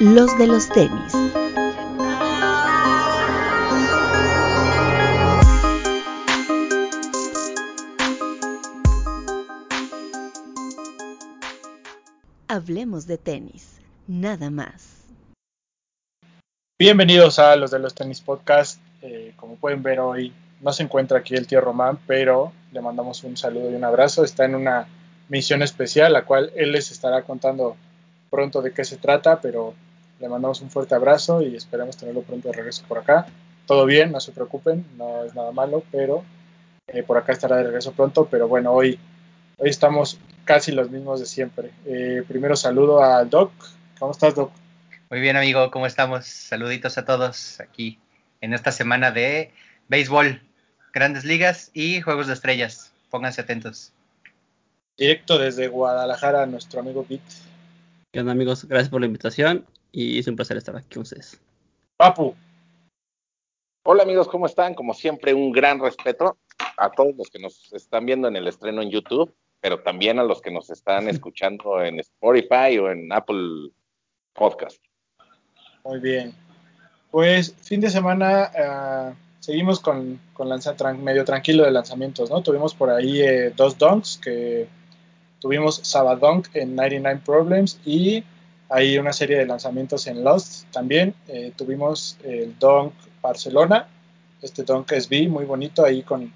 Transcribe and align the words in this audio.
los 0.00 0.38
de 0.38 0.46
los 0.46 0.68
tenis. 0.68 1.12
Hablemos 12.46 13.08
de 13.08 13.18
tenis, 13.18 13.80
nada 14.06 14.50
más. 14.50 15.04
Bienvenidos 16.78 17.40
a 17.40 17.56
los 17.56 17.72
de 17.72 17.80
los 17.80 17.94
tenis 17.94 18.20
podcast. 18.20 18.80
Eh, 19.02 19.32
como 19.36 19.56
pueden 19.56 19.82
ver 19.82 19.98
hoy 19.98 20.32
no 20.60 20.72
se 20.72 20.84
encuentra 20.84 21.18
aquí 21.18 21.34
el 21.34 21.48
tío 21.48 21.60
Román, 21.60 21.98
pero 22.06 22.52
le 22.72 22.80
mandamos 22.80 23.24
un 23.24 23.36
saludo 23.36 23.72
y 23.72 23.74
un 23.74 23.84
abrazo. 23.84 24.22
Está 24.22 24.44
en 24.44 24.54
una 24.54 24.86
misión 25.28 25.62
especial, 25.62 26.12
la 26.12 26.24
cual 26.24 26.52
él 26.54 26.70
les 26.70 26.92
estará 26.92 27.22
contando 27.22 27.76
pronto 28.30 28.62
de 28.62 28.72
qué 28.72 28.84
se 28.84 28.96
trata, 28.96 29.40
pero 29.40 29.74
le 30.20 30.28
mandamos 30.28 30.60
un 30.60 30.70
fuerte 30.70 30.94
abrazo 30.94 31.42
y 31.42 31.56
esperamos 31.56 31.96
tenerlo 31.96 32.22
pronto 32.22 32.48
de 32.48 32.54
regreso 32.54 32.84
por 32.88 32.98
acá. 32.98 33.26
Todo 33.66 33.84
bien, 33.86 34.12
no 34.12 34.20
se 34.20 34.32
preocupen, 34.32 34.84
no 34.96 35.24
es 35.24 35.34
nada 35.34 35.52
malo, 35.52 35.84
pero 35.92 36.24
eh, 36.88 37.02
por 37.02 37.18
acá 37.18 37.32
estará 37.32 37.56
de 37.56 37.64
regreso 37.64 37.92
pronto. 37.92 38.26
Pero 38.30 38.48
bueno, 38.48 38.72
hoy, 38.72 38.98
hoy 39.58 39.68
estamos 39.68 40.18
casi 40.44 40.72
los 40.72 40.90
mismos 40.90 41.20
de 41.20 41.26
siempre. 41.26 41.70
Eh, 41.84 42.24
primero 42.26 42.56
saludo 42.56 43.02
a 43.02 43.24
Doc. 43.24 43.52
¿Cómo 43.98 44.12
estás, 44.12 44.34
Doc? 44.34 44.50
Muy 45.10 45.20
bien, 45.20 45.36
amigo, 45.36 45.70
¿cómo 45.70 45.86
estamos? 45.86 46.26
Saluditos 46.26 46.98
a 46.98 47.04
todos 47.04 47.60
aquí 47.60 47.98
en 48.40 48.54
esta 48.54 48.72
semana 48.72 49.10
de 49.10 49.52
béisbol, 49.88 50.42
grandes 50.92 51.24
ligas 51.24 51.70
y 51.74 52.00
juegos 52.00 52.26
de 52.26 52.34
estrellas. 52.34 52.92
Pónganse 53.10 53.40
atentos. 53.40 53.92
Directo 54.96 55.38
desde 55.38 55.68
Guadalajara, 55.68 56.46
nuestro 56.46 56.80
amigo 56.80 57.04
Pete. 57.04 57.22
¿Qué 58.12 58.20
onda, 58.20 58.32
amigos? 58.32 58.64
Gracias 58.64 58.88
por 58.88 59.00
la 59.00 59.06
invitación 59.06 59.64
y 59.92 60.18
es 60.18 60.26
un 60.26 60.36
placer 60.36 60.56
estar 60.56 60.76
aquí 60.76 60.94
con 60.94 61.02
ustedes. 61.02 61.40
Papu. 61.96 62.34
Hola, 63.84 64.02
amigos, 64.02 64.28
¿cómo 64.28 64.46
están? 64.46 64.74
Como 64.74 64.92
siempre, 64.94 65.32
un 65.34 65.50
gran 65.50 65.80
respeto 65.80 66.36
a 66.76 66.90
todos 66.90 67.14
los 67.16 67.30
que 67.30 67.38
nos 67.38 67.72
están 67.72 68.06
viendo 68.06 68.28
en 68.28 68.36
el 68.36 68.46
estreno 68.46 68.82
en 68.82 68.90
YouTube, 68.90 69.34
pero 69.60 69.80
también 69.80 70.18
a 70.18 70.24
los 70.24 70.42
que 70.42 70.50
nos 70.50 70.70
están 70.70 71.08
escuchando 71.08 71.82
en 71.82 71.98
Spotify 72.00 72.78
o 72.78 72.90
en 72.90 73.12
Apple 73.12 73.70
Podcast. 74.34 74.82
Muy 75.84 76.00
bien. 76.00 76.34
Pues 77.10 77.54
fin 77.62 77.80
de 77.80 77.88
semana 77.88 78.50
uh, 78.54 79.14
seguimos 79.40 79.80
con, 79.80 80.20
con 80.34 80.48
lanza, 80.48 80.76
tran, 80.76 81.02
medio 81.02 81.24
tranquilo 81.24 81.64
de 81.64 81.70
lanzamientos, 81.70 82.30
¿no? 82.30 82.42
Tuvimos 82.42 82.74
por 82.74 82.90
ahí 82.90 83.22
eh, 83.22 83.52
dos 83.56 83.78
donks 83.78 84.18
que 84.18 84.68
tuvimos 85.40 85.76
Sabadonk 85.76 86.48
en 86.54 86.76
99 86.76 87.22
Problems 87.24 87.80
y 87.84 88.22
hay 88.68 88.98
una 88.98 89.12
serie 89.12 89.38
de 89.38 89.46
lanzamientos 89.46 90.06
en 90.06 90.22
Lost 90.22 90.70
también. 90.70 91.14
Eh, 91.26 91.52
tuvimos 91.56 92.18
el 92.22 92.58
Donk 92.58 92.92
Barcelona, 93.22 93.88
este 94.42 94.62
Donk 94.62 94.92
SB 94.92 95.28
muy 95.28 95.44
bonito 95.44 95.84
ahí 95.84 96.02
con, 96.02 96.32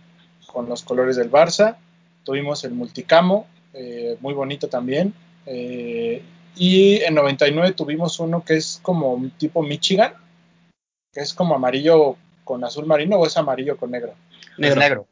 con, 0.46 0.68
los 0.68 0.82
colores 0.82 1.16
del 1.16 1.30
Barça. 1.30 1.76
Tuvimos 2.24 2.64
el 2.64 2.72
Multicamo, 2.72 3.46
eh, 3.74 4.16
muy 4.20 4.32
bonito 4.32 4.68
también. 4.68 5.12
Eh, 5.44 6.22
y 6.56 6.96
en 7.02 7.14
99 7.14 7.72
tuvimos 7.72 8.18
uno 8.18 8.44
que 8.44 8.56
es 8.56 8.80
como 8.82 9.12
un 9.12 9.30
tipo 9.30 9.62
Michigan, 9.62 10.14
que 11.12 11.20
es 11.20 11.34
como 11.34 11.54
amarillo 11.54 12.16
con 12.44 12.64
azul 12.64 12.86
marino 12.86 13.16
o 13.16 13.26
es 13.26 13.36
amarillo 13.36 13.76
con 13.76 13.90
negro. 13.90 14.14
Negro. 14.56 14.80
negro. 14.80 15.06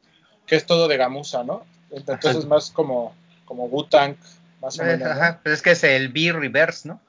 Que 0.46 0.56
es 0.56 0.64
todo 0.64 0.88
de 0.88 0.96
gamuza, 0.96 1.44
¿no? 1.44 1.64
Entonces 1.90 2.36
es 2.36 2.46
más 2.46 2.70
como, 2.70 3.14
como 3.44 3.66
Wu-Tang, 3.68 4.16
más 4.62 4.78
o 4.78 4.84
menos. 4.84 5.08
Ajá, 5.08 5.32
¿no? 5.32 5.38
pero 5.42 5.54
es 5.54 5.62
que 5.62 5.72
es 5.72 5.84
el 5.84 6.08
B 6.08 6.32
reverse, 6.32 6.88
¿no? 6.88 7.00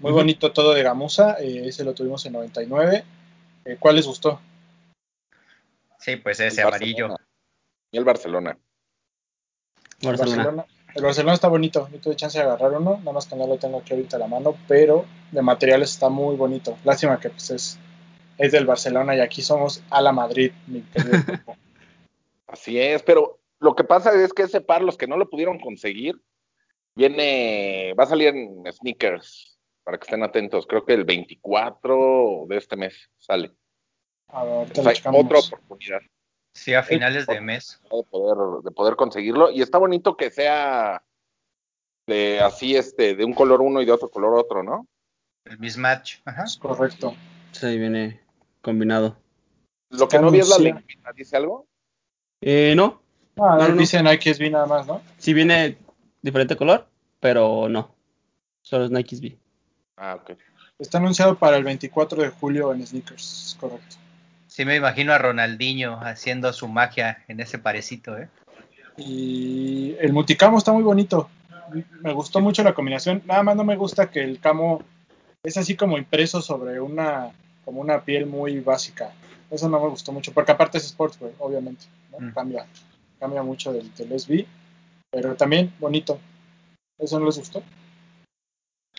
Muy 0.00 0.12
bonito 0.12 0.52
todo 0.52 0.74
de 0.74 0.82
gamuza, 0.82 1.36
eh, 1.40 1.66
ese 1.66 1.84
lo 1.84 1.94
tuvimos 1.94 2.24
en 2.26 2.32
99. 2.32 3.04
Eh, 3.64 3.76
¿Cuál 3.78 3.96
les 3.96 4.06
gustó? 4.06 4.40
Sí, 5.98 6.16
pues 6.16 6.40
ese 6.40 6.60
El 6.60 6.66
amarillo. 6.66 7.08
Barcelona. 7.08 7.26
Y 7.90 7.98
el 7.98 8.04
Barcelona. 8.04 8.58
El 10.00 10.16
Barcelona. 10.16 10.66
El 10.94 11.04
Barcelona 11.04 11.34
está 11.34 11.48
bonito, 11.48 11.88
yo 11.90 12.00
tuve 12.00 12.16
chance 12.16 12.38
de 12.38 12.44
agarrar 12.44 12.72
uno, 12.72 12.98
nada 12.98 13.12
más 13.12 13.26
que 13.26 13.34
no 13.34 13.46
lo 13.46 13.56
tengo 13.56 13.78
aquí 13.78 13.94
ahorita 13.94 14.16
a 14.16 14.20
la 14.20 14.26
mano, 14.26 14.56
pero 14.68 15.06
de 15.30 15.40
materiales 15.40 15.90
está 15.90 16.10
muy 16.10 16.36
bonito. 16.36 16.76
Lástima 16.84 17.18
que 17.18 17.30
pues 17.30 17.50
es, 17.50 17.78
es 18.36 18.52
del 18.52 18.66
Barcelona 18.66 19.16
y 19.16 19.20
aquí 19.20 19.40
somos 19.40 19.82
a 19.88 20.02
la 20.02 20.12
Madrid, 20.12 20.52
mi 20.66 20.82
querido 20.82 21.12
Así 22.46 22.78
es, 22.78 23.02
pero 23.02 23.38
lo 23.58 23.74
que 23.74 23.84
pasa 23.84 24.12
es 24.12 24.34
que 24.34 24.42
ese 24.42 24.60
par, 24.60 24.82
los 24.82 24.98
que 24.98 25.06
no 25.06 25.16
lo 25.16 25.30
pudieron 25.30 25.58
conseguir, 25.58 26.20
viene, 26.94 27.94
va 27.98 28.04
a 28.04 28.08
salir 28.08 28.28
en 28.28 28.70
sneakers, 28.70 29.51
para 29.84 29.98
que 29.98 30.04
estén 30.04 30.22
atentos. 30.22 30.66
Creo 30.66 30.84
que 30.84 30.94
el 30.94 31.04
24 31.04 32.46
de 32.48 32.56
este 32.56 32.76
mes 32.76 33.10
sale. 33.18 33.52
A 34.28 34.44
ver, 34.44 34.66
Entonces, 34.68 35.06
hay 35.06 35.20
otra 35.20 35.38
oportunidad. 35.38 36.00
Sí, 36.54 36.74
a 36.74 36.82
finales 36.82 37.26
de 37.26 37.40
mes. 37.40 37.80
De 37.82 38.02
poder, 38.04 38.62
de 38.62 38.70
poder 38.70 38.96
conseguirlo. 38.96 39.50
Y 39.50 39.62
está 39.62 39.78
bonito 39.78 40.16
que 40.16 40.30
sea 40.30 41.02
de 42.06 42.40
así, 42.40 42.76
este, 42.76 43.14
de 43.14 43.24
un 43.24 43.32
color 43.32 43.60
uno 43.60 43.80
y 43.80 43.86
de 43.86 43.92
otro 43.92 44.10
color 44.10 44.38
otro, 44.38 44.62
¿no? 44.62 44.86
El 45.44 45.58
mismatch. 45.58 46.16
Ajá. 46.24 46.44
Es 46.44 46.56
correcto. 46.56 47.14
Sí, 47.52 47.78
viene 47.78 48.20
combinado. 48.60 49.16
Lo 49.90 50.08
que 50.08 50.18
no 50.18 50.30
vi 50.30 50.40
es 50.40 50.48
la 50.48 50.58
lengüita, 50.58 51.12
¿dice 51.14 51.36
algo? 51.36 51.66
Eh, 52.40 52.74
no. 52.76 53.02
Ah, 53.36 53.56
no, 53.58 53.68
no, 53.68 53.76
dice 53.76 54.02
Nike 54.02 54.34
SB 54.34 54.50
nada 54.50 54.66
más, 54.66 54.86
¿no? 54.86 55.02
Sí 55.18 55.32
viene 55.32 55.78
diferente 56.20 56.56
color, 56.56 56.86
pero 57.20 57.68
no. 57.68 57.94
Solo 58.62 58.86
es 58.86 58.90
Nike 58.90 59.16
SB. 59.16 59.41
Ah, 60.02 60.16
ok. 60.16 60.36
Está 60.80 60.98
anunciado 60.98 61.38
para 61.38 61.56
el 61.56 61.62
24 61.62 62.22
de 62.22 62.30
julio 62.30 62.74
en 62.74 62.84
sneakers, 62.84 63.56
correcto. 63.60 63.96
Sí, 64.48 64.64
me 64.64 64.74
imagino 64.74 65.12
a 65.12 65.18
Ronaldinho 65.18 66.00
haciendo 66.02 66.52
su 66.52 66.66
magia 66.66 67.22
en 67.28 67.38
ese 67.38 67.60
parecito, 67.60 68.18
¿eh? 68.18 68.28
Y 68.96 69.94
el 70.00 70.12
multicamo 70.12 70.58
está 70.58 70.72
muy 70.72 70.82
bonito. 70.82 71.30
Me 72.00 72.12
gustó 72.12 72.40
mucho 72.40 72.64
la 72.64 72.74
combinación. 72.74 73.22
Nada 73.26 73.44
más 73.44 73.54
no 73.54 73.62
me 73.62 73.76
gusta 73.76 74.10
que 74.10 74.24
el 74.24 74.40
camo 74.40 74.82
es 75.44 75.56
así 75.56 75.76
como 75.76 75.96
impreso 75.96 76.42
sobre 76.42 76.80
una 76.80 77.30
como 77.64 77.80
una 77.80 78.04
piel 78.04 78.26
muy 78.26 78.58
básica. 78.58 79.12
Eso 79.52 79.68
no 79.68 79.80
me 79.80 79.88
gustó 79.88 80.10
mucho, 80.10 80.32
porque 80.32 80.50
aparte 80.50 80.78
es 80.78 80.88
sportswear, 80.88 81.32
obviamente. 81.38 81.84
¿no? 82.10 82.18
Mm. 82.18 82.32
Cambia, 82.32 82.66
cambia 83.20 83.42
mucho 83.44 83.72
del, 83.72 83.94
del 83.94 84.18
SB, 84.18 84.46
pero 85.12 85.36
también 85.36 85.72
bonito. 85.78 86.18
¿Eso 86.98 87.20
no 87.20 87.26
les 87.26 87.38
gustó? 87.38 87.62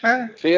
Ah. 0.02 0.30
Sí, 0.38 0.53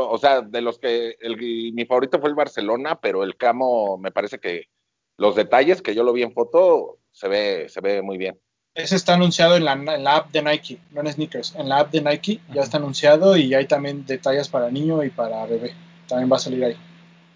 o 0.00 0.18
sea, 0.18 0.40
de 0.40 0.60
los 0.60 0.78
que 0.78 1.16
el, 1.20 1.36
mi 1.72 1.84
favorito 1.86 2.20
fue 2.20 2.30
el 2.30 2.34
Barcelona, 2.34 3.00
pero 3.00 3.22
el 3.24 3.36
camo 3.36 3.98
me 3.98 4.10
parece 4.10 4.38
que 4.38 4.68
los 5.16 5.36
detalles 5.36 5.82
que 5.82 5.94
yo 5.94 6.02
lo 6.04 6.12
vi 6.12 6.22
en 6.22 6.32
foto 6.32 6.98
se 7.10 7.28
ve, 7.28 7.68
se 7.68 7.80
ve 7.80 8.02
muy 8.02 8.18
bien. 8.18 8.38
Ese 8.74 8.96
está 8.96 9.14
anunciado 9.14 9.56
en 9.56 9.64
la, 9.64 9.72
en 9.72 10.04
la 10.04 10.16
app 10.16 10.32
de 10.32 10.42
Nike, 10.42 10.78
no 10.92 11.02
en 11.02 11.12
sneakers. 11.12 11.54
En 11.56 11.68
la 11.68 11.80
app 11.80 11.92
de 11.92 12.00
Nike 12.00 12.40
ya 12.54 12.62
está 12.62 12.78
anunciado 12.78 13.36
y 13.36 13.52
hay 13.52 13.66
también 13.66 14.06
detalles 14.06 14.48
para 14.48 14.70
niño 14.70 15.04
y 15.04 15.10
para 15.10 15.44
bebé. 15.44 15.74
También 16.08 16.32
va 16.32 16.36
a 16.36 16.40
salir 16.40 16.64
ahí. 16.64 16.76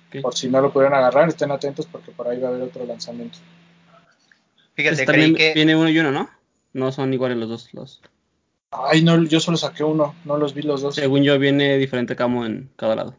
Okay. 0.09 0.23
Por 0.23 0.35
si 0.35 0.49
no 0.49 0.61
lo 0.63 0.73
pudieron 0.73 0.97
agarrar, 0.97 1.29
estén 1.29 1.51
atentos 1.51 1.87
porque 1.87 2.11
por 2.11 2.27
ahí 2.27 2.41
va 2.41 2.49
a 2.49 2.51
haber 2.53 2.63
otro 2.63 2.87
lanzamiento. 2.87 3.39
Fíjate, 4.75 4.97
pues 4.97 5.07
también 5.07 5.35
que... 5.35 5.53
viene 5.53 5.77
uno 5.77 5.91
y 5.91 5.99
uno, 5.99 6.11
¿no? 6.11 6.31
No 6.73 6.91
son 6.93 7.13
iguales 7.13 7.37
los 7.37 7.49
dos. 7.49 7.75
Los... 7.75 8.01
Ay, 8.71 9.03
no, 9.03 9.23
yo 9.25 9.41
solo 9.41 9.57
saqué 9.57 9.85
uno, 9.85 10.15
no 10.25 10.37
los 10.37 10.55
vi 10.55 10.63
los 10.63 10.83
dos. 10.83 10.95
Según 10.95 11.23
yo, 11.23 11.39
viene 11.39 11.79
diferente 11.79 12.17
camo 12.17 12.45
en 12.45 12.71
cada 12.77 12.97
lado. 12.97 13.15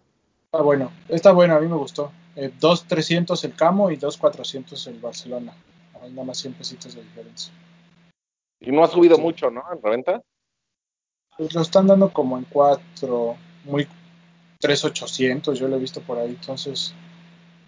Está 0.46 0.62
bueno, 0.62 0.92
está 1.10 1.32
bueno, 1.32 1.56
a 1.56 1.60
mí 1.60 1.68
me 1.68 1.76
gustó. 1.76 2.12
Eh, 2.36 2.52
2.300 2.60 3.44
el 3.46 3.56
camo 3.56 3.90
y 3.92 3.98
2.400 3.98 4.88
el 4.88 5.00
Barcelona. 5.00 5.54
Hay 6.02 6.12
nada 6.12 6.26
más 6.26 6.38
100 6.38 6.54
pesitos 6.54 6.96
de 6.96 7.02
diferencia. 7.02 7.52
Y 8.60 8.72
no 8.72 8.84
ha 8.84 8.88
subido 8.88 9.16
sí. 9.16 9.22
mucho, 9.22 9.50
¿no? 9.50 9.64
En 9.72 9.82
reventa. 9.82 10.22
Pues 11.38 11.54
lo 11.54 11.62
están 11.62 11.88
dando 11.88 12.12
como 12.12 12.38
en 12.38 12.46
4, 12.46 13.38
muy 13.66 13.88
3.800, 14.62 15.54
yo 15.54 15.68
lo 15.68 15.76
he 15.76 15.80
visto 15.80 16.02
por 16.02 16.18
ahí. 16.18 16.30
Entonces, 16.30 16.94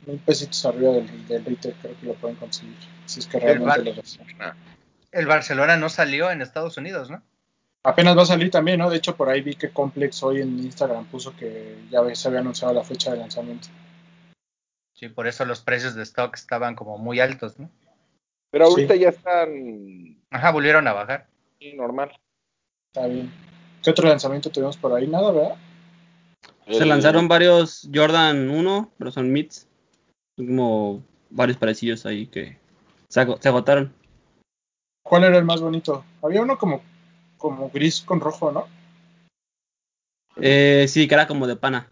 mil 0.06 0.20
pesitos 0.20 0.66
arriba 0.66 0.92
del, 0.92 1.28
del 1.28 1.46
retail 1.46 1.76
creo 1.82 2.00
que 2.00 2.06
lo 2.06 2.14
pueden 2.16 2.38
conseguir. 2.38 2.78
Si 3.06 3.20
es 3.20 3.28
que 3.28 3.40
realmente 3.40 3.94
lo 3.94 4.02
Bar 4.38 4.56
El 5.12 5.26
Barcelona 5.28 5.78
no 5.78 5.90
salió 5.90 6.32
en 6.32 6.42
Estados 6.42 6.78
Unidos, 6.78 7.10
¿no? 7.10 7.22
Apenas 7.84 8.18
va 8.18 8.24
a 8.24 8.26
salir 8.26 8.52
también, 8.52 8.80
¿no? 8.80 8.90
De 8.90 8.98
hecho, 8.98 9.16
por 9.16 9.30
ahí 9.30 9.42
vi 9.42 9.56
que 9.56 9.70
Complex 9.70 10.22
hoy 10.24 10.42
en 10.42 10.60
Instagram 10.60 11.06
puso 11.06 11.36
que 11.36 11.78
ya 11.90 12.04
se 12.14 12.28
había 12.28 12.42
anunciado 12.42 12.74
la 12.74 12.84
fecha 12.84 13.12
de 13.12 13.18
lanzamiento. 13.18 13.70
Sí, 14.94 15.08
por 15.08 15.28
eso 15.28 15.46
los 15.46 15.62
precios 15.62 15.96
de 15.96 16.04
stock 16.04 16.36
estaban 16.36 16.76
como 16.76 16.98
muy 16.98 17.22
altos, 17.22 17.58
¿no? 17.58 17.70
Pero 18.52 18.66
ahorita 18.66 18.96
sí. 18.96 19.00
ya 19.00 19.10
están. 19.10 20.18
Ajá, 20.30 20.52
volvieron 20.52 20.88
a 20.88 20.94
bajar. 20.94 21.28
Sí, 21.60 21.74
normal. 21.74 22.12
Está 22.94 23.08
bien. 23.08 23.32
¿Qué 23.82 23.92
otro 23.92 24.10
lanzamiento 24.10 24.50
tuvimos 24.50 24.76
por 24.76 24.94
ahí? 24.94 25.08
Nada, 25.08 25.32
¿verdad? 25.32 25.56
Se 26.68 26.84
El... 26.84 26.90
lanzaron 26.90 27.30
varios 27.30 27.88
Jordan 27.94 28.50
1, 28.50 28.92
pero 28.98 29.12
son 29.12 29.32
mids. 29.32 29.68
Son 30.36 30.48
como 30.48 31.04
varios 31.30 31.58
parecidos 31.58 32.06
ahí 32.06 32.28
que 32.28 32.58
se, 33.08 33.22
ag 33.22 33.42
se 33.42 33.48
agotaron. 33.48 33.94
¿Cuál 35.02 35.24
era 35.24 35.38
el 35.38 35.46
más 35.46 35.62
bonito? 35.62 36.04
Había 36.22 36.42
uno 36.42 36.58
como 36.58 36.82
como 37.40 37.72
gris 37.72 38.02
con 38.02 38.20
rojo, 38.20 38.52
¿no? 38.52 38.68
Eh, 40.36 40.86
sí, 40.88 41.08
que 41.08 41.16
era 41.16 41.26
como 41.26 41.48
de 41.48 41.56
pana. 41.56 41.90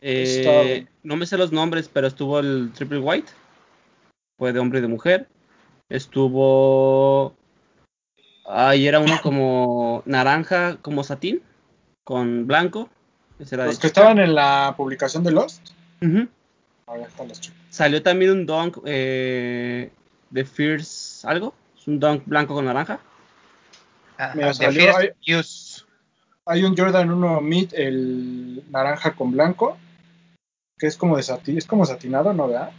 Eh, 0.00 0.86
no 1.02 1.16
me 1.16 1.26
sé 1.26 1.36
los 1.36 1.52
nombres, 1.52 1.90
pero 1.92 2.06
estuvo 2.06 2.38
el 2.38 2.72
Triple 2.74 3.00
White. 3.00 3.32
Fue 4.38 4.52
de 4.52 4.60
hombre 4.60 4.78
y 4.78 4.82
de 4.82 4.88
mujer. 4.88 5.28
Estuvo. 5.88 7.34
Ahí 8.48 8.86
era 8.86 9.00
uno 9.00 9.18
como 9.22 10.02
naranja, 10.06 10.78
como 10.80 11.02
satín, 11.02 11.42
con 12.04 12.46
blanco. 12.46 12.88
Ese 13.38 13.56
era 13.56 13.66
Los 13.66 13.74
que 13.78 13.88
chica. 13.88 14.00
estaban 14.02 14.18
en 14.18 14.34
la 14.34 14.74
publicación 14.76 15.24
de 15.24 15.32
Lost. 15.32 15.70
Están 16.00 17.28
los 17.28 17.40
chicos. 17.40 17.58
Salió 17.70 18.02
también 18.02 18.30
un 18.30 18.46
dunk 18.46 18.78
eh, 18.84 19.90
de 20.30 20.44
Fierce 20.44 21.26
algo. 21.26 21.52
Es 21.76 21.86
un 21.88 21.98
dunk 21.98 22.22
blanco 22.26 22.54
con 22.54 22.64
naranja. 22.64 23.00
Mira, 24.34 24.48
de 24.48 24.54
salió. 24.54 24.92
Hay 26.48 26.62
un 26.64 26.76
Jordan 26.76 27.10
1 27.10 27.40
Mid, 27.40 27.74
el 27.74 28.62
naranja 28.70 29.14
con 29.14 29.32
blanco, 29.32 29.76
que 30.78 30.86
es 30.86 30.96
como 30.96 31.16
de 31.16 31.22
sati- 31.24 31.56
es 31.56 31.66
como 31.66 31.84
satinado, 31.84 32.32
¿no? 32.32 32.46
¿verdad? 32.48 32.70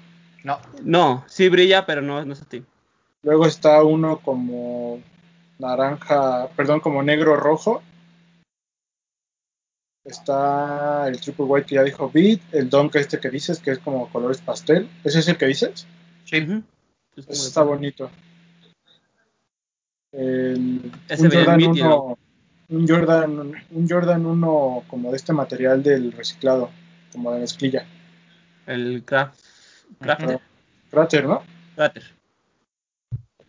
No, 0.44 0.60
No, 0.84 1.26
sí 1.28 1.50
brilla, 1.50 1.86
pero 1.86 2.02
no, 2.02 2.24
no 2.24 2.34
es 2.34 2.40
satín. 2.40 2.66
Luego 3.24 3.46
está 3.46 3.84
uno 3.84 4.20
como 4.20 5.02
naranja, 5.60 6.48
perdón, 6.56 6.80
como 6.80 7.04
negro 7.04 7.36
rojo. 7.36 7.84
Está 10.06 11.08
el 11.10 11.20
Triple 11.20 11.46
White 11.46 11.66
que 11.68 11.76
ya 11.76 11.84
dijo 11.84 12.10
Beat, 12.10 12.40
el 12.54 12.70
Dunk 12.70 12.96
este 12.96 13.20
que 13.20 13.30
dices, 13.30 13.60
que 13.60 13.72
es 13.72 13.80
como 13.80 14.10
colores 14.10 14.40
pastel. 14.40 14.90
¿Ese 15.04 15.20
es 15.20 15.28
el 15.28 15.38
que 15.38 15.48
dices? 15.48 15.86
sí. 16.24 16.38
Ese 17.18 17.48
está 17.48 17.64
bonito. 17.64 18.10
El, 20.12 20.92
un, 21.20 21.32
Jordan 21.32 21.58
Mid, 21.58 21.68
1, 21.68 22.18
un 22.70 22.88
Jordan 22.88 23.66
un 23.72 23.90
Jordan 23.90 24.26
1 24.26 24.84
como 24.88 25.12
de 25.12 25.18
este 25.18 25.34
material 25.34 25.84
del 25.84 26.12
reciclado, 26.12 26.70
como 27.12 27.32
de 27.34 27.40
mezclilla. 27.42 27.86
El 28.66 29.04
craft, 29.04 29.40
crafter. 30.00 30.40
Crater, 30.90 31.26
¿no? 31.26 31.44
Crater. 31.76 32.04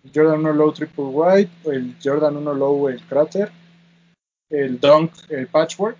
El 0.05 0.10
Jordan 0.14 0.40
1 0.40 0.52
Low 0.52 0.72
Triple 0.72 1.05
White, 1.05 1.50
el 1.70 1.96
Jordan 2.02 2.37
1 2.37 2.55
Low 2.55 2.88
el 2.88 3.00
Crater, 3.02 3.50
el 4.50 4.81
Dunk, 4.81 5.12
el 5.28 5.46
Patchwork, 5.46 5.99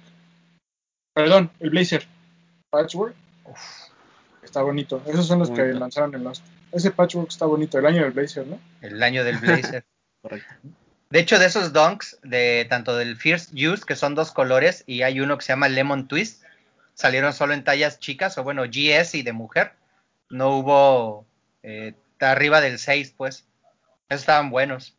perdón, 1.14 1.50
el 1.61 1.70
Blazer 1.70 2.06
Patchwork, 2.70 3.14
está 4.43 4.62
bonito. 4.62 5.02
Esos 5.06 5.26
son 5.26 5.40
los 5.40 5.50
que 5.50 5.72
lanzaron 5.72 6.14
en 6.14 6.25
Lost. 6.25 6.44
Ese 6.72 6.90
Patchwork 6.90 7.28
está 7.28 7.46
bonito, 7.46 7.78
el 7.78 7.87
año 7.87 8.02
del 8.02 8.12
Blazer, 8.12 8.46
¿no? 8.46 8.61
El 8.81 9.02
año 9.02 9.25
del 9.25 9.38
Blazer. 9.38 9.84
Correcto. 10.23 10.55
De 11.11 11.20
hecho, 11.20 11.38
de 11.38 11.47
esos 11.47 11.73
dunks, 11.73 12.19
de 12.23 12.67
tanto 12.69 12.97
del 12.97 13.17
First 13.17 13.53
Use, 13.55 13.85
que 13.87 13.97
son 13.97 14.15
dos 14.15 14.31
colores, 14.32 14.85
y 14.87 15.03
hay 15.03 15.20
uno 15.20 15.38
que 15.38 15.44
se 15.44 15.53
llama 15.53 15.69
Lemon 15.69 16.06
Twist, 16.06 16.43
salieron 16.94 17.32
solo 17.32 17.55
en 17.55 17.65
tallas 17.65 17.99
chicas, 17.99 18.37
o 18.37 18.44
bueno, 18.44 18.65
GS 18.65 19.15
y 19.17 19.23
de 19.23 19.32
mujer. 19.32 19.73
No 20.29 20.59
hubo 20.59 21.26
eh, 21.62 21.94
arriba 22.20 22.61
del 22.61 22.79
6, 22.79 23.15
pues. 23.17 23.47
Esos 24.11 24.20
estaban 24.23 24.50
buenos. 24.50 24.97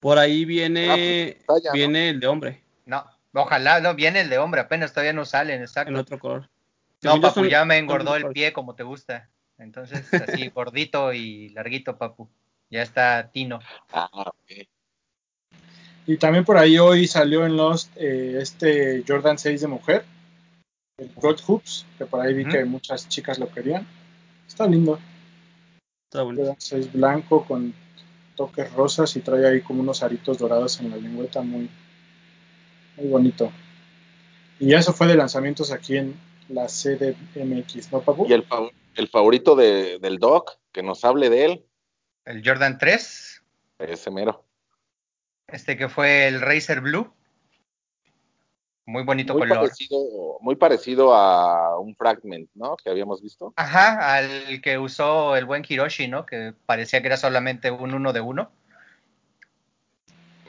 Por 0.00 0.18
ahí 0.18 0.44
viene, 0.46 0.88
Ah, 0.90 0.96
pues, 0.96 1.46
talla, 1.46 1.70
¿no? 1.70 1.72
viene 1.74 2.08
el 2.10 2.20
de 2.20 2.26
hombre, 2.26 2.62
No, 2.86 3.06
ojalá, 3.34 3.80
no, 3.80 3.94
viene 3.94 4.20
el 4.20 4.30
de 4.30 4.38
hombre, 4.38 4.62
apenas 4.62 4.92
todavía 4.92 5.12
no 5.12 5.24
salen, 5.24 5.60
exacto. 5.60 5.90
en 5.90 5.96
otro 5.96 6.18
color. 6.18 6.48
No, 7.02 7.20
papu, 7.20 7.40
son- 7.40 7.48
ya 7.48 7.64
me 7.64 7.78
engordó 7.78 8.16
el 8.16 8.26
pie 8.28 8.52
como 8.52 8.74
te 8.74 8.82
gusta. 8.84 9.28
Entonces, 9.58 10.12
así, 10.14 10.48
gordito 10.54 11.12
y 11.12 11.50
larguito, 11.50 11.98
papu. 11.98 12.28
Ya 12.72 12.80
está 12.80 13.30
Tino. 13.30 13.60
Ah, 13.92 14.08
ok. 14.14 14.66
Y 16.06 16.16
también 16.16 16.42
por 16.44 16.56
ahí 16.56 16.78
hoy 16.78 17.06
salió 17.06 17.44
en 17.44 17.54
Lost 17.56 17.94
eh, 17.96 18.38
este 18.40 19.04
Jordan 19.06 19.36
6 19.38 19.60
de 19.60 19.68
mujer, 19.68 20.04
el 20.96 21.12
God 21.16 21.38
Hoops, 21.46 21.84
que 21.98 22.06
por 22.06 22.20
ahí 22.20 22.32
vi 22.32 22.44
que 22.46 22.64
muchas 22.64 23.06
chicas 23.10 23.38
lo 23.38 23.52
querían. 23.52 23.86
Está 24.48 24.66
lindo. 24.66 24.98
Está 26.10 26.22
bonito. 26.22 26.44
Jordan 26.44 26.56
6 26.60 26.90
blanco 26.92 27.44
con 27.44 27.74
toques 28.36 28.72
rosas 28.72 29.14
y 29.16 29.20
trae 29.20 29.46
ahí 29.46 29.60
como 29.60 29.82
unos 29.82 30.02
aritos 30.02 30.38
dorados 30.38 30.80
en 30.80 30.90
la 30.90 30.96
lengüeta, 30.96 31.42
muy, 31.42 31.68
muy 32.96 33.08
bonito. 33.08 33.52
Y 34.58 34.72
eso 34.72 34.94
fue 34.94 35.08
de 35.08 35.14
lanzamientos 35.16 35.70
aquí 35.72 35.98
en 35.98 36.18
la 36.48 36.68
CDMX, 36.68 37.92
¿no, 37.92 38.00
Papu? 38.00 38.26
Y 38.26 38.32
el, 38.32 38.48
fav- 38.48 38.72
el 38.94 39.08
favorito 39.08 39.54
de- 39.56 39.98
del 39.98 40.18
Doc, 40.18 40.52
que 40.72 40.82
nos 40.82 41.04
hable 41.04 41.28
de 41.28 41.44
él, 41.44 41.64
El 42.24 42.42
Jordan 42.46 42.78
3, 42.78 43.42
ese 43.78 44.10
mero. 44.10 44.44
este 45.48 45.76
que 45.76 45.88
fue 45.88 46.28
el 46.28 46.40
Razer 46.40 46.80
Blue. 46.80 47.12
Muy 48.84 49.04
bonito 49.04 49.32
Muy 49.34 49.42
color. 49.42 49.58
parecido, 49.58 50.38
muy 50.40 50.56
parecido 50.56 51.14
a 51.14 51.78
un 51.78 51.94
Fragment, 51.94 52.50
¿no? 52.54 52.76
Que 52.76 52.90
habíamos 52.90 53.22
visto. 53.22 53.52
Ajá, 53.56 54.16
al 54.16 54.60
que 54.60 54.76
usó 54.78 55.36
el 55.36 55.44
buen 55.44 55.64
Hiroshi, 55.68 56.08
¿no? 56.08 56.26
Que 56.26 56.52
parecía 56.66 57.00
que 57.00 57.06
era 57.06 57.16
solamente 57.16 57.70
un 57.70 57.94
uno 57.94 58.12
de 58.12 58.20
uno. 58.20 58.50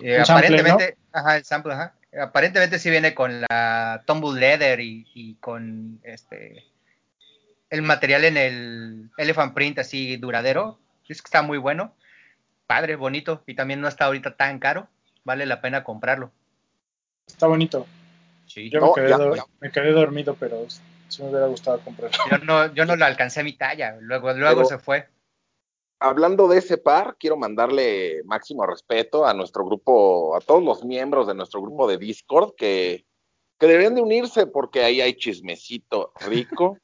Eh, 0.01 0.23
sample, 0.25 0.47
aparentemente, 0.47 0.97
ajá, 1.11 1.37
el 1.37 1.45
sample, 1.45 1.73
ajá. 1.73 1.95
Aparentemente 2.19 2.79
sí 2.79 2.89
viene 2.89 3.13
con 3.13 3.41
la 3.41 4.03
Tumble 4.05 4.39
Leather 4.39 4.79
y, 4.79 5.05
y 5.13 5.35
con 5.35 5.99
este 6.03 6.63
el 7.69 7.81
material 7.81 8.25
en 8.25 8.37
el 8.37 9.11
Elephant 9.17 9.53
Print 9.53 9.79
así 9.79 10.17
duradero. 10.17 10.79
Es 11.07 11.21
que 11.21 11.27
está 11.27 11.41
muy 11.41 11.57
bueno. 11.57 11.93
Padre, 12.67 12.95
bonito. 12.95 13.43
Y 13.45 13.55
también 13.55 13.81
no 13.81 13.87
está 13.87 14.05
ahorita 14.05 14.35
tan 14.35 14.59
caro. 14.59 14.87
Vale 15.23 15.45
la 15.45 15.61
pena 15.61 15.83
comprarlo. 15.83 16.31
Está 17.27 17.47
bonito. 17.47 17.85
Sí. 18.45 18.69
Yo 18.69 18.79
No, 18.79 18.87
me, 18.87 18.93
quedé 18.95 19.09
ya, 19.09 19.17
do- 19.17 19.35
ya. 19.35 19.43
me 19.59 19.71
quedé 19.71 19.91
dormido, 19.91 20.35
pero 20.39 20.65
sí 21.07 21.21
me 21.23 21.29
hubiera 21.29 21.47
gustado 21.47 21.79
comprarlo. 21.79 22.17
Yo 22.31 22.37
no, 22.39 22.73
yo 22.73 22.85
no 22.85 22.95
lo 22.95 23.05
alcancé 23.05 23.39
a 23.41 23.43
mi 23.43 23.53
talla. 23.53 23.95
Luego, 23.99 24.33
luego 24.33 24.55
Pero- 24.61 24.65
se 24.67 24.79
fue. 24.79 25.07
Hablando 25.99 26.49
de 26.49 26.57
ese 26.57 26.77
par, 26.77 27.15
quiero 27.17 27.37
mandarle 27.37 28.23
máximo 28.25 28.65
respeto 28.65 29.25
a 29.25 29.33
nuestro 29.33 29.63
grupo, 29.63 30.35
a 30.35 30.41
todos 30.41 30.61
los 30.61 30.83
miembros 30.83 31.27
de 31.27 31.33
nuestro 31.33 31.61
grupo 31.61 31.87
de 31.87 31.97
Discord 31.97 32.55
que, 32.57 33.05
que 33.57 33.67
deberían 33.67 33.95
de 33.95 34.01
unirse 34.01 34.45
porque 34.45 34.83
ahí 34.83 34.99
hay 34.99 35.13
chismecito 35.15 36.11
rico, 36.27 36.77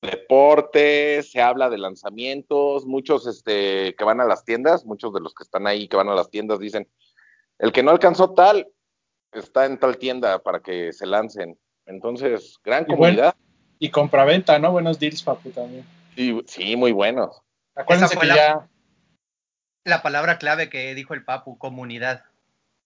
deporte, 0.00 1.22
se 1.22 1.40
habla 1.40 1.68
de 1.70 1.78
lanzamientos, 1.78 2.86
muchos 2.86 3.26
este, 3.26 3.94
que 3.96 4.04
van 4.04 4.20
a 4.20 4.24
las 4.26 4.44
tiendas, 4.44 4.84
muchos 4.84 5.12
de 5.12 5.20
los 5.20 5.34
que 5.34 5.42
están 5.42 5.66
ahí 5.66 5.88
que 5.88 5.96
van 5.96 6.08
a 6.08 6.14
las 6.14 6.30
tiendas 6.30 6.58
dicen, 6.58 6.88
el 7.58 7.72
que 7.72 7.82
no 7.82 7.90
alcanzó 7.90 8.34
tal, 8.34 8.68
está 9.32 9.66
en 9.66 9.78
tal 9.78 9.98
tienda 9.98 10.38
para 10.40 10.60
que 10.60 10.92
se 10.92 11.06
lancen. 11.06 11.58
Entonces, 11.86 12.56
gran 12.62 12.84
Y 12.84 12.86
comunidad. 12.86 13.34
Y 13.78 13.90
compraventa, 13.90 14.58
¿no? 14.58 14.72
Buenos 14.72 14.98
deals, 14.98 15.22
Papu, 15.22 15.50
también. 15.50 15.84
Sí, 16.14 16.40
sí, 16.46 16.76
muy 16.76 16.92
buenos. 16.92 17.40
Acuérdense 17.74 18.14
fue 18.14 18.22
que 18.22 18.28
la- 18.28 18.36
ya... 18.36 18.68
La 19.84 20.02
palabra 20.02 20.38
clave 20.38 20.68
que 20.68 20.94
dijo 20.94 21.14
el 21.14 21.24
Papu, 21.24 21.56
comunidad. 21.56 22.24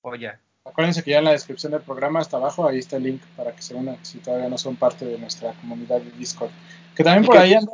Oye, 0.03 0.39
Acuérdense 0.65 1.03
que 1.03 1.11
ya 1.11 1.19
en 1.19 1.25
la 1.25 1.33
descripción 1.33 1.73
del 1.73 1.83
programa, 1.83 2.21
hasta 2.21 2.37
abajo, 2.37 2.67
ahí 2.67 2.79
está 2.79 2.97
el 2.97 3.03
link 3.05 3.23
para 3.37 3.53
que 3.55 3.63
se 3.63 3.75
unan 3.75 3.97
si 4.05 4.19
todavía 4.19 4.49
no 4.49 4.57
son 4.59 4.77
parte 4.77 5.05
de 5.05 5.19
nuestra 5.19 5.53
comunidad 5.55 6.01
de 6.01 6.11
Discord. 6.13 6.51
Que 6.95 7.03
también 7.03 7.25
por 7.27 7.35
que- 7.37 7.43
ahí 7.43 7.55
anda. 7.55 7.73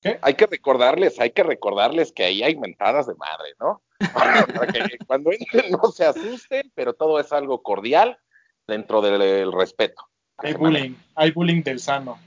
¿Qué? 0.00 0.18
hay 0.22 0.34
que 0.34 0.46
recordarles, 0.46 1.18
hay 1.20 1.30
que 1.30 1.42
recordarles 1.42 2.12
que 2.12 2.24
ahí 2.24 2.42
hay 2.42 2.54
mentadas 2.56 3.06
de 3.06 3.14
madre, 3.16 3.50
¿no? 3.60 3.82
Para 4.14 4.66
que 4.72 4.98
cuando 5.06 5.30
entren 5.32 5.70
no 5.72 5.90
se 5.90 6.04
asusten, 6.04 6.70
pero 6.74 6.92
todo 6.94 7.18
es 7.18 7.32
algo 7.32 7.62
cordial 7.62 8.18
dentro 8.66 9.00
del, 9.00 9.18
del 9.18 9.52
respeto. 9.52 10.02
Hay 10.38 10.52
bullying, 10.54 10.94
hay 11.14 11.30
bullying 11.32 11.62
del 11.62 11.80
sano. 11.80 12.18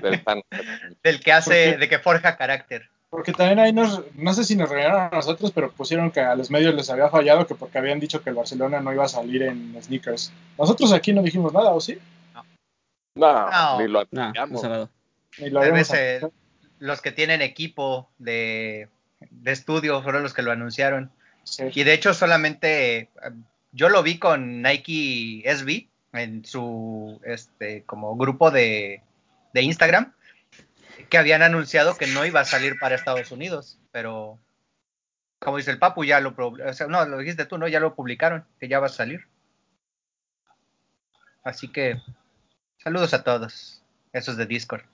del 0.00 0.24
tan- 0.24 0.42
del 1.02 1.20
que 1.20 1.32
hace, 1.32 1.76
de 1.76 1.88
que 1.88 1.98
forja 1.98 2.36
carácter. 2.36 2.88
Porque 3.12 3.34
también 3.34 3.58
ahí 3.58 3.74
nos, 3.74 4.02
no 4.14 4.32
sé 4.32 4.42
si 4.42 4.56
nos 4.56 4.70
regañaron 4.70 5.02
a 5.02 5.10
nosotros, 5.10 5.52
pero 5.52 5.70
pusieron 5.70 6.10
que 6.10 6.20
a 6.20 6.34
los 6.34 6.50
medios 6.50 6.74
les 6.74 6.88
había 6.88 7.10
fallado 7.10 7.46
que 7.46 7.54
porque 7.54 7.76
habían 7.76 8.00
dicho 8.00 8.22
que 8.22 8.30
el 8.30 8.36
Barcelona 8.36 8.80
no 8.80 8.90
iba 8.90 9.04
a 9.04 9.08
salir 9.08 9.42
en 9.42 9.76
sneakers. 9.82 10.32
Nosotros 10.58 10.94
aquí 10.94 11.12
no 11.12 11.22
dijimos 11.22 11.52
nada, 11.52 11.72
¿o 11.72 11.80
sí? 11.82 11.98
No, 13.14 13.50
No. 13.50 13.78
ni 13.78 13.86
lo 13.86 14.08
no. 14.10 14.32
Ni 15.38 15.50
Tal 15.52 15.72
vez 15.72 15.92
eh, 15.92 16.26
los 16.78 17.02
que 17.02 17.12
tienen 17.12 17.42
equipo 17.42 18.08
de, 18.16 18.88
de 19.30 19.52
estudio 19.52 20.02
fueron 20.02 20.22
los 20.22 20.32
que 20.32 20.40
lo 20.40 20.50
anunciaron. 20.50 21.10
Sí. 21.44 21.64
Y 21.74 21.84
de 21.84 21.92
hecho 21.92 22.14
solamente 22.14 23.10
yo 23.72 23.90
lo 23.90 24.02
vi 24.02 24.18
con 24.18 24.62
Nike 24.62 25.42
SB 25.54 25.86
en 26.14 26.46
su 26.46 27.20
este 27.26 27.82
como 27.82 28.16
grupo 28.16 28.50
de, 28.50 29.02
de 29.52 29.62
Instagram 29.62 30.14
que 31.12 31.18
habían 31.18 31.42
anunciado 31.42 31.94
que 31.98 32.06
no 32.06 32.24
iba 32.24 32.40
a 32.40 32.46
salir 32.46 32.78
para 32.78 32.94
Estados 32.94 33.30
Unidos, 33.32 33.78
pero 33.90 34.38
como 35.38 35.58
dice 35.58 35.70
el 35.70 35.78
Papu 35.78 36.04
ya 36.04 36.20
lo 36.20 36.34
pro- 36.34 36.54
o 36.66 36.72
sea, 36.72 36.86
no 36.86 37.04
lo 37.04 37.18
dijiste 37.18 37.44
tú, 37.44 37.58
no 37.58 37.68
ya 37.68 37.80
lo 37.80 37.94
publicaron 37.94 38.46
que 38.58 38.66
ya 38.66 38.80
va 38.80 38.86
a 38.86 38.88
salir. 38.88 39.26
Así 41.44 41.68
que 41.68 42.00
saludos 42.78 43.12
a 43.12 43.22
todos, 43.22 43.82
esos 44.14 44.38
de 44.38 44.46
Discord. 44.46 44.84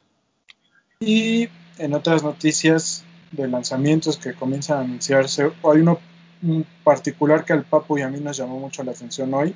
Y 0.99 1.51
en 1.79 1.95
otras 1.95 2.25
noticias 2.25 3.05
de 3.31 3.47
lanzamientos 3.47 4.17
que 4.17 4.35
comienzan 4.35 4.79
a 4.79 4.81
anunciarse, 4.81 5.45
hay 5.45 5.81
uno 5.83 6.01
un 6.43 6.67
particular 6.83 7.45
que 7.45 7.53
al 7.53 7.63
Papu 7.63 7.97
y 7.97 8.03
a 8.03 8.09
mí 8.09 8.19
nos 8.19 8.37
llamó 8.37 8.59
mucho 8.59 8.83
la 8.83 8.91
atención 8.91 9.33
hoy. 9.35 9.55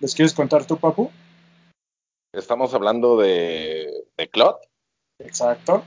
¿Les 0.00 0.14
quieres 0.14 0.32
contar 0.32 0.64
tú, 0.64 0.78
Papu? 0.78 1.10
Estamos 2.32 2.72
hablando 2.72 3.18
de, 3.18 4.06
de 4.16 4.28
Clot. 4.30 4.69
Exacto. 5.20 5.84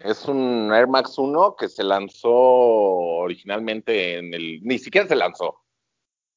Es 0.00 0.26
un 0.26 0.72
Air 0.72 0.86
Max 0.86 1.18
1 1.18 1.56
que 1.56 1.68
se 1.68 1.82
lanzó 1.82 2.30
originalmente 2.30 4.18
en 4.18 4.34
el... 4.34 4.60
Ni 4.62 4.78
siquiera 4.78 5.08
se 5.08 5.16
lanzó. 5.16 5.62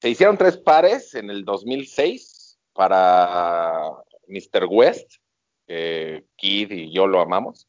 Se 0.00 0.08
hicieron 0.08 0.38
tres 0.38 0.56
pares 0.56 1.14
en 1.14 1.30
el 1.30 1.44
2006 1.44 2.58
para 2.72 3.90
Mr. 4.28 4.66
West, 4.68 5.16
que 5.66 6.24
Kid 6.36 6.70
y 6.70 6.92
yo 6.92 7.06
lo 7.06 7.20
amamos. 7.20 7.68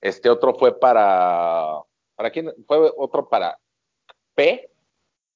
Este 0.00 0.28
otro 0.28 0.54
fue 0.54 0.78
para... 0.78 1.80
¿Para 2.14 2.30
quién? 2.30 2.52
Fue 2.66 2.92
otro 2.96 3.28
para 3.28 3.58
P, 4.34 4.70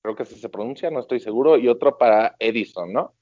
creo 0.02 0.14
que 0.14 0.22
así 0.22 0.38
se 0.38 0.48
pronuncia, 0.48 0.90
no 0.90 1.00
estoy 1.00 1.20
seguro, 1.20 1.58
y 1.58 1.68
otro 1.68 1.98
para 1.98 2.36
Edison, 2.38 2.92
¿no? 2.92 3.14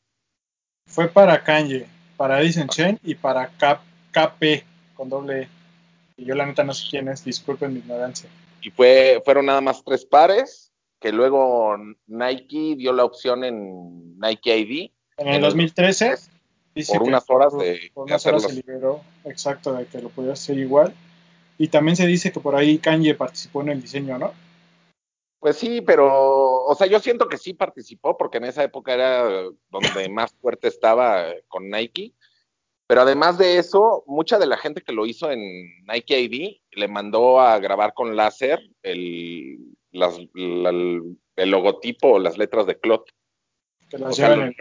Fue 0.86 1.08
para 1.08 1.42
Kanye, 1.42 1.86
para 2.16 2.40
Edison 2.40 2.68
Chen 2.68 2.98
y 3.02 3.14
para 3.14 3.48
K- 3.48 3.82
KP 4.12 4.64
con 4.98 5.08
doble 5.08 5.42
E. 5.42 5.48
Y 6.18 6.24
yo 6.26 6.34
la 6.34 6.44
neta 6.44 6.64
no 6.64 6.74
sé 6.74 6.88
quién 6.90 7.08
es, 7.08 7.24
disculpen 7.24 7.72
mi 7.72 7.78
ignorancia. 7.78 8.28
Y 8.60 8.70
fue, 8.70 9.22
fueron 9.24 9.46
nada 9.46 9.60
más 9.60 9.82
tres 9.84 10.04
pares, 10.04 10.72
que 11.00 11.12
luego 11.12 11.76
Nike 12.08 12.74
dio 12.76 12.92
la 12.92 13.04
opción 13.04 13.44
en 13.44 14.18
Nike 14.18 14.58
ID. 14.58 14.90
En 15.16 15.28
el 15.28 15.40
2013 15.40 16.16
dice 16.74 16.92
por 16.92 17.02
que 17.04 17.08
unas 17.08 17.30
horas 17.30 17.56
de- 17.56 17.90
por 17.94 18.06
de 18.06 18.12
unas 18.12 18.26
horas 18.26 18.42
se 18.42 18.52
liberó, 18.54 19.00
exacto, 19.24 19.72
de 19.72 19.86
que 19.86 20.02
lo 20.02 20.08
pudiera 20.10 20.34
hacer 20.34 20.58
igual. 20.58 20.92
Y 21.56 21.68
también 21.68 21.96
se 21.96 22.06
dice 22.06 22.32
que 22.32 22.40
por 22.40 22.56
ahí 22.56 22.78
Kanye 22.78 23.14
participó 23.14 23.62
en 23.62 23.68
el 23.70 23.80
diseño, 23.82 24.18
¿no? 24.18 24.32
Pues 25.40 25.56
sí, 25.56 25.80
pero, 25.82 26.64
o 26.64 26.74
sea, 26.74 26.88
yo 26.88 26.98
siento 26.98 27.28
que 27.28 27.38
sí 27.38 27.54
participó, 27.54 28.16
porque 28.18 28.38
en 28.38 28.44
esa 28.44 28.64
época 28.64 28.92
era 28.92 29.22
donde 29.70 30.08
más 30.08 30.32
fuerte 30.40 30.66
estaba 30.66 31.26
con 31.46 31.70
Nike. 31.70 32.12
Pero 32.88 33.02
además 33.02 33.36
de 33.36 33.58
eso, 33.58 34.02
mucha 34.06 34.38
de 34.38 34.46
la 34.46 34.56
gente 34.56 34.80
que 34.80 34.92
lo 34.92 35.04
hizo 35.04 35.30
en 35.30 35.40
Nike 35.86 36.20
ID 36.20 36.56
le 36.72 36.88
mandó 36.88 37.38
a 37.38 37.58
grabar 37.58 37.92
con 37.92 38.16
láser 38.16 38.60
el, 38.82 39.58
las- 39.92 40.18
la- 40.32 40.70
el, 40.70 41.50
logotipo 41.50 42.12
o 42.12 42.18
las 42.18 42.38
letras 42.38 42.66
de 42.66 42.80
Clot. 42.80 43.04
Que 43.90 43.98
las 43.98 44.16
llevan 44.16 44.40
en, 44.40 44.54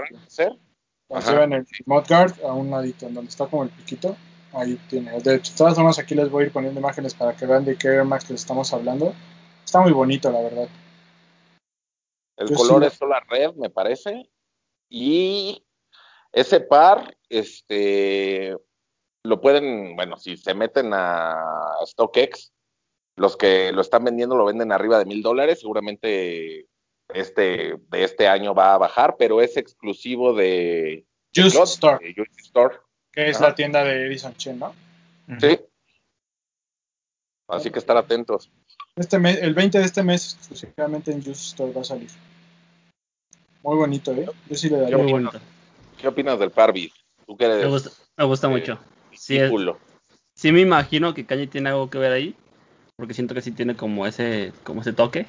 en 1.54 1.54
el 1.54 1.66
Mudguard 1.86 2.34
a 2.44 2.54
un 2.54 2.70
ladito, 2.70 3.08
en 3.08 3.14
donde 3.14 3.30
está 3.30 3.48
como 3.48 3.64
el 3.64 3.70
piquito. 3.70 4.18
Ahí 4.52 4.78
tiene. 4.90 5.20
De 5.22 5.40
todas 5.56 5.76
formas, 5.76 5.98
aquí 5.98 6.14
les 6.14 6.30
voy 6.30 6.44
a 6.44 6.48
ir 6.48 6.54
poniendo 6.54 6.80
imágenes 6.82 7.14
para 7.14 7.36
que 7.36 7.46
vean 7.46 7.64
de 7.64 7.78
qué 7.78 7.88
Air 7.88 8.04
Max 8.04 8.30
les 8.30 8.42
estamos 8.42 8.74
hablando. 8.74 9.14
Está 9.64 9.80
muy 9.82 9.94
bonito, 9.94 10.30
la 10.32 10.42
verdad. 10.42 10.68
El 12.38 12.50
Yo 12.50 12.56
color 12.56 12.82
sí. 12.82 12.88
es 12.88 12.94
sola 12.94 13.22
red, 13.30 13.54
me 13.56 13.70
parece. 13.70 14.30
Y 14.90 15.64
ese 16.32 16.60
par, 16.60 17.16
este, 17.30 18.56
lo 19.24 19.42
pueden, 19.42 19.96
bueno, 19.96 20.18
si 20.18 20.38
se 20.38 20.54
meten 20.54 20.92
a 20.94 21.76
StockX, 21.86 22.52
los 23.18 23.36
que 23.36 23.72
lo 23.72 23.82
están 23.82 24.04
vendiendo 24.04 24.36
lo 24.36 24.46
venden 24.46 24.72
arriba 24.72 25.00
de 25.00 25.06
mil 25.06 25.22
dólares. 25.22 25.60
Seguramente 25.60 26.68
este 27.10 27.78
de 27.90 28.04
este 28.04 28.28
año 28.28 28.54
va 28.54 28.76
a 28.76 28.78
bajar, 28.78 29.16
pero 29.18 29.42
es 29.42 29.58
exclusivo 29.58 30.34
de 30.34 31.06
Just 31.36 31.58
Store, 31.58 32.06
de 32.06 32.14
Just 32.16 32.40
Store. 32.40 32.76
que 33.12 33.30
es 33.30 33.38
Ajá. 33.38 33.50
la 33.50 33.56
tienda 33.56 33.84
de 33.84 34.06
Edison 34.06 34.36
Chen, 34.36 34.60
¿no? 34.60 34.74
Sí. 35.40 35.60
Así 37.48 37.72
que 37.72 37.80
estar 37.80 37.98
atentos. 37.98 38.52
Este 38.96 39.20
mes, 39.20 39.40
el 39.42 39.54
20 39.54 39.80
de 39.80 39.86
este 39.86 40.04
mes, 40.04 40.36
exclusivamente 40.36 41.12
en 41.12 41.24
Just 41.24 41.42
Store 41.42 41.72
va 41.74 41.82
a 41.82 41.86
salir. 41.86 42.10
Muy 43.64 43.78
bonito, 43.78 44.12
¿eh? 44.12 44.30
Yo 44.48 44.56
sí 44.56 44.70
le 44.70 44.80
daría. 44.80 44.98
Muy 44.98 45.12
bonito. 45.12 45.40
¿Qué 45.98 46.08
opinas 46.08 46.39
del 46.39 46.51
Parvis? 46.51 46.94
Tú 47.25 47.36
que 47.36 47.48
Me 47.48 47.66
gusta, 47.66 47.89
me 48.18 48.24
gusta 48.25 48.48
eh, 48.48 48.50
mucho. 48.51 48.80
Sí, 49.13 49.38
es- 49.38 49.51
sí 50.36 50.51
me 50.51 50.62
imagino 50.62 51.13
que 51.13 51.25
Kanye 51.25 51.48
tiene 51.48 51.70
algo 51.70 51.89
que 51.89 51.98
ver 51.98 52.12
ahí. 52.12 52.36
Porque 52.96 53.13
siento 53.13 53.36
que 53.36 53.42
sí 53.42 53.51
tiene 53.51 53.75
como 53.75 54.08
ese, 54.08 54.54
como 54.63 54.82
ese 54.82 54.92
toque. 54.94 55.27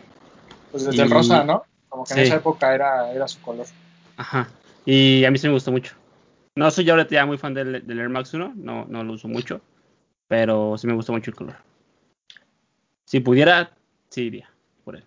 Pues 0.71 0.85
desde 0.87 1.03
el 1.03 1.11
rosa, 1.11 1.45
¿no? 1.45 1.65
Como 1.89 2.05
que 2.05 2.15
en 2.15 2.21
esa 2.21 2.37
época 2.37 2.75
era, 2.75 3.13
era 3.13 3.29
su 3.29 3.41
color. 3.41 3.67
Ajá. 4.17 4.49
Y 4.87 5.25
a 5.25 5.31
mí 5.31 5.39
sí 5.39 5.47
me 5.47 5.53
gustó 5.53 5.71
mucho. 5.71 5.95
No 6.57 6.71
soy 6.71 6.85
yo 6.85 6.95
ahorita 6.95 7.11
ya 7.15 7.27
muy 7.27 7.37
fan 7.37 7.53
del, 7.55 7.87
del 7.87 7.99
Air 8.01 8.09
Max 8.09 8.33
1, 8.33 8.53
no, 8.57 8.87
no 8.87 9.05
lo 9.05 9.13
uso 9.13 9.29
mucho. 9.29 9.61
Pero 10.29 10.77
sí 10.79 10.87
me 10.87 10.95
gustó 10.95 11.13
mucho 11.13 11.31
el 11.31 11.37
color. 11.37 11.57
Si 13.05 13.21
pudiera, 13.21 13.77
sí 14.11 14.23
iría 14.25 14.51
por 14.85 14.97
él. 14.97 15.05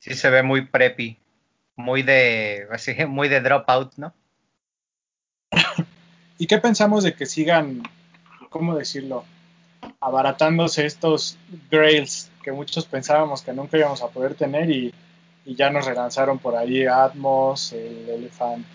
Sí 0.00 0.14
se 0.14 0.30
ve 0.30 0.42
muy 0.42 0.66
preppy, 0.66 1.18
muy 1.78 2.02
de, 2.02 2.66
así, 2.70 2.92
muy 3.06 3.28
de 3.28 3.40
dropout, 3.40 3.94
¿no? 3.96 4.12
¿Y 6.36 6.46
qué 6.46 6.58
pensamos 6.58 7.04
de 7.04 7.14
que 7.14 7.24
sigan, 7.24 7.82
cómo 8.50 8.76
decirlo, 8.76 9.24
abaratándose 10.00 10.84
estos 10.84 11.38
grails 11.70 12.30
que 12.42 12.52
muchos 12.52 12.84
pensábamos 12.86 13.42
que 13.42 13.52
nunca 13.52 13.78
íbamos 13.78 14.02
a 14.02 14.08
poder 14.08 14.34
tener 14.34 14.70
y, 14.70 14.94
y 15.44 15.54
ya 15.54 15.70
nos 15.70 15.86
relanzaron 15.86 16.38
por 16.38 16.56
ahí 16.56 16.84
Atmos, 16.84 17.72
el 17.72 18.08
Elephant, 18.08 18.66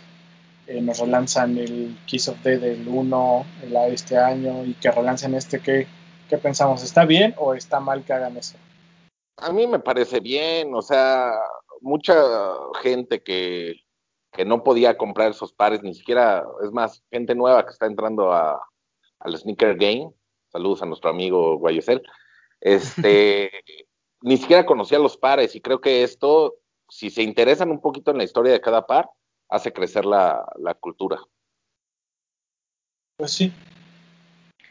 eh, 0.68 0.82
nos 0.82 1.00
relanzan 1.00 1.58
el 1.58 1.98
Kiss 2.06 2.30
of 2.30 2.42
Death 2.42 2.62
del 2.62 2.88
1 2.88 3.46
el, 3.64 3.76
este 3.94 4.18
año 4.18 4.66
y 4.66 4.74
que 4.76 4.92
relancen 4.92 5.36
este, 5.36 5.60
¿qué, 5.60 5.88
¿qué 6.30 6.38
pensamos? 6.38 6.84
¿Está 6.84 7.06
bien 7.06 7.36
o 7.38 7.54
está 7.54 7.80
mal 7.80 8.04
que 8.04 8.14
hagan 8.14 8.38
eso? 8.38 8.58
A 9.38 9.52
mí 9.52 9.68
me 9.68 9.80
parece 9.80 10.20
bien, 10.20 10.74
o 10.74 10.82
sea, 10.82 11.32
mucha 11.84 12.16
gente 12.82 13.22
que, 13.22 13.76
que 14.32 14.46
no 14.46 14.64
podía 14.64 14.98
comprar 14.98 15.32
esos 15.32 15.54
pares, 15.54 15.84
ni 15.84 15.94
siquiera, 15.94 16.44
es 16.64 16.72
más, 16.72 17.04
gente 17.12 17.36
nueva 17.36 17.66
que 17.66 17.72
está 17.72 17.86
entrando 17.86 18.32
a, 18.32 18.60
al 19.20 19.38
Sneaker 19.38 19.76
Game, 19.76 20.12
saludos 20.52 20.82
a 20.82 20.86
nuestro 20.86 21.10
amigo 21.10 21.58
Guayosel, 21.58 22.02
este, 22.62 23.52
ni 24.22 24.38
siquiera 24.38 24.66
conocía 24.66 24.98
los 24.98 25.18
pares 25.18 25.56
y 25.56 25.62
creo 25.62 25.82
que 25.82 26.04
esto, 26.04 26.56
si 26.90 27.10
se 27.10 27.22
interesan 27.22 27.70
un 27.70 27.82
poquito 27.82 28.12
en 28.12 28.18
la 28.18 28.24
historia 28.24 28.54
de 28.54 28.62
cada 28.62 28.88
par, 28.88 29.10
hace 29.50 29.74
crecer 29.74 30.06
la, 30.06 30.46
la 30.58 30.74
cultura. 30.74 31.20
Pues 33.18 33.32
sí. 33.32 33.54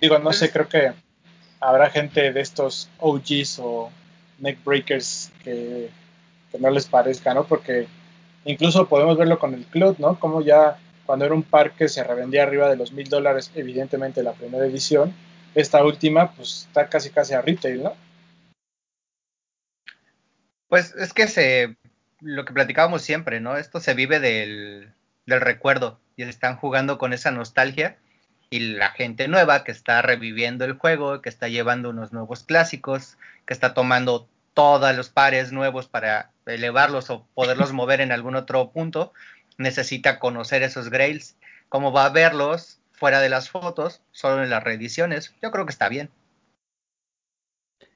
Digo, 0.01 0.19
no 0.19 0.33
sé, 0.33 0.51
creo 0.51 0.69
que 0.69 0.93
habrá 1.61 1.91
gente 1.91 2.33
de 2.33 2.41
estos 2.41 2.91
OGs 2.99 3.61
o 3.61 3.93
neckbreakers 4.39 5.31
que, 5.45 5.91
que 6.53 6.59
no 6.59 6.71
les 6.71 6.87
parezca, 6.87 7.35
¿no? 7.35 7.45
Porque 7.45 7.89
incluso 8.45 8.89
podemos 8.89 9.17
verlo 9.17 9.39
con 9.39 9.55
el 9.55 9.65
club, 9.65 9.97
¿no? 9.99 10.21
Como 10.21 10.43
ya 10.43 10.79
cuando 11.07 11.25
era 11.25 11.35
un 11.35 11.43
par 11.43 11.73
que 11.73 11.89
se 11.89 12.05
revendía 12.05 12.45
arriba 12.45 12.69
de 12.69 12.77
los 12.77 12.93
mil 12.93 13.09
dólares, 13.09 13.51
evidentemente 13.55 14.23
la 14.23 14.35
primera 14.35 14.67
edición, 14.67 15.13
esta 15.55 15.83
última 15.85 16.33
pues 16.33 16.67
está 16.69 16.87
casi 16.89 17.11
casi 17.11 17.35
a 17.35 17.43
retail, 17.43 17.83
¿no? 17.83 17.97
Pues 20.69 20.95
es 20.95 21.13
que 21.13 21.27
se, 21.27 21.77
lo 22.21 22.45
que 22.45 22.55
platicábamos 22.55 23.03
siempre, 23.03 23.41
¿no? 23.41 23.57
Esto 23.57 23.81
se 23.81 23.95
vive 23.95 24.21
del, 24.21 24.93
del 25.27 25.41
recuerdo 25.41 25.99
y 26.17 26.23
están 26.23 26.57
jugando 26.57 26.99
con 26.99 27.13
esa 27.13 27.31
nostalgia 27.31 27.99
y 28.49 28.61
la 28.61 28.91
gente 28.91 29.29
nueva 29.29 29.65
que 29.65 29.73
está 29.73 30.03
reviviendo 30.03 30.65
el 30.65 30.75
juego, 30.75 31.23
que 31.23 31.29
está 31.29 31.49
llevando 31.49 31.91
unos 31.91 32.13
nuevos 32.13 32.45
clásicos, 32.45 33.17
que 33.47 33.55
está 33.55 33.75
tomando 33.75 34.29
todos 34.55 34.95
los 34.97 35.09
pares 35.11 35.53
nuevos 35.53 35.89
para 35.89 36.31
elevarlos 36.47 37.11
o 37.11 37.27
poderlos 37.35 37.73
mover 37.73 38.01
en 38.01 38.13
algún 38.13 38.37
otro 38.37 38.71
punto, 38.73 39.13
necesita 39.59 40.19
conocer 40.19 40.63
esos 40.63 40.91
grails, 40.91 41.37
cómo 41.69 41.93
va 41.93 42.07
a 42.07 42.11
verlos 42.11 42.81
fuera 42.93 43.21
de 43.21 43.29
las 43.29 43.51
fotos, 43.51 44.01
solo 44.13 44.43
en 44.43 44.51
las 44.51 44.63
reediciones. 44.63 45.35
Yo 45.43 45.51
creo 45.51 45.67
que 45.67 45.73
está 45.73 45.89
bien. 45.89 46.11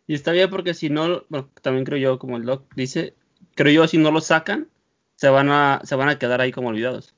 Y 0.06 0.14
está 0.14 0.32
bien 0.32 0.50
porque 0.50 0.74
si 0.74 0.88
no, 0.90 1.24
bueno, 1.28 1.50
también 1.62 1.84
creo 1.84 1.98
yo, 1.98 2.18
como 2.18 2.36
el 2.36 2.44
doc 2.44 2.72
dice, 2.74 3.14
creo 3.54 3.72
yo 3.72 3.88
si 3.88 3.98
no 3.98 4.10
lo 4.10 4.20
sacan, 4.20 4.68
se 5.16 5.28
van 5.28 5.50
a, 5.50 5.80
se 5.84 5.94
van 5.96 6.08
a 6.08 6.18
quedar 6.18 6.40
ahí 6.40 6.52
como 6.52 6.68
olvidados. 6.68 7.14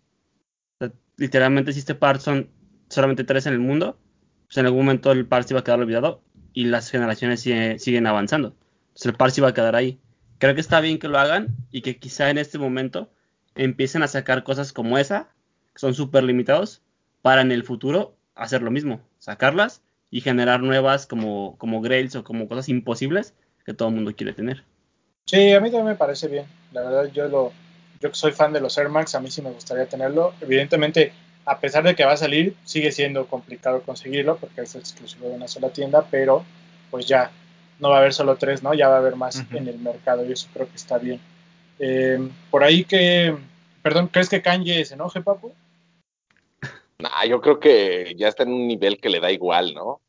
O 0.80 0.86
sea, 0.86 0.92
literalmente 1.16 1.72
si 1.72 1.80
este 1.80 1.94
par 1.94 2.20
son 2.20 2.50
solamente 2.88 3.24
tres 3.24 3.46
en 3.46 3.54
el 3.54 3.58
mundo, 3.60 3.98
pues 4.46 4.56
en 4.58 4.66
algún 4.66 4.86
momento 4.86 5.12
el 5.12 5.26
par 5.26 5.44
se 5.44 5.54
va 5.54 5.60
a 5.60 5.64
quedar 5.64 5.80
olvidado 5.80 6.22
y 6.54 6.64
las 6.66 6.90
generaciones 6.90 7.40
sigue- 7.40 7.78
siguen 7.78 8.06
avanzando. 8.06 8.56
Entonces 8.98 9.12
el 9.12 9.16
par 9.16 9.30
se 9.30 9.40
va 9.40 9.50
a 9.50 9.54
quedar 9.54 9.76
ahí. 9.76 10.00
Creo 10.38 10.56
que 10.56 10.60
está 10.60 10.80
bien 10.80 10.98
que 10.98 11.06
lo 11.06 11.20
hagan 11.20 11.54
y 11.70 11.82
que 11.82 11.98
quizá 11.98 12.30
en 12.30 12.38
este 12.38 12.58
momento 12.58 13.08
empiecen 13.54 14.02
a 14.02 14.08
sacar 14.08 14.42
cosas 14.42 14.72
como 14.72 14.98
esa, 14.98 15.28
que 15.72 15.78
son 15.78 15.94
súper 15.94 16.24
limitados, 16.24 16.82
para 17.22 17.42
en 17.42 17.52
el 17.52 17.62
futuro 17.62 18.16
hacer 18.34 18.60
lo 18.60 18.72
mismo, 18.72 19.00
sacarlas 19.20 19.82
y 20.10 20.20
generar 20.20 20.62
nuevas 20.62 21.06
como, 21.06 21.56
como 21.58 21.80
grails 21.80 22.16
o 22.16 22.24
como 22.24 22.48
cosas 22.48 22.68
imposibles 22.68 23.34
que 23.64 23.72
todo 23.72 23.88
el 23.88 23.94
mundo 23.94 24.16
quiere 24.16 24.32
tener. 24.32 24.64
Sí, 25.26 25.52
a 25.52 25.60
mí 25.60 25.70
también 25.70 25.90
me 25.90 25.94
parece 25.94 26.26
bien. 26.26 26.46
La 26.72 26.82
verdad, 26.82 27.12
yo 27.12 27.28
lo, 27.28 27.52
yo 28.00 28.12
soy 28.12 28.32
fan 28.32 28.52
de 28.52 28.60
los 28.60 28.76
Air 28.78 28.88
Max, 28.88 29.14
a 29.14 29.20
mí 29.20 29.30
sí 29.30 29.42
me 29.42 29.52
gustaría 29.52 29.86
tenerlo. 29.86 30.34
Evidentemente, 30.40 31.12
a 31.44 31.60
pesar 31.60 31.84
de 31.84 31.94
que 31.94 32.04
va 32.04 32.14
a 32.14 32.16
salir, 32.16 32.56
sigue 32.64 32.90
siendo 32.90 33.28
complicado 33.28 33.80
conseguirlo 33.82 34.38
porque 34.38 34.62
es 34.62 34.74
exclusivo 34.74 35.28
de 35.28 35.36
una 35.36 35.46
sola 35.46 35.68
tienda, 35.68 36.04
pero 36.10 36.44
pues 36.90 37.06
ya 37.06 37.30
no 37.80 37.90
va 37.90 37.96
a 37.96 37.98
haber 38.00 38.12
solo 38.14 38.36
tres, 38.36 38.62
¿no? 38.62 38.74
Ya 38.74 38.88
va 38.88 38.96
a 38.96 38.98
haber 38.98 39.16
más 39.16 39.44
en 39.52 39.68
el 39.68 39.78
mercado 39.78 40.24
y 40.24 40.32
eso 40.32 40.48
creo 40.52 40.68
que 40.68 40.76
está 40.76 40.98
bien. 40.98 41.20
Eh, 41.78 42.18
por 42.50 42.64
ahí 42.64 42.84
que, 42.84 43.36
perdón, 43.82 44.08
¿crees 44.08 44.28
que 44.28 44.42
Kanye 44.42 44.84
se 44.84 44.94
enoje, 44.94 45.20
papu? 45.22 45.52
Nah, 46.98 47.24
yo 47.28 47.40
creo 47.40 47.60
que 47.60 48.14
ya 48.16 48.28
está 48.28 48.42
en 48.42 48.52
un 48.52 48.66
nivel 48.66 49.00
que 49.00 49.08
le 49.08 49.20
da 49.20 49.30
igual, 49.30 49.72
¿no? 49.74 50.00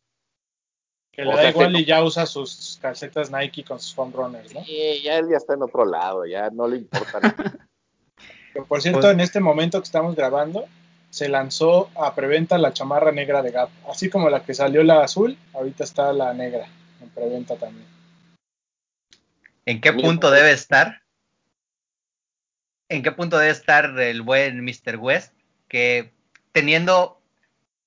Que 1.11 1.23
le 1.23 1.29
O 1.33 1.35
da 1.35 1.41
sea, 1.43 1.49
igual 1.51 1.73
se- 1.73 1.81
y 1.81 1.85
ya 1.85 2.03
usa 2.03 2.25
sus 2.25 2.79
calcetas 2.81 3.29
Nike 3.31 3.63
con 3.63 3.79
sus 3.79 3.93
foam 3.93 4.11
runners, 4.11 4.53
¿no? 4.53 4.63
Sí, 4.63 5.01
ya 5.03 5.17
él 5.17 5.27
ya 5.29 5.37
está 5.37 5.53
en 5.53 5.61
otro 5.61 5.85
lado, 5.85 6.25
ya 6.25 6.49
no 6.49 6.67
le 6.67 6.77
importa 6.77 7.19
nada. 7.19 7.35
Por 8.67 8.81
cierto, 8.81 9.01
Pues- 9.01 9.13
en 9.13 9.19
este 9.19 9.39
momento 9.39 9.79
que 9.79 9.85
estamos 9.85 10.15
grabando, 10.15 10.65
se 11.11 11.29
lanzó 11.29 11.89
a 11.95 12.13
preventa 12.15 12.57
la 12.57 12.73
chamarra 12.73 13.11
negra 13.11 13.41
de 13.43 13.51
Gap. 13.51 13.69
Así 13.87 14.09
como 14.09 14.29
la 14.29 14.43
que 14.43 14.53
salió 14.55 14.83
la 14.83 15.03
azul, 15.03 15.37
ahorita 15.53 15.83
está 15.83 16.11
la 16.13 16.33
negra 16.33 16.67
en 17.19 17.29
preventa 17.29 17.55
también. 17.55 17.85
¿En 19.65 19.81
qué 19.81 19.93
punto 19.93 20.31
debe 20.31 20.51
estar? 20.51 21.01
¿En 22.89 23.03
qué 23.03 23.11
punto 23.11 23.37
debe 23.37 23.51
estar 23.51 23.99
el 23.99 24.21
buen 24.21 24.63
Mr. 24.63 24.97
West? 24.97 25.33
Que 25.67 26.11
teniendo 26.51 27.21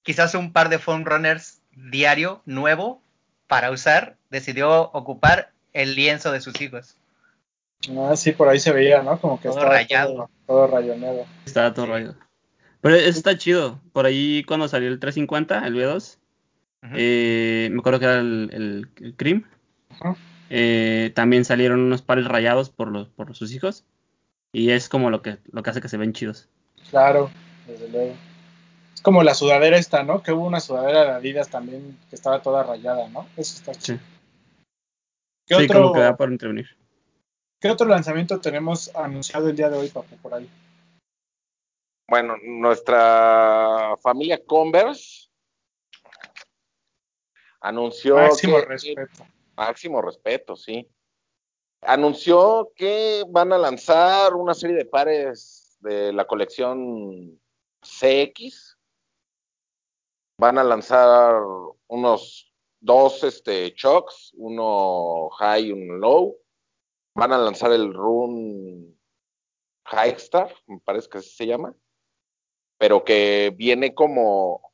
quizás 0.03 0.35
un 0.35 0.53
par 0.53 0.69
de 0.69 0.79
foam 0.79 1.05
runners 1.05 1.61
diario 1.73 2.43
nuevo 2.47 3.03
para 3.49 3.71
usar, 3.71 4.17
decidió 4.31 4.91
ocupar 4.93 5.53
el 5.73 5.95
lienzo 5.95 6.31
de 6.31 6.41
sus 6.41 6.61
hijos. 6.61 6.97
Ah, 7.99 8.15
sí, 8.15 8.31
por 8.33 8.49
ahí 8.49 8.61
se 8.61 8.73
veía, 8.73 9.03
¿no? 9.03 9.21
Como 9.21 9.41
que 9.41 9.49
Todo 9.49 9.59
estaba 9.59 9.75
rayado. 9.75 10.15
todo, 10.15 10.31
todo 10.47 10.67
rayoneado. 10.69 11.27
Estaba 11.45 11.75
todo 11.75 11.87
rayado. 11.87 12.17
Pero 12.81 12.95
eso 12.97 13.19
está 13.19 13.37
chido. 13.37 13.81
Por 13.93 14.07
ahí 14.07 14.45
cuando 14.45 14.69
salió 14.69 14.89
el 14.89 15.01
350, 15.01 15.67
el 15.67 15.75
V2, 15.75 16.19
Eh, 16.95 17.69
me 17.73 17.79
acuerdo 17.79 18.01
que 18.01 18.05
era 18.07 18.19
el, 18.19 18.51
el, 18.53 18.89
el 19.05 19.17
Cream. 19.17 19.45
Ajá. 19.91 20.17
Eh, 20.51 21.12
también 21.15 21.45
salieron 21.45 21.81
unos 21.81 22.03
pares 22.03 22.27
rayados 22.27 22.71
por 22.71 22.89
los 22.89 23.09
por 23.09 23.35
sus 23.35 23.53
hijos. 23.53 23.85
Y 24.53 24.71
es 24.71 24.89
como 24.89 25.11
lo 25.11 25.23
que, 25.23 25.39
lo 25.51 25.62
que 25.62 25.71
hace 25.71 25.81
que 25.81 25.89
se 25.89 25.97
ven 25.97 26.12
chidos. 26.12 26.49
Claro, 26.91 27.31
desde 27.67 27.89
luego. 27.89 28.15
Es 28.95 29.01
como 29.01 29.23
la 29.23 29.35
sudadera 29.35 29.79
esta, 29.79 30.03
¿no? 30.03 30.23
Que 30.23 30.33
hubo 30.33 30.47
una 30.47 30.61
sudadera 30.61 31.05
de 31.05 31.11
Adidas 31.12 31.49
también 31.49 31.99
que 32.11 32.17
estaba 32.17 32.43
toda 32.43 32.62
rayada, 32.62 33.09
¿no? 33.09 33.27
Eso 33.37 33.57
está 33.57 33.73
Sí, 33.75 33.81
chido. 33.81 33.99
¿Qué, 35.47 35.55
sí 35.57 35.65
otro, 35.65 35.83
como 35.83 35.95
que 35.95 36.01
da 36.01 36.17
por 36.17 36.31
intervenir. 36.31 36.67
¿Qué 37.59 37.71
otro 37.71 37.89
lanzamiento 37.89 38.41
tenemos 38.41 38.95
anunciado 38.95 39.49
el 39.49 39.57
día 39.57 39.71
de 39.71 39.79
hoy, 39.79 39.89
papu, 39.89 40.17
por 40.17 40.35
ahí? 40.35 40.49
Bueno, 42.09 42.35
nuestra 42.45 43.97
familia 44.03 44.45
Converse 44.45 45.22
anunció 47.62 48.16
Máximo 48.16 48.57
que 48.59 48.64
respeto. 48.66 49.26
máximo 49.57 50.02
respeto, 50.02 50.57
sí. 50.57 50.88
Anunció 51.81 52.73
que 52.76 53.25
van 53.28 53.52
a 53.52 53.59
lanzar 53.59 54.35
una 54.35 54.54
serie 54.54 54.76
de 54.76 54.85
pares 54.85 55.76
de 55.81 56.12
la 56.12 56.26
colección 56.26 57.40
CX. 57.81 58.78
Van 60.38 60.59
a 60.59 60.64
lanzar 60.64 61.40
unos 61.88 62.52
dos 62.81 63.25
este, 63.25 63.73
shocks, 63.76 64.33
uno 64.35 65.28
high 65.31 65.66
y 65.66 65.73
uno 65.73 65.95
low. 65.95 66.37
Van 67.14 67.33
a 67.33 67.38
lanzar 67.38 67.73
el 67.73 67.92
Run 67.92 68.99
High 69.87 70.14
Star, 70.16 70.54
me 70.66 70.78
parece 70.81 71.09
que 71.09 71.19
así 71.19 71.31
se 71.31 71.47
llama. 71.47 71.75
Pero 72.78 73.04
que 73.04 73.52
viene 73.57 73.95
como. 73.95 74.73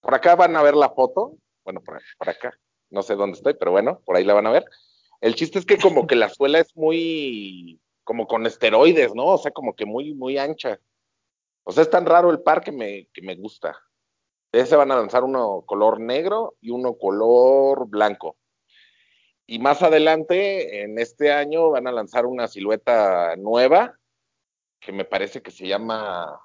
Por 0.00 0.14
acá 0.14 0.34
van 0.34 0.56
a 0.56 0.62
ver 0.62 0.74
la 0.74 0.90
foto. 0.90 1.36
Bueno, 1.70 1.82
por, 1.84 2.02
por 2.18 2.28
acá. 2.28 2.52
No 2.90 3.02
sé 3.02 3.14
dónde 3.14 3.36
estoy, 3.36 3.54
pero 3.54 3.70
bueno, 3.70 4.00
por 4.04 4.16
ahí 4.16 4.24
la 4.24 4.34
van 4.34 4.48
a 4.48 4.50
ver. 4.50 4.64
El 5.20 5.36
chiste 5.36 5.60
es 5.60 5.64
que 5.64 5.78
como 5.78 6.08
que 6.08 6.16
la 6.16 6.28
suela 6.28 6.58
es 6.58 6.76
muy, 6.76 7.80
como 8.02 8.26
con 8.26 8.44
esteroides, 8.44 9.14
¿no? 9.14 9.26
O 9.26 9.38
sea, 9.38 9.52
como 9.52 9.76
que 9.76 9.86
muy, 9.86 10.12
muy 10.14 10.36
ancha. 10.36 10.80
O 11.62 11.70
sea, 11.70 11.84
es 11.84 11.90
tan 11.90 12.06
raro 12.06 12.32
el 12.32 12.42
par 12.42 12.60
que 12.60 12.72
me, 12.72 13.06
que 13.12 13.22
me 13.22 13.36
gusta. 13.36 13.78
De 14.50 14.60
ese 14.60 14.74
van 14.74 14.90
a 14.90 14.96
lanzar 14.96 15.22
uno 15.22 15.62
color 15.64 16.00
negro 16.00 16.56
y 16.60 16.70
uno 16.70 16.94
color 16.98 17.86
blanco. 17.88 18.36
Y 19.46 19.60
más 19.60 19.80
adelante, 19.82 20.82
en 20.82 20.98
este 20.98 21.30
año, 21.32 21.70
van 21.70 21.86
a 21.86 21.92
lanzar 21.92 22.26
una 22.26 22.48
silueta 22.48 23.36
nueva 23.36 23.96
que 24.80 24.90
me 24.90 25.04
parece 25.04 25.40
que 25.40 25.52
se 25.52 25.68
llama 25.68 26.40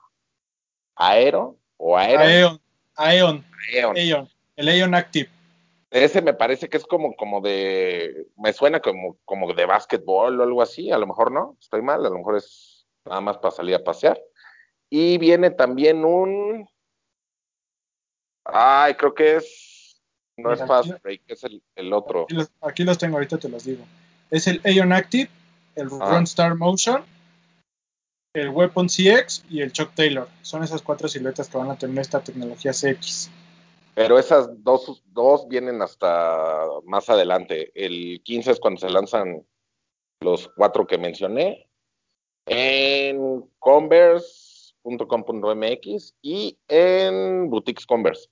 Aero 0.95 1.57
o 1.77 1.97
Aero. 1.97 2.21
Aeon, 2.21 2.61
Aeon, 2.95 3.45
Aeon. 3.73 3.97
Aeon, 3.97 4.29
el 4.55 4.67
Aeon 4.69 4.95
Active. 4.95 5.29
Ese 5.91 6.21
me 6.21 6.33
parece 6.33 6.67
que 6.67 6.77
es 6.77 6.85
como, 6.85 7.15
como 7.15 7.39
de, 7.41 8.27
me 8.37 8.51
suena 8.53 8.79
como, 8.81 9.17
como 9.23 9.53
de 9.53 9.65
básquetbol 9.65 10.39
o 10.39 10.43
algo 10.43 10.61
así, 10.61 10.91
a 10.91 10.97
lo 10.97 11.07
mejor 11.07 11.31
no, 11.31 11.55
estoy 11.59 11.81
mal, 11.81 12.05
a 12.05 12.09
lo 12.09 12.17
mejor 12.17 12.37
es 12.37 12.85
nada 13.05 13.21
más 13.21 13.37
para 13.37 13.51
salir 13.51 13.75
a 13.75 13.83
pasear. 13.83 14.19
Y 14.89 15.17
viene 15.17 15.51
también 15.51 16.03
un, 16.03 16.67
ay, 18.45 18.93
creo 18.95 19.13
que 19.13 19.37
es, 19.37 20.01
no 20.37 20.51
es 20.51 20.59
Fast 20.65 20.91
aquí- 20.91 20.99
Break, 21.03 21.21
es 21.27 21.43
el, 21.43 21.63
el 21.75 21.93
otro. 21.93 22.23
Aquí 22.23 22.33
los, 22.35 22.51
aquí 22.61 22.83
los 22.83 22.97
tengo, 22.97 23.15
ahorita 23.17 23.37
te 23.37 23.49
los 23.49 23.63
digo. 23.63 23.85
Es 24.31 24.47
el 24.47 24.59
Aeon 24.63 24.91
Active, 24.91 25.29
el 25.75 25.87
Ah. 26.01 26.11
Runstar 26.17 26.55
Motion, 26.55 27.05
el 28.33 28.49
Weapon 28.49 28.87
CX 28.87 29.45
y 29.49 29.61
el 29.61 29.71
Chuck 29.71 29.93
Taylor. 29.95 30.27
Son 30.41 30.63
esas 30.63 30.81
cuatro 30.81 31.07
siluetas 31.07 31.47
que 31.47 31.57
van 31.57 31.71
a 31.71 31.77
tener 31.77 31.99
esta 31.99 32.21
tecnología 32.21 32.73
CX. 32.73 33.29
Pero 33.95 34.19
esas 34.19 34.47
dos, 34.63 35.01
dos 35.07 35.47
vienen 35.47 35.81
hasta 35.81 36.67
más 36.83 37.09
adelante. 37.09 37.71
El 37.73 38.21
15 38.23 38.51
es 38.51 38.59
cuando 38.59 38.81
se 38.81 38.89
lanzan 38.89 39.47
los 40.19 40.49
cuatro 40.49 40.85
que 40.85 40.97
mencioné 40.97 41.69
en 42.45 43.49
converse.com.mx 43.57 46.15
y 46.21 46.59
en 46.67 47.49
boutiques 47.49 47.85
Converse. 47.85 48.27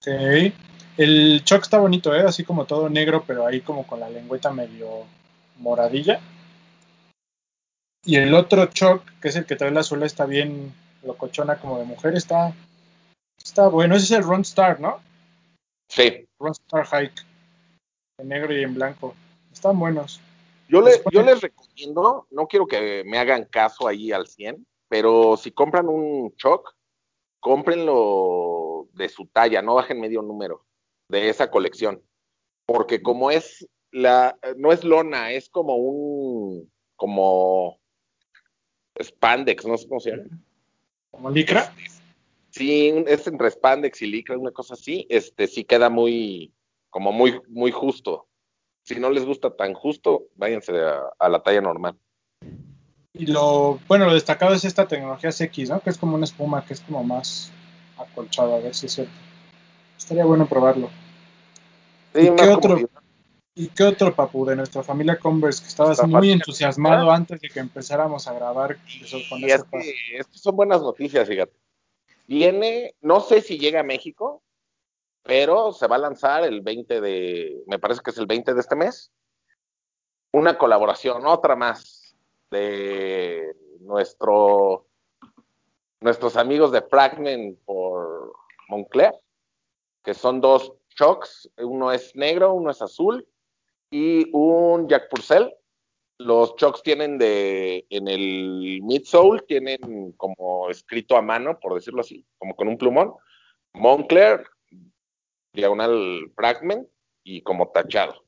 Ok. 0.00 0.52
El 0.96 1.42
Chuck 1.44 1.62
está 1.62 1.78
bonito, 1.78 2.14
¿eh? 2.14 2.20
Así 2.20 2.44
como 2.44 2.64
todo 2.64 2.88
negro, 2.88 3.24
pero 3.26 3.44
ahí 3.46 3.60
como 3.60 3.84
con 3.86 3.98
la 4.00 4.08
lengüeta 4.08 4.52
medio 4.52 5.04
moradilla. 5.58 6.20
Y 8.04 8.16
el 8.16 8.32
otro 8.34 8.66
Chuck, 8.66 9.02
que 9.20 9.28
es 9.28 9.36
el 9.36 9.46
que 9.46 9.56
trae 9.56 9.72
la 9.72 9.82
suela, 9.82 10.06
está 10.06 10.26
bien 10.26 10.72
locochona 11.02 11.58
como 11.58 11.78
de 11.78 11.84
mujer, 11.84 12.14
está, 12.14 12.54
está 13.42 13.68
bueno. 13.68 13.94
Ese 13.96 14.04
es 14.04 14.10
el 14.20 14.24
Runstar, 14.24 14.80
¿no? 14.80 15.00
Sí, 15.88 16.26
Runstar 16.38 16.86
Hike. 16.86 17.22
En 18.18 18.28
negro 18.28 18.52
y 18.56 18.62
en 18.62 18.74
blanco. 18.74 19.14
Están 19.52 19.78
buenos. 19.78 20.20
Yo, 20.68 20.82
le- 20.82 21.00
yo 21.12 21.22
les 21.22 21.40
recomiendo, 21.40 22.26
no 22.30 22.46
quiero 22.46 22.66
que 22.66 23.02
me 23.06 23.18
hagan 23.18 23.44
caso 23.46 23.88
ahí 23.88 24.12
al 24.12 24.26
100, 24.26 24.66
pero 24.88 25.36
si 25.36 25.50
compran 25.52 25.88
un 25.88 26.34
Choc, 26.36 26.74
cómprenlo 27.40 28.88
de 28.92 29.08
su 29.08 29.26
talla, 29.26 29.62
no 29.62 29.74
bajen 29.74 30.00
medio 30.00 30.20
número 30.22 30.64
de 31.08 31.28
esa 31.30 31.50
colección. 31.50 32.02
Porque 32.66 33.00
como 33.02 33.30
es 33.30 33.66
la, 33.90 34.38
no 34.56 34.72
es 34.72 34.84
lona, 34.84 35.32
es 35.32 35.48
como 35.48 35.76
un, 35.76 36.70
como 36.96 37.78
spandex, 39.02 39.64
no 39.64 39.78
sé 39.78 39.88
cómo 39.88 40.00
se 40.00 40.10
llama. 40.10 40.24
Como 41.10 41.30
licra. 41.30 41.72
Sí, 42.58 42.92
es 43.06 43.24
entre 43.28 43.52
spandex 43.52 44.02
y 44.02 44.08
licra, 44.08 44.36
una 44.36 44.50
cosa 44.50 44.74
así, 44.74 45.06
este 45.10 45.46
sí 45.46 45.62
queda 45.62 45.90
muy, 45.90 46.52
como 46.90 47.12
muy, 47.12 47.40
muy 47.46 47.70
justo. 47.70 48.26
Si 48.82 48.98
no 48.98 49.10
les 49.10 49.24
gusta 49.24 49.54
tan 49.54 49.74
justo, 49.74 50.24
váyanse 50.34 50.76
a, 50.76 51.02
a 51.20 51.28
la 51.28 51.40
talla 51.40 51.60
normal. 51.60 51.96
Y 53.12 53.26
lo, 53.26 53.78
bueno, 53.86 54.06
lo 54.06 54.14
destacado 54.14 54.54
es 54.54 54.64
esta 54.64 54.88
tecnología 54.88 55.30
CX, 55.30 55.70
¿no? 55.70 55.80
Que 55.80 55.90
es 55.90 55.98
como 55.98 56.16
una 56.16 56.24
espuma, 56.24 56.64
que 56.64 56.74
es 56.74 56.80
como 56.80 57.04
más 57.04 57.52
acolchada, 57.96 58.56
a 58.56 58.58
ver 58.58 58.74
si 58.74 58.86
es 58.86 58.92
cierto. 58.92 59.12
Estaría 59.96 60.24
bueno 60.24 60.48
probarlo. 60.48 60.90
Sí, 62.12 62.26
¿Y 62.26 62.34
qué 62.34 62.48
otro? 62.48 62.76
¿Y 63.54 63.68
qué 63.68 63.84
otro, 63.84 64.16
papu, 64.16 64.44
de 64.46 64.56
nuestra 64.56 64.82
familia 64.82 65.16
Converse 65.16 65.62
que 65.62 65.68
estabas 65.68 65.98
Nuestra 65.98 66.18
muy 66.18 66.32
entusiasmado 66.32 67.12
antes 67.12 67.40
de 67.40 67.50
que 67.50 67.60
empezáramos 67.60 68.26
a 68.26 68.32
grabar 68.32 68.78
Y 68.88 69.48
es 69.48 70.26
que 70.26 70.38
son 70.38 70.56
buenas 70.56 70.80
noticias, 70.80 71.28
fíjate. 71.28 71.52
Viene, 72.28 72.94
no 73.00 73.20
sé 73.20 73.40
si 73.40 73.58
llega 73.58 73.80
a 73.80 73.84
México, 73.84 74.42
pero 75.22 75.72
se 75.72 75.86
va 75.86 75.96
a 75.96 76.00
lanzar 76.00 76.44
el 76.44 76.60
20 76.60 77.00
de, 77.00 77.62
me 77.66 77.78
parece 77.78 78.02
que 78.04 78.10
es 78.10 78.18
el 78.18 78.26
20 78.26 78.52
de 78.52 78.60
este 78.60 78.76
mes, 78.76 79.10
una 80.32 80.58
colaboración, 80.58 81.26
otra 81.26 81.56
más, 81.56 82.14
de 82.50 83.56
nuestro, 83.80 84.86
nuestros 86.00 86.36
amigos 86.36 86.70
de 86.70 86.82
Fragment 86.82 87.58
por 87.64 88.34
Moncler, 88.68 89.14
que 90.04 90.12
son 90.12 90.42
dos 90.42 90.74
shocks, 90.90 91.50
uno 91.56 91.92
es 91.92 92.14
negro, 92.14 92.52
uno 92.52 92.70
es 92.70 92.82
azul, 92.82 93.26
y 93.90 94.30
un 94.34 94.86
Jack 94.86 95.08
Purcell, 95.08 95.50
los 96.18 96.56
chocks 96.56 96.82
tienen 96.82 97.16
de, 97.16 97.86
en 97.90 98.08
el 98.08 98.80
midsole, 98.82 99.42
tienen 99.42 100.12
como 100.16 100.68
escrito 100.68 101.16
a 101.16 101.22
mano, 101.22 101.60
por 101.60 101.74
decirlo 101.74 102.00
así, 102.00 102.26
como 102.38 102.56
con 102.56 102.66
un 102.68 102.76
plumón, 102.76 103.14
Moncler, 103.72 104.44
diagonal 105.52 106.32
fragment 106.34 106.88
y 107.22 107.42
como 107.42 107.68
tachado. 107.68 108.24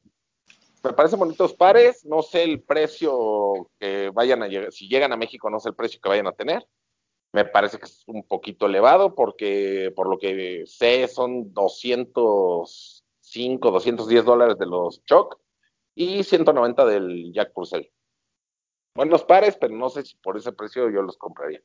Me 0.83 0.92
parecen 0.92 1.18
bonitos 1.18 1.55
pares, 1.55 2.05
no 2.07 2.22
sé 2.22 2.44
el 2.44 2.62
precio 2.62 3.70
que 3.79 4.11
vayan 4.11 4.42
a 4.42 4.48
llegar, 4.48 4.72
si 4.72 4.88
llegan 4.88 5.12
a 5.12 5.16
México 5.16 5.50
no 5.50 5.61
sé 5.61 5.68
el 5.70 5.74
precio 5.74 6.00
que 6.00 6.09
vayan 6.09 6.29
a 6.29 6.33
tener, 6.33 6.66
Me 7.33 7.44
parece 7.44 7.79
que 7.79 7.85
es 7.85 8.03
un 8.07 8.24
poquito 8.24 8.66
elevado 8.66 9.14
porque 9.14 9.92
por 9.94 10.09
lo 10.09 10.18
que 10.18 10.64
sé 10.66 11.07
son 11.09 11.53
205, 11.53 13.70
210 13.70 14.24
dólares 14.24 14.59
de 14.59 14.66
los 14.66 15.05
Choc 15.05 15.38
y 16.00 16.24
190 16.24 16.86
del 16.86 17.30
Jack 17.34 17.52
Purcell. 17.52 17.90
Buenos 18.96 19.22
pares, 19.22 19.58
pero 19.60 19.74
no 19.74 19.90
sé 19.90 20.02
si 20.02 20.16
por 20.16 20.38
ese 20.38 20.50
precio 20.50 20.88
yo 20.88 21.02
los 21.02 21.18
compraría. 21.18 21.60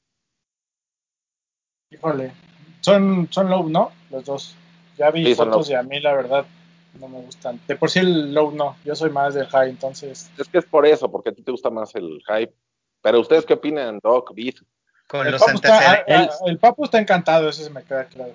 Híjole. 1.90 2.34
Son, 2.82 3.30
son 3.32 3.50
low, 3.50 3.70
¿no? 3.70 3.94
Los 4.12 4.26
dos. 4.26 4.56
Ya 4.98 5.10
vi 5.10 5.26
Sí, 5.26 5.36
fotos 5.36 5.70
y 5.70 5.74
a 5.74 5.84
mí 5.84 6.02
la 6.02 6.14
verdad 6.14 6.46
no 7.00 7.08
me 7.08 7.22
gustan. 7.22 7.62
De 7.66 7.78
por 7.78 7.90
sí 7.90 8.00
el 8.00 8.34
low 8.34 8.52
no. 8.52 8.76
Yo 8.84 8.94
soy 8.94 9.10
más 9.10 9.36
del 9.36 9.48
high, 9.48 9.70
entonces. 9.70 10.30
Es 10.38 10.50
que 10.50 10.58
es 10.58 10.66
por 10.66 10.86
eso, 10.86 11.10
porque 11.10 11.30
a 11.30 11.34
ti 11.34 11.42
te 11.42 11.52
gusta 11.52 11.70
más 11.70 11.96
el 11.96 12.22
hype. 12.28 12.54
Pero 13.02 13.22
ustedes 13.22 13.46
qué 13.46 13.54
opinan, 13.54 14.00
Doc, 14.04 14.34
Beat? 14.36 14.56
Con 15.08 15.26
El 15.26 15.32
los, 15.32 15.42
papu, 15.42 15.56
está, 15.56 15.92
antecedentes, 15.92 16.38
ah, 16.42 16.44
el 16.48 16.60
papu 16.60 16.84
está 16.84 17.00
encantado, 17.00 17.48
eso 17.48 17.64
se 17.64 17.70
me 17.70 17.84
queda 17.84 18.06
claro. 18.08 18.34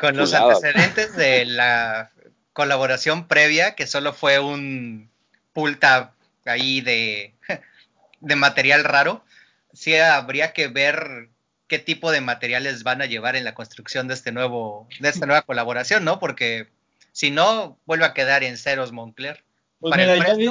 con 0.00 0.16
los 0.16 0.34
antecedentes 0.34 1.14
de 1.16 1.44
la 1.44 2.10
colaboración 2.52 3.28
previa, 3.28 3.74
que 3.74 3.86
solo 3.86 4.12
fue 4.12 4.38
un 4.38 5.10
pull 5.52 5.78
tab 5.78 6.12
ahí 6.44 6.80
de, 6.80 7.34
de 8.20 8.36
material 8.36 8.84
raro, 8.84 9.24
sí 9.72 9.94
habría 9.96 10.52
que 10.52 10.68
ver 10.68 11.28
qué 11.68 11.78
tipo 11.78 12.10
de 12.10 12.20
materiales 12.20 12.82
van 12.82 13.00
a 13.00 13.06
llevar 13.06 13.36
en 13.36 13.44
la 13.44 13.54
construcción 13.54 14.08
de 14.08 14.14
este 14.14 14.32
nuevo, 14.32 14.88
de 15.00 15.08
esta 15.08 15.24
nueva 15.26 15.42
colaboración, 15.42 16.04
¿no? 16.04 16.18
Porque 16.18 16.68
si 17.12 17.30
no, 17.30 17.78
vuelve 17.86 18.04
a 18.04 18.12
quedar 18.14 18.42
en 18.44 18.58
ceros 18.58 18.92
Moncler. 18.92 19.42
Pues 19.80 19.90
Para 19.90 20.04
mira, 20.14 20.28
ya, 20.28 20.34
di- 20.34 20.50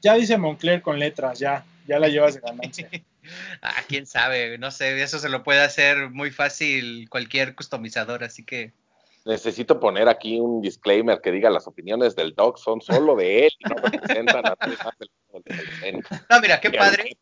ya 0.00 0.14
dice 0.14 0.36
Moncler 0.36 0.82
con 0.82 0.98
letras, 0.98 1.38
ya, 1.38 1.64
ya 1.86 1.98
la 1.98 2.08
llevas 2.08 2.34
de 2.34 2.40
ganancia. 2.40 2.88
ah, 3.62 3.82
quién 3.88 4.06
sabe, 4.06 4.58
no 4.58 4.70
sé, 4.70 5.00
eso 5.00 5.18
se 5.18 5.28
lo 5.28 5.44
puede 5.44 5.60
hacer 5.60 6.10
muy 6.10 6.30
fácil 6.30 7.08
cualquier 7.08 7.54
customizador, 7.54 8.24
así 8.24 8.42
que 8.44 8.72
Necesito 9.28 9.78
poner 9.78 10.08
aquí 10.08 10.40
un 10.40 10.62
disclaimer 10.62 11.20
que 11.20 11.30
diga 11.30 11.50
las 11.50 11.66
opiniones 11.66 12.16
del 12.16 12.34
Doc 12.34 12.56
son 12.56 12.80
solo 12.80 13.14
de 13.14 13.44
él 13.44 13.52
y 13.58 13.64
no 13.64 13.74
representan 13.74 14.46
a 14.46 14.56
nadie 14.58 14.78
más 14.82 14.98
del 14.98 15.10
mundo 15.30 15.50
del. 15.82 16.02
No, 16.30 16.40
mira, 16.40 16.60
qué 16.62 16.70
padre, 16.70 17.18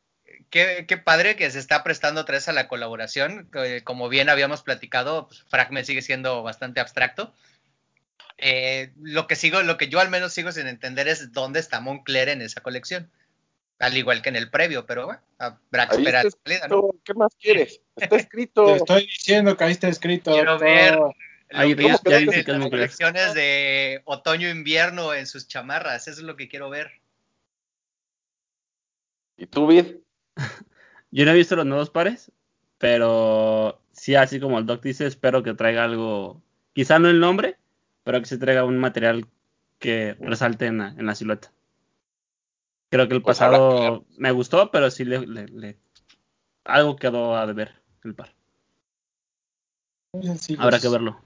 qué, 0.49 0.85
qué 0.87 0.99
padre 0.99 1.35
que 1.35 1.51
se 1.51 1.59
está 1.59 1.83
prestando 1.83 2.21
otra 2.21 2.37
vez 2.37 2.49
a 2.49 2.53
la 2.53 2.69
colaboración. 2.69 3.49
que, 3.53 3.83
como 3.83 4.09
bien 4.09 4.29
habíamos 4.29 4.63
platicado, 4.63 5.27
pues, 5.27 5.43
Fragment 5.49 5.85
sigue 5.85 6.01
siendo 6.01 6.45
bastante 6.45 6.79
abstracto. 6.79 7.35
Eh, 8.39 8.93
lo 9.03 9.27
que 9.27 9.35
sigo, 9.35 9.65
lo 9.65 9.77
que 9.77 9.89
yo 9.89 9.99
al 9.99 10.09
menos 10.09 10.33
sigo 10.33 10.53
sin 10.53 10.69
entender 10.69 11.09
es 11.09 11.33
dónde 11.33 11.59
está 11.59 11.81
Moncler 11.81 12.29
en 12.29 12.41
esa 12.41 12.61
colección. 12.61 13.11
Al 13.81 13.97
igual 13.97 14.23
que 14.23 14.29
en 14.29 14.37
el 14.37 14.49
previo, 14.49 14.87
pero 14.87 15.07
bueno, 15.07 15.21
habrá 15.39 15.89
que 15.89 15.97
esperar 15.97 16.27
salida, 16.31 16.69
¿no? 16.69 16.77
escrito, 16.77 16.97
¿Qué 17.03 17.15
más 17.15 17.33
quieres? 17.37 17.81
Está 17.97 18.09
Te 18.11 18.23
escrito. 18.23 18.77
estoy 18.77 19.07
diciendo 19.07 19.57
que 19.57 19.65
ahí 19.65 19.73
está 19.73 19.89
escrito. 19.89 20.31
Quiero 20.31 20.57
ver 20.57 20.97
Ahí 21.51 21.77
que 21.77 21.85
ya- 21.85 22.19
dice 22.19 22.45
que 22.45 22.51
es 22.53 22.59
las 22.59 22.69
colecciones 22.71 23.35
de 23.35 24.03
otoño-invierno 24.05 25.15
en 25.15 25.27
sus 25.27 25.47
chamarras, 25.47 26.09
eso 26.09 26.21
es 26.21 26.27
lo 26.27 26.37
que 26.37 26.49
quiero 26.49 26.71
ver. 26.71 26.91
¿Y 29.37 29.47
tú, 29.47 29.67
Vid? 29.67 29.97
Yo 31.11 31.25
no 31.25 31.31
he 31.31 31.35
visto 31.35 31.57
los 31.57 31.67
nuevos 31.67 31.91
pares, 31.91 32.33
pero 32.79 33.81
sí, 33.93 34.15
así 34.17 34.41
como 34.41 34.59
el 34.59 34.67
Doc 34.67 34.83
dice, 34.83 35.07
espero 35.07 35.43
que 35.43 35.55
traiga 35.55 35.85
algo, 35.85 36.43
quizá 36.73 36.99
no 36.99 37.09
el 37.09 37.21
nombre, 37.21 37.59
pero 38.03 38.21
que 38.21 38.27
se 38.27 38.39
traiga 38.39 38.65
un 38.65 38.79
material 38.79 39.27
que 39.79 40.17
resalte 40.21 40.67
en 40.67 40.79
la, 40.79 40.89
en 40.89 41.07
la 41.07 41.15
silueta. 41.15 41.53
Creo 42.91 43.09
que 43.09 43.15
el 43.15 43.23
Pues 43.23 43.39
pasado 43.39 44.05
me 44.17 44.31
gustó, 44.31 44.71
pero 44.71 44.91
sí 44.91 45.05
le, 45.05 45.27
le- 45.27 45.49
le- 45.49 45.79
algo 46.65 46.97
quedó 46.97 47.37
a 47.37 47.47
deber 47.47 47.75
el 48.05 48.15
par. 48.15 48.35
Habrá 50.59 50.81
que 50.81 50.89
verlo. 50.89 51.21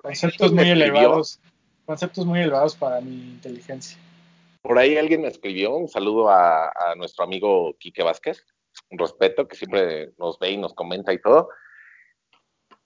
Conceptos 0.00 0.52
muy 0.52 0.70
elevados. 0.70 1.40
Conceptos 1.84 2.24
muy 2.24 2.40
elevados 2.40 2.76
para 2.76 3.00
mi 3.00 3.14
inteligencia. 3.14 3.98
Por 4.62 4.78
ahí 4.78 4.96
alguien 4.96 5.22
me 5.22 5.28
escribió 5.28 5.74
un 5.74 5.88
saludo 5.88 6.30
a, 6.30 6.68
a 6.68 6.94
nuestro 6.96 7.24
amigo 7.24 7.74
Quique 7.78 8.02
Vázquez, 8.02 8.46
un 8.90 8.98
respeto, 8.98 9.48
que 9.48 9.56
siempre 9.56 10.12
nos 10.18 10.38
ve 10.38 10.50
y 10.50 10.56
nos 10.56 10.74
comenta 10.74 11.12
y 11.12 11.20
todo, 11.20 11.48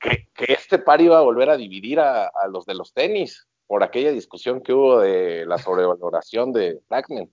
que, 0.00 0.28
que 0.34 0.52
este 0.54 0.78
par 0.78 1.00
iba 1.00 1.18
a 1.18 1.22
volver 1.22 1.50
a 1.50 1.56
dividir 1.56 2.00
a, 2.00 2.26
a 2.26 2.48
los 2.48 2.64
de 2.64 2.74
los 2.74 2.92
tenis 2.94 3.46
por 3.66 3.82
aquella 3.82 4.12
discusión 4.12 4.62
que 4.62 4.72
hubo 4.72 5.00
de 5.00 5.44
la 5.46 5.58
sobrevaloración 5.58 6.52
de 6.52 6.80
Fragment. 6.88 7.30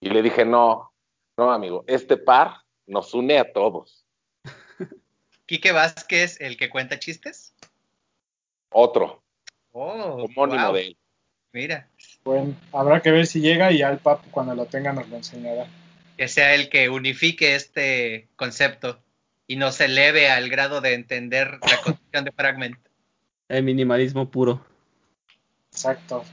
Y 0.00 0.10
le 0.10 0.22
dije, 0.22 0.44
no, 0.44 0.92
no, 1.36 1.50
amigo, 1.50 1.84
este 1.86 2.16
par 2.16 2.62
nos 2.86 3.14
une 3.14 3.38
a 3.38 3.52
todos. 3.52 4.06
Quique 5.46 5.72
Vázquez, 5.72 6.40
el 6.40 6.56
que 6.56 6.70
cuenta 6.70 6.98
chistes. 6.98 7.53
Otro, 8.76 9.22
Oh, 9.72 10.24
homónimo 10.24 10.64
wow, 10.66 10.74
de 10.74 10.86
él. 10.88 10.96
Mira, 11.52 11.88
Bueno, 12.24 12.54
habrá 12.72 13.00
que 13.00 13.10
ver 13.10 13.26
si 13.26 13.40
llega 13.40 13.70
y 13.72 13.78
ya 13.78 13.90
el 13.90 13.98
papu 13.98 14.28
cuando 14.30 14.54
lo 14.54 14.66
tenga 14.66 14.92
nos 14.92 15.08
lo 15.08 15.16
enseñará. 15.16 15.66
que 16.16 16.28
sea 16.28 16.54
el 16.54 16.68
que 16.68 16.88
unifique 16.88 17.54
este 17.54 18.28
concepto 18.36 18.98
y 19.48 19.56
nos 19.56 19.80
eleve 19.80 20.28
al 20.30 20.48
grado 20.48 20.80
de 20.80 20.94
entender 20.94 21.58
la 21.68 21.80
concepción 21.82 22.24
de 22.24 22.32
Fragment. 22.32 22.76
El 23.48 23.62
minimalismo 23.64 24.28
puro. 24.30 24.64
Exacto. 25.70 26.24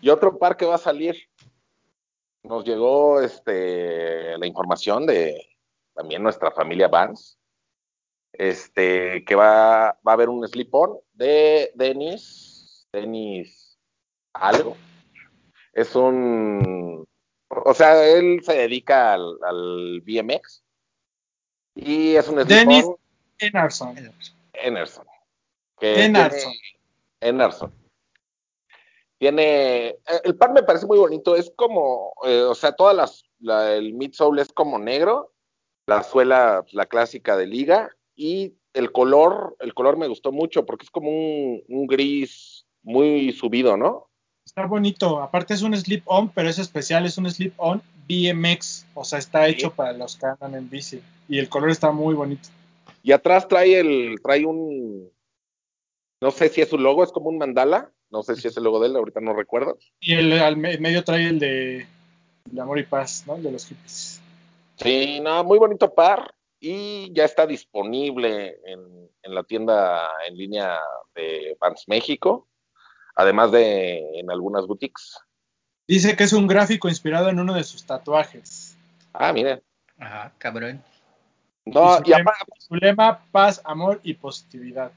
Y 0.00 0.08
otro 0.08 0.38
par 0.38 0.56
que 0.56 0.64
va 0.66 0.74
a 0.76 0.78
salir. 0.78 1.16
Nos 2.42 2.64
llegó 2.64 3.20
este, 3.20 4.36
la 4.38 4.46
información 4.46 5.06
de 5.06 5.46
también 5.94 6.22
nuestra 6.22 6.50
familia 6.50 6.88
Vans. 6.88 7.38
Este, 8.38 9.24
que 9.24 9.34
va, 9.34 9.98
va 10.06 10.12
a 10.12 10.12
haber 10.12 10.28
un 10.28 10.46
slip-on 10.46 10.98
de 11.14 11.70
Denis. 11.74 12.86
Denis 12.92 13.78
algo. 14.32 14.76
Es 15.72 15.94
un. 15.94 17.06
O 17.48 17.74
sea, 17.74 18.06
él 18.06 18.40
se 18.42 18.54
dedica 18.54 19.14
al, 19.14 19.38
al 19.42 20.00
BMX. 20.02 20.62
Y 21.74 22.16
es 22.16 22.28
un 22.28 22.36
Dennis 22.46 22.78
slip-on 22.84 22.96
Enarson. 23.38 23.98
Enerson. 24.54 25.06
Que 25.78 26.04
Enarson. 26.04 26.38
tiene- 26.40 26.56
Enerson. 27.20 27.74
Tiene. 29.18 29.88
eh, 29.88 29.96
El 30.24 30.36
par 30.36 30.52
me 30.52 30.62
parece 30.62 30.86
muy 30.86 30.98
bonito. 30.98 31.36
Es 31.36 31.50
como. 31.56 32.12
eh, 32.24 32.42
o 32.42 32.54
sea, 32.54 32.72
todas 32.72 32.94
las. 32.96 33.24
la- 33.40 33.74
el 33.74 33.94
midsole 33.94 34.42
es 34.42 34.52
como 34.52 34.78
negro. 34.78 35.32
La 35.86 36.02
suela, 36.02 36.64
la 36.72 36.86
clásica 36.86 37.36
de 37.36 37.46
liga. 37.46 37.90
Y 38.16 38.54
el 38.72 38.90
color. 38.92 39.56
El 39.60 39.74
color 39.74 39.96
me 39.96 40.08
gustó 40.08 40.32
mucho 40.32 40.64
porque 40.66 40.84
es 40.84 40.90
como 40.90 41.10
un, 41.10 41.62
un 41.68 41.86
gris 41.86 42.66
muy 42.82 43.32
subido, 43.32 43.76
¿no? 43.76 44.08
Está 44.44 44.66
bonito. 44.66 45.20
Aparte 45.20 45.54
es 45.54 45.62
un 45.62 45.76
slip-on, 45.76 46.30
pero 46.30 46.48
es 46.48 46.58
especial. 46.58 47.04
Es 47.04 47.18
un 47.18 47.30
slip-on 47.30 47.82
BMX. 48.08 48.86
O 48.94 49.04
sea, 49.04 49.18
está 49.18 49.46
hecho 49.48 49.70
para 49.72 49.92
los 49.92 50.16
que 50.16 50.26
andan 50.26 50.54
en 50.54 50.70
bici. 50.70 51.00
Y 51.28 51.38
el 51.38 51.48
color 51.48 51.70
está 51.70 51.90
muy 51.92 52.14
bonito. 52.14 52.48
Y 53.02 53.12
atrás 53.12 53.46
trae 53.46 53.78
el. 53.78 54.16
Trae 54.22 54.44
un. 54.46 55.10
No 56.22 56.30
sé 56.30 56.48
si 56.48 56.62
es 56.62 56.68
su 56.70 56.78
logo, 56.78 57.04
es 57.04 57.12
como 57.12 57.28
un 57.28 57.38
mandala. 57.38 57.90
No 58.10 58.22
sé 58.22 58.36
si 58.36 58.46
es 58.48 58.56
el 58.56 58.64
logo 58.64 58.80
de 58.80 58.86
él, 58.88 58.96
ahorita 58.96 59.20
no 59.20 59.34
recuerdo. 59.34 59.76
Y 60.00 60.14
el 60.14 60.32
al 60.34 60.56
me- 60.56 60.78
medio 60.78 61.02
trae 61.04 61.26
el 61.28 61.38
de, 61.40 61.86
de 62.44 62.60
amor 62.60 62.78
y 62.78 62.84
paz, 62.84 63.24
¿no? 63.26 63.34
El 63.34 63.42
de 63.42 63.50
los 63.52 63.66
hippies. 63.66 64.20
Sí, 64.76 65.18
no, 65.20 65.42
muy 65.42 65.58
bonito 65.58 65.92
par 65.92 66.32
y 66.60 67.12
ya 67.12 67.24
está 67.24 67.46
disponible 67.46 68.58
en, 68.64 69.10
en 69.22 69.34
la 69.34 69.44
tienda 69.44 70.08
en 70.26 70.36
línea 70.36 70.78
de 71.14 71.56
Vans 71.60 71.84
México, 71.86 72.48
además 73.14 73.52
de 73.52 74.18
en 74.18 74.30
algunas 74.30 74.66
boutiques. 74.66 75.18
Dice 75.86 76.16
que 76.16 76.24
es 76.24 76.32
un 76.32 76.46
gráfico 76.46 76.88
inspirado 76.88 77.28
en 77.28 77.38
uno 77.38 77.54
de 77.54 77.64
sus 77.64 77.84
tatuajes. 77.84 78.76
Ah, 79.12 79.32
miren. 79.32 79.62
Ajá, 79.98 80.32
cabrón. 80.38 80.82
No, 81.64 81.98
y, 81.98 82.04
su 82.04 82.10
y 82.10 82.14
lema, 82.14 82.32
su 82.58 82.74
lema, 82.74 83.24
paz, 83.30 83.60
amor 83.64 84.00
y 84.02 84.14
positividad. 84.14 84.92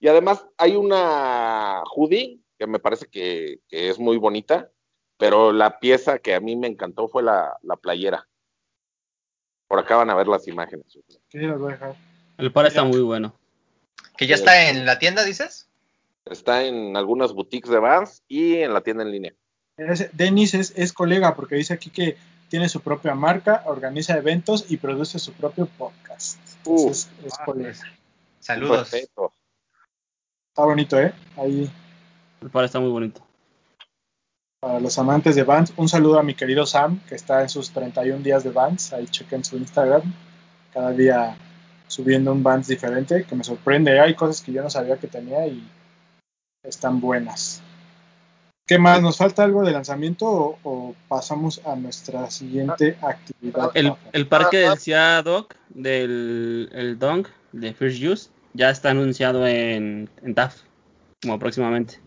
y 0.00 0.08
además 0.08 0.46
hay 0.56 0.76
una 0.76 1.82
hoodie 1.94 2.40
que 2.58 2.66
me 2.66 2.78
parece 2.78 3.06
que, 3.06 3.60
que 3.68 3.88
es 3.88 3.98
muy 3.98 4.16
bonita, 4.16 4.70
pero 5.16 5.52
la 5.52 5.78
pieza 5.78 6.18
que 6.18 6.34
a 6.34 6.40
mí 6.40 6.56
me 6.56 6.68
encantó 6.68 7.08
fue 7.08 7.22
la, 7.22 7.56
la 7.62 7.76
playera. 7.76 8.28
Por 9.68 9.78
acá 9.78 9.96
van 9.96 10.10
a 10.10 10.14
ver 10.14 10.26
las 10.26 10.48
imágenes. 10.48 10.86
Sí 11.28 11.38
las 11.38 11.58
voy 11.58 11.70
a 11.72 11.76
dejar. 11.76 11.96
El 12.38 12.52
par 12.52 12.66
está 12.66 12.84
muy 12.84 13.00
bueno. 13.00 13.34
¿Que 14.16 14.26
ya 14.26 14.34
está 14.34 14.68
en 14.70 14.86
la 14.86 14.98
tienda, 14.98 15.24
dices? 15.24 15.68
Está 16.24 16.64
en 16.64 16.96
algunas 16.96 17.32
boutiques 17.32 17.70
de 17.70 17.78
Vans 17.78 18.22
y 18.28 18.56
en 18.56 18.72
la 18.74 18.80
tienda 18.82 19.02
en 19.02 19.10
línea. 19.12 19.32
Denis 20.12 20.54
es, 20.54 20.72
es 20.76 20.92
colega 20.92 21.34
porque 21.36 21.54
dice 21.54 21.72
aquí 21.74 21.90
que 21.90 22.16
tiene 22.48 22.68
su 22.68 22.80
propia 22.80 23.14
marca, 23.14 23.62
organiza 23.66 24.16
eventos 24.16 24.64
y 24.70 24.78
produce 24.78 25.18
su 25.18 25.32
propio 25.34 25.66
podcast. 25.66 26.38
Entonces 26.64 27.08
es 27.24 27.34
Ah, 27.38 27.44
colega. 27.44 27.68
pues, 27.68 27.82
Saludos. 28.40 28.92
Está 28.94 30.64
bonito, 30.64 30.98
¿eh? 30.98 31.12
Ahí. 31.36 31.70
El 32.40 32.50
par 32.50 32.64
está 32.64 32.80
muy 32.80 32.90
bonito. 32.90 33.24
Para 34.60 34.80
los 34.80 34.98
amantes 34.98 35.36
de 35.36 35.44
Vans, 35.44 35.72
un 35.76 35.88
saludo 35.88 36.18
a 36.18 36.24
mi 36.24 36.34
querido 36.34 36.66
Sam, 36.66 37.00
que 37.08 37.14
está 37.14 37.42
en 37.42 37.48
sus 37.48 37.70
31 37.70 38.24
días 38.24 38.42
de 38.42 38.50
Vans. 38.50 38.92
Ahí 38.92 39.06
chequen 39.06 39.44
su 39.44 39.56
Instagram. 39.56 40.02
Cada 40.72 40.90
día 40.90 41.36
subiendo 41.86 42.32
un 42.32 42.42
Vans 42.42 42.66
diferente, 42.66 43.24
que 43.24 43.36
me 43.36 43.44
sorprende. 43.44 44.00
Hay 44.00 44.14
cosas 44.14 44.42
que 44.42 44.52
yo 44.52 44.60
no 44.60 44.68
sabía 44.68 44.96
que 44.96 45.06
tenía 45.06 45.46
y 45.46 45.64
están 46.64 47.00
buenas. 47.00 47.62
¿Qué 48.66 48.78
más? 48.78 49.00
¿Nos 49.00 49.16
falta 49.16 49.44
algo 49.44 49.62
de 49.62 49.70
lanzamiento 49.70 50.58
o, 50.62 50.94
pasamos 51.06 51.62
a 51.64 51.76
nuestra 51.76 52.28
siguiente 52.28 52.98
actividad? 53.00 53.70
El, 53.74 54.26
parque 54.26 54.58
del 54.58 54.76
CIA 54.76 55.22
Doc, 55.22 55.54
del 55.68 56.68
el 56.72 56.98
Dong, 56.98 57.28
de 57.52 57.72
First 57.72 58.02
Use, 58.02 58.30
ya 58.54 58.70
está 58.70 58.90
anunciado 58.90 59.46
en, 59.46 60.10
en 60.22 60.34
TAF, 60.34 60.62
como 61.22 61.38
próximamente. 61.38 62.00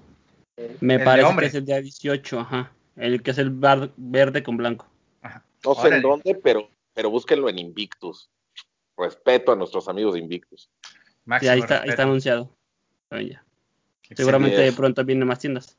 Me 0.79 0.93
El 0.95 0.99
de 0.99 1.05
parece 1.05 1.35
que 1.39 1.45
es 1.45 1.55
el 1.55 1.65
día 1.65 1.81
18, 1.81 2.39
ajá. 2.39 2.71
El 2.95 3.23
que 3.23 3.31
es 3.31 3.37
el 3.37 3.49
bar- 3.49 3.91
verde 3.97 4.43
con 4.43 4.57
blanco. 4.57 4.87
No 5.63 5.75
sé 5.75 5.81
Órale. 5.81 5.95
en 5.97 6.01
dónde, 6.01 6.35
pero, 6.35 6.69
pero 6.93 7.09
búsquenlo 7.09 7.47
en 7.49 7.59
Invictus. 7.59 8.29
Respeto 8.97 9.51
a 9.51 9.55
nuestros 9.55 9.87
amigos 9.87 10.13
de 10.15 10.19
Invictus. 10.19 10.69
Sí, 10.83 10.89
Máximo 11.25 11.51
ahí 11.51 11.59
está, 11.59 11.81
ahí 11.81 11.89
está 11.89 12.03
anunciado. 12.03 12.49
Ya. 13.11 13.43
Seguramente 14.15 14.67
es. 14.67 14.75
pronto 14.75 15.03
vienen 15.05 15.27
más 15.27 15.39
tiendas. 15.39 15.77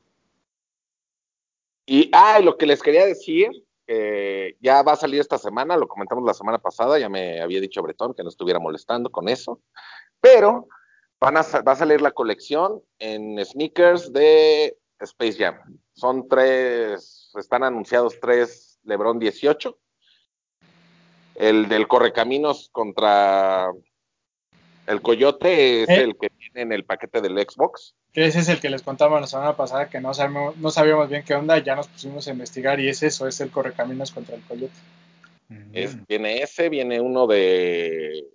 Y, 1.85 2.09
ah, 2.13 2.39
y 2.39 2.43
lo 2.45 2.57
que 2.57 2.65
les 2.65 2.81
quería 2.81 3.05
decir, 3.05 3.49
eh, 3.87 4.55
ya 4.61 4.81
va 4.83 4.93
a 4.93 4.97
salir 4.97 5.19
esta 5.19 5.37
semana, 5.37 5.75
lo 5.75 5.87
comentamos 5.87 6.23
la 6.23 6.33
semana 6.33 6.57
pasada, 6.57 6.97
ya 6.97 7.09
me 7.09 7.41
había 7.41 7.59
dicho 7.59 7.81
Bretón 7.81 8.13
que 8.13 8.23
no 8.23 8.29
estuviera 8.29 8.59
molestando 8.59 9.09
con 9.11 9.27
eso, 9.27 9.59
pero 10.21 10.67
van 11.23 11.37
a, 11.37 11.41
va 11.65 11.71
a 11.71 11.75
salir 11.75 12.01
la 12.01 12.11
colección 12.11 12.81
en 12.99 13.43
sneakers 13.45 14.11
de 14.11 14.77
Space 14.99 15.37
Jam. 15.37 15.55
Son 15.93 16.27
tres, 16.27 17.31
están 17.39 17.63
anunciados 17.63 18.19
tres 18.19 18.77
LeBron 18.83 19.19
18, 19.19 19.77
el 21.35 21.69
del 21.69 21.87
Correcaminos 21.87 22.67
contra 22.73 23.71
el 24.85 25.01
Coyote 25.01 25.83
es 25.83 25.89
¿Eh? 25.89 26.03
el 26.03 26.17
que 26.17 26.29
viene 26.37 26.61
en 26.61 26.71
el 26.73 26.83
paquete 26.83 27.21
del 27.21 27.37
Xbox. 27.39 27.95
Que 28.11 28.25
ese 28.25 28.39
es 28.39 28.49
el 28.49 28.59
que 28.59 28.69
les 28.69 28.81
contaba 28.81 29.21
la 29.21 29.27
semana 29.27 29.55
pasada, 29.55 29.89
que 29.89 30.01
no 30.01 30.13
sabíamos, 30.13 30.57
no 30.57 30.71
sabíamos 30.71 31.09
bien 31.09 31.23
qué 31.23 31.35
onda, 31.35 31.57
ya 31.59 31.75
nos 31.77 31.87
pusimos 31.87 32.27
a 32.27 32.31
investigar 32.31 32.81
y 32.81 32.89
es 32.89 33.01
eso, 33.01 33.29
es 33.29 33.39
el 33.39 33.49
correcaminos 33.49 34.11
contra 34.11 34.35
el 34.35 34.41
coyote. 34.43 34.73
Mm. 35.47 35.69
Es- 35.71 36.05
viene 36.05 36.41
ese, 36.43 36.67
viene 36.67 36.99
uno 36.99 37.27
de 37.27 38.25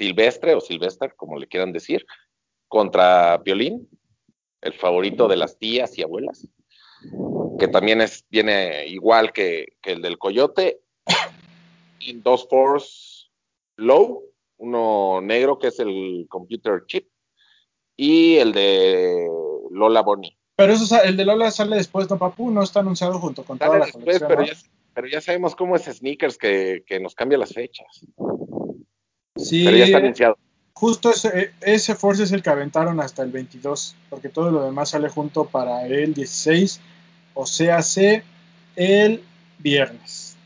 Silvestre 0.00 0.54
o 0.54 0.62
Silvestre, 0.62 1.12
como 1.14 1.38
le 1.38 1.46
quieran 1.46 1.72
decir, 1.72 2.06
contra 2.68 3.36
Violín, 3.36 3.86
el 4.62 4.72
favorito 4.72 5.28
de 5.28 5.36
las 5.36 5.58
tías 5.58 5.98
y 5.98 6.02
abuelas, 6.02 6.48
que 7.58 7.68
también 7.68 8.00
es, 8.00 8.24
viene 8.30 8.86
igual 8.86 9.30
que, 9.30 9.66
que 9.82 9.92
el 9.92 10.00
del 10.00 10.16
Coyote, 10.16 10.80
y 11.98 12.14
dos 12.14 12.48
Force 12.48 13.26
Low, 13.76 14.24
uno 14.56 15.20
negro 15.20 15.58
que 15.58 15.66
es 15.66 15.78
el 15.80 16.24
Computer 16.30 16.84
Chip, 16.86 17.06
y 17.94 18.36
el 18.36 18.52
de 18.54 19.28
Lola 19.70 20.00
Bonnie. 20.00 20.38
Pero 20.56 20.72
eso, 20.72 21.02
el 21.02 21.18
de 21.18 21.26
Lola 21.26 21.50
sale 21.50 21.76
después, 21.76 22.08
¿no, 22.08 22.16
Papu? 22.16 22.50
No 22.50 22.62
está 22.62 22.80
anunciado 22.80 23.18
junto 23.18 23.44
con 23.44 23.58
toda 23.58 23.68
Sale 23.68 23.80
la 23.80 23.84
después, 23.84 24.02
colección, 24.18 24.28
pero, 24.28 24.40
¿no? 24.40 24.46
ya, 24.46 24.54
pero 24.94 25.08
ya 25.08 25.20
sabemos 25.20 25.54
cómo 25.54 25.76
es 25.76 25.84
Sneakers 25.84 26.38
que, 26.38 26.84
que 26.86 27.00
nos 27.00 27.14
cambia 27.14 27.36
las 27.36 27.52
fechas. 27.52 28.06
Sí, 29.44 29.64
Pero 29.64 29.76
ya 29.76 29.84
está 29.84 29.98
anunciado. 29.98 30.38
justo 30.72 31.10
ese, 31.10 31.52
ese 31.60 31.94
Force 31.94 32.22
es 32.22 32.32
el 32.32 32.42
que 32.42 32.50
aventaron 32.50 33.00
hasta 33.00 33.22
el 33.22 33.30
22, 33.30 33.96
porque 34.08 34.28
todo 34.28 34.50
lo 34.50 34.64
demás 34.64 34.90
sale 34.90 35.08
junto 35.08 35.46
para 35.46 35.86
el 35.86 36.14
16, 36.14 36.80
o 37.34 37.46
sea, 37.46 37.82
se 37.82 38.22
el 38.76 39.22
viernes. 39.58 40.36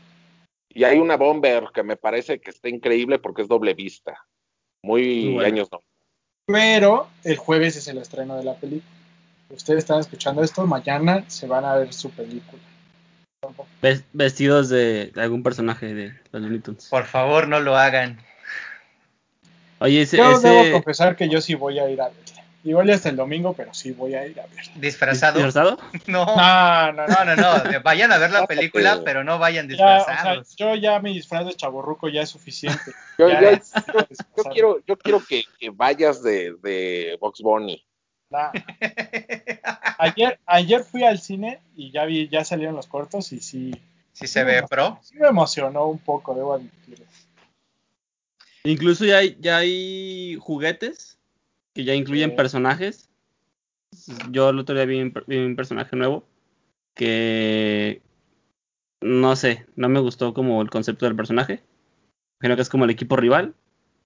Y 0.69 0.83
hay 0.83 0.97
una 0.99 1.15
Bomber 1.15 1.65
que 1.73 1.83
me 1.83 1.95
parece 1.95 2.39
que 2.39 2.49
está 2.51 2.67
increíble 2.69 3.17
porque 3.19 3.43
es 3.43 3.47
doble 3.47 3.73
vista. 3.73 4.25
Muy 4.83 5.33
buena. 5.33 5.47
años 5.47 5.69
no. 5.71 5.81
Pero 6.47 7.07
el 7.23 7.37
jueves 7.37 7.75
es 7.77 7.87
el 7.87 7.97
estreno 7.97 8.35
de 8.35 8.43
la 8.43 8.55
película. 8.55 8.91
Ustedes 9.49 9.79
están 9.79 9.99
escuchando 9.99 10.43
esto, 10.43 10.65
mañana 10.67 11.23
se 11.29 11.47
van 11.47 11.63
a 11.65 11.75
ver 11.75 11.93
su 11.93 12.09
película. 12.11 12.61
Ves- 13.81 14.03
Vestidos 14.11 14.69
de, 14.69 15.11
de 15.13 15.21
algún 15.21 15.43
personaje 15.43 15.93
de 15.93 16.13
los 16.31 16.41
Looney 16.41 16.59
Tunes. 16.59 16.87
Por 16.89 17.05
favor, 17.05 17.47
no 17.47 17.59
lo 17.59 17.77
hagan. 17.77 18.19
Oye, 19.79 20.01
ese, 20.03 20.17
Yo 20.17 20.31
ese 20.31 20.47
debo 20.49 20.71
confesar 20.73 21.15
que 21.15 21.27
yo 21.29 21.41
sí 21.41 21.55
voy 21.55 21.79
a 21.79 21.89
ir 21.89 22.01
a 22.01 22.05
verla. 22.09 22.21
Igual 22.63 22.87
ya 22.87 22.95
hasta 22.95 23.09
el 23.09 23.15
domingo, 23.15 23.53
pero 23.53 23.73
sí 23.75 23.91
voy 23.91 24.15
a 24.15 24.25
ir 24.25 24.39
a 24.39 24.47
verla. 24.47 24.71
¿Disfrazado? 24.75 25.35
disfrazado? 25.37 25.77
No. 26.07 26.25
No, 26.25 26.91
no, 26.93 27.05
no. 27.07 27.25
No, 27.25 27.35
no. 27.35 27.79
Vayan 27.83 28.11
a 28.11 28.17
ver 28.17 28.31
la 28.31 28.47
película, 28.47 29.01
pero 29.03 29.23
no 29.23 29.37
vayan 29.37 29.67
Ya, 29.69 29.73
o 29.73 29.77
sea, 29.77 29.95
disfrazados. 29.97 30.55
yo 30.55 30.73
ya 30.75 30.99
mi 30.99 31.13
disfraz 31.13 31.45
de 31.45 31.53
chaborruco 31.53 32.09
ya 32.09 32.21
es 32.21 32.29
suficiente. 32.29 32.91
Yo, 33.19 33.29
Ya 33.29 33.39
yo- 33.51 33.59
quiero, 34.51 34.79
yo 34.85 34.97
quiero 34.97 35.21
que, 35.23 35.43
que 35.59 35.69
vayas 35.69 36.21
de, 36.23 36.55
de 36.63 37.17
Box 37.21 37.41
Bunny. 37.41 37.81
Nah. 38.29 38.51
Ayer, 39.97 40.39
ayer 40.45 40.83
fui 40.83 41.03
al 41.03 41.19
cine 41.19 41.59
y 41.77 41.91
ya 41.91 42.03
vi, 42.05 42.27
ya 42.27 42.43
salieron 42.43 42.75
los 42.75 42.87
cortos 42.87 43.31
y 43.31 43.39
sí, 43.39 43.71
Si 44.13 44.27
se 44.27 44.43
ve 44.43 44.63
pro. 44.67 44.99
sí 45.01 45.15
me 45.17 45.27
emocionó 45.27 45.85
un 45.87 45.99
poco, 45.99 46.33
debo 46.33 46.53
admitirlo. 46.55 47.05
Incluso 48.65 49.05
ya 49.05 49.17
hay, 49.17 49.37
ya 49.39 49.57
hay 49.57 50.35
juguetes 50.39 51.17
que 51.73 51.83
ya 51.83 51.93
incluyen 51.93 52.31
Sí. 52.31 52.35
personajes. 52.35 53.09
Yo 54.31 54.49
el 54.49 54.59
otro 54.59 54.75
día 54.75 54.85
vi 54.85 54.99
un, 55.01 55.11
per- 55.11 55.23
vi 55.27 55.37
un 55.37 55.55
personaje 55.55 55.95
nuevo 55.95 56.25
que 56.95 58.01
no 59.01 59.35
sé, 59.35 59.65
no 59.75 59.87
me 59.89 59.99
gustó 59.99 60.33
como 60.33 60.61
el 60.61 60.69
concepto 60.69 61.05
del 61.05 61.15
personaje. 61.15 61.61
Creo 62.39 62.55
que 62.55 62.61
es 62.61 62.69
como 62.69 62.85
el 62.85 62.91
equipo 62.91 63.15
rival. 63.15 63.53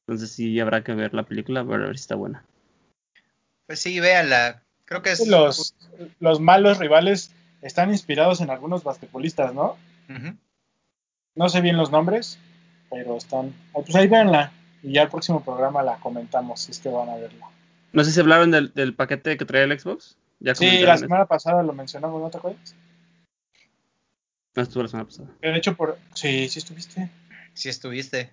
Entonces 0.02 0.32
sí 0.32 0.60
habrá 0.60 0.84
que 0.84 0.94
ver 0.94 1.14
la 1.14 1.24
película 1.24 1.64
para 1.64 1.86
ver 1.86 1.98
si 1.98 2.02
está 2.02 2.16
buena. 2.16 2.44
Pues 3.68 3.80
sí, 3.80 4.00
véanla. 4.00 4.64
Creo 4.86 5.02
que 5.04 5.12
es. 5.12 5.28
Los, 5.28 5.76
los 6.20 6.40
malos 6.40 6.80
rivales 6.80 7.32
están 7.62 7.92
inspirados 7.92 8.42
en 8.42 8.50
algunos 8.50 8.84
basquetbolistas, 8.84 9.54
¿no? 9.54 9.78
No 11.36 11.50
sé 11.50 11.62
bien 11.62 11.78
los 11.78 11.92
nombres, 11.92 12.40
pero 12.90 13.18
están. 13.18 13.54
ah, 13.74 13.80
Pues 13.86 13.96
ahí 13.96 14.08
véanla 14.08 14.52
y 14.84 14.94
ya 14.94 15.04
el 15.04 15.10
próximo 15.10 15.44
programa 15.44 15.84
la 15.84 15.98
comentamos 16.00 16.62
si 16.62 16.72
es 16.72 16.80
que 16.80 16.90
van 16.90 17.10
a 17.10 17.16
verla. 17.16 17.48
No 17.92 18.04
sé 18.04 18.12
si 18.12 18.20
hablaron 18.20 18.52
del, 18.52 18.74
del 18.74 18.94
paquete 18.96 19.36
que 19.38 19.46
trae 19.46 19.64
el 19.64 19.80
Xbox. 19.80 20.18
Ya 20.40 20.56
Sí, 20.56 20.80
la 20.82 20.94
eso. 20.94 21.04
semana 21.04 21.26
pasada 21.26 21.64
lo 21.64 21.74
mencionamos, 21.74 22.22
¿no 22.22 22.30
te 22.30 22.38
acuerdas? 22.38 22.76
No 24.56 24.64
estuvo 24.64 24.84
la 24.84 24.90
semana 24.90 25.06
pasada. 25.08 25.30
De 25.42 25.56
hecho, 25.56 25.76
por. 25.76 25.98
Sí, 26.14 26.48
sí 26.50 26.60
estuviste. 26.60 27.10
Si 27.54 27.70
estuviste. 27.70 28.32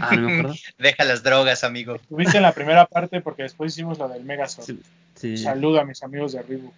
Ah, 0.00 0.14
no 0.16 0.22
me 0.28 0.38
acuerdo. 0.38 0.54
Deja 0.78 1.04
las 1.04 1.22
drogas, 1.22 1.64
amigo. 1.64 1.96
Estuviste 1.96 2.36
en 2.36 2.42
la 2.44 2.52
primera 2.52 2.86
parte 2.86 3.20
porque 3.20 3.42
después 3.42 3.72
hicimos 3.72 3.98
lo 3.98 4.08
del 4.08 4.24
Megazord. 4.24 4.64
Sí, 4.66 4.80
sí. 5.14 5.36
Saludo 5.36 5.80
a 5.80 5.84
mis 5.84 6.02
amigos 6.02 6.32
de 6.32 6.42
Reebok. 6.42 6.72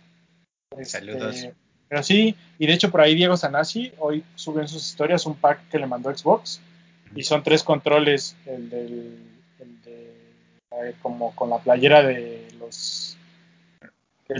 Este, 0.72 0.84
Saludos. 0.98 1.46
Pero 1.90 2.02
sí, 2.04 2.36
y 2.58 2.66
de 2.68 2.72
hecho 2.72 2.90
por 2.90 3.00
ahí 3.00 3.14
Diego 3.16 3.36
Sanasi 3.36 3.92
hoy 3.98 4.24
sube 4.36 4.62
en 4.62 4.68
sus 4.68 4.86
historias 4.86 5.26
un 5.26 5.34
pack 5.34 5.68
que 5.68 5.78
le 5.78 5.86
mandó 5.88 6.16
Xbox 6.16 6.60
y 7.16 7.24
son 7.24 7.42
tres 7.42 7.64
controles, 7.64 8.36
el 8.46 8.70
del, 8.70 9.18
el 9.58 9.82
de 9.82 10.94
como 11.02 11.34
con 11.34 11.50
la 11.50 11.58
playera 11.58 12.02
de 12.02 12.48
los 12.60 13.16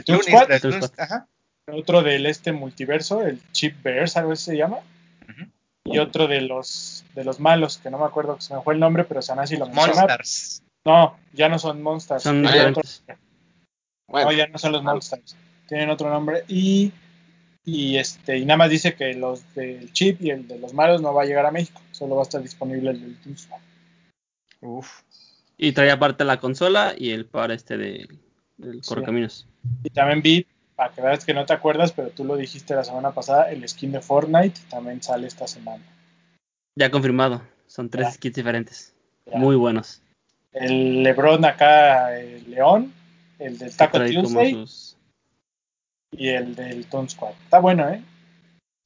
Toon 0.07 0.23
Squad, 0.23 0.49
ajá. 0.97 1.27
otro 1.67 2.03
del 2.03 2.27
este 2.27 2.53
multiverso, 2.53 3.23
el 3.23 3.41
Chip 3.51 3.83
Bears, 3.83 4.17
algo 4.17 4.33
así 4.33 4.45
se 4.53 4.57
llama, 4.57 4.79
y 5.85 5.99
otro 5.99 6.29
de 6.29 6.43
los 6.43 7.05
de 7.17 7.25
los 7.25 7.41
malos, 7.41 7.79
que 7.79 7.91
no 7.91 7.99
me 7.99 8.05
acuerdo 8.05 8.37
que 8.37 8.43
se 8.43 8.55
me 8.55 8.63
fue 8.63 8.75
el 8.75 8.81
nombre, 8.81 9.03
pero 9.03 9.21
Sanasi 9.23 9.57
lo 9.57 9.67
menciona. 9.67 10.03
Monsters. 10.03 10.63
No, 10.85 11.19
ya 11.33 11.49
no 11.49 11.59
son 11.59 11.83
Monsters. 11.83 12.23
Son 12.23 12.43
tienen 12.43 12.71
otro- 12.71 12.83
diferentes. 12.83 13.03
Bueno, 14.07 14.31
no, 14.31 14.37
ya 14.37 14.47
no 14.47 14.59
son 14.59 14.73
los. 14.73 14.83
Monsters. 14.85 15.37
Tienen 15.69 15.91
otro 15.91 16.09
nombre. 16.09 16.45
Y, 16.49 16.93
y 17.65 17.97
este 17.99 18.39
y 18.39 18.45
nada 18.45 18.57
más 18.59 18.71
dice 18.71 18.95
que 18.95 19.15
los 19.15 19.43
del 19.55 19.93
chip 19.93 20.21
y 20.23 20.31
el 20.31 20.49
de 20.49 20.59
los 20.59 20.73
malos 20.75 21.03
no 21.03 21.13
va 21.15 21.23
a 21.23 21.27
llegar 21.27 21.47
a 21.47 21.51
México. 21.51 21.81
Solo 21.93 22.17
va 22.17 22.23
a 22.23 22.25
estar 22.25 22.43
disponible 22.43 22.91
el 22.91 23.01
del. 23.01 23.17
Uf. 24.61 25.03
Y 25.57 25.73
trae 25.73 25.91
aparte 25.91 26.25
la 26.25 26.41
consola 26.41 26.95
y 26.97 27.11
el 27.11 27.27
par 27.27 27.51
este 27.51 27.77
de, 27.77 28.09
del 28.57 28.83
Sí. 28.83 28.89
correcaminos. 28.89 29.47
Y 29.85 29.91
también 29.91 30.23
vi, 30.23 30.47
para 30.75 30.93
que 30.93 31.03
veas 31.03 31.25
que 31.25 31.35
no 31.35 31.45
te 31.45 31.53
acuerdas, 31.53 31.93
pero 31.93 32.09
tú 32.11 32.25
lo 32.25 32.37
dijiste 32.37 32.75
la 32.75 32.85
semana 32.85 33.13
pasada, 33.13 33.51
el 33.51 33.67
skin 33.69 33.93
de 33.93 34.01
Fortnite 34.01 34.61
también 34.71 35.03
sale 35.03 35.27
esta 35.27 35.47
semana. 35.47 35.85
Ya 36.77 36.91
confirmado. 36.91 37.43
Son 37.67 37.91
tres 37.91 38.07
Ya. 38.09 38.13
skits 38.13 38.37
diferentes. 38.37 38.95
Ya. 39.27 39.37
Muy 39.39 39.57
buenos. 39.57 40.01
El 40.53 41.03
Lebron 41.03 41.45
acá, 41.45 42.19
el 42.19 42.51
León, 42.51 42.93
el 43.39 43.59
del 43.59 43.77
Taco 43.77 43.99
Tuesday 43.99 44.53
sus- 44.53 44.90
y 46.11 46.29
el 46.29 46.55
del 46.55 46.87
Toon 46.87 47.09
Squad. 47.09 47.33
Está 47.45 47.61
bueno, 47.61 47.89
¿eh? 47.89 48.03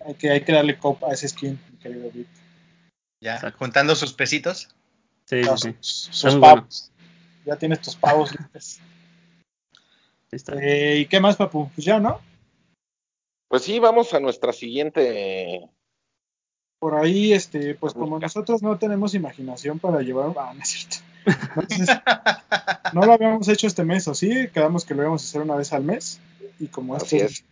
Hay 0.05 0.15
que, 0.15 0.31
hay 0.31 0.43
que 0.43 0.53
darle 0.53 0.79
copa 0.79 1.09
a 1.09 1.13
ese 1.13 1.29
skin, 1.29 1.59
mi 1.71 1.79
querido 1.79 2.11
Vic. 2.11 2.29
Ya, 3.21 3.37
Exacto. 3.37 3.59
juntando 3.59 3.95
sus 3.97 4.13
pesitos. 4.13 4.69
Sí, 5.25 5.43
sí, 5.43 5.49
No, 5.49 5.57
sí. 5.57 5.75
sus, 5.81 6.37
pavos. 6.37 6.93
Ya 7.47 7.57
tienes 7.57 7.81
tus 7.81 7.97
pavos 7.97 8.33
listos. 8.33 8.81
Eh, 10.61 10.97
¿Y 10.99 11.07
qué 11.07 11.21
más, 11.21 11.37
papu? 11.37 11.71
Pues 11.77 11.85
ya, 11.85 12.01
¿no? 12.01 12.21
Pues 13.47 13.63
sí, 13.63 13.79
vamos 13.79 14.13
a 14.15 14.19
nuestra 14.19 14.53
siguiente. 14.53 15.71
Por 16.81 16.97
ahí, 16.97 17.33
este, 17.33 17.77
pues 17.77 17.95
como 17.95 18.19
nosotros 18.19 18.61
no 18.61 18.77
tenemos 18.77 19.15
imaginación 19.15 19.79
para 19.79 20.01
llevar. 20.03 20.33
Ah, 20.37 20.53
no 20.53 20.61
es 20.61 20.69
cierto. 20.69 20.97
Entonces, 21.61 21.89
no 22.93 23.03
lo 23.03 23.13
habíamos 23.13 23.47
hecho 23.47 23.69
este 23.69 23.85
mes, 23.85 24.09
¿o 24.09 24.15
sí? 24.15 24.49
Quedamos 24.53 24.85
que 24.85 24.95
lo 24.95 25.03
íbamos 25.03 25.23
a 25.23 25.27
hacer 25.27 25.43
una 25.43 25.55
vez 25.55 25.73
al 25.73 25.85
mes. 25.85 26.21
Y 26.59 26.69
como 26.69 26.95
Así 26.97 27.17
este 27.17 27.27
es. 27.27 27.33
es, 27.33 27.45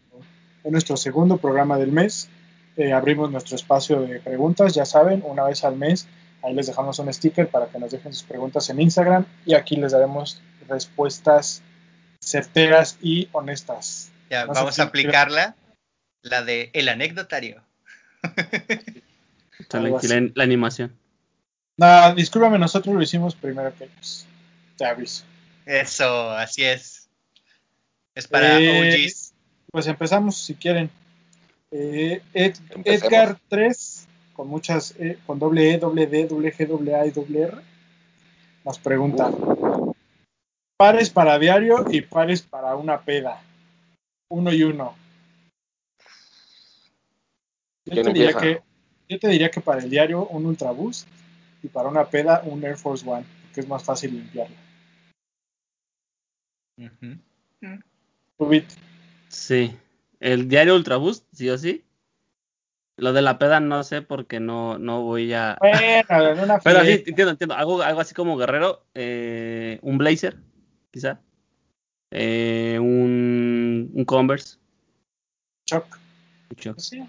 es 0.65 0.73
nuestro 0.73 0.97
segundo 0.97 1.37
programa 1.39 1.79
del 1.79 1.93
mes, 1.93 2.29
eh, 2.77 2.93
abrimos 2.93 3.31
nuestro 3.31 3.57
espacio 3.57 4.01
de 4.01 4.21
preguntas, 4.21 4.75
ya 4.75 4.85
saben, 4.85 5.23
una 5.25 5.45
vez 5.45 5.65
al 5.65 5.77
mes. 5.77 6.07
Ahí 6.43 6.55
les 6.55 6.67
dejamos 6.67 6.99
un 6.99 7.13
sticker 7.13 7.49
para 7.49 7.67
que 7.67 7.79
nos 7.79 7.91
dejen 7.93 8.13
sus 8.13 8.25
preguntas 8.25 8.69
en 8.71 8.81
Instagram 8.81 9.25
y 9.47 9.55
aquí 9.55 9.77
les 9.77 9.93
daremos 9.93 10.41
respuestas 10.69 11.63
certeras 12.21 12.99
y 13.01 13.29
honestas. 13.33 14.11
Ya, 14.31 14.47
No 14.47 14.53
vamos 14.55 14.79
a 14.79 14.85
aplicarla. 14.85 15.55
La 16.23 16.43
de 16.43 16.71
el 16.73 16.89
anecdotario. 16.89 17.63
La- 19.73 19.81
la 20.35 20.45
animación. 20.45 20.93
No, 21.77 22.15
discúlpame, 22.15 22.59
nosotros 22.59 22.95
lo 22.95 23.03
hicimos 23.03 23.35
primero 23.35 23.75
que 23.77 23.85
ellos. 23.85 24.27
Te 24.77 24.85
aviso. 24.85 25.25
Eso, 25.65 26.31
así 26.31 26.65
es. 26.65 27.02
Es 28.15 28.29
para 28.29 28.61
Eh, 28.61 29.07
OGs. 29.07 29.35
Pues 29.71 29.87
empezamos 29.87 30.37
si 30.37 30.55
quieren. 30.55 30.91
Eh, 31.71 32.21
Ed-. 32.35 32.59
Edgar 32.85 33.39
3, 33.49 34.07
con 34.35 34.49
muchas, 34.49 34.95
E, 34.99 35.19
con 35.27 35.39
doble 35.39 35.73
E, 35.73 35.79
doble 35.79 36.07
D, 36.07 36.27
doble 36.27 36.53
G, 36.53 36.67
doble 36.67 36.95
A 36.95 37.07
y 37.07 37.11
doble 37.11 37.43
R, 37.43 37.57
nos 38.65 38.79
pregunta: 38.79 39.31
pares 40.77 41.09
para 41.09 41.39
diario 41.39 41.87
y 41.91 42.03
pares 42.03 42.43
para 42.43 42.77
una 42.77 43.01
peda. 43.01 43.43
Uno 44.29 44.53
y 44.53 44.63
uno. 44.63 44.95
Yo 47.87 47.95
¿Quién 47.95 48.07
te, 48.07 48.13
diría 48.13 48.35
que, 48.35 48.63
yo 49.09 49.19
te 49.19 49.29
diría 49.29 49.51
que 49.51 49.61
para 49.61 49.81
el 49.81 49.91
diario 49.91 50.27
un 50.27 50.47
Ultra 50.47 50.71
Boost 50.71 51.09
y 51.63 51.69
para 51.69 51.89
una 51.89 52.05
peda 52.05 52.43
un 52.45 52.63
Air 52.63 52.77
Force 52.77 53.09
One, 53.09 53.25
porque 53.43 53.61
es 53.61 53.69
más 53.69 53.83
fácil 53.83 54.13
limpiarlo. 54.13 54.57
Ujú. 56.79 57.19
Rubit, 58.45 58.67
Sí. 59.29 59.77
El 60.21 60.49
diario 60.49 60.75
Ultraboost, 60.77 61.27
sí 61.33 61.49
o 61.51 61.59
sí. 61.59 61.85
Lo 62.97 63.13
de 63.13 63.23
la 63.23 63.39
peda 63.39 63.59
no 63.61 63.83
sé 63.83 64.03
porque 64.03 64.39
no, 64.41 64.79
no 64.79 65.03
voy 65.03 65.33
a. 65.33 65.57
Bueno, 65.61 65.79
en 65.81 66.39
una 66.41 66.59
Pero 66.65 66.83
sí, 66.83 67.03
entiendo, 67.07 67.31
entiendo. 67.31 67.55
Algo, 67.55 67.83
algo 67.83 68.01
así 68.01 68.15
como 68.15 68.37
guerrero. 68.37 68.85
eh, 68.95 69.79
un 69.83 69.99
blazer, 69.99 70.37
quizá. 70.91 71.21
Eh, 72.11 72.79
un, 72.79 73.91
un 73.95 74.05
Converse. 74.05 74.59
Choc. 75.67 75.99
un 76.67 76.79
Sí, 76.79 77.03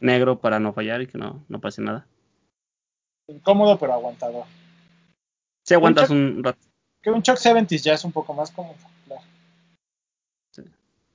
negro 0.00 0.38
para 0.40 0.60
no 0.60 0.72
fallar 0.74 1.00
y 1.00 1.06
que 1.06 1.16
no, 1.16 1.42
no 1.48 1.60
pase 1.60 1.80
nada. 1.80 2.06
incómodo 3.28 3.78
pero 3.78 3.94
aguantador. 3.94 4.44
Si 5.64 5.74
aguantas 5.74 6.10
un 6.10 6.42
rato. 6.44 6.58
Que 7.00 7.10
un 7.10 7.22
Choc 7.22 7.38
70 7.38 7.76
ya 7.76 7.94
es 7.94 8.04
un 8.04 8.12
poco 8.12 8.34
más 8.34 8.50
cómodo. 8.50 8.76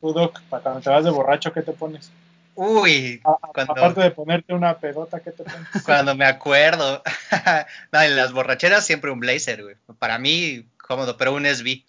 Doc, 0.01 0.39
para 0.49 0.63
cuando 0.63 0.81
te 0.81 0.89
vas 0.89 1.03
de 1.03 1.09
borracho, 1.11 1.51
¿qué 1.53 1.61
te 1.61 1.71
pones? 1.73 2.11
Uy, 2.55 3.21
A- 3.23 3.31
a- 3.31 3.37
Cuando- 3.53 3.73
Aparte 3.73 4.01
de 4.01 4.11
ponerte 4.11 4.53
una 4.53 4.77
pedota, 4.79 5.19
¿qué 5.19 5.31
te 5.31 5.43
pones? 5.43 5.59
cuando 5.85 6.15
me 6.15 6.25
acuerdo. 6.25 7.03
no, 7.91 8.01
en 8.01 8.15
las 8.15 8.31
borracheras 8.33 8.85
siempre 8.85 9.11
un 9.11 9.19
blazer, 9.19 9.63
güey. 9.63 9.75
Para 9.99 10.17
mí, 10.19 10.65
cómodo, 10.77 11.17
pero 11.17 11.33
un 11.33 11.45
SB. 11.45 11.83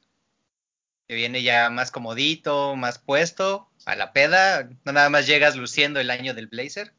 Que 1.06 1.14
viene 1.14 1.42
ya 1.42 1.70
más 1.70 1.90
comodito, 1.90 2.76
más 2.76 2.98
puesto. 2.98 3.68
A 3.86 3.94
la 3.96 4.12
peda, 4.12 4.68
no 4.84 4.92
nada 4.92 5.08
más 5.08 5.26
llegas 5.26 5.56
luciendo 5.56 6.00
el 6.00 6.10
año 6.10 6.34
del 6.34 6.48
blazer. 6.48 6.92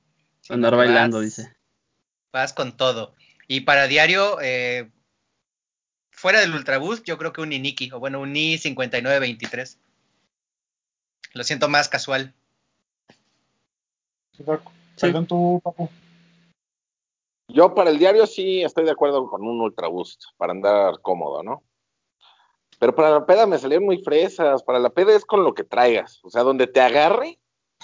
Andar 0.49 0.75
bailando, 0.75 1.17
vas- 1.17 1.25
dice. 1.25 1.55
Vas 2.33 2.53
con 2.53 2.75
todo. 2.75 3.13
Y 3.47 3.61
para 3.61 3.85
diario, 3.87 4.39
eh, 4.41 4.89
fuera 6.11 6.39
del 6.39 6.53
Ultraboost, 6.55 7.03
yo 7.05 7.17
creo 7.19 7.33
que 7.33 7.41
un 7.41 7.53
Iniki, 7.53 7.91
o 7.91 7.99
bueno, 7.99 8.19
un 8.19 8.33
I5923. 8.33 9.77
Lo 11.33 11.43
siento 11.43 11.69
más 11.69 11.89
casual. 11.89 12.33
Sí. 14.33 14.43
Perdón, 14.99 15.27
tú, 15.27 15.61
papu. 15.63 15.89
Yo 17.47 17.73
para 17.73 17.89
el 17.89 17.97
diario 17.97 18.27
sí 18.27 18.61
estoy 18.63 18.85
de 18.85 18.91
acuerdo 18.91 19.27
con 19.27 19.41
un 19.41 19.59
Ultra 19.59 19.87
Boost 19.87 20.21
para 20.37 20.51
andar 20.51 21.01
cómodo, 21.01 21.41
¿no? 21.41 21.63
Pero 22.77 22.95
para 22.95 23.09
la 23.09 23.25
peda 23.25 23.45
me 23.45 23.57
salieron 23.57 23.85
muy 23.85 24.01
fresas. 24.03 24.63
Para 24.63 24.79
la 24.79 24.89
peda 24.91 25.15
es 25.15 25.25
con 25.25 25.43
lo 25.43 25.53
que 25.53 25.63
traigas. 25.63 26.19
O 26.23 26.29
sea, 26.29 26.43
donde 26.43 26.67
te 26.67 26.79
agarre, 26.79 27.39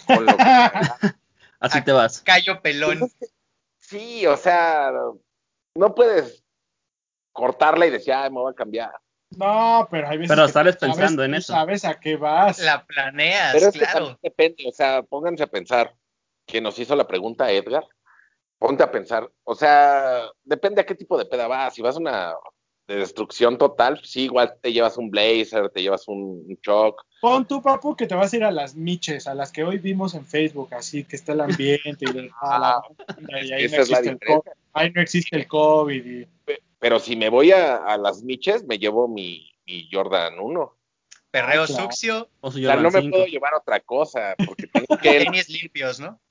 con 0.05 0.25
lo 0.25 0.31
que 0.31 0.38
te 0.43 0.49
agarre. 0.49 1.15
Así 1.60 1.79
Ah, 1.79 1.84
te 1.84 1.91
vas. 1.91 2.21
Callo 2.21 2.62
pelón. 2.62 3.10
Sí, 3.79 4.25
o 4.27 4.38
sea, 4.38 4.91
no 5.75 5.95
puedes 5.95 6.43
cortarla 7.31 7.88
y 7.88 7.91
decir, 7.91 8.13
ay, 8.13 8.29
me 8.29 8.39
voy 8.39 8.51
a 8.51 8.55
cambiar. 8.55 8.91
No, 9.31 9.88
pero 9.91 10.07
hay 10.07 10.17
veces 10.17 10.35
Pero 10.35 10.45
que 10.47 10.53
sales 10.53 10.75
sabes- 10.79 10.95
pensando 10.95 11.23
en 11.23 11.33
eso. 11.35 11.53
sabes 11.53 11.83
a 11.85 11.99
qué 11.99 12.15
vas. 12.15 12.59
La 12.59 12.85
planeas, 12.85 13.53
Pero 13.53 13.67
es 13.67 13.73
que 13.73 13.79
claro. 13.79 13.93
también 13.99 14.17
depende, 14.21 14.63
o 14.67 14.71
sea, 14.71 15.01
pónganse 15.03 15.43
a 15.43 15.47
pensar, 15.47 15.93
que 16.45 16.61
nos 16.61 16.77
hizo 16.79 16.95
la 16.95 17.07
pregunta 17.07 17.51
Edgar, 17.51 17.85
ponte 18.59 18.83
a 18.83 18.91
pensar, 18.91 19.29
o 19.43 19.55
sea, 19.55 20.21
depende 20.43 20.81
a 20.81 20.85
qué 20.85 20.95
tipo 20.95 21.17
de 21.17 21.25
peda 21.25 21.47
vas, 21.47 21.73
si 21.73 21.81
vas 21.81 21.95
a 21.95 21.99
una 21.99 22.33
de 22.88 22.97
destrucción 22.97 23.57
total, 23.57 23.99
sí, 24.03 24.25
igual 24.25 24.53
te 24.61 24.71
llevas 24.71 24.95
un 24.97 25.09
blazer, 25.09 25.69
te 25.71 25.81
llevas 25.81 26.07
un, 26.07 26.45
shock, 26.61 27.01
Pon 27.19 27.47
tú, 27.47 27.59
papu, 27.59 27.95
que 27.95 28.05
te 28.05 28.13
vas 28.13 28.31
a 28.31 28.35
ir 28.38 28.43
a 28.43 28.51
las 28.51 28.75
miches, 28.75 29.25
a 29.25 29.33
las 29.33 29.51
que 29.51 29.63
hoy 29.63 29.79
vimos 29.79 30.13
en 30.13 30.23
Facebook, 30.23 30.71
así 30.75 31.03
que 31.03 31.15
está 31.15 31.31
el 31.33 31.41
ambiente 31.41 31.97
y, 32.07 32.13
de- 32.13 32.29
ah, 32.41 32.59
la 32.59 32.81
banda, 33.17 33.41
y 33.41 33.51
ahí, 33.53 33.61
no 33.63 33.65
esa 33.67 33.81
es 33.81 33.89
la 33.89 33.97
existe 33.99 34.09
el. 34.11 34.35
COVID, 34.35 34.51
ahí 34.73 34.91
no 34.91 35.01
existe 35.01 35.35
el 35.35 35.47
COVID. 35.47 36.05
y- 36.05 36.27
pero 36.86 37.00
si 37.00 37.15
me 37.15 37.30
voy 37.30 37.52
a, 37.52 37.78
a 37.78 37.98
las 37.98 38.21
miches, 38.21 38.63
me 38.63 38.78
llevo 38.78 39.08
mi, 39.08 39.52
mi 39.65 39.89
Jordan 39.91 40.38
1. 40.39 40.78
Perreo 41.32 41.63
Ah, 41.63 41.65
claro. 41.65 41.91
sucio, 41.91 42.30
O 42.41 42.52
su 42.52 42.60
O 42.60 42.62
sea, 42.62 42.76
Jordan 42.76 42.84
no 42.84 42.91
me 42.91 43.02
5. 43.02 43.12
puedo 43.12 43.26
llevar 43.26 43.56
otra 43.56 43.80
cosa, 43.80 44.36
porque 44.45 44.67
tengo 44.67 44.86
que, 45.02 45.26
tenis 45.26 45.50
limpios, 45.50 46.00
¿no? 46.00 46.21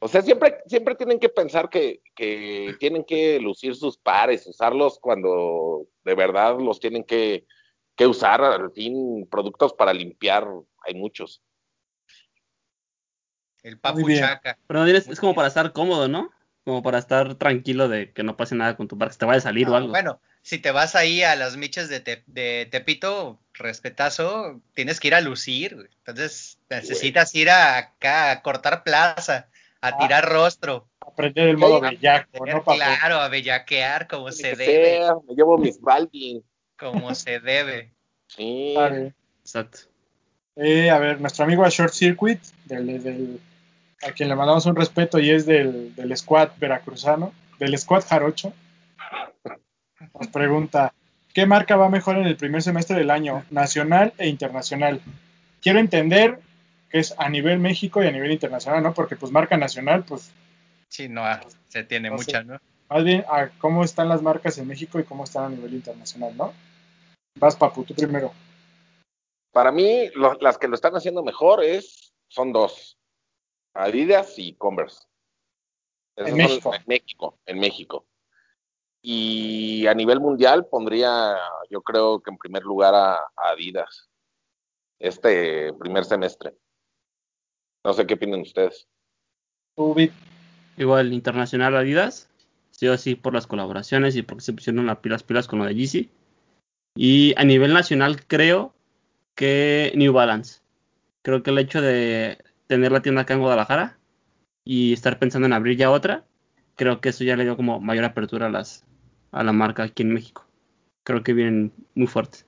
O 0.00 0.08
sea, 0.08 0.20
siempre, 0.22 0.58
siempre 0.66 0.96
tienen 0.96 1.20
que 1.20 1.28
pensar 1.28 1.70
que, 1.70 2.02
que 2.16 2.74
tienen 2.80 3.04
que 3.04 3.38
lucir 3.38 3.76
sus 3.76 3.96
pares, 3.96 4.44
usarlos 4.48 4.98
cuando 4.98 5.86
de 6.02 6.16
verdad 6.16 6.58
los 6.58 6.80
tienen 6.80 7.04
que, 7.04 7.46
que 7.94 8.08
usar. 8.08 8.42
Al 8.42 8.72
fin, 8.72 9.28
productos 9.30 9.72
para 9.72 9.94
limpiar, 9.94 10.48
hay 10.84 10.94
muchos. 10.96 11.44
El 13.62 13.78
papuchaca. 13.78 14.58
Pero 14.66 14.84
es 14.84 15.20
como 15.20 15.36
para 15.36 15.46
estar 15.46 15.72
cómodo, 15.72 16.08
¿no? 16.08 16.32
Como 16.64 16.82
para 16.82 16.98
estar 16.98 17.34
tranquilo 17.34 17.88
de 17.88 18.12
que 18.12 18.22
no 18.22 18.36
pase 18.36 18.54
nada 18.54 18.76
con 18.76 18.86
tu 18.88 18.96
se 19.10 19.18
te 19.18 19.24
vaya 19.24 19.38
a 19.38 19.42
salir 19.42 19.68
o 19.68 19.74
algo. 19.74 19.88
bueno, 19.90 20.20
si 20.42 20.58
te 20.58 20.70
vas 20.70 20.94
ahí 20.94 21.22
a 21.22 21.34
las 21.34 21.56
miches 21.56 21.88
de, 21.88 21.98
Te- 22.00 22.22
de 22.26 22.68
Tepito, 22.70 23.40
respetazo, 23.54 24.60
tienes 24.74 25.00
que 25.00 25.08
ir 25.08 25.14
a 25.16 25.20
lucir. 25.20 25.74
güey. 25.74 25.88
Entonces 25.98 26.58
necesitas 26.70 27.34
ir 27.34 27.50
a, 27.50 27.78
acá 27.78 28.30
a 28.30 28.42
cortar 28.42 28.84
plaza, 28.84 29.48
a 29.80 29.88
Ah. 29.88 29.98
tirar 29.98 30.28
rostro. 30.28 30.86
Aprender 31.00 31.48
el 31.48 31.56
modo 31.58 31.80
bellaco, 31.80 32.30
tener 32.30 32.54
¿no, 32.54 32.62
claro, 32.64 33.16
a 33.16 33.28
bellaquear 33.28 34.06
como 34.06 34.30
Tiene 34.30 34.54
se 34.54 34.56
debe. 34.56 35.00
me 35.28 35.34
llevo 35.34 35.58
mis 35.58 35.80
Balvin. 35.80 36.44
Como 36.78 37.12
se 37.16 37.40
debe. 37.40 37.92
Sí. 38.28 38.74
Vale. 38.76 39.14
Exacto. 39.42 39.78
Eh, 40.56 40.90
a 40.90 40.98
ver, 40.98 41.20
nuestro 41.20 41.44
amigo 41.44 41.64
a 41.64 41.68
Short 41.70 41.92
Circuit, 41.92 42.40
del, 42.66 43.02
del- 43.02 43.40
a 44.02 44.12
quien 44.12 44.28
le 44.28 44.36
mandamos 44.36 44.66
un 44.66 44.76
respeto 44.76 45.18
y 45.18 45.30
es 45.30 45.46
del, 45.46 45.94
del 45.94 46.16
squad 46.16 46.50
veracruzano, 46.58 47.32
del 47.58 47.76
squad 47.78 48.04
jarocho, 48.06 48.52
nos 50.18 50.28
pregunta, 50.28 50.92
¿qué 51.32 51.46
marca 51.46 51.76
va 51.76 51.88
mejor 51.88 52.16
en 52.18 52.26
el 52.26 52.36
primer 52.36 52.62
semestre 52.62 52.96
del 52.96 53.10
año, 53.10 53.44
nacional 53.50 54.12
e 54.18 54.28
internacional? 54.28 55.00
Quiero 55.60 55.78
entender 55.78 56.40
que 56.90 56.98
es 56.98 57.14
a 57.18 57.28
nivel 57.28 57.58
México 57.58 58.02
y 58.02 58.06
a 58.06 58.12
nivel 58.12 58.32
internacional, 58.32 58.82
¿no? 58.82 58.92
Porque 58.94 59.16
pues 59.16 59.32
marca 59.32 59.56
nacional, 59.56 60.04
pues 60.04 60.30
Sí, 60.88 61.08
no, 61.08 61.24
ah, 61.24 61.40
se 61.68 61.84
tiene 61.84 62.10
No 62.10 62.16
mucha, 62.16 62.40
sé. 62.40 62.44
¿no? 62.44 62.58
más 62.90 63.04
bien 63.04 63.24
a 63.30 63.48
cómo 63.58 63.82
están 63.84 64.10
las 64.10 64.20
marcas 64.20 64.58
en 64.58 64.68
México 64.68 65.00
y 65.00 65.04
cómo 65.04 65.24
están 65.24 65.44
a 65.44 65.48
nivel 65.48 65.72
internacional, 65.72 66.36
¿no? 66.36 66.52
Vas, 67.38 67.56
Papu, 67.56 67.84
tú 67.84 67.94
primero. 67.94 68.34
Para 69.52 69.72
mí, 69.72 70.10
lo- 70.14 70.34
las 70.40 70.58
que 70.58 70.68
lo 70.68 70.74
están 70.74 70.94
haciendo 70.94 71.22
mejor 71.22 71.64
es, 71.64 72.12
son 72.28 72.52
dos. 72.52 72.91
Adidas 73.74 74.38
y 74.38 74.54
Converse. 74.54 75.06
En 76.16 76.36
México. 76.36 76.74
En 76.74 76.82
México, 76.86 77.38
en 77.46 77.58
México. 77.58 78.06
Y 79.00 79.86
a 79.86 79.94
nivel 79.94 80.20
mundial 80.20 80.66
pondría, 80.66 81.36
yo 81.70 81.82
creo 81.82 82.20
que 82.20 82.30
en 82.30 82.38
primer 82.38 82.62
lugar 82.62 82.94
a, 82.94 83.14
a 83.14 83.50
Adidas. 83.50 84.08
Este 84.98 85.72
primer 85.72 86.04
semestre. 86.04 86.54
No 87.84 87.92
sé 87.92 88.06
qué 88.06 88.14
opinan 88.14 88.42
ustedes. 88.42 88.86
Igual, 90.76 91.12
internacional 91.12 91.76
Adidas. 91.76 92.28
Sí 92.70 92.86
o 92.88 92.96
sí, 92.96 93.14
por 93.14 93.32
las 93.32 93.46
colaboraciones 93.46 94.16
y 94.16 94.22
porque 94.22 94.44
se 94.44 94.52
pusieron 94.52 94.86
las 94.86 94.98
pilas 94.98 95.22
pilas 95.22 95.48
con 95.48 95.58
lo 95.58 95.64
de 95.64 95.74
Yeezy. 95.74 96.10
Y 96.94 97.34
a 97.36 97.44
nivel 97.44 97.72
nacional, 97.72 98.26
creo 98.26 98.74
que 99.34 99.92
New 99.96 100.12
Balance. 100.12 100.60
Creo 101.22 101.42
que 101.42 101.50
el 101.50 101.58
hecho 101.58 101.80
de 101.80 102.38
tener 102.72 102.90
la 102.90 103.02
tienda 103.02 103.20
acá 103.20 103.34
en 103.34 103.40
Guadalajara 103.40 103.98
y 104.64 104.94
estar 104.94 105.18
pensando 105.18 105.44
en 105.44 105.52
abrir 105.52 105.76
ya 105.76 105.90
otra, 105.90 106.24
creo 106.74 107.02
que 107.02 107.10
eso 107.10 107.22
ya 107.22 107.36
le 107.36 107.44
dio 107.44 107.54
como 107.54 107.80
mayor 107.80 108.04
apertura 108.06 108.46
a 108.46 108.50
las 108.50 108.86
a 109.30 109.42
la 109.42 109.52
marca 109.52 109.82
aquí 109.82 110.02
en 110.02 110.14
México. 110.14 110.46
Creo 111.04 111.22
que 111.22 111.34
vienen 111.34 111.70
muy 111.94 112.06
fuertes. 112.06 112.46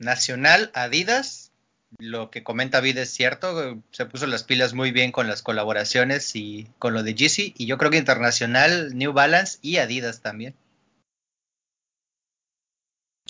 Nacional, 0.00 0.72
Adidas, 0.74 1.52
lo 1.98 2.30
que 2.30 2.42
comenta 2.42 2.80
Vid 2.80 2.98
es 2.98 3.10
cierto, 3.10 3.80
se 3.92 4.06
puso 4.06 4.26
las 4.26 4.42
pilas 4.42 4.74
muy 4.74 4.90
bien 4.90 5.12
con 5.12 5.28
las 5.28 5.42
colaboraciones 5.42 6.34
y 6.34 6.66
con 6.80 6.94
lo 6.94 7.04
de 7.04 7.14
Yeezy, 7.14 7.54
y 7.56 7.66
yo 7.66 7.78
creo 7.78 7.92
que 7.92 7.98
internacional, 7.98 8.96
New 8.96 9.12
Balance 9.12 9.58
y 9.62 9.76
Adidas 9.76 10.20
también. 10.20 10.54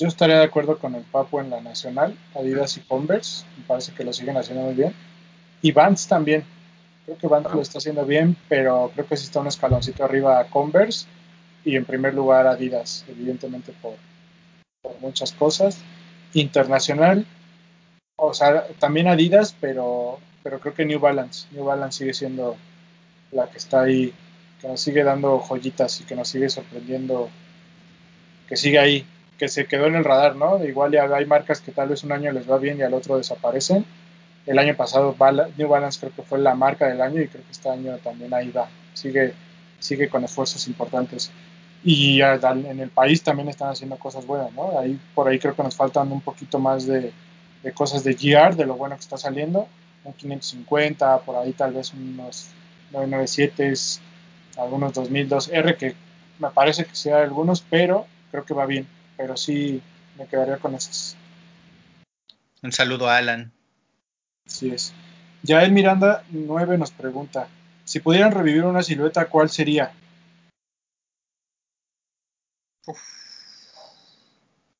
Yo 0.03 0.09
estaría 0.09 0.39
de 0.39 0.45
acuerdo 0.47 0.79
con 0.79 0.97
el 0.97 1.05
Papu 1.05 1.39
en 1.39 1.49
la 1.49 1.61
nacional, 1.61 2.19
Adidas 2.35 2.77
y 2.77 2.81
Converse, 2.81 3.45
me 3.57 3.63
parece 3.63 3.93
que 3.93 4.03
lo 4.03 4.13
siguen 4.13 4.37
haciendo 4.37 4.65
muy 4.65 4.75
bien. 4.75 4.93
Y 5.61 5.71
Vans 5.71 6.09
también, 6.09 6.43
creo 7.05 7.17
que 7.19 7.29
Vans 7.29 7.55
lo 7.55 7.63
está 7.63 7.79
haciendo 7.79 8.05
bien, 8.05 8.37
pero 8.49 8.91
creo 8.93 9.07
que 9.07 9.17
sí 9.17 9.27
está 9.27 9.39
un 9.39 9.47
escaloncito 9.47 10.05
arriba 10.05 10.41
a 10.41 10.51
Converse 10.51 11.07
y 11.65 11.77
en 11.77 11.85
primer 11.85 12.15
lugar 12.15 12.49
Adidas, 12.49 13.05
evidentemente 13.07 13.73
por, 13.81 13.95
por 14.83 14.99
muchas 14.99 15.31
cosas. 15.31 15.79
Internacional, 16.35 17.25
o 18.17 18.35
sea, 18.35 18.67
también 18.81 19.07
Adidas, 19.07 19.55
pero, 19.61 20.19
pero 20.43 20.59
creo 20.59 20.75
que 20.75 20.85
New 20.85 20.99
Balance, 20.99 21.47
New 21.53 21.65
Balance 21.65 21.99
sigue 21.99 22.15
siendo 22.15 22.57
la 23.31 23.49
que 23.49 23.59
está 23.59 23.83
ahí, 23.83 24.13
que 24.61 24.67
nos 24.67 24.81
sigue 24.81 25.05
dando 25.05 25.39
joyitas 25.39 26.01
y 26.01 26.05
que 26.05 26.17
nos 26.17 26.27
sigue 26.27 26.49
sorprendiendo, 26.49 27.31
que 28.49 28.57
sigue 28.57 28.81
ahí, 28.81 29.07
que 29.43 29.49
se 29.49 29.67
quedó 29.67 29.87
en 29.87 29.97
el 29.97 30.05
radar, 30.05 30.37
¿no? 30.37 30.65
Igual 30.65 30.93
ya 30.93 31.03
hay 31.13 31.27
marcas 31.27 31.61
que 31.61 31.73
tal 31.73 31.89
vez 31.89 32.05
un 32.05 32.13
año 32.13 32.31
les 32.31 32.49
va 32.49 32.59
bien 32.59 32.79
y 32.79 32.83
al 32.83 32.95
otro 32.95 33.17
desaparecen. 33.17 33.85
El 34.47 34.57
año 34.57 34.77
pasado 34.77 35.17
New 35.59 35.69
Balance 35.69 35.99
creo 35.99 36.13
que 36.15 36.23
fue 36.23 36.39
la 36.39 36.55
marca 36.55 36.87
del 36.87 37.01
año 37.01 37.21
y 37.21 37.27
creo 37.27 37.43
que 37.45 37.51
este 37.51 37.69
año 37.69 37.99
también 37.99 38.33
ahí 38.33 38.53
va, 38.53 38.69
sigue, 38.95 39.35
sigue 39.81 40.09
con 40.09 40.23
esfuerzos 40.23 40.69
importantes 40.69 41.33
y 41.83 42.21
en 42.21 42.79
el 42.79 42.91
país 42.91 43.25
también 43.25 43.49
están 43.49 43.71
haciendo 43.71 43.97
cosas 43.97 44.25
buenas, 44.25 44.53
¿no? 44.53 44.79
Ahí, 44.79 44.97
por 45.13 45.27
ahí 45.27 45.41
creo 45.41 45.57
que 45.57 45.65
nos 45.65 45.75
faltan 45.75 46.13
un 46.13 46.21
poquito 46.21 46.61
más 46.61 46.87
de, 46.87 47.13
de 47.65 47.73
cosas 47.73 48.05
de 48.05 48.13
GR, 48.13 48.55
de 48.55 48.65
lo 48.65 48.77
bueno 48.77 48.95
que 48.95 49.01
está 49.01 49.17
saliendo, 49.17 49.67
un 50.05 50.13
550, 50.13 51.19
por 51.23 51.35
ahí 51.35 51.53
tal 51.53 51.73
vez 51.73 51.93
unos 51.93 52.47
997, 52.93 53.73
algunos 54.57 54.93
2002R, 54.93 55.77
que 55.77 55.97
me 56.39 56.51
parece 56.51 56.85
que 56.85 56.95
sea 56.95 57.23
algunos, 57.23 57.61
pero 57.69 58.07
creo 58.31 58.45
que 58.45 58.55
va 58.55 58.67
bien, 58.67 58.87
pero 59.23 59.37
sí 59.37 59.81
me 60.19 60.27
quedaría 60.27 60.59
con 60.59 60.75
esos. 60.75 61.17
Un 62.61 62.73
saludo 62.73 63.09
a 63.09 63.19
Alan. 63.19 63.53
Así 64.45 64.71
es. 64.71 64.93
Yael 65.45 65.71
Miranda 65.71 66.25
9 66.31 66.77
nos 66.77 66.91
pregunta, 66.91 67.47
si 67.85 68.01
pudieran 68.01 68.33
revivir 68.33 68.65
una 68.65 68.83
silueta, 68.83 69.29
¿cuál 69.29 69.49
sería? 69.49 69.95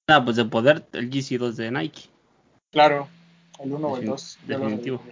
Ah, 0.09 0.25
pues 0.25 0.35
de 0.35 0.45
poder, 0.45 0.89
el 0.93 1.09
GC2 1.09 1.53
de 1.53 1.71
Nike. 1.71 2.09
Claro, 2.73 3.09
el 3.61 3.73
1 3.73 3.89
o 3.89 3.97
el 3.97 4.07
2. 4.07 4.39
Definitivo. 4.45 5.05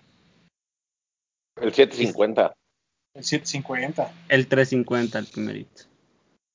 El 1.55 1.72
750. 1.72 2.53
El 3.14 3.22
750. 3.22 4.12
El 4.28 4.49
350, 4.49 5.18
el 5.20 5.26
primerito. 5.26 5.83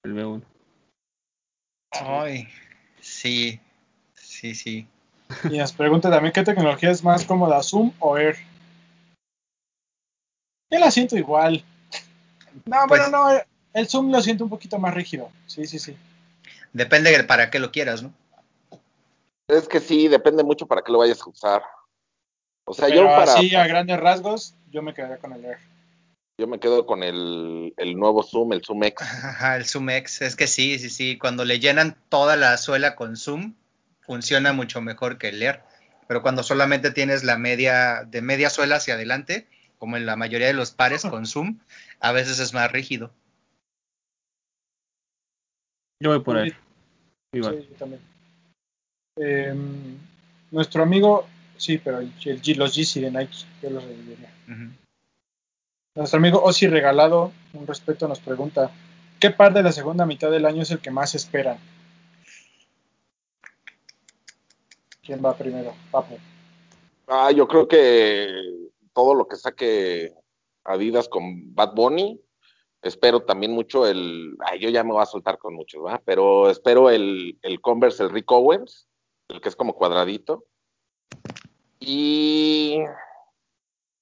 El 0.04 0.14
B1. 0.14 0.44
Ay, 1.92 2.50
sí, 3.06 3.60
sí, 4.16 4.56
sí. 4.56 4.88
Y 5.50 5.58
nos 5.58 5.74
pregunta 5.74 6.10
también 6.10 6.34
qué 6.34 6.44
tecnología 6.44 6.92
es 6.92 7.04
más 7.04 7.26
cómoda, 7.26 7.62
Zoom 7.64 7.92
o 8.00 8.18
Air. 8.18 8.36
Yo 10.72 10.80
la 10.80 10.92
siento 10.92 11.16
igual. 11.18 11.64
No, 12.66 12.78
Pues- 12.88 13.02
pero 13.02 13.12
no, 13.12 13.42
el 13.74 13.88
Zoom 13.88 14.12
lo 14.12 14.22
siento 14.22 14.44
un 14.44 14.50
poquito 14.50 14.80
más 14.80 14.94
rígido. 14.94 15.32
Sí, 15.46 15.66
sí, 15.68 15.80
sí. 15.80 15.96
Depende 16.74 17.12
de 17.16 17.24
para 17.24 17.50
qué 17.50 17.60
lo 17.60 17.72
quieras, 17.72 18.04
¿no? 18.04 18.12
Es 19.48 19.68
que 19.68 19.80
sí, 19.80 20.08
depende 20.08 20.44
mucho 20.44 20.66
para 20.66 20.82
qué 20.82 20.92
lo 20.92 20.98
vayas 21.00 21.22
a 21.22 21.30
usar. 21.30 21.64
O 22.66 22.74
sea, 22.74 22.88
Pero 22.88 23.02
yo 23.02 23.08
para. 23.08 23.34
así 23.34 23.56
a 23.56 23.68
grandes 23.68 24.00
rasgos, 24.00 24.56
yo 24.72 24.82
me 24.82 24.94
quedaría 24.94 25.18
con 25.18 25.34
el 25.34 25.46
Air. 25.46 25.60
Yo 26.38 26.48
me 26.48 26.60
quedo 26.60 26.86
con 26.86 27.02
el, 27.04 27.74
el 27.78 27.96
nuevo 27.96 28.22
Zoom, 28.22 28.52
el 28.54 28.62
Zoom 28.64 28.84
X. 28.84 29.08
Ajá, 29.08 29.56
el 29.56 29.66
Zoom 29.66 29.90
X, 29.90 30.22
es 30.22 30.36
que 30.36 30.48
sí, 30.48 30.78
sí, 30.80 30.90
sí. 30.90 31.18
Cuando 31.18 31.46
le 31.46 31.60
llenan 31.60 31.96
toda 32.10 32.36
la 32.36 32.58
suela 32.58 32.96
con 32.96 33.16
Zoom, 33.16 33.54
funciona 34.02 34.52
mucho 34.52 34.82
mejor 34.82 35.18
que 35.18 35.30
el 35.30 35.42
Air. 35.42 35.62
Pero 36.08 36.22
cuando 36.22 36.44
solamente 36.44 36.92
tienes 36.92 37.24
la 37.24 37.38
media, 37.38 38.04
de 38.04 38.22
media 38.22 38.50
suela 38.50 38.76
hacia 38.76 38.96
adelante, 38.96 39.48
como 39.80 39.96
en 39.96 40.06
la 40.06 40.18
mayoría 40.18 40.48
de 40.48 40.54
los 40.54 40.72
pares 40.72 41.04
con 41.04 41.26
Zoom, 41.26 41.60
a 42.02 42.12
veces 42.12 42.40
es 42.40 42.54
más 42.54 42.70
rígido. 42.72 43.12
Yo 46.02 46.10
voy 46.10 46.20
por 46.20 46.36
Sí, 46.44 46.50
él. 46.50 46.56
Igual. 47.34 47.62
Sí, 47.62 47.68
yo 47.72 47.76
también. 47.78 48.02
Em, 49.18 49.98
nuestro 50.52 50.84
amigo, 50.84 51.28
sí, 51.56 51.78
pero 51.78 52.00
el, 52.00 52.12
el 52.26 52.42
G- 52.42 52.56
los 52.58 52.76
GC 52.76 53.00
de 53.00 53.12
Nike, 53.12 53.34
yo 53.64 53.70
los 53.70 53.84
reviviría. 53.86 54.30
Nuestro 55.96 56.18
amigo 56.18 56.44
Osi 56.44 56.68
Regalado, 56.68 57.32
un 57.54 57.66
respeto, 57.66 58.08
nos 58.08 58.20
pregunta: 58.20 58.70
¿Qué 59.18 59.32
par 59.32 59.54
de 59.54 59.64
la 59.64 59.72
segunda 59.72 60.06
mitad 60.06 60.30
del 60.30 60.46
año 60.46 60.62
es 60.62 60.72
el 60.72 60.80
que 60.80 60.92
más 60.92 61.16
esperan? 61.16 61.58
¿Quién 65.02 65.24
va 65.24 65.38
primero? 65.38 65.74
Papu. 65.92 66.18
Ah, 67.08 67.32
yo 67.32 67.48
creo 67.48 67.68
que 67.68 68.28
todo 68.92 69.14
lo 69.14 69.28
que 69.28 69.38
saque 69.38 70.14
Adidas 70.66 71.08
con 71.08 71.56
Bad 71.56 71.76
Bunny, 71.76 72.20
espero 72.82 73.22
también 73.22 73.54
mucho 73.54 73.88
el. 73.88 74.36
Ay, 74.40 74.60
yo 74.60 74.70
ya 74.70 74.84
me 74.84 74.92
voy 74.92 75.02
a 75.02 75.06
soltar 75.06 75.38
con 75.38 75.54
muchos, 75.54 75.82
¿verdad? 75.82 76.02
Pero 76.04 76.50
espero 76.50 76.90
el, 76.90 77.38
el 77.42 77.62
Converse, 77.62 78.04
el 78.04 78.10
Rick 78.10 78.30
Owens, 78.32 78.88
el 79.30 79.40
que 79.40 79.48
es 79.48 79.56
como 79.56 79.76
cuadradito. 79.76 80.44
Y. 81.80 82.80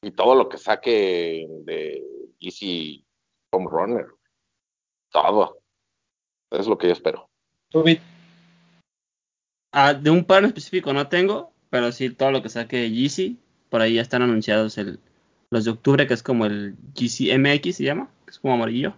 Y 0.03 0.11
todo 0.11 0.35
lo 0.35 0.49
que 0.49 0.57
saque 0.57 1.47
de 1.63 2.03
Easy 2.41 3.05
Home 3.51 3.67
Runner. 3.71 4.05
Todo. 5.11 5.59
Es 6.51 6.67
lo 6.67 6.77
que 6.77 6.87
yo 6.87 6.93
espero. 6.93 7.29
Ah, 9.71 9.93
de 9.93 10.09
un 10.09 10.25
par 10.25 10.39
en 10.39 10.49
específico 10.49 10.91
no 10.93 11.07
tengo, 11.07 11.53
pero 11.69 11.91
sí 11.91 12.09
todo 12.09 12.31
lo 12.31 12.43
que 12.43 12.49
saque 12.49 12.91
Yeezy, 12.91 13.39
por 13.69 13.81
ahí 13.81 13.95
ya 13.95 14.01
están 14.01 14.21
anunciados 14.21 14.77
el, 14.77 14.99
los 15.49 15.65
de 15.65 15.71
octubre, 15.71 16.05
que 16.05 16.13
es 16.13 16.21
como 16.21 16.45
el 16.45 16.75
Yeezy 16.93 17.35
MX 17.35 17.77
se 17.77 17.83
llama, 17.83 18.09
que 18.25 18.31
es 18.31 18.39
como 18.39 18.53
amarillo. 18.53 18.93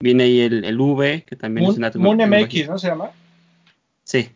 Viene 0.00 0.24
ahí 0.24 0.40
el, 0.40 0.64
el 0.64 0.80
V, 0.80 1.24
que 1.24 1.36
también 1.36 1.66
Moon, 1.66 1.84
es 1.84 1.94
una 1.94 2.02
Moon 2.02 2.28
MX, 2.28 2.68
¿no 2.68 2.78
se 2.78 2.88
llama? 2.88 3.10
Sí, 4.02 4.30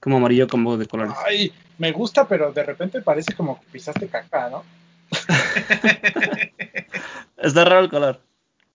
como 0.00 0.16
amarillo 0.16 0.46
como 0.46 0.76
de 0.76 0.86
colores. 0.86 1.14
Ay, 1.26 1.52
me 1.76 1.92
gusta, 1.92 2.26
pero 2.26 2.52
de 2.52 2.62
repente 2.62 3.02
parece 3.02 3.34
como 3.34 3.60
que 3.60 3.66
pisaste 3.72 4.06
caca, 4.06 4.48
¿no? 4.48 4.77
Está 7.36 7.64
raro 7.64 7.84
el 7.84 7.90
color, 7.90 8.20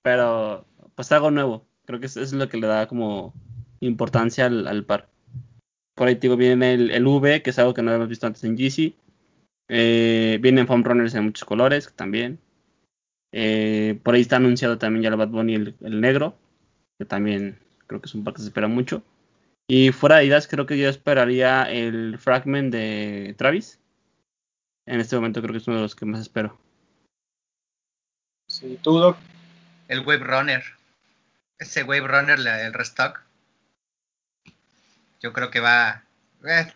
pero 0.02 0.66
pues 0.96 1.12
algo 1.12 1.32
nuevo. 1.32 1.66
Creo 1.86 2.00
que 2.00 2.06
es 2.06 2.34
lo 2.34 2.48
que 2.48 2.58
le 2.58 2.68
da 2.68 2.88
como 2.88 3.34
importancia 3.82 4.46
al, 4.46 4.86
par. 4.86 5.10
Por 5.96 6.08
ahí 6.08 6.16
digo, 6.16 6.38
viene 6.38 6.74
el, 6.74 6.92
el 6.92 7.06
V, 7.06 7.42
que 7.42 7.50
es 7.50 7.60
algo 7.60 7.74
que 7.74 7.82
no 7.82 7.92
habíamos 7.92 8.10
visto 8.10 8.26
antes 8.26 8.44
en 8.44 8.58
Yeezy. 8.58 8.96
Eh, 9.70 10.40
vienen 10.42 10.68
foam 10.68 10.84
runners 10.84 11.16
en 11.16 11.26
muchos 11.26 11.46
colores 11.46 11.92
también. 11.96 12.40
Eh, 13.32 14.00
por 14.04 14.14
ahí 14.14 14.22
está 14.22 14.36
anunciado 14.36 14.78
también 14.78 15.04
ya 15.04 15.10
el 15.10 15.16
Bad 15.16 15.30
Bunny 15.30 15.56
el, 15.56 16.02
negro, 16.02 16.38
que 17.00 17.06
también 17.06 17.58
creo 17.88 18.00
que 18.00 18.06
es 18.06 18.14
un 18.14 18.24
par 18.24 18.34
que 18.34 18.42
se 18.42 18.48
espera 18.48 18.68
mucho. 18.68 19.04
Y 19.68 19.92
fuera 19.92 20.18
de 20.18 20.22
Adidas, 20.22 20.48
creo 20.48 20.66
que 20.66 20.78
yo 20.78 20.90
esperaría 20.90 21.64
el 21.64 22.18
Fragment 22.20 22.72
de 22.72 23.34
Travis. 23.38 23.80
En 24.86 25.00
este 25.00 25.16
momento 25.16 25.42
creo 25.42 25.54
que 25.54 25.58
es 25.60 25.68
uno 25.68 25.78
de 25.78 25.84
los 25.84 25.96
que 25.96 26.06
más 26.06 26.22
espero. 26.22 26.60
Sí, 28.50 28.78
tú, 28.84 29.00
Doc. 29.00 29.18
El 29.88 30.02
Wave 30.02 30.24
Runner. 30.24 30.64
Ese 31.60 31.84
Wave 31.84 32.08
Runner, 32.08 32.40
la- 32.40 32.62
el 32.66 32.74
restock. 32.74 33.22
Yo 35.22 35.32
creo 35.34 35.50
que 35.52 35.60
va. 35.60 36.04
eh, 36.46 36.74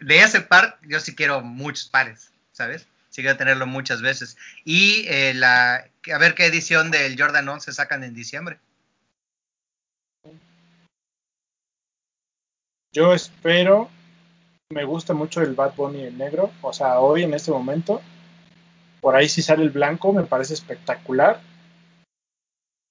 de 0.00 0.18
ese 0.18 0.40
par, 0.40 0.80
yo 0.82 0.98
sí 0.98 1.14
quiero 1.14 1.40
muchos 1.40 1.88
pares, 1.88 2.32
¿sabes? 2.50 2.88
Sí 3.10 3.22
quiero 3.22 3.36
tenerlo 3.36 3.66
muchas 3.66 4.02
veces. 4.02 4.36
Y 4.64 5.06
eh, 5.06 5.32
la. 5.34 5.88
A 6.12 6.18
ver 6.18 6.34
qué 6.34 6.46
edición 6.46 6.90
del 6.90 7.16
Jordan 7.20 7.48
11 7.48 7.72
sacan 7.72 8.02
en 8.02 8.14
diciembre. 8.14 8.58
Yo 12.92 13.14
espero, 13.14 13.88
me 14.70 14.84
gusta 14.84 15.14
mucho 15.14 15.40
el 15.40 15.54
Bad 15.54 15.74
Bunny 15.76 16.02
el 16.02 16.18
negro, 16.18 16.50
o 16.60 16.72
sea, 16.72 17.00
hoy 17.00 17.22
en 17.22 17.32
este 17.32 17.50
momento, 17.50 18.02
por 19.00 19.16
ahí 19.16 19.28
si 19.28 19.40
sale 19.40 19.62
el 19.62 19.70
blanco, 19.70 20.12
me 20.12 20.24
parece 20.24 20.54
espectacular. 20.54 21.40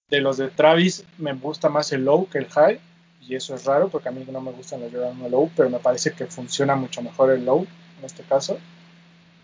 De 0.09 0.21
los 0.21 0.37
de 0.37 0.49
Travis, 0.49 1.05
me 1.17 1.33
gusta 1.33 1.69
más 1.69 1.91
el 1.91 2.05
low 2.05 2.27
que 2.29 2.39
el 2.39 2.47
high, 2.47 2.79
y 3.21 3.35
eso 3.35 3.53
es 3.53 3.65
raro 3.65 3.89
porque 3.89 4.09
a 4.09 4.11
mí 4.11 4.25
no 4.31 4.41
me 4.41 4.51
gustan 4.51 4.79
los 4.81 4.93
1 4.93 5.29
Low, 5.29 5.51
pero 5.55 5.69
me 5.69 5.79
parece 5.79 6.13
que 6.13 6.27
funciona 6.27 6.75
mucho 6.75 7.01
mejor 7.01 7.31
el 7.31 7.45
Low 7.45 7.67
en 7.99 8.05
este 8.05 8.23
caso. 8.23 8.57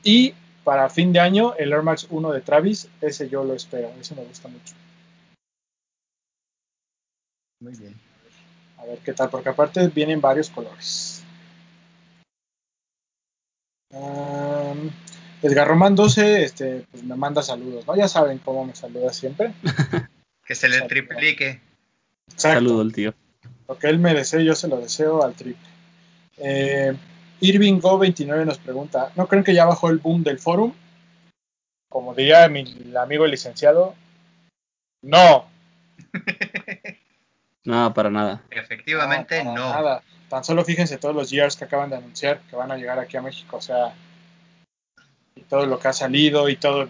Y 0.04 0.34
para 0.64 0.90
fin 0.90 1.12
de 1.12 1.20
año, 1.20 1.54
el 1.56 1.74
Air 1.74 1.84
Max 1.84 2.08
1 2.10 2.32
de 2.32 2.40
Travis, 2.42 2.88
ese 3.02 3.28
yo 3.28 3.44
lo 3.44 3.54
espero, 3.54 3.90
ese 4.00 4.16
me 4.16 4.24
gusta 4.24 4.48
mucho. 4.48 4.74
Muy 7.60 7.76
bien. 7.76 8.00
A 8.78 8.86
ver 8.86 9.00
qué 9.00 9.12
tal, 9.12 9.30
porque 9.30 9.50
aparte 9.50 9.86
vienen 9.90 10.22
varios 10.22 10.50
colores. 10.50 11.13
Um, 13.94 14.90
Edgar 15.42 15.68
Román 15.68 15.96
12 15.96 16.44
este, 16.44 16.86
pues 16.92 17.04
me 17.04 17.16
manda 17.16 17.44
saludos, 17.44 17.86
¿no? 17.86 17.96
Ya 17.96 18.08
saben 18.08 18.40
cómo 18.40 18.66
me 18.66 18.76
saluda 18.76 19.14
siempre. 19.14 19.54
Que 20.46 20.56
se 20.56 20.68
le 20.68 20.82
triplique. 20.82 21.62
Exacto. 22.28 22.60
Saludo 22.60 22.82
al 22.82 22.92
tío. 22.92 23.14
Lo 23.66 23.78
que 23.78 23.88
él 23.88 23.98
me 23.98 24.14
desee, 24.14 24.44
yo 24.44 24.56
se 24.56 24.68
lo 24.68 24.76
deseo 24.76 25.24
al 25.24 25.36
triple. 25.36 25.66
Eh, 26.36 26.94
Irving 27.40 27.80
Go 27.80 27.98
29 27.98 28.46
nos 28.46 28.58
pregunta, 28.58 29.14
¿no 29.16 29.28
creen 29.28 29.46
que 29.46 29.54
ya 29.54 29.64
bajó 29.64 29.90
el 29.90 30.00
boom 30.00 30.22
del 30.22 30.40
forum? 30.40 30.74
Como 31.88 32.14
diría 32.14 32.50
mi 32.50 32.66
amigo 32.98 33.24
el 33.24 33.32
licenciado, 33.32 33.96
no. 35.02 35.46
No, 37.66 37.94
para 37.94 38.10
nada. 38.10 38.42
Efectivamente, 38.50 39.38
para 39.38 39.54
no. 39.54 39.70
Nada. 39.70 40.04
Tan 40.34 40.44
solo 40.44 40.66
fíjense 40.66 40.98
todos 40.98 41.14
los 41.14 41.30
years 41.30 41.56
que 41.56 41.66
acaban 41.66 41.92
de 41.92 41.98
anunciar 41.98 42.42
que 42.50 42.56
van 42.56 42.72
a 42.72 42.76
llegar 42.76 42.98
aquí 42.98 43.16
a 43.18 43.22
México, 43.22 43.58
o 43.58 43.62
sea, 43.62 43.94
y 45.36 45.42
todo 45.42 45.68
lo 45.68 45.78
que 45.78 45.90
ha 45.90 45.94
salido 45.94 46.50
y 46.50 46.56
todo 46.56 46.90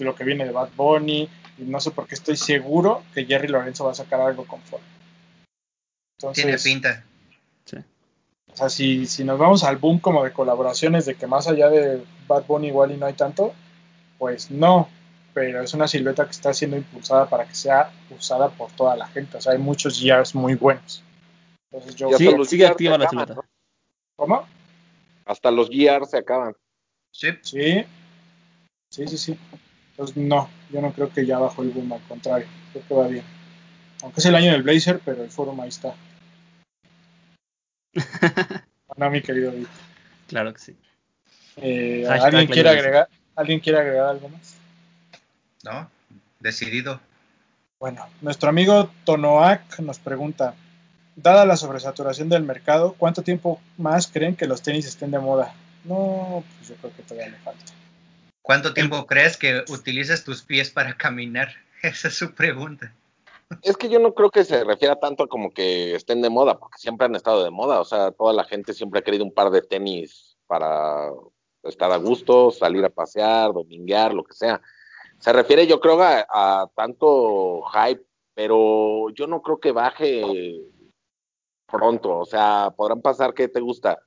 lo 0.00 0.14
que 0.14 0.24
viene 0.24 0.44
de 0.44 0.50
Bad 0.50 0.72
Bunny, 0.76 1.26
y 1.56 1.62
no 1.62 1.80
sé 1.80 1.90
por 1.90 2.06
qué 2.06 2.14
estoy 2.14 2.36
seguro 2.36 3.02
que 3.14 3.24
Jerry 3.24 3.48
Lorenzo 3.48 3.86
va 3.86 3.92
a 3.92 3.94
sacar 3.94 4.20
algo 4.20 4.44
con. 4.44 4.60
Entonces, 6.18 6.44
Tiene 6.44 6.58
pinta. 6.58 7.02
Sí. 7.64 7.78
O 8.52 8.56
sea, 8.58 8.68
si, 8.68 9.06
si 9.06 9.24
nos 9.24 9.38
vamos 9.38 9.64
al 9.64 9.78
boom 9.78 9.98
como 9.98 10.22
de 10.22 10.32
colaboraciones, 10.34 11.06
de 11.06 11.14
que 11.14 11.26
más 11.26 11.48
allá 11.48 11.70
de 11.70 12.04
Bad 12.28 12.44
Bunny 12.44 12.66
igual 12.66 12.92
y 12.92 12.98
no 12.98 13.06
hay 13.06 13.14
tanto, 13.14 13.54
pues 14.18 14.50
no, 14.50 14.90
pero 15.32 15.62
es 15.62 15.72
una 15.72 15.88
silueta 15.88 16.26
que 16.26 16.32
está 16.32 16.52
siendo 16.52 16.76
impulsada 16.76 17.26
para 17.30 17.46
que 17.46 17.54
sea 17.54 17.90
usada 18.10 18.50
por 18.50 18.70
toda 18.72 18.96
la 18.96 19.06
gente. 19.06 19.38
O 19.38 19.40
sea, 19.40 19.54
hay 19.54 19.58
muchos 19.58 19.98
GRs 19.98 20.34
muy 20.34 20.56
buenos. 20.56 21.02
Entonces 21.72 21.96
yo... 21.96 22.08
Sí, 22.16 22.26
hasta 22.26 22.36
los 22.36 22.48
sigue 22.48 22.66
activa 22.66 22.98
la 22.98 23.06
acaban. 23.06 23.36
¿Cómo? 24.16 24.46
Hasta 25.24 25.50
los 25.50 25.70
GR 25.70 26.06
se 26.06 26.18
acaban. 26.18 26.54
Sí. 27.10 27.28
Sí. 27.42 27.84
Sí, 28.90 29.08
sí, 29.08 29.16
sí. 29.18 29.38
Entonces 29.92 30.16
no, 30.16 30.50
yo 30.70 30.80
no 30.80 30.92
creo 30.92 31.10
que 31.10 31.24
ya 31.24 31.38
bajó 31.38 31.62
el 31.62 31.70
boom, 31.70 31.92
al 31.92 32.02
contrario, 32.02 32.46
creo 32.72 32.86
que 32.86 32.94
va 32.94 33.08
bien. 33.08 33.24
Aunque 34.02 34.20
es 34.20 34.26
el 34.26 34.34
año 34.34 34.52
del 34.52 34.62
Blazer, 34.62 35.00
pero 35.04 35.22
el 35.22 35.30
forum 35.30 35.60
ahí 35.60 35.68
está. 35.68 35.94
no, 38.96 39.10
mi 39.10 39.22
querido 39.22 39.52
David. 39.52 39.66
Claro 40.28 40.52
que 40.52 40.60
sí. 40.60 40.76
Eh, 41.56 42.06
¿alguien, 42.08 42.46
quiere 42.48 42.70
agregar, 42.70 43.08
¿Alguien 43.36 43.60
quiere 43.60 43.78
agregar 43.78 44.06
algo 44.08 44.28
más? 44.28 44.56
¿No? 45.62 45.90
Decidido. 46.40 47.00
Bueno, 47.78 48.06
nuestro 48.20 48.48
amigo 48.48 48.90
Tonoak 49.04 49.78
nos 49.80 49.98
pregunta, 49.98 50.54
dada 51.16 51.44
la 51.46 51.56
sobresaturación 51.56 52.28
del 52.28 52.42
mercado, 52.42 52.94
¿cuánto 52.98 53.22
tiempo 53.22 53.60
más 53.76 54.06
creen 54.06 54.36
que 54.36 54.46
los 54.46 54.62
tenis 54.62 54.86
estén 54.86 55.10
de 55.10 55.18
moda? 55.18 55.54
No, 55.84 56.44
pues 56.56 56.68
yo 56.68 56.74
creo 56.76 56.92
que 56.94 57.02
todavía 57.02 57.30
le 57.30 57.38
falta. 57.38 57.64
¿Cuánto 58.40 58.74
tiempo 58.74 59.06
crees 59.06 59.36
que 59.36 59.64
utilices 59.68 60.24
tus 60.24 60.42
pies 60.42 60.70
para 60.70 60.96
caminar? 60.96 61.48
Esa 61.82 62.08
es 62.08 62.14
su 62.14 62.34
pregunta. 62.34 62.92
Es 63.62 63.76
que 63.76 63.88
yo 63.88 63.98
no 63.98 64.14
creo 64.14 64.30
que 64.30 64.44
se 64.44 64.64
refiera 64.64 64.96
tanto 64.96 65.24
a 65.24 65.28
como 65.28 65.52
que 65.52 65.94
estén 65.94 66.22
de 66.22 66.30
moda, 66.30 66.58
porque 66.58 66.78
siempre 66.78 67.06
han 67.06 67.14
estado 67.14 67.44
de 67.44 67.50
moda. 67.50 67.80
O 67.80 67.84
sea, 67.84 68.10
toda 68.10 68.32
la 68.32 68.44
gente 68.44 68.72
siempre 68.72 69.00
ha 69.00 69.04
querido 69.04 69.24
un 69.24 69.34
par 69.34 69.50
de 69.50 69.60
tenis 69.60 70.36
para 70.46 71.10
estar 71.62 71.92
a 71.92 71.96
gusto, 71.96 72.50
salir 72.50 72.84
a 72.84 72.90
pasear, 72.90 73.52
dominguear, 73.52 74.14
lo 74.14 74.24
que 74.24 74.32
sea. 74.32 74.60
Se 75.18 75.32
refiere, 75.32 75.66
yo 75.66 75.80
creo, 75.80 76.00
a, 76.02 76.26
a 76.30 76.70
tanto 76.74 77.62
hype, 77.72 78.02
pero 78.34 79.10
yo 79.10 79.26
no 79.26 79.42
creo 79.42 79.60
que 79.60 79.70
baje 79.70 80.71
pronto. 81.72 82.18
O 82.18 82.26
sea, 82.26 82.72
podrán 82.76 83.00
pasar, 83.00 83.34
¿qué 83.34 83.48
te 83.48 83.60
gusta? 83.60 83.98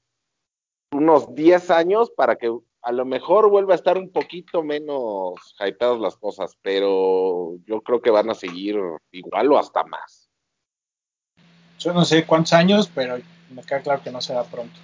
Unos 0.91 1.33
10 1.33 1.71
años 1.71 2.11
para 2.15 2.37
que 2.37 2.49
a 2.83 2.91
lo 2.91 3.03
mejor 3.03 3.49
vuelva 3.49 3.73
a 3.73 3.75
estar 3.75 3.97
un 3.97 4.11
poquito 4.11 4.63
menos 4.63 5.33
hypeadas 5.59 5.99
las 5.99 6.15
cosas, 6.15 6.55
pero 6.61 7.57
yo 7.65 7.81
creo 7.81 7.99
que 8.01 8.11
van 8.11 8.29
a 8.29 8.35
seguir 8.35 8.77
igual 9.11 9.51
o 9.51 9.57
hasta 9.57 9.83
más. 9.83 10.29
Yo 11.79 11.93
no 11.93 12.05
sé 12.05 12.25
cuántos 12.25 12.53
años, 12.53 12.89
pero 12.93 13.17
me 13.49 13.63
queda 13.63 13.81
claro 13.81 14.03
que 14.03 14.11
no 14.11 14.21
será 14.21 14.43
pronto. 14.43 14.79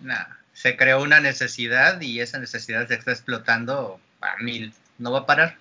Nah, 0.00 0.24
se 0.52 0.76
creó 0.76 1.02
una 1.02 1.20
necesidad 1.20 2.00
y 2.00 2.20
esa 2.20 2.38
necesidad 2.38 2.86
se 2.86 2.94
está 2.94 3.10
explotando 3.10 3.98
a 4.20 4.36
mil. 4.42 4.72
No 4.98 5.12
va 5.12 5.20
a 5.20 5.26
parar. 5.26 5.58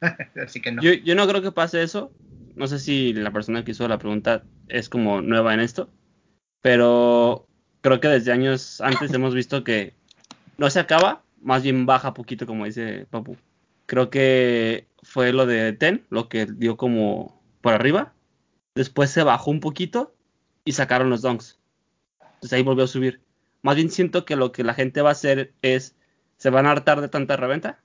Así 0.44 0.60
que 0.60 0.72
no. 0.72 0.82
Yo, 0.82 0.92
yo 0.92 1.14
no 1.14 1.26
creo 1.28 1.40
que 1.40 1.52
pase 1.52 1.82
eso. 1.82 2.10
No 2.54 2.66
sé 2.66 2.78
si 2.78 3.12
la 3.12 3.32
persona 3.32 3.64
que 3.64 3.72
hizo 3.72 3.88
la 3.88 3.98
pregunta 3.98 4.44
es 4.68 4.88
como 4.88 5.20
nueva 5.22 5.54
en 5.54 5.60
esto. 5.60 5.90
Pero 6.60 7.46
creo 7.80 8.00
que 8.00 8.08
desde 8.08 8.32
años 8.32 8.80
antes 8.80 9.12
hemos 9.14 9.34
visto 9.34 9.64
que 9.64 9.94
no 10.58 10.70
se 10.70 10.80
acaba, 10.80 11.22
más 11.40 11.62
bien 11.62 11.86
baja 11.86 12.14
poquito, 12.14 12.46
como 12.46 12.64
dice 12.64 13.06
Papu. 13.10 13.36
Creo 13.86 14.10
que 14.10 14.86
fue 15.02 15.32
lo 15.32 15.46
de 15.46 15.72
Ten, 15.72 16.06
lo 16.08 16.28
que 16.28 16.46
dio 16.46 16.76
como 16.76 17.42
por 17.60 17.74
arriba. 17.74 18.14
Después 18.74 19.10
se 19.10 19.22
bajó 19.22 19.50
un 19.50 19.60
poquito 19.60 20.14
y 20.64 20.72
sacaron 20.72 21.10
los 21.10 21.22
donks. 21.22 21.58
Entonces 22.34 22.52
ahí 22.54 22.62
volvió 22.62 22.84
a 22.84 22.88
subir. 22.88 23.20
Más 23.62 23.76
bien 23.76 23.90
siento 23.90 24.24
que 24.24 24.36
lo 24.36 24.52
que 24.52 24.64
la 24.64 24.74
gente 24.74 25.02
va 25.02 25.10
a 25.10 25.12
hacer 25.12 25.52
es, 25.62 25.96
se 26.36 26.50
van 26.50 26.66
a 26.66 26.72
hartar 26.72 27.00
de 27.00 27.08
tanta 27.08 27.36
reventa. 27.36 27.82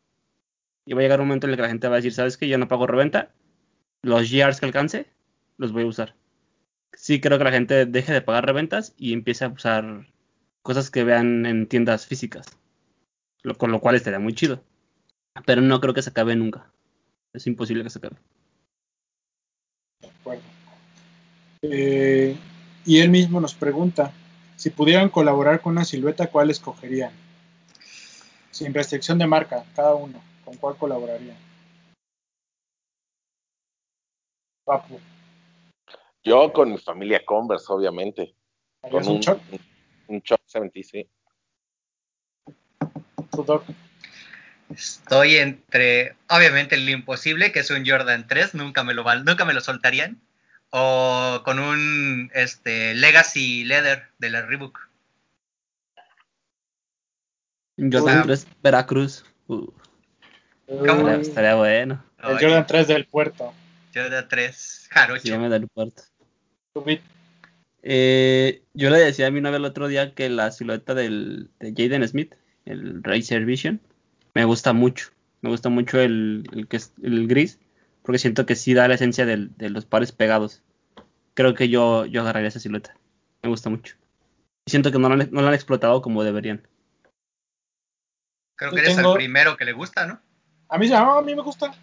Y 0.85 0.93
va 0.93 1.01
a 1.01 1.03
llegar 1.03 1.19
un 1.19 1.27
momento 1.27 1.47
en 1.47 1.51
el 1.51 1.57
que 1.57 1.63
la 1.63 1.67
gente 1.67 1.87
va 1.87 1.95
a 1.95 1.97
decir, 1.97 2.13
¿sabes 2.13 2.37
qué? 2.37 2.47
Yo 2.47 2.57
no 2.57 2.67
pago 2.67 2.87
reventa. 2.87 3.33
Los 4.01 4.31
GRs 4.31 4.59
que 4.59 4.65
alcance, 4.65 5.07
los 5.57 5.71
voy 5.71 5.83
a 5.83 5.87
usar. 5.87 6.15
Sí 6.93 7.19
creo 7.19 7.37
que 7.37 7.43
la 7.43 7.51
gente 7.51 7.85
deje 7.85 8.13
de 8.13 8.21
pagar 8.21 8.45
reventas 8.45 8.93
y 8.97 9.13
empiece 9.13 9.45
a 9.45 9.49
usar 9.49 10.07
cosas 10.61 10.89
que 10.89 11.03
vean 11.03 11.45
en 11.45 11.67
tiendas 11.67 12.05
físicas. 12.05 12.45
Lo, 13.43 13.57
con 13.57 13.71
lo 13.71 13.79
cual 13.79 13.95
estaría 13.95 14.19
muy 14.19 14.33
chido. 14.33 14.63
Pero 15.45 15.61
no 15.61 15.79
creo 15.79 15.93
que 15.93 16.01
se 16.01 16.09
acabe 16.09 16.35
nunca. 16.35 16.71
Es 17.33 17.47
imposible 17.47 17.83
que 17.83 17.89
se 17.89 17.99
acabe. 17.99 18.17
Acuerdo. 20.19 20.41
Eh, 21.61 22.35
y 22.85 22.99
él 22.99 23.09
mismo 23.09 23.39
nos 23.39 23.53
pregunta, 23.53 24.11
si 24.55 24.69
pudieran 24.69 25.09
colaborar 25.09 25.61
con 25.61 25.73
una 25.73 25.85
silueta, 25.85 26.27
¿cuál 26.27 26.49
escogerían? 26.49 27.11
Sin 28.51 28.73
restricción 28.73 29.17
de 29.17 29.27
marca, 29.27 29.65
cada 29.75 29.93
uno. 29.93 30.21
¿Con 30.43 30.55
cuál 30.57 30.77
colaborarían? 30.77 31.46
Papu, 34.67 34.99
Yo 36.25 36.51
con 36.51 36.71
mi 36.73 36.77
familia 36.77 37.23
Converse, 37.23 37.67
obviamente. 37.69 38.35
¿harías 38.83 39.05
Con 39.05 39.15
un 39.15 39.21
shot? 39.21 39.41
Un 40.07 40.21
Chuck 40.21 40.41
70, 40.45 40.79
sí. 40.83 41.09
Estoy 44.69 45.37
entre, 45.37 46.17
obviamente, 46.29 46.75
el 46.75 46.89
imposible, 46.89 47.53
que 47.53 47.59
es 47.59 47.71
un 47.71 47.87
Jordan 47.87 48.27
3, 48.27 48.55
nunca 48.55 48.83
me 48.83 48.93
lo, 48.93 49.05
nunca 49.23 49.45
me 49.45 49.53
lo 49.53 49.61
soltarían. 49.61 50.19
O 50.69 51.43
con 51.45 51.59
un 51.59 52.29
este, 52.33 52.93
Legacy 52.93 53.63
Leather 53.63 54.03
de 54.17 54.29
la 54.29 54.41
Reebok. 54.41 54.89
Jordan 57.77 58.19
Ah. 58.19 58.23
3 58.23 58.47
Veracruz. 58.61 59.23
Uh, 59.47 59.71
estaría, 61.21 61.55
bueno. 61.55 62.03
el 62.21 62.37
Jordan 62.37 62.67
3 62.67 62.87
del 62.89 63.05
puerto. 63.05 63.53
Jordan 63.97 64.27
3, 64.29 64.87
jarocho. 64.91 65.21
Se 65.21 65.29
llama 65.29 65.49
del 65.49 65.67
puerto. 65.67 66.03
Tu 66.73 66.83
beat. 66.83 67.01
Eh, 67.83 68.63
yo 68.73 68.89
le 68.89 68.97
decía 68.99 69.27
a 69.27 69.31
mi 69.31 69.39
novia 69.41 69.57
el 69.57 69.65
otro 69.65 69.87
día 69.87 70.13
que 70.13 70.29
la 70.29 70.51
silueta 70.51 70.93
del, 70.93 71.49
de 71.59 71.71
Jaden 71.71 72.07
Smith, 72.07 72.33
el 72.65 73.01
Racer 73.03 73.45
Vision, 73.45 73.79
me 74.33 74.43
gusta 74.45 74.73
mucho. 74.73 75.09
Me 75.41 75.49
gusta 75.49 75.69
mucho 75.69 75.99
el, 76.01 76.47
el, 76.51 76.67
que 76.67 76.77
es, 76.77 76.93
el 77.01 77.27
gris, 77.27 77.59
porque 78.03 78.19
siento 78.19 78.45
que 78.45 78.55
sí 78.55 78.73
da 78.73 78.87
la 78.87 78.95
esencia 78.95 79.25
del- 79.25 79.55
de 79.57 79.69
los 79.69 79.85
pares 79.85 80.11
pegados. 80.11 80.63
Creo 81.33 81.53
que 81.53 81.69
yo, 81.69 82.05
yo 82.05 82.21
agarraría 82.21 82.49
esa 82.49 82.59
silueta. 82.59 82.95
Me 83.43 83.49
gusta 83.49 83.69
mucho. 83.69 83.95
Y 84.65 84.71
siento 84.71 84.91
que 84.91 84.99
no 84.99 85.07
la, 85.09 85.23
han- 85.23 85.29
no 85.31 85.41
la 85.41 85.49
han 85.49 85.53
explotado 85.53 86.01
como 86.01 86.23
deberían. 86.23 86.67
Creo 88.55 88.71
Yo 88.71 88.75
que 88.75 88.81
eres 88.81 88.95
tengo- 88.95 89.11
el 89.11 89.17
primero 89.17 89.55
que 89.55 89.65
le 89.65 89.73
gusta, 89.73 90.07
¿no? 90.07 90.19
A 90.69 90.77
mí, 90.77 90.89
no, 90.89 90.97
a 91.19 91.21
mí 91.21 91.35
me 91.35 91.41
gusta. 91.43 91.73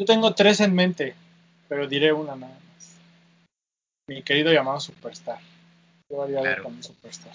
Yo 0.00 0.06
tengo 0.06 0.32
tres 0.34 0.60
en 0.60 0.74
mente, 0.74 1.14
pero 1.68 1.86
diré 1.86 2.10
una 2.10 2.34
nada 2.34 2.54
más. 2.54 2.96
Mi 4.08 4.22
querido 4.22 4.50
llamado 4.50 4.80
Superstar. 4.80 5.38
Yo 6.08 6.22
haría 6.22 6.38
algo 6.38 6.48
Claro. 6.48 6.62
con 6.62 6.76
mi 6.76 6.82
Superstar. 6.82 7.34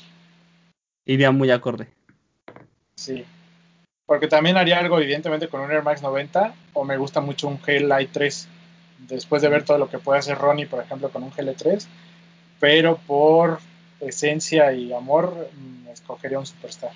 Iría 1.06 1.30
muy 1.30 1.52
acorde. 1.52 1.88
Sí. 2.98 3.24
Porque 4.08 4.28
también 4.28 4.58
haría 4.58 4.80
algo, 4.80 5.00
evidentemente, 5.00 5.48
con 5.48 5.62
un 5.62 5.72
Air 5.72 5.84
Max 5.84 6.02
90, 6.02 6.56
o 6.74 6.84
me 6.84 6.98
gusta 6.98 7.22
mucho 7.22 7.48
un 7.48 7.60
Light 7.68 8.10
3. 8.12 8.48
después 8.98 9.44
de 9.44 9.50
ver 9.50 9.64
todo 9.64 9.78
lo 9.78 9.88
que 9.88 10.00
puede 10.00 10.18
hacer 10.18 10.36
Ronnie, 10.36 10.66
por 10.66 10.82
ejemplo, 10.84 11.12
con 11.12 11.22
un 11.22 11.30
GL3, 11.30 11.88
pero 12.60 12.98
por 12.98 13.60
esencia 14.00 14.74
y 14.74 14.92
amor, 14.92 15.52
mm, 15.54 15.90
escogería 15.90 16.40
un 16.40 16.48
Superstar. 16.48 16.94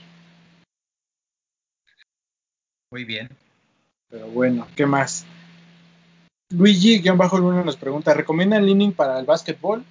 Muy 2.89 3.03
bien. 3.03 3.29
Pero 4.09 4.25
bueno, 4.29 4.67
¿qué 4.75 4.87
más? 4.87 5.27
Luigi-Luna 6.51 7.63
nos 7.63 7.77
pregunta, 7.77 8.13
¿recomiendan 8.13 8.65
Leaning 8.65 8.93
para 8.93 9.19
el 9.19 9.25
básquetbol? 9.25 9.85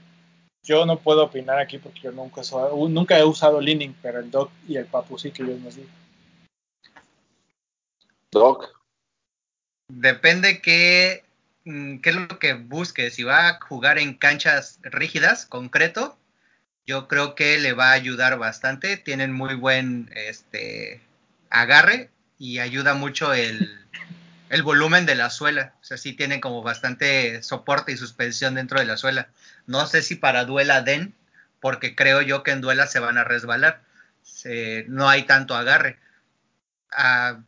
Yo 0.65 0.85
no 0.85 0.99
puedo 0.99 1.25
opinar 1.25 1.59
aquí 1.59 1.79
porque 1.79 2.01
yo 2.01 2.13
nunca, 2.13 2.43
he- 2.43 2.89
nunca 2.89 3.19
he 3.19 3.25
usado 3.25 3.61
Leaning, 3.61 3.95
pero 4.03 4.19
el 4.19 4.31
Doc 4.31 4.51
y 4.67 4.77
el 4.77 4.87
Papu 4.87 5.19
sí 5.19 5.31
que 5.31 5.43
ellos 5.43 5.61
nos 5.61 5.77
digan. 5.77 5.93
Doc, 8.33 8.79
Depende 9.91 10.61
qué, 10.61 11.25
mm, 11.65 11.99
qué 11.99 12.11
es 12.11 12.17
lo 12.17 12.39
que 12.39 12.53
busque. 12.55 13.11
Si 13.11 13.23
va 13.23 13.49
a 13.49 13.61
jugar 13.61 13.99
en 13.99 14.15
canchas 14.15 14.81
rígidas, 14.83 15.47
concreto, 15.47 16.19
yo 16.87 17.09
creo 17.09 17.35
que 17.35 17.59
le 17.59 17.73
va 17.73 17.91
a 17.91 17.95
ayudar 17.95 18.39
bastante. 18.39 18.97
Tienen 18.99 19.33
muy 19.33 19.55
buen 19.55 20.11
este, 20.15 21.01
agarre 21.49 22.11
y 22.39 22.59
ayuda 22.59 22.95
mucho 22.95 23.33
el, 23.33 23.87
el 24.51 24.63
volumen 24.63 25.07
de 25.07 25.15
la 25.15 25.31
suela. 25.31 25.75
O 25.81 25.85
sea, 25.85 25.97
sí 25.97 26.13
tienen 26.13 26.41
como 26.41 26.63
bastante 26.63 27.43
soporte 27.43 27.93
y 27.93 27.97
suspensión 27.97 28.55
dentro 28.55 28.79
de 28.79 28.87
la 28.87 28.97
suela. 28.97 29.29
No 29.67 29.87
sé 29.87 30.03
si 30.03 30.15
para 30.15 30.45
duela 30.45 30.83
den, 30.83 31.15
porque 31.61 31.95
creo 31.95 32.23
yo 32.23 32.43
que 32.43 32.53
en 32.53 32.61
duela 32.61 32.87
se 32.87 33.01
van 33.01 33.19
a 33.19 33.25
resbalar. 33.25 33.83
No 34.87 35.09
hay 35.09 35.25
tanto 35.25 35.55
agarre. 35.55 35.99
Ah, 36.93 37.41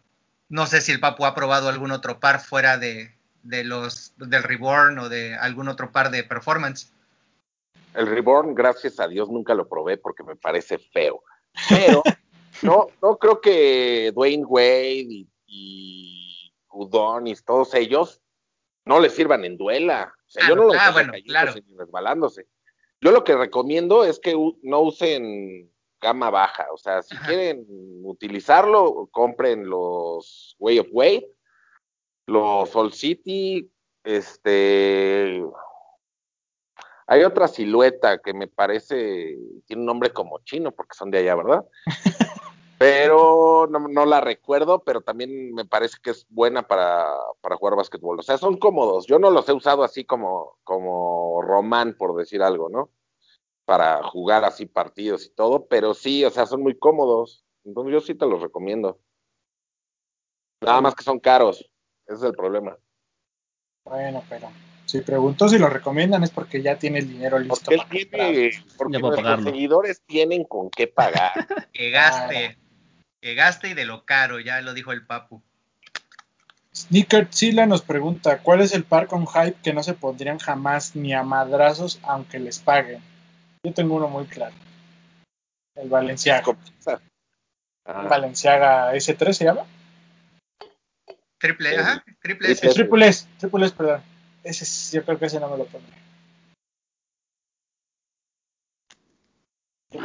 no 0.49 0.67
sé 0.67 0.81
si 0.81 0.93
el 0.93 1.01
Papu 1.01 1.25
ha 1.25 1.35
probado 1.35 1.69
algún 1.69 1.93
otro 1.93 2.21
par 2.21 2.41
fuera 2.41 2.77
de, 2.77 3.15
de 3.43 3.65
los 3.65 4.13
del 4.17 4.43
Reborn 4.43 4.99
o 4.99 5.09
de 5.09 5.35
algún 5.35 5.69
otro 5.69 5.93
par 5.93 6.11
de 6.11 6.25
performance. 6.25 6.93
el 7.95 8.07
Reborn, 8.07 8.55
gracias 8.55 9.01
a 9.01 9.09
Dios, 9.09 9.31
nunca 9.31 9.55
lo 9.55 9.69
probé 9.69 9.97
porque 9.97 10.23
me 10.25 10.37
parece 10.37 10.79
feo. 10.79 11.23
Pero 11.69 12.03
no, 12.63 12.89
no 13.01 13.17
creo 13.17 13.41
que 13.41 14.13
Dwayne 14.13 14.45
Wade 14.45 15.27
y 15.47 16.20
Udonis, 16.71 17.45
todos 17.45 17.75
ellos, 17.75 18.21
no 18.85 19.01
les 19.01 19.15
sirvan 19.15 19.45
en 19.45 19.57
duela. 19.57 20.15
O 20.27 20.31
sea, 20.31 20.45
Ah, 20.45 20.49
yo 20.49 20.57
no 20.57 20.63
no, 20.63 20.69
los 20.69 20.77
ah, 20.79 20.91
bueno, 20.93 21.13
claro. 21.27 21.53
ni 21.55 21.77
resbalándose. 21.77 22.47
Yo 23.01 23.13
lo 23.13 23.25
que 23.25 23.37
recomiendo 23.37 24.05
es 24.05 24.19
que 24.21 24.35
no 24.63 24.81
usen 24.81 25.71
gama 26.01 26.31
baja. 26.31 26.67
O 26.73 26.77
sea, 26.77 27.03
si 27.03 27.15
Ajá. 27.17 27.27
quieren 27.27 27.67
utilizarlo, 28.05 29.09
compren 29.11 29.69
los 29.69 30.57
Way 30.59 30.79
of 30.81 30.89
Weight, 30.93 31.25
los 32.27 32.75
All 32.77 32.93
City, 32.93 33.71
este, 34.05 35.43
hay 37.07 37.25
otra 37.25 37.49
silueta 37.49 38.19
que 38.19 38.33
me 38.33 38.47
parece, 38.47 39.37
tiene 39.67 39.81
un 39.83 39.87
nombre 39.87 40.11
como 40.13 40.39
chino, 40.45 40.71
porque 40.71 40.95
son 40.97 41.11
de 41.11 41.19
allá, 41.19 41.35
¿verdad? 41.35 41.65
pero 42.81 43.67
no, 43.67 43.79
no 43.89 44.07
la 44.07 44.23
recuerdo, 44.23 44.83
pero 44.83 45.03
también 45.03 45.53
me 45.53 45.67
parece 45.67 45.99
que 46.03 46.13
es 46.13 46.27
buena 46.31 46.67
para, 46.67 47.07
para 47.43 47.57
jugar 47.57 47.77
básquetbol. 47.77 48.19
O 48.19 48.23
sea, 48.23 48.39
son 48.39 48.57
cómodos. 48.57 49.07
Yo 49.07 49.19
no 49.19 49.31
los 49.31 49.47
he 49.51 49.53
usado 49.53 49.85
así 49.85 50.07
como, 50.07 50.57
como 50.65 51.43
Román, 51.43 51.95
por 51.99 52.17
decir 52.17 52.43
algo, 52.43 52.71
¿no? 52.71 52.89
Para 53.67 54.03
jugar 54.05 54.47
así 54.47 54.65
partidos 54.65 55.27
y 55.27 55.29
todo, 55.35 55.67
pero 55.67 55.93
sí, 55.93 56.25
o 56.25 56.31
sea, 56.31 56.47
son 56.47 56.63
muy 56.63 56.79
cómodos. 56.79 57.45
Entonces 57.67 57.93
yo 57.93 58.01
sí 58.01 58.15
te 58.15 58.25
los 58.25 58.41
recomiendo. 58.41 58.99
Nada 60.63 60.81
más 60.81 60.95
que 60.95 61.05
son 61.05 61.21
caros. 61.21 61.71
Ese 62.07 62.17
es 62.17 62.23
el 62.23 62.33
problema. 62.33 62.79
Bueno, 63.85 64.25
pero 64.31 64.49
si 64.87 65.03
preguntó 65.03 65.51
si 65.51 65.59
lo 65.59 65.69
recomiendan 65.69 66.23
es 66.23 66.31
porque 66.31 66.63
ya 66.63 66.79
tiene 66.79 67.01
el 67.01 67.09
dinero 67.09 67.39
listo. 67.39 67.57
Porque 67.57 67.75
él 67.75 68.09
para 68.09 68.25
comprar. 68.25 68.33
tiene, 68.33 68.65
porque 68.79 68.99
nuestros 68.99 69.23
pagarlo. 69.23 69.51
seguidores 69.51 70.03
tienen 70.07 70.45
con 70.45 70.71
qué 70.71 70.87
pagar. 70.87 71.33
Que 71.75 71.91
gaste, 71.91 72.59
que 73.21 73.35
gaste 73.35 73.69
y 73.69 73.75
de 73.75 73.85
lo 73.85 74.05
caro, 74.05 74.41
ya 74.41 74.61
lo 74.61 74.73
dijo 74.75 74.93
el 74.93 75.05
Papu. 75.07 75.43
Sneaker 76.75 77.29
Zilla 77.33 77.67
nos 77.67 77.83
pregunta, 77.83 78.39
¿cuál 78.39 78.61
es 78.61 78.73
el 78.73 78.85
par 78.85 79.09
con 79.09 79.27
hype 79.27 79.59
que 79.63 79.73
no 79.73 79.83
se 79.83 79.95
pondrían 79.95 80.39
jamás 80.39 80.95
ni 80.95 81.13
a 81.13 81.23
madrazos 81.23 81.99
aunque 82.03 82.39
les 82.39 82.59
paguen? 82.61 83.03
Yo 83.65 83.75
tengo 83.75 83.97
uno 83.97 84.09
muy 84.09 84.25
claro. 84.27 84.55
El 85.75 85.89
Valenciaga. 85.89 86.45
Ah, 87.85 88.03
El 88.03 88.09
Valenciaga 88.09 88.95
S3 88.95 89.33
se 89.33 89.45
llama. 89.45 89.67
Triple, 91.39 91.71
Sí. 91.71 91.77
ajá, 91.77 92.05
triple 92.23 92.53
S. 92.53 92.69
Triple 92.69 93.07
S, 93.09 93.27
Triple 93.39 93.67
S, 93.67 93.75
perdón. 93.75 94.03
Ese, 94.45 94.65
es- 94.65 94.93
yo 94.93 95.05
creo 95.05 95.19
que 95.19 95.27
ese 95.27 95.41
no 95.41 95.49
me 95.51 95.59
lo 95.59 95.67
pondré. 95.67 95.95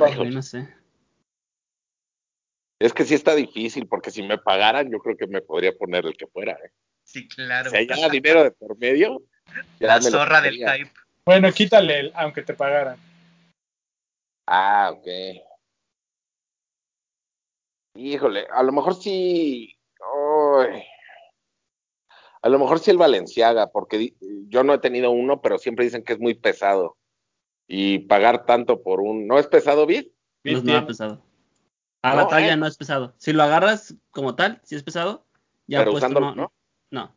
Ay, 0.04 0.30
no 0.34 0.42
sé. 0.42 0.68
Es 2.80 2.94
que 2.94 3.06
sí 3.06 3.14
está 3.14 3.36
difícil, 3.36 3.88
porque 3.88 4.12
si 4.12 4.22
me 4.22 4.38
pagaran, 4.38 4.92
yo 4.92 5.00
creo 5.00 5.16
que 5.16 5.28
me 5.28 5.42
podría 5.42 5.72
poner 5.74 6.06
el 6.06 6.18
que 6.18 6.28
fuera. 6.28 6.54
¿eh? 6.54 6.72
Sí, 7.04 7.28
claro. 7.28 7.70
Si 7.70 7.78
hay 7.78 7.88
ya 7.88 8.10
dinero 8.10 8.44
de 8.44 8.52
por 8.52 8.78
medio, 8.78 9.22
ya 9.80 9.88
La 9.88 9.96
me 9.96 10.02
zorra 10.02 10.42
del 10.42 10.56
hype. 10.56 10.92
Bueno, 11.26 11.52
quítale 11.52 12.00
el, 12.00 12.12
aunque 12.16 12.44
te 12.44 12.54
pagaran. 12.54 12.98
Ah, 14.48 14.92
ok. 14.94 15.08
Híjole, 17.96 18.46
a 18.52 18.62
lo 18.62 18.72
mejor 18.72 18.96
sí. 18.96 19.76
A 22.42 22.50
lo 22.50 22.60
mejor 22.60 22.80
sí 22.80 22.92
el 22.92 22.98
Valenciaga, 22.98 23.72
porque 23.72 24.14
yo 24.50 24.64
no 24.64 24.74
he 24.74 24.80
tenido 24.80 25.10
uno, 25.10 25.42
pero 25.42 25.58
siempre 25.58 25.86
dicen 25.86 26.04
que 26.04 26.14
es 26.14 26.20
muy 26.20 26.36
pesado. 26.36 26.98
Y 27.68 28.00
pagar 28.00 28.46
tanto 28.46 28.84
por 28.84 29.00
un. 29.00 29.26
¿No 29.26 29.40
es 29.40 29.48
pesado, 29.48 29.88
Vid? 29.88 30.08
No 30.44 30.58
es 30.58 30.64
nada 30.64 30.86
pesado. 30.86 31.25
A 32.06 32.12
No, 32.12 32.16
la 32.18 32.28
talla 32.28 32.54
eh. 32.54 32.58
no 32.58 32.68
es 32.68 32.78
pesado. 32.78 33.16
Si 33.18 33.34
lo 33.34 33.42
agarras 33.42 33.96
como 34.12 34.36
tal, 34.36 34.62
si 34.64 34.76
es 34.76 34.84
pesado, 34.84 35.26
ya 35.66 35.80
Pero 35.80 35.92
puesto 35.92 36.06
usándolo, 36.08 36.36
no, 36.36 36.52
no. 36.92 37.16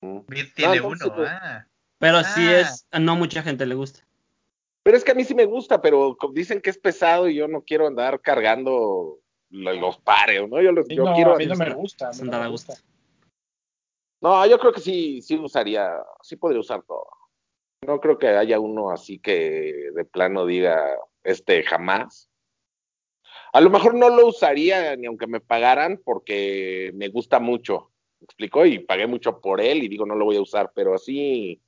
Mm. 0.00 0.20
Tiene 0.54 0.80
uno. 0.80 0.96
Ah. 1.26 1.66
Pero 1.98 2.22
sí 2.24 2.40
Ah. 2.46 2.60
es, 2.60 2.86
a 2.90 2.98
no 2.98 3.16
mucha 3.16 3.42
gente 3.42 3.66
le 3.66 3.74
gusta. 3.74 4.00
Pero 4.82 4.96
es 4.96 5.04
que 5.04 5.12
a 5.12 5.14
mí 5.14 5.24
sí 5.24 5.34
me 5.34 5.44
gusta, 5.44 5.80
pero 5.82 6.16
dicen 6.32 6.60
que 6.62 6.70
es 6.70 6.78
pesado 6.78 7.28
y 7.28 7.34
yo 7.36 7.46
no 7.48 7.62
quiero 7.62 7.86
andar 7.86 8.20
cargando 8.20 9.18
lo- 9.50 9.72
los 9.74 9.98
pares, 9.98 10.48
¿no? 10.48 10.60
Yo, 10.62 10.72
los, 10.72 10.86
Sí, 10.86 10.94
yo 10.96 11.04
no, 11.04 11.14
quiero. 11.14 11.34
a 11.34 11.36
mí 11.36 11.46
no 11.46 11.54
me 11.56 11.72
gusta. 11.74 12.06
A 12.06 12.10
mí 12.10 12.14
es 12.16 12.20
no 12.20 12.24
andar 12.24 12.40
me 12.40 12.46
a 12.46 12.50
gusta. 12.50 12.74
No, 14.22 14.46
yo 14.46 14.58
creo 14.58 14.72
que 14.72 14.80
sí, 14.80 15.20
sí 15.20 15.36
usaría, 15.36 15.90
sí 16.22 16.36
podría 16.36 16.60
usar 16.60 16.82
todo. 16.82 17.06
No 17.86 18.00
creo 18.00 18.16
que 18.18 18.28
haya 18.28 18.58
uno 18.58 18.90
así 18.90 19.18
que 19.18 19.90
de 19.94 20.04
plano 20.06 20.46
diga, 20.46 20.82
este, 21.22 21.62
jamás. 21.62 22.30
A 23.54 23.60
lo 23.60 23.70
mejor 23.70 23.94
no 23.94 24.10
lo 24.10 24.26
usaría 24.26 24.96
ni 24.96 25.06
aunque 25.06 25.28
me 25.28 25.38
pagaran 25.38 26.00
porque 26.04 26.90
me 26.94 27.06
gusta 27.06 27.38
mucho, 27.38 27.92
¿me 28.18 28.24
explicó? 28.24 28.66
Y 28.66 28.80
pagué 28.80 29.06
mucho 29.06 29.40
por 29.40 29.60
él 29.60 29.84
y 29.84 29.88
digo, 29.88 30.04
no 30.04 30.16
lo 30.16 30.24
voy 30.24 30.36
a 30.38 30.42
usar, 30.42 30.72
pero 30.74 30.92
así, 30.92 31.62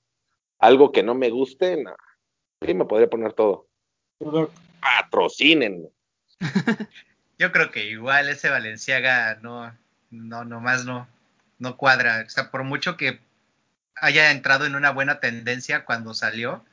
algo 0.58 0.90
que 0.90 1.04
no 1.04 1.14
me 1.14 1.30
guste, 1.30 1.80
no. 1.80 1.94
Sí, 2.60 2.74
me 2.74 2.86
podría 2.86 3.08
poner 3.08 3.34
todo. 3.34 3.68
Patrocinen. 4.80 5.88
Yo 7.38 7.52
creo 7.52 7.70
que 7.70 7.86
igual 7.86 8.30
ese 8.30 8.50
Valenciaga 8.50 9.36
no, 9.36 9.72
no, 10.10 10.44
nomás 10.44 10.84
no, 10.84 11.06
no 11.60 11.76
cuadra. 11.76 12.24
O 12.26 12.30
sea, 12.30 12.50
por 12.50 12.64
mucho 12.64 12.96
que 12.96 13.20
haya 13.94 14.32
entrado 14.32 14.66
en 14.66 14.74
una 14.74 14.90
buena 14.90 15.20
tendencia 15.20 15.84
cuando 15.84 16.14
salió, 16.14 16.64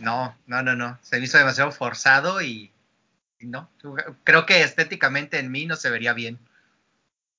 no, 0.00 0.34
no, 0.48 0.60
no, 0.64 0.74
no. 0.74 0.98
Se 1.02 1.18
me 1.18 1.24
hizo 1.26 1.38
demasiado 1.38 1.70
forzado 1.70 2.42
y 2.42 2.72
no. 3.40 3.68
Creo 4.24 4.46
que 4.46 4.62
estéticamente 4.62 5.38
en 5.38 5.50
mí 5.50 5.66
no 5.66 5.76
se 5.76 5.90
vería 5.90 6.12
bien. 6.12 6.38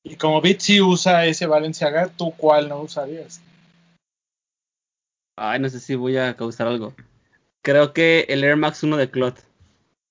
Y 0.04 0.18
como 0.18 0.42
Bit 0.42 0.60
sí 0.60 0.82
usa 0.82 1.26
ese 1.26 1.48
Valenciaga, 1.48 2.10
¿tú 2.10 2.32
cuál 2.38 2.70
no 2.70 2.82
usarías? 2.82 3.42
Ay, 5.38 5.60
no 5.60 5.68
sé 5.70 5.80
si 5.80 5.96
voy 5.96 6.18
a 6.18 6.36
causar 6.36 6.68
algo. 6.68 6.94
Creo 7.64 7.94
que 7.94 8.26
el 8.30 8.44
Air 8.44 8.56
Max 8.56 8.84
1 8.84 8.98
de 8.98 9.10
Cloud, 9.10 9.34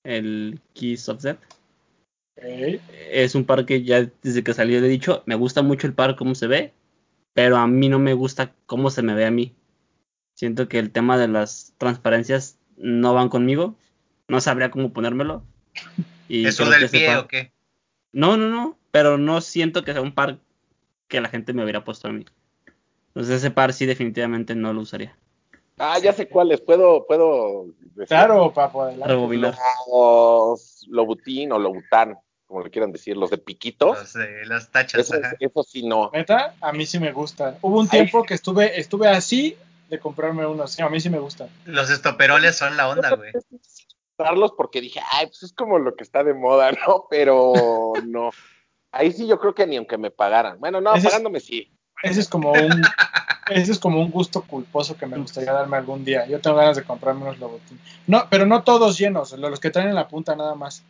el 0.03 0.59
Key 0.73 0.97
Subset, 0.97 1.39
Ok. 2.37 2.43
es 3.11 3.33
un 3.33 3.45
par 3.45 3.65
que 3.65 3.83
ya 3.83 4.05
desde 4.21 4.43
que 4.43 4.53
salió 4.53 4.81
le 4.81 4.87
he 4.87 4.89
dicho, 4.89 5.23
me 5.25 5.35
gusta 5.35 5.61
mucho 5.61 5.87
el 5.87 5.93
par 5.93 6.17
cómo 6.17 6.35
se 6.35 6.47
ve, 6.47 6.73
pero 7.33 7.55
a 7.57 7.65
mí 7.65 7.87
no 7.87 7.97
me 7.97 8.13
gusta 8.13 8.53
cómo 8.65 8.89
se 8.89 9.01
me 9.01 9.15
ve 9.15 9.25
a 9.25 9.31
mí. 9.31 9.55
Siento 10.35 10.67
que 10.67 10.79
el 10.79 10.91
tema 10.91 11.17
de 11.17 11.29
las 11.29 11.73
transparencias 11.77 12.59
no 12.75 13.13
van 13.13 13.29
conmigo, 13.29 13.75
no 14.27 14.41
sabría 14.41 14.69
cómo 14.69 14.91
ponérmelo. 14.91 15.43
Y 16.27 16.45
¿Eso 16.47 16.69
del 16.69 16.89
pie 16.89 17.07
par- 17.07 17.17
o 17.17 17.27
qué? 17.27 17.51
No, 18.11 18.37
no, 18.37 18.49
no, 18.49 18.77
pero 18.91 19.17
no 19.17 19.41
siento 19.41 19.83
que 19.83 19.93
sea 19.93 20.01
un 20.01 20.13
par 20.13 20.39
que 21.07 21.21
la 21.21 21.29
gente 21.29 21.53
me 21.53 21.63
hubiera 21.63 21.83
puesto 21.83 22.07
a 22.07 22.11
mí. 22.11 22.25
Entonces 23.09 23.35
ese 23.37 23.51
par 23.51 23.73
sí 23.73 23.85
definitivamente 23.85 24.55
no 24.55 24.73
lo 24.73 24.81
usaría. 24.81 25.15
Ah, 25.77 25.99
ya 25.99 26.13
sé 26.13 26.27
cuáles, 26.29 26.61
puedo, 26.61 27.05
puedo 27.05 27.65
decir. 27.95 28.07
Claro, 28.07 28.51
papo. 28.53 28.89
Rebobinar. 29.05 29.55
Los 29.91 30.85
Lobutín 30.89 31.51
o 31.51 31.59
Lobután. 31.59 32.17
como 32.47 32.63
le 32.63 32.69
quieran 32.69 32.91
decir, 32.91 33.17
los 33.17 33.29
de 33.29 33.37
piquito. 33.37 33.93
Los, 33.93 34.13
de 34.13 34.45
las 34.45 34.69
tachas, 34.71 35.01
Eso, 35.01 35.15
ajá. 35.15 35.35
eso 35.39 35.63
sí 35.63 35.85
no. 35.85 36.11
¿Neta? 36.13 36.55
A 36.61 36.71
mí 36.71 36.85
sí 36.85 36.99
me 36.99 37.11
gustan. 37.11 37.57
Hubo 37.61 37.79
un 37.79 37.87
Ay. 37.91 37.99
tiempo 38.01 38.23
que 38.23 38.35
estuve, 38.35 38.79
estuve 38.79 39.09
así 39.09 39.57
de 39.89 39.99
comprarme 39.99 40.45
unos. 40.45 40.71
Sí, 40.71 40.81
a 40.81 40.89
mí 40.89 40.99
sí 41.01 41.09
me 41.09 41.19
gustan. 41.19 41.49
Los 41.65 41.89
estoperoles 41.89 42.55
son 42.57 42.77
la 42.77 42.87
onda, 42.87 43.15
güey. 43.15 43.31
Usarlos 44.17 44.53
porque 44.53 44.81
dije, 44.81 45.01
ay, 45.11 45.27
pues 45.27 45.43
es 45.43 45.53
como 45.53 45.77
lo 45.79 45.95
que 45.95 46.03
está 46.03 46.23
de 46.23 46.33
moda, 46.33 46.71
¿no? 46.87 47.05
Pero 47.09 47.93
no. 48.05 48.29
Ahí 48.91 49.11
sí 49.11 49.27
yo 49.27 49.39
creo 49.39 49.53
que 49.53 49.67
ni 49.67 49.75
aunque 49.77 49.97
me 49.97 50.11
pagaran. 50.11 50.59
Bueno, 50.59 50.79
no, 50.81 50.91
Ese 50.95 51.07
es- 51.07 51.13
pagándome 51.13 51.39
sí. 51.39 51.71
Ese 52.03 52.19
es 52.19 52.27
como 52.29 52.51
un, 52.51 52.83
ese 53.49 53.71
es 53.71 53.79
como 53.79 53.99
un 54.01 54.11
gusto 54.11 54.41
culposo 54.43 54.97
que 54.97 55.05
me 55.07 55.17
gustaría 55.17 55.53
darme 55.53 55.77
algún 55.77 56.03
día. 56.03 56.25
Yo 56.27 56.39
tengo 56.41 56.57
ganas 56.57 56.75
de 56.75 56.83
comprarme 56.83 57.21
unos 57.23 57.39
Louboutin. 57.39 57.79
No, 58.05 58.27
pero 58.29 58.45
no 58.45 58.63
todos 58.63 58.97
llenos, 58.97 59.31
los 59.31 59.59
que 59.61 59.71
traen 59.71 59.89
en 59.89 59.95
la 59.95 60.07
punta 60.07 60.35
nada 60.35 60.55
más. 60.55 60.83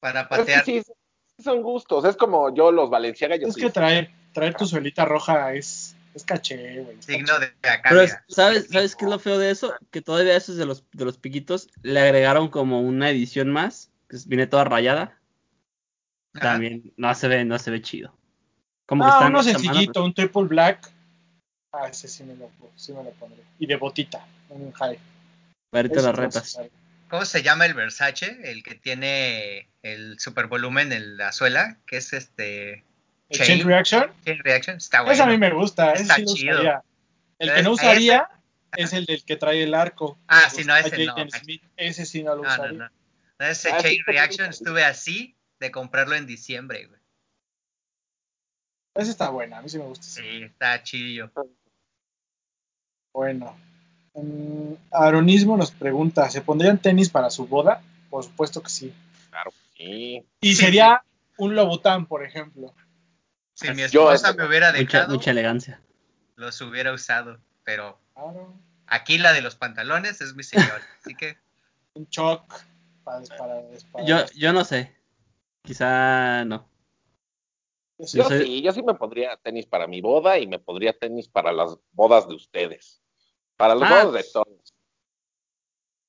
Para 0.00 0.28
patear. 0.28 0.64
sí, 0.64 0.82
sí 0.82 1.42
son 1.42 1.62
gustos. 1.62 2.04
Es 2.04 2.16
como 2.16 2.54
yo 2.54 2.70
los 2.70 2.90
Valenciaga, 2.90 3.36
yo 3.36 3.48
Es 3.48 3.54
sí. 3.54 3.60
que 3.60 3.70
traer, 3.70 4.10
traer 4.32 4.54
tu 4.54 4.66
suelita 4.66 5.04
roja 5.04 5.52
es, 5.52 5.93
es 6.14 6.24
caché, 6.24 6.80
güey. 6.80 6.96
Signo 7.02 7.38
de 7.38 7.46
acá, 7.68 7.90
Pero. 7.90 8.06
¿sabes, 8.28 8.68
¿sabes 8.70 8.94
qué 8.94 9.04
es 9.04 9.10
lo 9.10 9.18
feo 9.18 9.38
de 9.38 9.50
eso? 9.50 9.74
Que 9.90 10.00
todavía 10.00 10.36
esos 10.36 10.56
de 10.56 10.66
los, 10.66 10.84
de 10.92 11.04
los 11.04 11.18
piquitos 11.18 11.68
le 11.82 12.00
agregaron 12.00 12.48
como 12.48 12.80
una 12.80 13.10
edición 13.10 13.50
más, 13.50 13.90
que 14.08 14.18
viene 14.26 14.46
toda 14.46 14.64
rayada. 14.64 15.18
También 16.32 16.92
no 16.96 17.14
se 17.14 17.28
ve, 17.28 17.44
no 17.44 17.58
se 17.58 17.70
ve 17.70 17.82
chido. 17.82 18.16
Como 18.86 19.04
que 19.04 19.10
Ah, 19.10 19.14
están 19.14 19.32
uno 19.32 19.42
sencillito, 19.42 20.04
un 20.04 20.14
triple 20.14 20.44
black. 20.44 20.90
Ah, 21.72 21.88
ese 21.88 22.08
sí 22.08 22.22
me 22.24 22.34
lo, 22.34 22.50
sí 22.76 22.92
me 22.92 23.02
lo 23.02 23.10
pondré. 23.12 23.42
Y 23.58 23.66
de 23.66 23.76
botita, 23.76 24.26
un 24.48 24.72
high. 24.72 24.98
Las 25.72 26.14
retas. 26.14 26.60
¿Cómo 27.08 27.24
se 27.24 27.42
llama 27.42 27.66
el 27.66 27.74
Versace? 27.74 28.38
El 28.44 28.62
que 28.62 28.74
tiene 28.74 29.68
el 29.82 30.18
super 30.18 30.46
volumen 30.46 30.92
en 30.92 31.16
la 31.16 31.32
suela, 31.32 31.78
que 31.86 31.96
es 31.96 32.12
este 32.12 32.84
Chain. 33.34 33.46
Chain 33.58 33.66
Reaction, 33.68 34.12
Chain 34.24 34.38
Reaction. 34.42 34.76
Está 34.76 35.00
bueno. 35.02 35.12
ese 35.12 35.22
a 35.22 35.26
mí 35.26 35.38
me 35.38 35.50
gusta, 35.52 35.92
ese 35.92 36.02
Está 36.02 36.14
sí 36.16 36.24
chido. 36.26 36.52
usaría. 36.54 36.82
El 37.38 37.54
que 37.54 37.62
no 37.62 37.70
usaría 37.72 38.28
es 38.76 38.92
el 38.92 39.04
del 39.06 39.24
que 39.24 39.36
trae 39.36 39.62
el 39.62 39.74
arco. 39.74 40.18
Ah, 40.28 40.48
sí, 40.50 40.64
no, 40.64 40.76
ese 40.76 41.04
no. 41.06 41.14
Smith, 41.30 41.62
Ese 41.76 42.06
sí 42.06 42.22
no 42.22 42.34
lo 42.36 42.42
No, 42.42 42.48
usaría. 42.48 42.78
no. 42.78 42.88
No, 43.38 43.46
Ese 43.46 43.70
Ah, 43.72 43.78
Chain 43.80 44.02
Reaction 44.06 44.48
estuve 44.50 44.84
así 44.84 45.36
de 45.60 45.70
comprarlo 45.70 46.14
en 46.16 46.26
diciembre, 46.26 46.86
güey. 46.86 47.00
Ese 48.96 49.10
está 49.10 49.28
bueno, 49.30 49.56
a 49.56 49.62
mí 49.62 49.68
sí 49.68 49.78
me 49.78 49.84
gusta. 49.84 50.04
Sí, 50.04 50.42
está 50.44 50.82
chillo. 50.82 51.30
Bueno. 53.12 53.56
Mm, 54.14 54.74
Aronismo 54.92 55.56
nos 55.56 55.72
pregunta, 55.72 56.30
¿se 56.30 56.40
pondrían 56.40 56.78
tenis 56.78 57.10
para 57.10 57.30
su 57.30 57.46
boda? 57.46 57.82
Por 58.10 58.22
supuesto 58.22 58.62
que 58.62 58.70
sí. 58.70 58.94
Claro, 59.30 59.52
sí. 59.76 60.24
Y 60.40 60.54
Sí. 60.54 60.62
sería 60.62 61.02
un 61.36 61.56
Lobután, 61.56 62.06
por 62.06 62.24
ejemplo. 62.24 62.72
Si 63.54 63.70
mi 63.70 63.86
Yo- 63.88 64.10
esposa 64.12 64.32
me 64.34 64.46
hubiera 64.46 64.72
dejado, 64.72 65.14
mucha 65.14 65.30
elegancia. 65.30 65.80
los 66.36 66.60
hubiera 66.60 66.92
usado. 66.92 67.38
Pero 67.64 67.98
aquí 68.86 69.16
la 69.18 69.32
de 69.32 69.40
los 69.40 69.56
pantalones 69.56 70.20
es 70.20 70.34
mi 70.34 70.42
señor. 70.42 70.80
Así 71.04 71.14
que 71.14 71.38
Un 71.94 72.08
choc 72.08 72.42
para, 73.04 73.24
para, 73.38 73.62
para- 73.92 74.04
Yo, 74.04 74.24
yo 74.34 74.52
no 74.52 74.64
sé. 74.64 74.92
Quizá 75.62 76.44
no. 76.44 76.68
Yo 77.98 78.24
soy- 78.24 78.44
sí, 78.44 78.62
yo 78.62 78.72
sí 78.72 78.82
me 78.82 78.94
pondría 78.94 79.36
tenis 79.36 79.66
para 79.66 79.86
mi 79.86 80.00
boda 80.00 80.36
y 80.38 80.46
me 80.48 80.58
pondría 80.58 80.92
tenis 80.98 81.28
para 81.28 81.52
las 81.52 81.76
bodas 81.92 82.26
de 82.28 82.34
ustedes. 82.34 83.00
Para 83.56 83.76
las 83.76 83.90
Ah. 83.90 84.04
bodas 84.04 84.24
de 84.24 84.30
todos. 84.32 84.73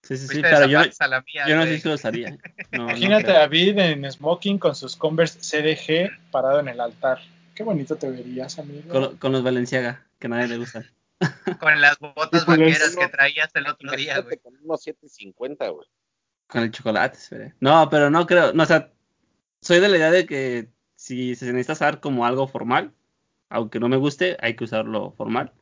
Sí, 0.06 0.18
sí, 0.18 0.28
sí, 0.28 0.42
pero 0.42 0.68
yo, 0.68 0.80
mía, 0.80 1.48
yo 1.48 1.56
no 1.56 1.64
sé 1.64 1.80
si 1.80 1.88
lo 1.90 1.96
usaría. 1.96 2.38
No, 2.72 2.84
Imagínate 2.84 3.32
a 3.32 3.40
David 3.40 3.80
en 3.80 4.12
smoking 4.12 4.60
con 4.60 4.76
sus 4.76 4.96
Converse 4.96 5.40
CDG 5.40 6.12
parado 6.30 6.60
en 6.60 6.68
el 6.68 6.80
altar. 6.80 7.20
Qué 7.56 7.64
bonito 7.64 7.96
te 7.96 8.10
verías, 8.12 8.60
amigo. 8.60 8.88
con, 8.90 9.18
con 9.18 9.32
los 9.32 9.42
Valenciaga, 9.42 10.06
que 10.20 10.28
a 10.28 10.30
nadie 10.30 10.48
le 10.50 10.58
gustan. 10.58 10.86
Con 11.60 11.80
las 11.80 11.98
botas 11.98 12.46
vaqueras 12.46 12.94
que 12.96 13.08
traías 13.08 13.50
el 13.56 13.68
otro 13.68 13.90
día, 13.96 14.20
güey. 14.20 14.38
con 14.38 14.54
unos 14.62 14.84
750, 14.84 15.70
güey. 15.70 15.88
Con 16.46 16.64
el 16.64 16.72
chocolate, 16.72 17.18
espere. 17.18 17.54
No, 17.62 17.90
pero 17.90 18.10
no 18.10 18.28
creo. 18.28 18.52
No, 18.52 18.64
o 18.64 18.66
sea, 18.66 18.92
soy 19.62 19.80
de 19.80 19.88
la 19.88 19.98
idea 19.98 20.12
de 20.12 20.26
que 20.26 20.70
si 20.96 21.36
se 21.36 21.46
necesita 21.46 21.74
usar 21.74 22.00
como 22.02 22.26
algo 22.26 22.48
formal, 22.48 22.94
aunque 23.50 23.80
no 23.80 23.88
me 23.88 23.96
guste, 23.96 24.36
hay 24.42 24.58
que 24.58 24.66
usarlo 24.66 25.12
formal. 25.12 25.54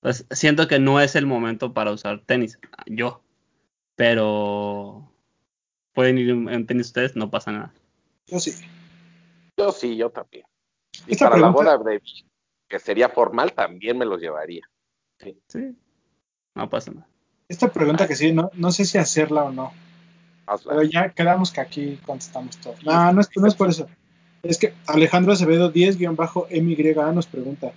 Pues 0.00 0.26
siento 0.30 0.66
que 0.66 0.78
no 0.78 0.98
es 1.00 1.14
el 1.14 1.26
momento 1.26 1.74
para 1.74 1.92
usar 1.92 2.22
tenis. 2.24 2.58
Yo. 2.86 3.22
Pero 3.96 5.10
pueden 5.94 6.18
ir 6.18 6.30
en 6.30 6.48
en 6.48 6.66
tenis 6.66 6.86
ustedes, 6.86 7.16
no 7.16 7.30
pasa 7.30 7.50
nada. 7.50 7.74
Yo 8.26 8.38
sí. 8.38 8.52
Yo 9.56 9.72
sí, 9.72 9.96
yo 9.96 10.10
también. 10.10 10.44
Y 11.06 11.12
Esta 11.12 11.30
para 11.30 11.40
la 11.40 11.48
boda 11.48 11.78
de 11.78 12.00
que 12.68 12.78
sería 12.78 13.08
formal, 13.08 13.52
también 13.52 13.96
me 13.98 14.04
los 14.04 14.20
llevaría. 14.20 14.68
Sí. 15.48 15.76
No 16.54 16.68
pasa 16.68 16.92
nada. 16.92 17.08
Esta 17.48 17.72
pregunta 17.72 18.06
que 18.06 18.16
sí, 18.16 18.32
no, 18.32 18.50
no 18.54 18.72
sé 18.72 18.84
si 18.84 18.98
hacerla 18.98 19.44
o 19.44 19.52
no. 19.52 19.72
Hazla. 20.46 20.72
Pero 20.72 20.82
ya 20.84 21.10
quedamos 21.10 21.52
que 21.52 21.60
aquí 21.60 21.98
contestamos 22.04 22.56
todo. 22.58 22.74
No, 22.84 23.12
no 23.12 23.20
es, 23.20 23.30
no 23.36 23.46
es 23.46 23.54
por 23.54 23.68
eso. 23.68 23.88
Es 24.42 24.58
que 24.58 24.74
Alejandro 24.86 25.32
Acevedo 25.32 25.72
10-MYA 25.72 27.12
nos 27.12 27.26
pregunta: 27.26 27.72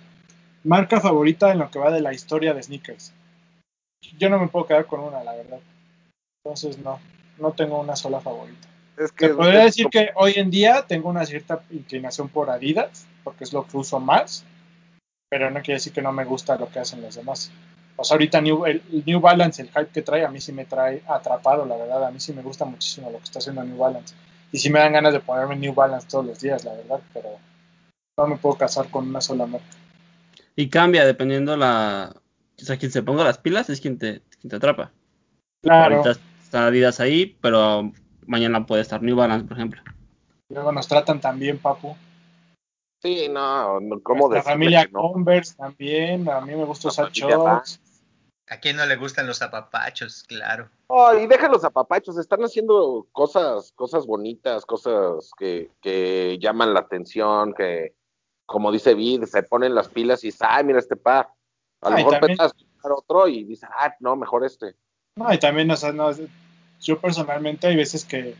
¿Marca 0.64 1.00
favorita 1.00 1.52
en 1.52 1.58
lo 1.60 1.70
que 1.70 1.78
va 1.78 1.90
de 1.90 2.00
la 2.00 2.12
historia 2.12 2.52
de 2.52 2.62
sneakers? 2.62 3.12
Yo 4.18 4.28
no 4.28 4.38
me 4.38 4.48
puedo 4.48 4.66
quedar 4.66 4.86
con 4.86 5.00
una, 5.00 5.22
la 5.22 5.34
verdad. 5.34 5.60
Entonces, 6.44 6.78
no, 6.78 6.98
no 7.38 7.52
tengo 7.52 7.80
una 7.80 7.96
sola 7.96 8.20
favorita. 8.20 8.68
Es 8.96 9.12
que 9.12 9.28
Te 9.28 9.34
podría 9.34 9.60
es 9.60 9.76
decir 9.76 9.86
que 9.88 10.10
hoy 10.14 10.34
en 10.36 10.50
día 10.50 10.84
tengo 10.86 11.08
una 11.08 11.24
cierta 11.24 11.62
inclinación 11.70 12.28
por 12.28 12.50
Adidas, 12.50 13.06
porque 13.24 13.44
es 13.44 13.52
lo 13.52 13.66
que 13.66 13.76
uso 13.76 14.00
más, 14.00 14.44
pero 15.30 15.50
no 15.50 15.60
quiere 15.60 15.74
decir 15.74 15.92
que 15.92 16.02
no 16.02 16.12
me 16.12 16.24
gusta 16.24 16.56
lo 16.56 16.70
que 16.70 16.80
hacen 16.80 17.00
los 17.02 17.14
demás. 17.14 17.50
O 17.96 18.04
sea, 18.04 18.14
ahorita 18.14 18.40
New, 18.40 18.64
el, 18.66 18.82
el 18.90 19.04
New 19.06 19.20
Balance, 19.20 19.62
el 19.62 19.68
hype 19.68 19.88
que 19.88 20.02
trae, 20.02 20.24
a 20.24 20.30
mí 20.30 20.40
sí 20.40 20.52
me 20.52 20.64
trae 20.64 21.02
atrapado, 21.06 21.66
la 21.66 21.76
verdad. 21.76 22.04
A 22.04 22.10
mí 22.10 22.20
sí 22.20 22.32
me 22.32 22.42
gusta 22.42 22.64
muchísimo 22.64 23.10
lo 23.10 23.18
que 23.18 23.24
está 23.24 23.38
haciendo 23.38 23.62
New 23.62 23.76
Balance. 23.76 24.14
Y 24.52 24.58
sí 24.58 24.70
me 24.70 24.80
dan 24.80 24.92
ganas 24.92 25.12
de 25.12 25.20
ponerme 25.20 25.56
New 25.56 25.74
Balance 25.74 26.08
todos 26.08 26.26
los 26.26 26.40
días, 26.40 26.64
la 26.64 26.74
verdad, 26.74 27.00
pero 27.12 27.38
no 28.18 28.26
me 28.26 28.36
puedo 28.36 28.56
casar 28.56 28.90
con 28.90 29.08
una 29.08 29.20
sola 29.20 29.46
marca. 29.46 29.66
Y 30.56 30.68
cambia 30.68 31.06
dependiendo 31.06 31.56
la. 31.56 32.14
O 32.60 32.64
sea, 32.64 32.76
quien 32.76 32.90
se 32.90 33.02
ponga 33.02 33.24
las 33.24 33.38
pilas 33.38 33.70
es 33.70 33.80
quien 33.80 33.98
te, 33.98 34.22
quien 34.40 34.50
te 34.50 34.56
atrapa. 34.56 34.92
Claro, 35.62 35.96
Ahorita 35.96 36.20
está 36.50 36.66
Adidas 36.66 36.98
ahí, 36.98 37.38
pero 37.40 37.92
mañana 38.26 38.66
puede 38.66 38.82
estar 38.82 39.00
New 39.00 39.14
Balance, 39.14 39.46
por 39.46 39.56
ejemplo. 39.56 39.80
luego 40.48 40.72
nos 40.72 40.88
tratan 40.88 41.20
también, 41.20 41.58
papu. 41.58 41.96
Sí, 43.00 43.28
no, 43.30 43.78
no 43.78 44.00
¿cómo 44.02 44.28
La 44.32 44.42
familia 44.42 44.88
no? 44.90 45.12
Converse 45.12 45.54
también, 45.54 46.28
a 46.28 46.40
mí 46.40 46.56
me 46.56 46.64
gusta 46.64 46.88
usar 46.88 47.12
shorts. 47.12 47.80
¿A 48.48 48.56
quién 48.58 48.76
no 48.76 48.84
le 48.84 48.96
gustan 48.96 49.28
los 49.28 49.38
zapapachos? 49.38 50.24
Claro. 50.24 50.68
Oh, 50.88 51.14
y 51.14 51.28
deja 51.28 51.48
los 51.48 51.62
zapapachos, 51.62 52.18
están 52.18 52.40
haciendo 52.40 53.06
cosas, 53.12 53.70
cosas 53.76 54.04
bonitas, 54.04 54.66
cosas 54.66 55.30
que, 55.38 55.70
que 55.80 56.36
llaman 56.40 56.74
la 56.74 56.80
atención, 56.80 57.54
que, 57.54 57.94
como 58.44 58.72
dice 58.72 58.94
Vid, 58.94 59.22
se 59.26 59.44
ponen 59.44 59.72
las 59.72 59.88
pilas 59.88 60.24
y 60.24 60.28
dices, 60.28 60.42
ay, 60.42 60.64
mira 60.64 60.80
este 60.80 60.96
par. 60.96 61.28
A 61.80 61.90
lo 61.90 61.96
mejor 61.96 62.18
comprar 62.18 62.50
otro 62.96 63.28
y 63.28 63.44
dices, 63.44 63.68
ah, 63.78 63.94
no, 64.00 64.16
mejor 64.16 64.44
este. 64.44 64.74
No, 65.16 65.32
y 65.32 65.38
también, 65.38 65.70
o 65.70 65.76
sea, 65.76 65.92
no, 65.92 66.10
yo 66.80 67.00
personalmente 67.00 67.66
hay 67.66 67.76
veces 67.76 68.04
que 68.04 68.34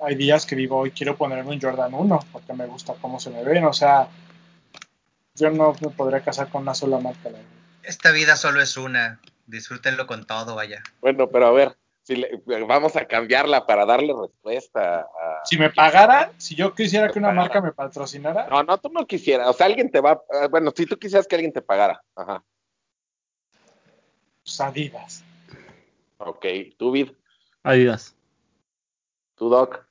hay 0.00 0.14
días 0.14 0.46
que 0.46 0.56
digo, 0.56 0.78
hoy 0.78 0.90
quiero 0.90 1.16
ponerme 1.16 1.50
un 1.52 1.60
Jordan 1.60 1.94
1 1.94 2.20
porque 2.32 2.52
me 2.52 2.66
gusta 2.66 2.94
cómo 3.00 3.18
se 3.20 3.30
me 3.30 3.42
ven, 3.44 3.64
o 3.64 3.72
sea, 3.72 4.08
yo 5.34 5.50
no 5.50 5.74
me 5.80 5.88
podría 5.90 6.22
casar 6.22 6.48
con 6.48 6.62
una 6.62 6.74
sola 6.74 6.98
marca. 6.98 7.30
la. 7.30 7.38
Esta 7.82 8.10
vida 8.12 8.36
solo 8.36 8.60
es 8.60 8.76
una. 8.76 9.20
Disfrútenlo 9.46 10.06
con 10.06 10.26
todo, 10.26 10.54
vaya. 10.54 10.82
Bueno, 11.00 11.28
pero 11.28 11.46
a 11.46 11.52
ver, 11.52 11.76
si 12.02 12.16
le- 12.16 12.40
vamos 12.66 12.94
a 12.96 13.06
cambiarla 13.06 13.66
para 13.66 13.84
darle 13.84 14.12
respuesta 14.18 15.00
a... 15.00 15.06
Si 15.44 15.58
me 15.58 15.70
pagaran, 15.70 16.30
si 16.38 16.54
yo 16.54 16.74
quisiera 16.74 17.08
que 17.08 17.18
una 17.18 17.28
Pagara. 17.28 17.42
marca 17.42 17.60
me 17.60 17.72
patrocinara, 17.72 18.46
No, 18.48 18.62
no, 18.62 18.78
tú 18.78 18.88
no 18.90 19.06
quisieras, 19.06 19.48
o 19.48 19.52
sea, 19.52 19.66
alguien 19.66 19.90
te 19.90 20.00
va, 20.00 20.20
ah, 20.32 20.46
bueno, 20.48 20.72
si 20.76 20.86
tú 20.86 20.96
quisieras 20.96 21.26
que 21.26 21.34
alguien 21.34 21.52
te 21.52 21.60
pagara, 21.62 22.00
ajá, 22.14 22.44
pues 24.44 24.60
Adidas. 24.60 25.24
Ok, 26.26 26.46
tú 26.78 26.92
Vid, 26.92 27.10
Adidas. 27.62 28.16
tú 29.36 29.48
Doc, 29.48 29.86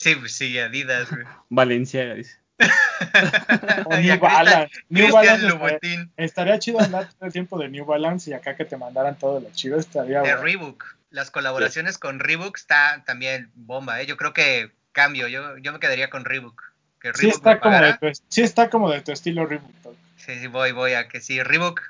Sí, 0.00 0.14
pues 0.14 0.32
sí, 0.32 0.58
Adidas, 0.58 1.10
güey. 1.10 1.24
Valenciaga, 1.50 2.14
dice. 2.14 2.38
New 4.00 4.18
Balance. 4.18 4.80
New 4.88 5.08
Cristian 5.10 5.58
Balance 5.58 6.08
estaría, 6.16 6.58
chido 6.58 6.80
andar 6.80 7.06
todo 7.12 7.26
el 7.26 7.32
tiempo 7.32 7.58
de 7.58 7.68
New 7.68 7.84
Balance 7.84 8.30
y 8.30 8.32
acá 8.32 8.56
que 8.56 8.64
te 8.64 8.78
mandaran 8.78 9.18
todo 9.18 9.40
lo 9.40 9.50
chido 9.52 9.78
estaría 9.78 10.22
de 10.22 10.32
bueno. 10.32 10.42
Reebok. 10.42 10.84
Las 11.10 11.30
colaboraciones 11.30 11.98
con 11.98 12.18
Reebok 12.18 12.56
está 12.56 13.02
también 13.04 13.50
bomba, 13.54 14.00
¿eh? 14.00 14.06
Yo 14.06 14.16
creo 14.16 14.32
que 14.32 14.72
cambio. 14.92 15.28
Yo, 15.28 15.58
yo 15.58 15.72
me 15.72 15.80
quedaría 15.80 16.08
con 16.08 16.24
Reebok. 16.24 16.62
Que 16.98 17.12
Sí 17.14 17.28
está, 17.28 17.60
como 17.60 17.78
de 17.78 17.94
tu, 17.98 18.06
sí 18.28 18.42
está 18.42 18.70
como 18.70 18.90
de 18.90 19.02
tu 19.02 19.12
estilo 19.12 19.44
Reebok. 19.44 19.70
Sí, 20.16 20.38
sí, 20.38 20.46
voy, 20.46 20.72
voy 20.72 20.94
a 20.94 21.08
que 21.08 21.20
sí. 21.20 21.42
Reebok. 21.42 21.82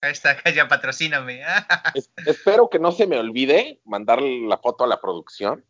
Ahí 0.00 0.12
está, 0.12 0.36
ya 0.54 0.68
patrocíname. 0.68 1.42
Es- 1.94 2.10
espero 2.26 2.68
que 2.70 2.78
no 2.78 2.92
se 2.92 3.06
me 3.06 3.18
olvide 3.18 3.80
mandar 3.84 4.20
la 4.22 4.58
foto 4.58 4.84
a 4.84 4.86
la 4.88 5.00
producción 5.00 5.64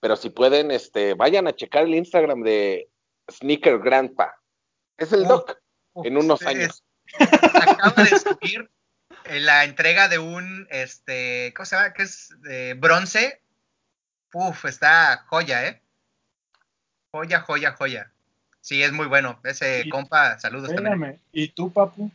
pero 0.00 0.16
si 0.16 0.30
pueden, 0.30 0.72
este, 0.72 1.14
vayan 1.14 1.46
a 1.46 1.52
checar 1.54 1.84
el 1.84 1.94
Instagram 1.94 2.42
de 2.42 2.90
Sneaker 3.30 3.78
Grandpa. 3.78 4.36
Es 4.98 5.12
el 5.12 5.20
Oh, 5.26 5.28
Doc 5.28 5.58
en 6.02 6.16
unos 6.16 6.42
Es- 6.42 6.46
años. 6.48 6.84
Acaba 7.20 8.02
de 8.02 8.18
subir 8.18 8.68
eh, 9.26 9.38
la 9.38 9.62
entrega 9.62 10.08
de 10.08 10.18
un, 10.18 10.66
este, 10.72 11.54
¿cómo 11.54 11.66
se 11.66 11.76
llama? 11.76 11.92
Que 11.92 12.02
es 12.02 12.30
de 12.40 12.74
bronce. 12.74 13.40
Uf, 14.34 14.64
está 14.64 15.24
joya, 15.28 15.68
¿eh? 15.68 15.80
Joya, 17.14 17.38
joya, 17.42 17.70
joya. 17.76 18.12
Sí, 18.60 18.82
es 18.82 18.90
muy 18.90 19.06
bueno. 19.06 19.38
Ese 19.44 19.82
Y- 19.86 19.88
compa, 19.88 20.36
saludos 20.40 20.74
también. 20.74 21.20
¿Y 21.30 21.46
tú, 21.50 21.72
papu? 21.72 22.10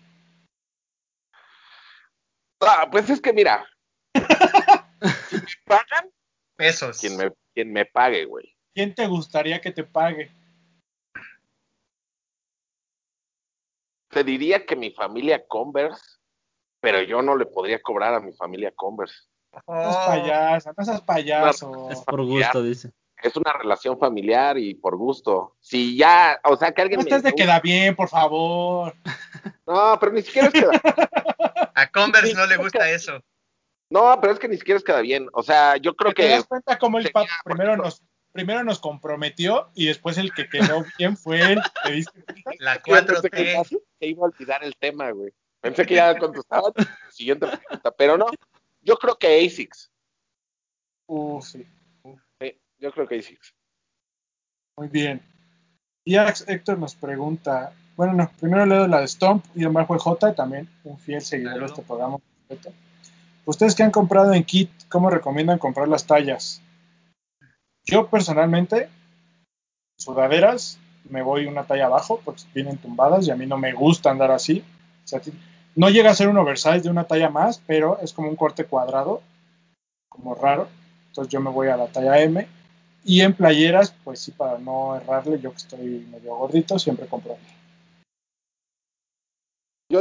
Ah, 2.60 2.88
pues 2.91 3.10
es 3.10 3.22
que 3.22 3.34
mira, 3.34 3.66
si 5.30 5.36
me 5.36 5.47
pagan, 5.66 6.12
Pesos. 6.55 6.99
quien 6.99 7.18
me, 7.18 7.32
quien 7.53 7.72
me 7.72 7.86
pague, 7.86 8.26
güey. 8.26 8.55
¿Quién 8.74 8.93
te 8.93 9.08
gustaría 9.08 9.62
que 9.62 9.72
te 9.72 9.84
pague? 9.84 10.32
Te 14.10 14.24
diría 14.24 14.66
que 14.66 14.76
mi 14.76 14.91
familia 14.91 15.45
Converse, 15.47 16.01
pero 16.80 17.01
yo 17.01 17.22
no 17.22 17.36
le 17.36 17.45
podría 17.45 17.82
cobrar 17.82 18.14
a 18.14 18.20
mi 18.20 18.34
familia 18.34 18.72
Converse. 18.76 19.16
No 19.68 19.82
seas 19.82 20.08
payaso, 20.08 20.72
no 20.78 20.86
seas 20.86 21.01
payaso. 21.01 21.89
Es 21.89 22.01
por 22.01 22.24
gusto, 22.24 22.64
dice. 22.64 22.91
Es 23.22 23.36
una 23.36 23.53
relación 23.53 23.97
familiar 23.97 24.58
y 24.58 24.76
por 24.76 24.95
gusto. 24.95 25.55
Si 25.60 25.97
ya, 25.97 26.39
o 26.43 26.55
sea, 26.55 26.72
que 26.72 26.84
alguien 26.84 26.99
No 26.99 27.03
me 27.03 27.10
estás 27.10 27.24
de 27.24 27.34
queda 27.34 27.60
bien, 27.60 27.95
por 27.95 28.10
favor. 28.10 28.95
No, 29.68 29.97
pero 29.99 30.11
ni 30.13 30.22
siquiera 30.24 30.47
es 30.47 30.53
queda. 30.53 30.72
a 31.76 31.91
Converse 31.91 32.34
no 32.34 32.45
le 32.47 32.57
gusta 32.57 32.89
eso. 32.89 33.22
No, 33.89 34.20
pero 34.20 34.34
es 34.34 34.39
que 34.39 34.47
ni 34.47 34.57
siquiera 34.57 34.78
es 34.78 34.84
queda 34.84 35.01
bien. 35.01 35.28
O 35.34 35.43
sea, 35.43 35.78
yo 35.78 35.95
creo 35.95 36.13
¿Te 36.13 36.24
que 36.24 36.30
das 36.30 36.45
cuenta 36.45 36.78
cómo 36.80 36.97
el 36.99 37.11
por 37.11 37.26
primero 37.43 37.78
nos, 37.78 38.01
primero 38.32 38.63
nos 38.63 38.80
comprometió 38.80 39.70
y 39.76 39.86
después 39.88 40.18
el 40.18 40.34
que 40.34 40.49
quedó 40.49 40.86
bien 40.97 41.15
fue 41.18 41.53
él? 41.53 41.61
¿Te 41.84 41.91
diste 41.91 42.24
cuenta? 42.24 42.51
La 42.59 42.76
yo 42.78 43.05
pensé 43.05 43.30
que 43.30 43.53
4T. 43.53 43.53
ya 43.53 43.63
se 43.99 44.07
iba 44.07 44.24
a 44.24 44.30
olvidar 44.30 44.63
el 44.63 44.76
tema, 44.78 45.11
güey. 45.11 45.32
Pensé 45.61 45.86
que 45.86 45.95
ya 45.95 46.18
contestaba 46.18 46.72
la 46.76 47.11
siguiente 47.11 47.47
pregunta, 47.47 47.91
pero 47.91 48.18
no. 48.18 48.28
Yo 48.82 48.97
creo 48.97 49.18
que 49.18 49.45
ASICS. 49.45 49.91
Uh, 51.07 51.41
sí, 51.41 51.65
Sí, 52.39 52.59
yo 52.80 52.91
creo 52.91 53.07
que 53.07 53.20
ASICS. 53.20 53.53
muy 54.78 54.88
bien. 54.88 55.22
Y 56.05 56.15
Ax 56.15 56.47
Héctor 56.47 56.78
nos 56.78 56.95
pregunta, 56.95 57.74
bueno, 57.97 58.13
no, 58.13 58.31
primero 58.39 58.65
leo 58.65 58.87
la 58.87 59.01
de 59.01 59.07
Stomp 59.07 59.43
y 59.55 59.65
Omar 59.65 59.87
fue 59.87 59.97
J, 59.99 60.33
también 60.35 60.69
un 60.85 60.97
fiel 60.97 61.19
seguidor 61.21 61.53
de 61.53 61.59
Saludo. 61.59 61.73
este 61.73 61.81
programa. 61.87 62.17
Ustedes 63.45 63.75
que 63.75 63.83
han 63.83 63.91
comprado 63.91 64.33
en 64.33 64.43
kit, 64.43 64.69
¿cómo 64.89 65.09
recomiendan 65.09 65.57
comprar 65.59 65.87
las 65.87 66.05
tallas? 66.05 66.61
Yo 67.85 68.07
personalmente, 68.07 68.89
sudaderas, 69.97 70.77
me 71.09 71.21
voy 71.21 71.45
una 71.45 71.63
talla 71.63 71.85
abajo 71.85 72.21
porque 72.23 72.43
vienen 72.53 72.77
tumbadas 72.77 73.27
y 73.27 73.31
a 73.31 73.35
mí 73.35 73.45
no 73.45 73.57
me 73.57 73.73
gusta 73.73 74.11
andar 74.11 74.31
así. 74.31 74.63
O 75.03 75.07
sea, 75.07 75.19
ti- 75.19 75.33
no 75.75 75.89
llega 75.89 76.11
a 76.11 76.15
ser 76.15 76.27
un 76.27 76.37
oversize 76.37 76.81
de 76.81 76.89
una 76.89 77.05
talla 77.05 77.29
más, 77.29 77.61
pero 77.65 77.99
es 78.01 78.11
como 78.13 78.29
un 78.29 78.35
corte 78.35 78.65
cuadrado, 78.65 79.21
como 80.09 80.35
raro. 80.35 80.67
Entonces 81.09 81.31
yo 81.31 81.39
me 81.39 81.49
voy 81.49 81.69
a 81.69 81.77
la 81.77 81.87
talla 81.87 82.19
M. 82.19 82.47
Y 83.05 83.21
en 83.21 83.33
playeras, 83.33 83.93
pues 84.03 84.19
sí, 84.19 84.31
para 84.31 84.57
no 84.57 84.97
errarle, 84.97 85.39
yo 85.39 85.51
que 85.51 85.57
estoy 85.57 86.05
medio 86.11 86.35
gordito, 86.35 86.77
siempre 86.77 87.07
compro. 87.07 87.33
M. 87.33 87.41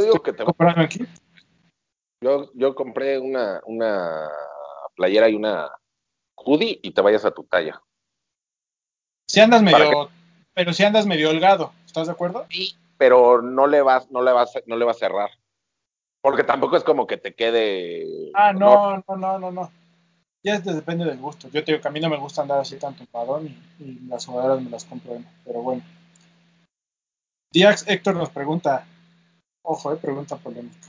Yo 0.04 0.22
yo, 2.22 2.50
yo 2.54 2.74
compré 2.74 3.18
una, 3.18 3.60
una 3.66 4.28
playera 4.94 5.28
y 5.28 5.34
una 5.34 5.70
hoodie 6.34 6.78
y 6.82 6.90
te 6.92 7.02
vayas 7.02 7.24
a 7.24 7.30
tu 7.30 7.44
talla. 7.44 7.82
Si 9.28 9.40
andas 9.40 9.62
¿Para 9.62 9.78
medio, 9.78 10.10
pero 10.54 10.72
si 10.72 10.84
andas 10.84 11.06
medio 11.06 11.30
holgado, 11.30 11.72
¿estás 11.84 12.06
de 12.06 12.12
acuerdo? 12.12 12.46
Sí, 12.48 12.74
pero 12.96 13.42
no 13.42 13.66
le 13.66 13.82
vas, 13.82 14.10
no 14.10 14.22
le 14.22 14.32
vas, 14.32 14.54
no 14.66 14.76
le 14.76 14.84
vas 14.84 14.96
a 14.96 15.00
cerrar. 15.00 15.30
Porque 16.22 16.42
tampoco 16.42 16.76
es 16.76 16.84
como 16.84 17.06
que 17.06 17.18
te 17.18 17.34
quede. 17.34 18.32
Ah, 18.34 18.52
no, 18.52 18.96
no, 19.06 19.16
no, 19.16 19.38
no, 19.38 19.52
no. 19.52 19.70
Ya 20.42 20.60
depende 20.60 21.04
del 21.04 21.18
gusto. 21.18 21.48
Yo 21.48 21.64
te 21.64 21.72
digo 21.72 21.82
que 21.82 21.88
a 21.88 21.90
mí 21.90 22.00
no 22.00 22.08
me 22.08 22.18
gusta 22.18 22.42
andar 22.42 22.60
así 22.60 22.78
tan 22.78 22.94
tumpadón 22.94 23.46
y, 23.46 23.82
y 23.82 24.00
las 24.06 24.22
sudaderas 24.22 24.62
me 24.62 24.70
las 24.70 24.84
compro 24.84 25.18
pero 25.44 25.60
bueno. 25.60 25.82
Diax 27.52 27.86
Héctor 27.88 28.16
nos 28.16 28.30
pregunta, 28.30 28.86
ojo, 29.66 29.92
eh, 29.92 29.96
pregunta 29.96 30.36
polémica. 30.36 30.88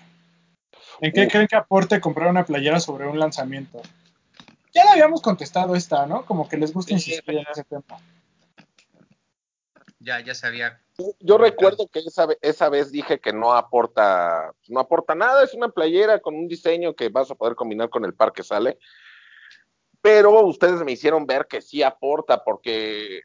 ¿En 1.02 1.12
qué 1.12 1.26
Uf. 1.26 1.32
creen 1.32 1.48
que 1.48 1.56
aporte 1.56 2.00
comprar 2.00 2.30
una 2.30 2.46
playera 2.46 2.80
sobre 2.80 3.08
un 3.08 3.20
lanzamiento? 3.20 3.82
Ya 4.74 4.84
le 4.86 4.92
habíamos 4.92 5.22
contestado 5.22 5.76
esta, 5.76 6.06
¿no? 6.06 6.26
Como 6.26 6.48
que 6.48 6.58
les 6.58 6.72
gusta 6.74 6.90
Sí, 6.90 7.12
insistir 7.12 7.36
en 7.38 7.44
ya. 7.44 7.52
ese 7.52 7.64
tema. 7.64 7.84
Ya, 10.00 10.20
ya 10.20 10.36
sabía. 10.36 10.80
Yo 11.20 11.38
recuerdo 11.38 11.88
que 11.88 12.00
esa, 12.00 12.28
esa 12.42 12.70
vez 12.70 12.92
dije 12.92 13.20
que 13.20 13.34
no 13.34 13.54
aporta, 13.54 14.52
no 14.68 14.80
aporta 14.80 15.16
nada, 15.16 15.44
es 15.44 15.54
una 15.54 15.70
playera 15.70 16.20
con 16.20 16.36
un 16.36 16.48
diseño 16.48 16.96
que 16.96 17.10
vas 17.10 17.30
a 17.30 17.36
poder 17.36 17.56
combinar 17.56 17.90
con 17.90 18.06
el 18.06 18.14
par 18.14 18.32
que 18.32 18.44
sale. 18.44 18.78
Pero 20.02 20.46
ustedes 20.46 20.84
me 20.84 20.92
hicieron 20.92 21.26
ver 21.26 21.48
que 21.48 21.62
sí 21.62 21.84
aporta, 21.84 22.44
porque 22.44 23.22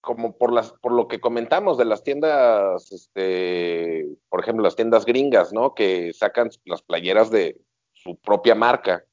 como 0.00 0.36
por 0.36 0.52
las, 0.52 0.72
por 0.72 0.92
lo 0.92 1.08
que 1.08 1.20
comentamos 1.20 1.76
de 1.78 1.84
las 1.84 2.02
tiendas, 2.02 2.90
este, 2.92 4.06
por 4.28 4.40
ejemplo, 4.40 4.64
las 4.64 4.76
tiendas 4.76 5.04
gringas, 5.04 5.52
¿no? 5.52 5.74
Que 5.74 6.12
sacan 6.12 6.50
las 6.64 6.82
playeras 6.82 7.30
de 7.30 7.60
su 7.92 8.16
propia 8.16 8.54
marca. 8.54 9.04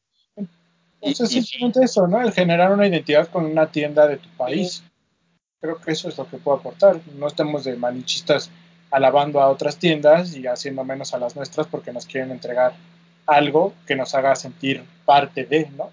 Entonces, 1.01 1.35
y- 1.35 1.41
simplemente 1.41 1.83
eso, 1.83 2.07
¿no? 2.07 2.21
El 2.21 2.31
generar 2.31 2.71
una 2.71 2.87
identidad 2.87 3.27
con 3.27 3.45
una 3.45 3.69
tienda 3.71 4.07
de 4.07 4.17
tu 4.17 4.29
país. 4.37 4.83
Creo 5.59 5.79
que 5.79 5.91
eso 5.91 6.09
es 6.09 6.17
lo 6.17 6.27
que 6.29 6.37
puedo 6.37 6.57
aportar. 6.57 6.99
No 7.15 7.27
estemos 7.27 7.63
de 7.63 7.75
malichistas 7.75 8.49
alabando 8.89 9.41
a 9.41 9.49
otras 9.49 9.77
tiendas 9.77 10.35
y 10.35 10.47
haciendo 10.47 10.83
menos 10.83 11.13
a 11.13 11.19
las 11.19 11.35
nuestras 11.35 11.67
porque 11.67 11.91
nos 11.91 12.05
quieren 12.05 12.31
entregar 12.31 12.73
algo 13.25 13.73
que 13.85 13.95
nos 13.95 14.15
haga 14.15 14.35
sentir 14.35 14.83
parte 15.05 15.45
de, 15.45 15.69
¿no? 15.71 15.91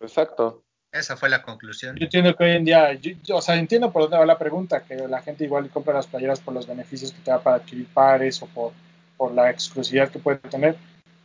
Exacto. 0.00 0.62
Esa 0.92 1.16
fue 1.16 1.28
la 1.28 1.42
conclusión. 1.42 1.96
Yo 1.96 2.04
entiendo 2.04 2.34
que 2.34 2.44
hoy 2.44 2.50
en 2.52 2.64
día, 2.64 2.92
yo- 2.94 3.36
o 3.36 3.42
sea, 3.42 3.56
entiendo 3.56 3.92
por 3.92 4.02
dónde 4.02 4.16
va 4.18 4.26
la 4.26 4.38
pregunta, 4.38 4.82
que 4.84 4.96
la 5.08 5.20
gente 5.20 5.44
igual 5.44 5.68
compra 5.68 5.94
las 5.94 6.06
playeras 6.06 6.40
por 6.40 6.54
los 6.54 6.66
beneficios 6.66 7.12
que 7.12 7.20
te 7.20 7.30
da 7.30 7.40
para 7.40 7.56
adquirir 7.56 7.86
pares 7.92 8.40
o 8.42 8.46
por, 8.46 8.72
por 9.16 9.32
la 9.32 9.50
exclusividad 9.50 10.10
que 10.10 10.18
puede 10.18 10.38
tener. 10.38 10.76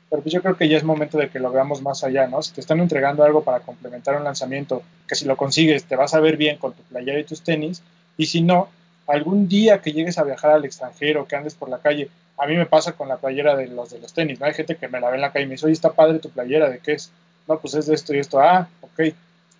Pero 0.09 0.21
pues 0.23 0.33
yo 0.33 0.41
creo 0.41 0.57
que 0.57 0.67
ya 0.67 0.75
es 0.77 0.83
momento 0.83 1.17
de 1.17 1.29
que 1.29 1.39
lo 1.39 1.51
veamos 1.51 1.81
más 1.81 2.03
allá, 2.03 2.27
¿no? 2.27 2.41
Si 2.41 2.51
te 2.51 2.59
están 2.59 2.81
entregando 2.81 3.23
algo 3.23 3.43
para 3.45 3.61
complementar 3.61 4.17
un 4.17 4.25
lanzamiento, 4.25 4.83
que 5.07 5.15
si 5.15 5.23
lo 5.25 5.37
consigues 5.37 5.85
te 5.85 5.95
vas 5.95 6.13
a 6.13 6.19
ver 6.19 6.35
bien 6.35 6.57
con 6.57 6.73
tu 6.73 6.83
playera 6.83 7.19
y 7.19 7.23
tus 7.23 7.41
tenis, 7.41 7.81
y 8.17 8.25
si 8.25 8.41
no, 8.41 8.67
algún 9.07 9.47
día 9.47 9.81
que 9.81 9.93
llegues 9.93 10.17
a 10.17 10.23
viajar 10.25 10.51
al 10.51 10.65
extranjero, 10.65 11.25
que 11.27 11.37
andes 11.37 11.55
por 11.55 11.69
la 11.69 11.77
calle, 11.79 12.09
a 12.37 12.45
mí 12.45 12.57
me 12.57 12.65
pasa 12.65 12.91
con 12.93 13.07
la 13.07 13.17
playera 13.17 13.55
de 13.55 13.67
los 13.67 13.89
de 13.91 13.99
los 13.99 14.11
tenis, 14.13 14.37
¿no? 14.39 14.47
Hay 14.47 14.53
gente 14.53 14.75
que 14.75 14.89
me 14.89 14.99
la 14.99 15.09
ve 15.09 15.15
en 15.15 15.21
la 15.21 15.31
calle 15.31 15.45
y 15.45 15.47
me 15.47 15.53
dice, 15.53 15.65
oye, 15.65 15.73
está 15.73 15.93
padre 15.93 16.19
tu 16.19 16.29
playera, 16.29 16.69
¿de 16.69 16.79
qué 16.79 16.93
es? 16.93 17.09
No, 17.47 17.57
pues 17.59 17.73
es 17.75 17.85
de 17.85 17.95
esto 17.95 18.13
y 18.13 18.19
esto, 18.19 18.41
ah, 18.41 18.67
ok. 18.81 19.13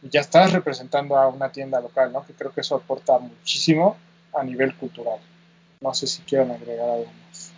Y 0.04 0.10
ya 0.10 0.22
estás 0.22 0.52
representando 0.54 1.16
a 1.16 1.28
una 1.28 1.52
tienda 1.52 1.80
local, 1.80 2.12
¿no? 2.12 2.26
Que 2.26 2.34
creo 2.34 2.52
que 2.52 2.62
eso 2.62 2.76
aporta 2.76 3.20
muchísimo 3.20 3.98
a 4.34 4.44
nivel 4.44 4.76
cultural. 4.76 5.20
No 5.80 5.94
sé 5.94 6.08
si 6.08 6.22
quieren 6.24 6.52
agregar 6.52 6.90
algo 6.90 7.12
más. 7.28 7.52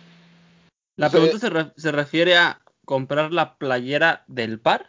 La 0.96 1.08
Sí. 1.08 1.12
pregunta 1.12 1.38
se, 1.38 1.50
re- 1.50 1.72
se 1.76 1.92
refiere 1.92 2.36
a 2.36 2.60
comprar 2.84 3.32
la 3.32 3.56
playera 3.56 4.24
del 4.26 4.60
par 4.60 4.86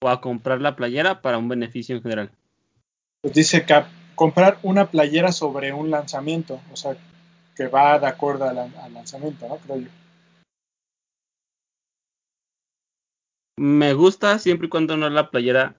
o 0.00 0.08
a 0.08 0.20
comprar 0.20 0.60
la 0.60 0.76
playera 0.76 1.22
para 1.22 1.38
un 1.38 1.48
beneficio 1.48 1.96
en 1.96 2.02
general. 2.02 2.30
Pues 3.22 3.34
dice 3.34 3.64
que 3.64 3.82
comprar 4.14 4.58
una 4.62 4.86
playera 4.90 5.32
sobre 5.32 5.72
un 5.72 5.90
lanzamiento, 5.90 6.60
o 6.72 6.76
sea, 6.76 6.96
que 7.56 7.66
va 7.66 7.98
de 7.98 8.06
acuerdo 8.06 8.48
al, 8.48 8.58
al 8.58 8.94
lanzamiento, 8.94 9.48
¿no? 9.48 9.56
Creo 9.56 9.78
yo. 9.78 9.88
Me 13.58 13.94
gusta 13.94 14.38
siempre 14.38 14.66
y 14.66 14.70
cuando 14.70 14.96
no 14.96 15.08
la 15.08 15.30
playera 15.30 15.76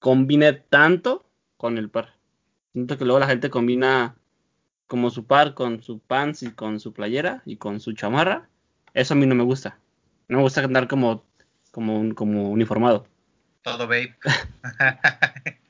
combine 0.00 0.52
tanto 0.52 1.24
con 1.56 1.78
el 1.78 1.88
par. 1.90 2.14
Siento 2.72 2.98
que 2.98 3.04
luego 3.04 3.20
la 3.20 3.26
gente 3.28 3.48
combina 3.50 4.16
como 4.88 5.10
su 5.10 5.24
par 5.26 5.54
con 5.54 5.82
su 5.82 6.00
pants 6.00 6.42
y 6.42 6.50
con 6.50 6.80
su 6.80 6.92
playera 6.92 7.42
y 7.46 7.56
con 7.56 7.78
su 7.80 7.92
chamarra. 7.92 8.48
Eso 8.94 9.14
a 9.14 9.16
mí 9.16 9.26
no 9.26 9.36
me 9.36 9.44
gusta. 9.44 9.78
No 10.26 10.38
me 10.38 10.42
gusta 10.42 10.64
andar 10.64 10.88
como, 10.88 11.24
como, 11.70 12.00
un- 12.00 12.14
como 12.14 12.50
uniformado. 12.50 13.06
Todo 13.62 13.86
babe. 13.86 14.16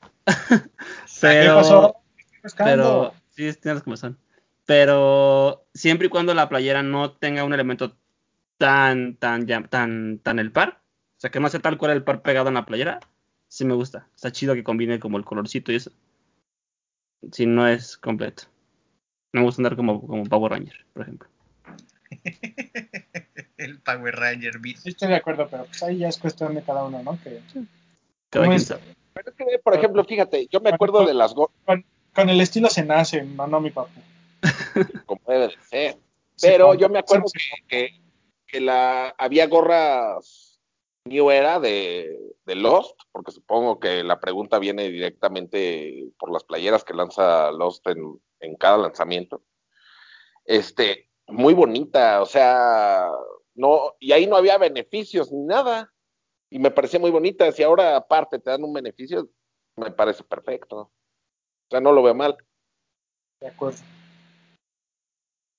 Pero, 1.21 1.43
¿Qué 1.43 1.49
pasó? 1.55 1.97
Estoy 2.17 2.41
pescando. 2.43 2.73
pero 2.73 3.15
sí, 3.53 3.53
tienes 3.61 3.83
como 3.83 3.97
son. 3.97 4.19
Pero 4.67 5.67
siempre 5.75 6.07
y 6.07 6.11
cuando 6.11 6.33
la 6.35 6.49
playera 6.49 6.83
no 6.83 7.13
tenga 7.13 7.45
un 7.45 7.53
elemento 7.53 7.97
tan, 8.59 9.17
tan, 9.17 9.47
ya- 9.47 9.63
tan, 9.67 10.19
tan 10.21 10.39
el 10.39 10.53
par, 10.53 10.81
o 11.17 11.21
sea, 11.21 11.31
que 11.31 11.41
no 11.41 11.49
sea 11.49 11.61
tal 11.61 11.77
cual 11.79 11.93
el 11.93 12.05
par 12.05 12.23
pegado 12.23 12.49
en 12.49 12.55
la 12.55 12.65
playera, 12.67 13.01
sí 13.51 13.65
me 13.65 13.75
gusta. 13.75 14.09
Está 14.15 14.33
chido 14.33 14.55
que 14.55 14.65
combine 14.65 14.99
como 14.99 15.19
el 15.19 15.25
colorcito 15.25 15.73
y 15.73 15.77
eso. 15.77 15.91
Si 17.33 17.45
no 17.45 17.69
es 17.69 17.99
completo. 17.99 18.45
No 19.33 19.41
me 19.41 19.47
gusta 19.47 19.61
andar 19.61 19.77
como, 19.77 20.07
como 20.07 20.25
Power 20.25 20.53
Ranger, 20.53 20.87
por 20.95 21.03
ejemplo. 21.03 21.29
El 23.57 23.79
Power 23.81 24.17
Ranger 24.17 24.59
beat. 24.59 24.79
Sí, 24.79 24.89
estoy 24.89 25.09
de 25.09 25.17
acuerdo, 25.17 25.47
pero 25.51 25.67
pues 25.67 25.83
ahí 25.83 25.99
ya 25.99 26.09
es 26.09 26.19
cuestión 26.19 26.55
de 26.55 26.63
cada 26.63 26.85
uno, 26.85 27.03
¿no? 27.03 27.21
Que, 27.23 27.43
Cada 28.31 28.47
¿Cómo 28.47 28.49
quien 28.49 28.61
sabe. 28.61 28.81
Pero 29.13 29.31
es 29.31 29.37
que, 29.37 29.59
por 29.59 29.75
ejemplo, 29.75 30.05
fíjate, 30.05 30.47
yo 30.51 30.61
me 30.61 30.71
acuerdo 30.71 31.05
de 31.05 31.15
las 31.15 31.35
gorras, 31.35 31.55
Con, 31.67 31.85
con 32.15 32.31
el 32.31 32.41
estilo 32.41 32.69
se 32.69 32.85
nace, 32.85 33.23
no, 33.23 33.47
no, 33.47 33.61
mi 33.61 33.71
papá. 33.71 33.91
como 35.07 35.21
debe 35.27 35.49
de 35.49 35.55
ser. 35.69 35.97
Pero 36.41 36.75
yo 36.75 36.89
me 36.89 37.01
acuerdo 37.01 37.27
sí, 37.29 37.39
que, 37.39 37.69
que, 37.69 38.01
que 38.47 38.61
la, 38.61 39.15
había 39.19 39.47
gorras 39.47 40.50
New 41.11 41.29
Era 41.29 41.59
de, 41.59 42.17
de 42.47 42.55
Lost, 42.55 42.97
porque 43.11 43.33
supongo 43.33 43.81
que 43.81 44.05
la 44.05 44.21
pregunta 44.21 44.61
viene 44.61 44.89
directamente 44.89 46.09
por 46.17 46.33
las 46.33 46.45
playeras 46.45 46.85
que 46.85 46.95
lanza 46.95 47.51
Lost 47.51 47.85
en, 47.89 48.23
en 48.39 48.55
cada 48.55 48.79
lanzamiento. 48.79 49.43
Este, 50.45 51.11
muy 51.27 51.53
bonita, 51.53 52.23
o 52.23 52.27
sea, 52.27 53.11
no, 53.55 53.97
y 53.99 54.13
ahí 54.13 54.29
no 54.29 54.37
había 54.37 54.57
beneficios 54.57 55.33
ni 55.33 55.43
nada. 55.43 55.93
Y 56.49 56.61
me 56.61 56.71
parecía 56.71 57.01
muy 57.01 57.11
bonita. 57.11 57.51
Si 57.51 57.65
ahora 57.65 57.97
aparte 57.97 58.39
te 58.39 58.51
dan 58.51 58.63
un 58.63 58.73
beneficio, 58.73 59.29
me 59.77 59.91
parece 59.91 60.23
perfecto. 60.23 60.77
O 60.79 60.93
sea, 61.71 61.81
no 61.81 61.91
lo 61.91 62.05
veo 62.05 62.15
mal. 62.15 62.37
De 63.41 63.49
acuerdo. 63.49 63.79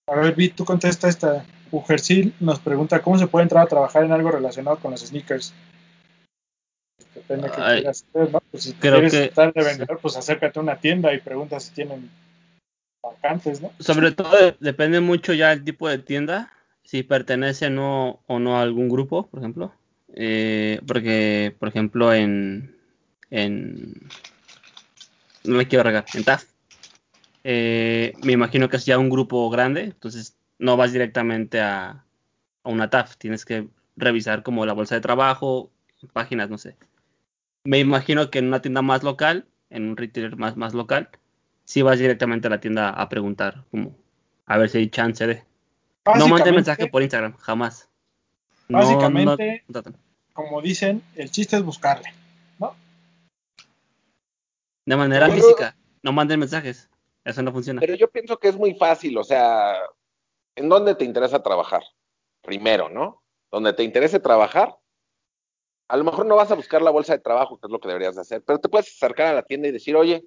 A 0.07 0.15
ver, 0.15 0.33
Vi, 0.33 0.49
tú 0.49 0.63
contesta 0.63 1.09
esta. 1.09 1.45
Ujersil 1.71 2.33
nos 2.39 2.59
pregunta 2.59 3.01
cómo 3.01 3.17
se 3.17 3.27
puede 3.27 3.43
entrar 3.43 3.63
a 3.63 3.69
trabajar 3.69 4.03
en 4.03 4.11
algo 4.11 4.31
relacionado 4.31 4.77
con 4.77 4.91
los 4.91 5.01
sneakers. 5.01 5.53
Depende 7.15 7.47
de 7.47 7.53
qué 7.55 7.61
Ay, 7.61 7.79
quieras 7.79 8.05
hacer, 8.09 8.31
¿no? 8.31 8.41
Pues 8.51 8.63
si 8.63 8.73
creo 8.73 8.93
quieres 8.95 9.11
que- 9.13 9.23
estar 9.25 9.53
de 9.53 9.63
vendedor, 9.63 9.99
pues 10.01 10.15
acércate 10.17 10.59
a 10.59 10.61
una 10.61 10.77
tienda 10.79 11.13
y 11.13 11.19
pregunta 11.19 11.59
si 11.59 11.71
tienen 11.71 12.09
vacantes, 13.01 13.61
¿no? 13.61 13.71
Sobre 13.79 14.11
todo 14.11 14.35
de- 14.37 14.55
depende 14.59 14.99
mucho 14.99 15.33
ya 15.33 15.51
el 15.51 15.63
tipo 15.63 15.87
de 15.87 15.97
tienda, 15.97 16.51
si 16.83 17.03
pertenece 17.03 17.69
no, 17.69 18.19
o 18.27 18.39
no 18.39 18.57
a 18.57 18.61
algún 18.61 18.89
grupo, 18.89 19.27
por 19.27 19.39
ejemplo. 19.39 19.73
Eh, 20.13 20.81
porque, 20.85 21.55
por 21.57 21.69
ejemplo, 21.69 22.13
en, 22.13 22.75
en 23.29 23.93
no 25.45 25.55
me 25.55 25.67
quiero 25.67 25.83
regar, 25.83 26.05
en 26.13 26.23
TAF, 26.25 26.43
eh, 27.43 28.13
me 28.23 28.33
imagino 28.33 28.69
que 28.69 28.77
es 28.77 28.85
ya 28.85 28.97
un 28.99 29.09
grupo 29.09 29.49
grande, 29.49 29.83
entonces 29.85 30.35
no 30.61 30.77
vas 30.77 30.93
directamente 30.93 31.59
a, 31.59 31.89
a 32.63 32.69
una 32.69 32.89
TAF, 32.89 33.17
tienes 33.17 33.45
que 33.45 33.67
revisar 33.97 34.43
como 34.43 34.65
la 34.65 34.73
bolsa 34.73 34.93
de 34.95 35.01
trabajo, 35.01 35.71
páginas, 36.13 36.49
no 36.51 36.57
sé. 36.59 36.77
Me 37.63 37.79
imagino 37.79 38.29
que 38.29 38.39
en 38.39 38.47
una 38.47 38.61
tienda 38.61 38.83
más 38.83 39.01
local, 39.03 39.47
en 39.71 39.89
un 39.89 39.97
retailer 39.97 40.37
más, 40.37 40.55
más 40.57 40.73
local, 40.75 41.09
si 41.65 41.81
vas 41.81 41.97
directamente 41.97 42.45
a 42.47 42.51
la 42.51 42.59
tienda 42.59 42.89
a 42.89 43.09
preguntar, 43.09 43.65
como 43.71 43.95
a 44.45 44.57
ver 44.57 44.69
si 44.69 44.77
hay 44.77 44.89
chance 44.89 45.25
de. 45.25 45.35
No 46.05 46.11
manden 46.13 46.19
Básicamente, 46.29 46.51
mensaje 46.53 46.87
por 46.87 47.01
Instagram, 47.01 47.35
jamás. 47.37 47.89
No, 48.67 48.77
Básicamente- 48.77 49.63
no 49.67 49.81
como 50.33 50.61
dicen, 50.61 51.01
el 51.15 51.29
chiste 51.31 51.57
es 51.57 51.63
buscarle, 51.63 52.13
¿no? 52.59 52.75
de 54.85 54.95
manera 54.95 55.27
Pero- 55.27 55.41
física, 55.41 55.75
no 56.03 56.11
manden 56.13 56.39
mensajes. 56.39 56.87
Eso 57.23 57.41
no 57.41 57.51
funciona. 57.51 57.79
Pero 57.81 57.95
yo 57.95 58.09
pienso 58.09 58.37
que 58.39 58.47
es 58.47 58.55
muy 58.55 58.73
fácil, 58.75 59.17
o 59.17 59.23
sea, 59.23 59.75
¿en 60.55 60.69
dónde 60.69 60.95
te 60.95 61.05
interesa 61.05 61.43
trabajar? 61.43 61.83
Primero, 62.41 62.89
¿no? 62.89 63.23
Donde 63.51 63.73
te 63.73 63.83
interese 63.83 64.19
trabajar, 64.19 64.77
a 65.87 65.97
lo 65.97 66.05
mejor 66.05 66.25
no 66.25 66.37
vas 66.37 66.49
a 66.51 66.55
buscar 66.55 66.81
la 66.81 66.89
bolsa 66.89 67.13
de 67.13 67.19
trabajo, 67.19 67.59
que 67.59 67.67
es 67.67 67.71
lo 67.71 67.79
que 67.79 67.89
deberías 67.89 68.15
de 68.15 68.21
hacer, 68.21 68.41
pero 68.43 68.59
te 68.59 68.69
puedes 68.69 68.87
acercar 68.87 69.27
a 69.27 69.33
la 69.33 69.43
tienda 69.43 69.67
y 69.67 69.71
decir, 69.73 69.95
oye, 69.95 70.25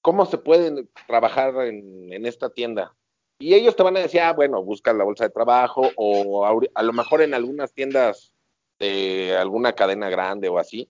¿cómo 0.00 0.26
se 0.26 0.38
puede 0.38 0.86
trabajar 1.08 1.54
en, 1.66 2.24
esta 2.24 2.50
tienda? 2.50 2.94
Y 3.40 3.54
ellos 3.54 3.74
te 3.74 3.82
van 3.82 3.96
a 3.96 4.00
decir, 4.00 4.20
ah, 4.20 4.32
bueno, 4.32 4.62
busca 4.62 4.92
la 4.92 5.02
bolsa 5.02 5.24
de 5.24 5.30
trabajo, 5.30 5.90
o 5.96 6.46
ahori- 6.46 6.70
a 6.74 6.82
lo 6.84 6.92
mejor 6.92 7.20
en 7.22 7.34
algunas 7.34 7.72
tiendas 7.72 8.32
de 8.78 9.36
alguna 9.36 9.72
cadena 9.72 10.08
grande 10.08 10.48
o 10.48 10.58
así, 10.58 10.88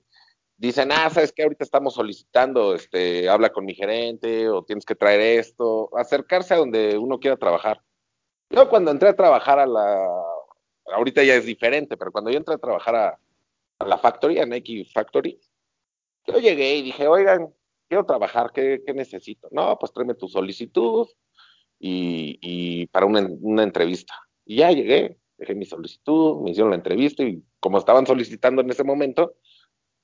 dicen, 0.59 0.93
ah, 0.93 1.09
sabes 1.09 1.33
que 1.33 1.43
ahorita 1.43 1.65
estamos 1.65 1.95
solicitando, 1.95 2.75
este, 2.75 3.31
habla 3.31 3.51
con 3.51 3.65
mi 3.65 3.75
gerente 3.75 4.49
o 4.51 4.63
tienes 4.63 4.85
que 4.85 4.95
traer 4.95 5.21
esto, 5.41 5.89
acercarse 5.97 6.53
a 6.53 6.59
donde 6.59 6.99
uno 6.99 7.19
quiera 7.19 7.39
trabajar. 7.39 7.81
Yo 8.53 8.69
cuando 8.69 8.91
entré 8.91 9.09
a 9.09 9.17
trabajar 9.17 9.59
a 9.59 9.67
la, 9.67 10.09
ahorita 10.93 11.23
ya 11.25 11.35
es 11.35 11.47
diferente, 11.47 11.97
pero 11.97 12.13
cuando 12.13 12.31
yo 12.31 12.37
entré 12.37 12.55
a 12.55 12.59
trabajar 12.59 12.95
a, 12.95 13.19
la 13.87 13.99
Factory, 13.99 14.39
a 14.39 14.47
Nike 14.47 14.85
Factory, 14.93 15.41
yo 16.27 16.39
llegué 16.39 16.77
y 16.77 16.83
dije, 16.83 17.09
oigan, 17.09 17.53
quiero 17.89 18.05
trabajar, 18.05 18.53
¿qué, 18.53 18.83
qué 18.87 18.93
necesito? 18.93 19.49
No, 19.51 19.79
pues 19.79 19.93
tráeme 19.93 20.15
tu 20.15 20.29
solicitud 20.29 21.09
y, 21.81 22.39
y 22.43 22.87
para 22.89 23.07
una, 23.07 23.27
una 23.41 23.63
entrevista. 23.63 24.15
Y 24.45 24.57
ya 24.57 24.71
llegué, 24.71 25.19
dejé 25.39 25.55
mi 25.55 25.65
solicitud, 25.65 26.43
me 26.43 26.51
hicieron 26.51 26.71
la 26.71 26.77
entrevista 26.77 27.23
y 27.23 27.43
como 27.59 27.79
estaban 27.79 28.07
solicitando 28.07 28.61
en 28.61 28.71
ese 28.71 28.85
momento, 28.85 29.35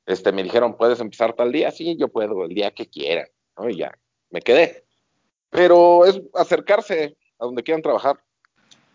este, 0.07 0.33
me 0.33 0.43
dijeron, 0.43 0.77
¿puedes 0.77 1.01
empezar 1.01 1.35
tal 1.35 1.53
día? 1.53 1.71
Sí, 1.71 1.97
yo 1.99 2.09
puedo, 2.09 2.45
el 2.47 2.55
día 2.55 2.71
que 2.71 2.89
quieran, 2.89 3.29
¿no? 3.59 3.69
Y 3.69 3.77
ya, 3.77 3.97
me 4.31 4.41
quedé. 4.41 4.87
Pero 5.51 6.07
es 6.07 6.21
acercarse 6.35 7.17
a 7.39 7.45
donde 7.45 7.63
quieran 7.63 7.83
trabajar. 7.83 8.19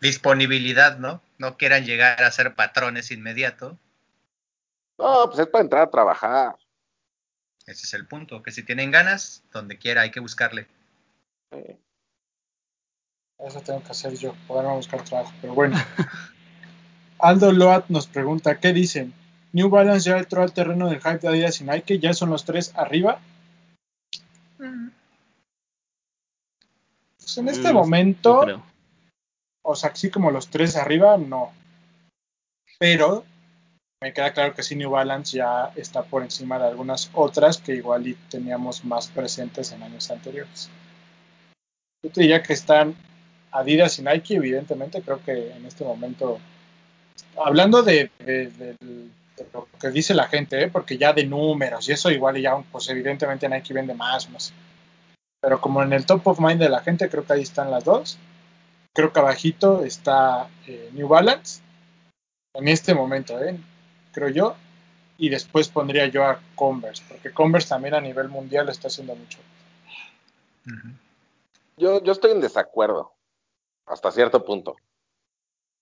Disponibilidad, 0.04 0.98
¿no? 1.00 1.22
No 1.38 1.56
quieran 1.58 1.86
llegar 1.86 2.22
a 2.24 2.30
ser 2.32 2.56
patrones 2.56 3.10
inmediato. 3.10 3.78
No, 5.00 5.28
pues 5.28 5.40
es 5.40 5.48
para 5.48 5.64
entrar 5.64 5.84
a 5.84 5.90
trabajar. 5.90 6.56
Ese 7.66 7.86
es 7.86 7.94
el 7.94 8.06
punto, 8.06 8.44
que 8.44 8.52
si 8.52 8.64
tienen 8.64 8.92
ganas, 8.92 9.44
donde 9.54 9.78
quiera 9.78 10.02
hay 10.02 10.12
que 10.12 10.20
buscarle. 10.20 10.68
Eh, 11.52 11.78
Eso 13.40 13.62
tengo 13.62 13.82
que 13.82 13.92
hacer 13.92 14.14
yo, 14.18 14.36
poderme 14.46 14.76
buscar 14.76 15.06
trabajo. 15.06 15.32
Pero 15.40 15.54
bueno. 15.54 15.78
Aldo 17.20 17.54
Loat 17.54 17.86
nos 17.88 18.08
pregunta, 18.08 18.60
¿qué 18.60 18.74
dicen? 18.74 19.14
New 19.54 19.70
Balance 19.70 20.10
ya 20.10 20.18
entró 20.18 20.44
al 20.44 20.52
terreno 20.52 20.90
del 20.90 21.00
hype 21.00 21.20
de 21.20 21.30
Adidas 21.30 21.62
y 21.62 21.64
Nike, 21.64 22.00
ya 22.00 22.14
son 22.14 22.30
los 22.30 22.44
tres 22.44 22.74
arriba. 22.76 23.22
Pues 27.20 27.38
en 27.38 27.48
este 27.48 27.72
Mm, 27.72 27.74
momento, 27.74 28.34
no 28.34 28.42
creo. 28.42 28.73
O 29.64 29.76
sea, 29.76 29.90
así 29.92 30.10
como 30.10 30.32
los 30.32 30.50
tres 30.50 30.76
arriba, 30.76 31.18
no. 31.18 31.52
Pero 32.80 33.26
me 34.02 34.14
queda 34.14 34.34
claro 34.34 34.54
que 34.54 34.64
sí, 34.64 34.76
New 34.76 34.92
Balance 34.92 35.38
ya 35.38 35.72
está 35.76 36.04
por 36.04 36.24
encima 36.24 36.60
de 36.60 36.68
algunas 36.68 37.10
otras 37.14 37.58
que 37.58 37.74
igual 37.76 38.18
teníamos 38.30 38.84
más 38.84 39.08
presentes 39.08 39.72
en 39.72 39.82
años 39.82 40.12
anteriores. 40.12 40.70
Yo 42.04 42.12
te 42.12 42.22
diría 42.22 42.44
que 42.44 42.52
están 42.52 42.96
Adidas 43.52 44.00
y 44.00 44.02
Nike, 44.02 44.36
evidentemente, 44.36 45.02
creo 45.02 45.24
que 45.24 45.52
en 45.52 45.66
este 45.66 45.86
momento, 45.86 46.40
hablando 47.38 47.82
de, 47.82 48.10
lo 49.54 49.70
que 49.80 49.90
dice 49.90 50.14
la 50.14 50.28
gente, 50.28 50.64
¿eh? 50.64 50.68
porque 50.68 50.98
ya 50.98 51.14
de 51.14 51.26
números 51.26 51.88
y 51.88 51.94
eso 51.94 52.12
igual 52.12 52.42
ya, 52.42 52.58
pues 52.72 52.90
evidentemente 52.90 53.48
Nike 53.48 53.74
vende 53.74 53.94
más, 53.94 54.30
no 54.30 54.40
sé. 54.40 54.54
Pero 55.40 55.62
como 55.62 55.82
en 55.82 55.94
el 55.94 56.06
top 56.06 56.28
of 56.28 56.40
mind 56.40 56.60
de 56.60 56.70
la 56.70 56.82
gente, 56.82 57.10
creo 57.10 57.26
que 57.26 57.34
ahí 57.34 57.42
están 57.42 57.72
las 57.72 57.86
dos. 57.86 58.18
Creo 58.94 59.12
que 59.12 59.20
abajito 59.20 59.84
está 59.84 60.50
eh, 60.68 60.90
New 60.94 61.08
Balance, 61.08 61.62
en 62.54 62.68
este 62.68 62.94
momento, 62.94 63.44
¿eh? 63.44 63.60
creo 64.12 64.30
yo. 64.30 64.56
Y 65.18 65.30
después 65.30 65.70
pondría 65.70 66.08
yo 66.08 66.24
a 66.24 66.42
Converse, 66.56 67.04
porque 67.08 67.32
Converse 67.32 67.70
también 67.70 67.94
a 67.94 68.02
nivel 68.02 68.30
mundial 68.30 68.70
está 68.70 68.88
haciendo 68.88 69.16
mucho. 69.16 69.40
Yo, 71.78 72.04
yo 72.04 72.12
estoy 72.12 72.32
en 72.32 72.42
desacuerdo, 72.42 73.12
hasta 73.86 74.12
cierto 74.12 74.44
punto. 74.44 74.76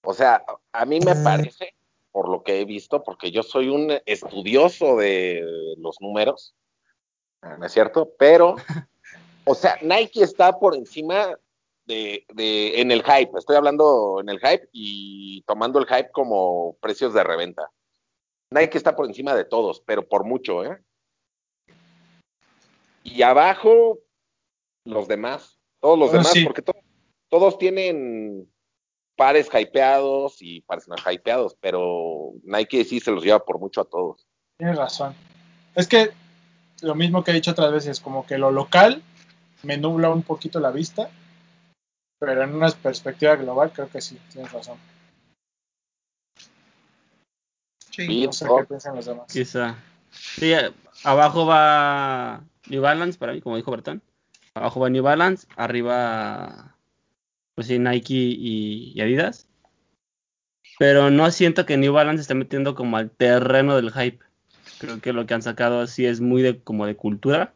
O 0.04 0.14
sea, 0.14 0.44
a 0.72 0.86
mí 0.86 1.00
me 1.00 1.16
parece, 1.16 1.76
por 2.12 2.30
lo 2.30 2.44
que 2.44 2.60
he 2.60 2.66
visto, 2.66 3.04
porque 3.04 3.32
yo 3.32 3.44
soy 3.44 3.70
un 3.70 4.00
estudioso 4.06 4.98
de 4.98 5.76
los 5.78 6.02
números, 6.02 6.54
¿no 7.42 7.66
es 7.66 7.72
cierto? 7.72 8.12
Pero, 8.18 8.56
o 9.46 9.56
sea, 9.56 9.78
Nike 9.82 10.24
está 10.24 10.60
por 10.60 10.76
encima 10.76 11.38
de, 11.86 12.26
de, 12.34 12.82
en 12.82 12.92
el 12.92 13.04
hype, 13.04 13.38
estoy 13.38 13.56
hablando 13.56 14.20
en 14.22 14.30
el 14.30 14.40
hype 14.40 14.70
y 14.72 15.42
tomando 15.44 15.80
el 15.80 15.86
hype 15.88 16.12
como 16.12 16.78
precios 16.82 17.14
de 17.14 17.24
reventa. 17.24 17.70
Nike 18.52 18.78
está 18.78 18.96
por 18.96 19.06
encima 19.06 19.34
de 19.36 19.46
todos, 19.46 19.82
pero 19.86 20.08
por 20.08 20.24
mucho, 20.26 20.64
¿eh? 20.66 20.82
Y 23.04 23.22
abajo, 23.24 24.00
los 24.86 25.08
demás, 25.08 25.58
todos 25.80 25.98
los 25.98 26.10
Bueno, 26.10 26.24
demás, 26.24 26.34
sí. 26.34 26.44
porque 26.44 26.62
to- 26.62 26.76
todos 27.30 27.58
tienen 27.58 28.48
pares 29.16 29.50
hypeados 29.54 30.42
y 30.42 30.62
pares 30.62 30.88
no 30.88 30.96
hypeados, 31.12 31.56
pero 31.60 32.34
Nike 32.44 32.86
sí 32.86 33.00
se 33.00 33.12
los 33.12 33.24
lleva 33.24 33.44
por 33.44 33.60
mucho 33.60 33.82
a 33.82 33.86
todos. 33.86 34.28
Tienes 34.58 34.78
razón. 34.78 35.16
Es 35.76 35.88
que 35.88 36.12
lo 36.82 36.96
mismo 36.96 37.24
que 37.24 37.32
he 37.32 37.36
dicho 37.36 37.52
otras 37.52 37.72
veces, 37.72 38.00
como 38.00 38.26
que 38.26 38.38
lo 38.38 38.52
local 38.52 39.02
me 39.64 39.78
nubla 39.78 40.10
un 40.10 40.24
poquito 40.24 40.60
la 40.60 40.72
vista, 40.72 41.10
pero 42.22 42.44
en 42.44 42.54
una 42.54 42.70
perspectiva 42.70 43.36
global 43.36 43.72
creo 43.74 43.90
que 43.90 44.00
sí, 44.00 44.20
tienes 44.32 44.52
razón. 44.52 44.78
Sí. 47.90 48.26
No 48.28 48.32
sé 48.32 48.46
qué 48.46 48.66
piensan 48.68 48.96
los 48.96 49.06
demás. 49.08 49.26
Quizá. 49.34 49.76
Sí, 50.12 50.54
eh, 50.54 50.72
abajo 51.04 51.48
va 51.48 52.44
New 52.68 52.80
Balance 52.80 53.18
para 53.18 53.34
mí, 53.34 53.42
como 53.42 53.58
dijo 53.58 53.72
Bertón. 53.72 54.04
Abajo 54.54 54.80
va 54.80 54.92
New 54.92 55.02
Balance, 55.02 55.48
arriba 55.56 56.76
pues 57.56 57.66
sí, 57.66 57.80
Nike 57.80 58.14
y, 58.14 58.94
y 58.94 59.02
Adidas. 59.02 59.48
Pero 60.78 61.10
no 61.10 61.32
siento 61.32 61.66
que 61.66 61.78
New 61.78 61.92
Balance 61.92 62.22
esté 62.22 62.36
metiendo 62.36 62.76
como 62.76 62.98
al 62.98 63.10
terreno 63.10 63.76
del 63.76 63.92
hype. 63.92 64.24
Creo 64.78 65.02
que 65.02 65.12
lo 65.12 65.26
que 65.26 65.34
han 65.34 65.42
sacado 65.42 65.88
sí 65.88 66.06
es 66.06 66.22
muy 66.22 66.44
de 66.44 66.60
como 66.60 66.86
de 66.86 66.96
cultura. 66.96 67.52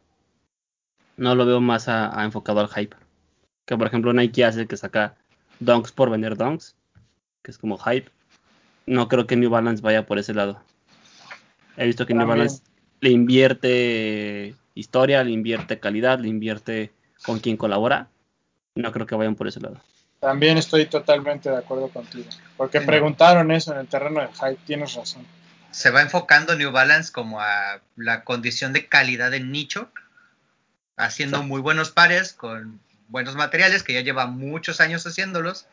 No 1.16 1.36
lo 1.36 1.46
veo 1.46 1.60
más 1.60 1.86
a, 1.86 2.20
a 2.20 2.24
enfocado 2.24 2.58
al 2.58 2.68
hype. 2.68 2.96
Que 3.66 3.76
por 3.76 3.86
ejemplo 3.86 4.12
Nike 4.12 4.44
hace 4.44 4.66
que 4.66 4.76
saca 4.76 5.14
donks 5.60 5.92
por 5.92 6.10
vender 6.10 6.36
donks, 6.36 6.74
que 7.42 7.50
es 7.50 7.58
como 7.58 7.76
hype. 7.78 8.10
No 8.86 9.08
creo 9.08 9.26
que 9.26 9.36
New 9.36 9.50
Balance 9.50 9.82
vaya 9.82 10.06
por 10.06 10.18
ese 10.18 10.32
lado. 10.32 10.62
He 11.76 11.84
visto 11.86 12.06
que 12.06 12.14
New. 12.14 12.26
Balance 12.26 12.62
le 13.00 13.10
invierte 13.10 14.54
historia, 14.74 15.22
le 15.24 15.32
invierte 15.32 15.80
calidad, 15.80 16.18
le 16.20 16.28
invierte 16.28 16.92
con 17.24 17.40
quien 17.40 17.56
colabora. 17.56 18.08
No 18.74 18.92
creo 18.92 19.06
que 19.06 19.14
vayan 19.14 19.34
por 19.34 19.48
ese 19.48 19.60
lado. 19.60 19.80
También 20.20 20.56
estoy 20.58 20.86
totalmente 20.86 21.50
de 21.50 21.56
acuerdo 21.56 21.88
contigo. 21.88 22.28
Porque 22.56 22.80
Sí. 22.80 22.86
preguntaron 22.86 23.50
eso 23.50 23.72
en 23.72 23.80
el 23.80 23.86
terreno 23.86 24.20
del 24.20 24.30
hype, 24.30 24.58
tienes 24.64 24.94
razón. 24.94 25.26
Se 25.70 25.90
va 25.90 26.02
enfocando 26.02 26.56
New 26.56 26.70
Balance 26.72 27.12
como 27.12 27.40
a 27.40 27.80
la 27.96 28.24
condición 28.24 28.72
de 28.72 28.86
calidad 28.86 29.30
del 29.30 29.50
nicho, 29.50 29.90
haciendo 30.96 31.42
muy 31.42 31.60
buenos 31.60 31.90
pares 31.90 32.32
con 32.32 32.80
buenos 33.08 33.36
materiales, 33.36 33.82
que 33.82 33.92
ya 33.92 34.00
lleva 34.00 34.26
muchos 34.26 34.80
años 34.80 35.06
haciéndolos, 35.06 35.66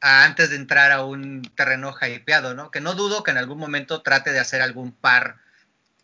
antes 0.00 0.50
de 0.50 0.56
entrar 0.56 0.92
a 0.92 1.04
un 1.04 1.42
terreno 1.54 1.94
hypeado, 2.00 2.54
¿no? 2.54 2.70
Que 2.70 2.80
no 2.80 2.94
dudo 2.94 3.22
que 3.22 3.30
en 3.30 3.38
algún 3.38 3.58
momento 3.58 4.02
trate 4.02 4.32
de 4.32 4.40
hacer 4.40 4.62
algún 4.62 4.92
par 4.92 5.38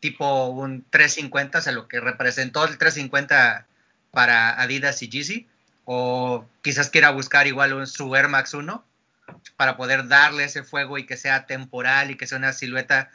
tipo 0.01 0.47
un 0.49 0.85
350, 0.91 1.59
o 1.59 1.63
sea, 1.63 1.73
lo 1.73 1.87
que 1.89 2.01
representó 2.01 2.65
el 2.65 2.77
350 2.77 3.67
para 4.11 4.61
Adidas 4.61 5.03
y 5.03 5.09
Yeezy, 5.09 5.47
o 5.85 6.49
quizás 6.63 6.91
quiera 6.91 7.11
buscar 7.11 7.47
igual 7.47 7.73
un, 7.73 7.87
su 7.87 8.09
Max 8.09 8.55
1 8.55 8.85
para 9.57 9.77
poder 9.77 10.09
darle 10.09 10.45
ese 10.45 10.65
fuego 10.65 10.99
y 10.99 11.07
que 11.07 11.17
sea 11.17 11.47
temporal 11.47 12.11
y 12.11 12.17
que 12.17 12.27
sea 12.27 12.39
una 12.39 12.53
silueta 12.53 13.11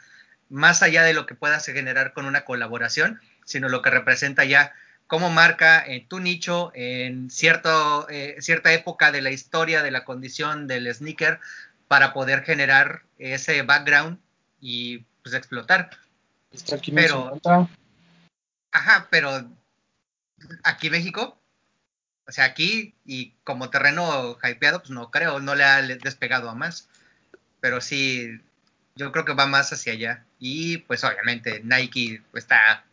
más 0.48 0.82
allá 0.82 1.02
de 1.02 1.14
lo 1.14 1.26
que 1.26 1.34
puedas 1.34 1.66
generar 1.66 2.12
con 2.12 2.24
una 2.24 2.44
colaboración, 2.44 3.20
sino 3.44 3.68
lo 3.68 3.82
que 3.82 3.90
representa 3.90 4.44
ya 4.44 4.72
como 5.08 5.30
marca 5.30 5.84
en 5.84 6.06
tu 6.06 6.20
nicho, 6.20 6.70
en 6.74 7.30
cierto, 7.30 8.06
eh, 8.10 8.36
cierta 8.40 8.72
época 8.72 9.10
de 9.10 9.22
la 9.22 9.30
historia, 9.30 9.82
de 9.82 9.90
la 9.90 10.04
condición 10.04 10.68
del 10.68 10.94
sneaker, 10.94 11.40
para 11.88 12.12
poder 12.12 12.44
generar 12.44 13.02
ese 13.18 13.62
background 13.62 14.18
y 14.60 14.98
pues 15.22 15.34
explotar. 15.34 15.90
Está 16.52 16.76
el 16.76 16.82
Pero- 16.94 17.32
550. 17.40 17.68
Ajá, 18.70 19.08
pero 19.10 19.50
aquí 20.62 20.90
México, 20.90 21.40
o 22.26 22.32
sea, 22.32 22.44
aquí 22.44 22.94
y 23.06 23.32
como 23.44 23.70
terreno 23.70 24.36
hypeado, 24.42 24.80
pues 24.80 24.90
no 24.90 25.10
creo, 25.10 25.40
no 25.40 25.54
le 25.54 25.64
ha 25.64 25.80
despegado 25.80 26.50
a 26.50 26.54
más. 26.54 26.86
Pero 27.60 27.80
sí, 27.80 28.38
yo 28.94 29.10
creo 29.10 29.24
que 29.24 29.32
va 29.32 29.46
más 29.46 29.72
hacia 29.72 29.94
allá. 29.94 30.24
Y 30.38 30.78
pues 30.78 31.02
obviamente 31.02 31.62
Nike 31.64 32.22
está 32.34 32.84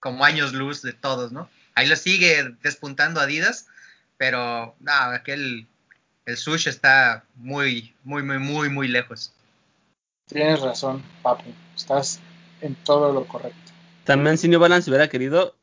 como 0.00 0.24
años 0.24 0.52
luz 0.52 0.82
de 0.82 0.92
todos, 0.92 1.30
¿no? 1.32 1.48
Ahí 1.74 1.86
lo 1.86 1.96
sigue 1.96 2.56
despuntando 2.62 3.20
Adidas, 3.20 3.68
pero 4.16 4.74
no, 4.80 4.92
aquel, 4.92 5.66
el 6.26 6.36
sush 6.36 6.68
está 6.68 7.24
muy, 7.36 7.94
muy, 8.04 8.22
muy, 8.22 8.38
muy, 8.38 8.68
muy 8.68 8.88
lejos. 8.88 9.32
Tienes 10.26 10.60
razón, 10.60 11.02
papu. 11.22 11.50
Estás 11.76 12.20
en 12.60 12.74
todo 12.76 13.12
lo 13.12 13.26
correcto. 13.26 13.58
También 14.04 14.38
si 14.38 14.48
New 14.48 14.60
Balance 14.60 14.90
hubiera 14.90 15.08
querido 15.08 15.56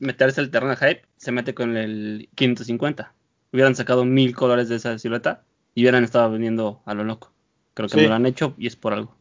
meterse 0.00 0.40
al 0.40 0.50
terreno 0.50 0.74
de 0.74 0.88
hype, 0.88 1.06
se 1.16 1.32
mete 1.32 1.54
con 1.54 1.76
el 1.76 2.28
550. 2.34 3.12
Hubieran 3.52 3.76
sacado 3.76 4.04
mil 4.04 4.34
colores 4.34 4.68
de 4.68 4.76
esa 4.76 4.98
silueta 4.98 5.42
y 5.74 5.82
hubieran 5.82 6.04
estado 6.04 6.30
vendiendo 6.30 6.82
a 6.86 6.94
lo 6.94 7.04
loco. 7.04 7.32
Creo 7.74 7.88
que 7.88 7.96
Sí. 7.98 8.02
no 8.02 8.08
lo 8.10 8.14
han 8.14 8.26
hecho 8.26 8.54
y 8.58 8.66
es 8.66 8.76
por 8.76 8.92
algo. 8.92 9.14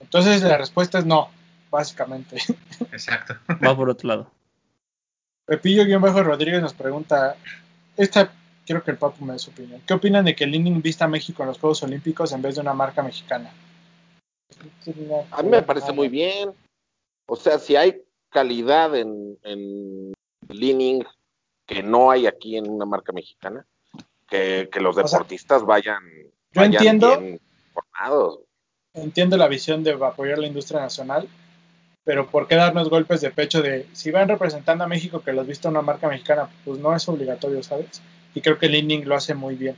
Entonces 0.00 0.42
la 0.42 0.58
respuesta 0.58 0.98
es 0.98 1.06
no, 1.06 1.30
básicamente. 1.70 2.36
Exacto. 2.92 3.36
Va 3.64 3.76
por 3.76 3.90
otro 3.90 4.08
lado. 4.08 4.30
Pepillo-Rodríguez 5.46 6.60
nos 6.60 6.74
pregunta, 6.74 7.36
esta 7.96 8.32
quiero 8.64 8.82
que 8.82 8.90
el 8.90 8.96
papu 8.98 9.24
me 9.24 9.34
dé 9.34 9.38
su 9.38 9.50
opinión. 9.50 9.80
¿Qué 9.86 9.94
opinan 9.94 10.24
de 10.24 10.34
que 10.34 10.46
Leaning 10.46 10.82
vista 10.82 11.04
a 11.04 11.08
México 11.08 11.42
en 11.42 11.48
los 11.48 11.58
Juegos 11.58 11.82
Olímpicos 11.84 12.32
en 12.32 12.42
vez 12.42 12.56
de 12.56 12.62
una 12.62 12.74
marca 12.74 13.02
mexicana? 13.02 13.52
A 15.30 15.42
mí 15.42 15.48
me 15.48 15.62
parece 15.62 15.92
muy 15.92 16.08
bien. 16.08 16.50
O 17.28 17.36
sea, 17.36 17.58
si 17.58 17.76
hay 17.76 18.02
calidad 18.30 18.94
en, 18.96 19.38
en 19.44 20.12
Leaning 20.48 21.04
que 21.66 21.82
no 21.82 22.10
hay 22.10 22.26
aquí 22.26 22.56
en 22.56 22.68
una 22.68 22.84
marca 22.86 23.12
mexicana, 23.12 23.64
que, 24.28 24.68
que 24.70 24.80
los 24.80 24.96
O 24.96 25.00
sea, 25.06 25.18
deportistas 25.18 25.62
vayan, 25.64 26.02
yo 26.52 26.60
vayan 26.60 26.72
entiendo- 26.74 27.18
bien 27.20 27.40
formados. 27.72 28.40
Entiendo 28.94 29.36
la 29.36 29.46
visión 29.48 29.84
de 29.84 29.92
apoyar 29.92 30.38
la 30.38 30.46
industria 30.46 30.80
nacional, 30.80 31.28
pero 32.06 32.28
¿por 32.30 32.46
qué 32.46 32.54
darnos 32.54 32.88
golpes 32.88 33.20
de 33.20 33.32
pecho 33.32 33.60
de 33.60 33.88
si 33.92 34.12
van 34.12 34.28
representando 34.28 34.84
a 34.84 34.86
México 34.86 35.22
que 35.22 35.32
los 35.32 35.44
vista 35.44 35.68
una 35.68 35.82
marca 35.82 36.08
mexicana? 36.08 36.48
Pues 36.64 36.78
no 36.78 36.94
es 36.94 37.06
obligatorio, 37.08 37.60
¿sabes? 37.64 38.00
Y 38.32 38.40
creo 38.40 38.58
que 38.58 38.68
Leaning 38.68 39.08
lo 39.08 39.16
hace 39.16 39.34
muy 39.34 39.56
bien. 39.56 39.76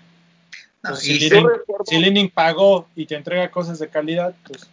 No, 0.82 0.90
Pues 0.90 1.00
si 1.00 1.28
recuerdo- 1.30 1.64
Leaning 1.90 2.28
pagó 2.30 2.86
y 2.94 3.06
te 3.06 3.14
entrega 3.14 3.50
cosas 3.50 3.78
de 3.78 3.88
calidad, 3.88 4.34
pues 4.46 4.70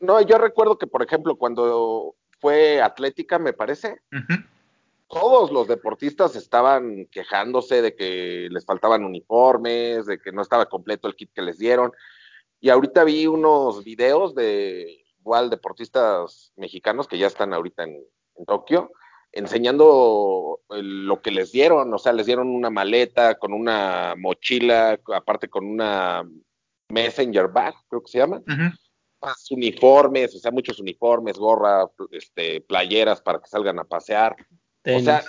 no, 0.00 0.20
yo 0.22 0.38
recuerdo 0.38 0.78
que, 0.78 0.86
por 0.86 1.02
ejemplo, 1.02 1.36
cuando 1.36 2.14
fue 2.40 2.80
Atlética, 2.80 3.38
me 3.38 3.52
parece, 3.52 4.00
todos 5.08 5.50
los 5.52 5.68
deportistas 5.68 6.36
estaban 6.36 7.04
quejándose 7.10 7.82
de 7.82 7.94
que 7.94 8.48
les 8.50 8.64
faltaban 8.64 9.04
uniformes, 9.04 10.06
de 10.06 10.18
que 10.18 10.32
no 10.32 10.40
estaba 10.40 10.66
completo 10.66 11.06
el 11.06 11.16
kit 11.16 11.30
que 11.34 11.42
les 11.42 11.58
dieron. 11.58 11.92
Y 12.60 12.70
ahorita 12.70 13.04
vi 13.04 13.26
unos 13.26 13.84
videos 13.84 14.34
de 14.34 15.04
igual 15.28 15.50
deportistas 15.50 16.52
mexicanos 16.56 17.06
que 17.06 17.18
ya 17.18 17.26
están 17.26 17.52
ahorita 17.52 17.82
en, 17.84 18.02
en 18.36 18.44
Tokio, 18.46 18.90
enseñando 19.30 20.60
el- 20.70 21.04
lo 21.06 21.20
que 21.20 21.30
les 21.30 21.52
dieron. 21.52 21.92
O 21.92 21.98
sea, 21.98 22.14
les 22.14 22.24
dieron 22.24 22.48
una 22.48 22.70
maleta 22.70 23.34
con 23.38 23.52
una 23.52 24.14
mochila, 24.16 24.98
aparte 25.14 25.48
con 25.48 25.66
una 25.66 26.26
messenger 26.88 27.48
bag, 27.48 27.74
creo 27.88 28.02
que 28.02 28.10
se 28.10 28.18
llama 28.18 28.42
más 29.20 29.50
uniformes, 29.50 30.34
o 30.34 30.38
sea, 30.38 30.50
muchos 30.50 30.78
uniformes, 30.80 31.36
gorra, 31.36 31.86
este, 32.12 32.62
playeras 32.62 33.20
para 33.20 33.38
que 33.40 33.48
salgan 33.48 33.78
a 33.78 33.84
pasear. 33.84 34.34
Tenis. 34.82 35.02
O 35.02 35.04
sea, 35.04 35.22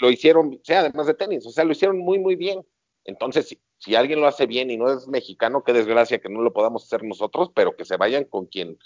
lo 0.00 0.10
hicieron, 0.10 0.54
o 0.54 0.60
sea, 0.64 0.80
además 0.80 1.06
de 1.08 1.14
tenis, 1.14 1.44
o 1.44 1.50
sea, 1.50 1.64
lo 1.64 1.72
hicieron 1.72 1.98
muy, 1.98 2.18
muy 2.18 2.36
bien. 2.36 2.64
Entonces, 3.04 3.48
si, 3.48 3.60
si 3.76 3.94
alguien 3.96 4.20
lo 4.20 4.28
hace 4.28 4.46
bien 4.46 4.70
y 4.70 4.78
no 4.78 4.90
es 4.90 5.06
mexicano, 5.08 5.62
qué 5.64 5.72
desgracia 5.74 6.20
que 6.20 6.30
no 6.30 6.40
lo 6.42 6.52
podamos 6.54 6.84
hacer 6.84 7.02
nosotros, 7.02 7.50
pero 7.54 7.76
que 7.76 7.84
se 7.84 7.96
vayan 7.98 8.24
con 8.24 8.46
quien, 8.46 8.78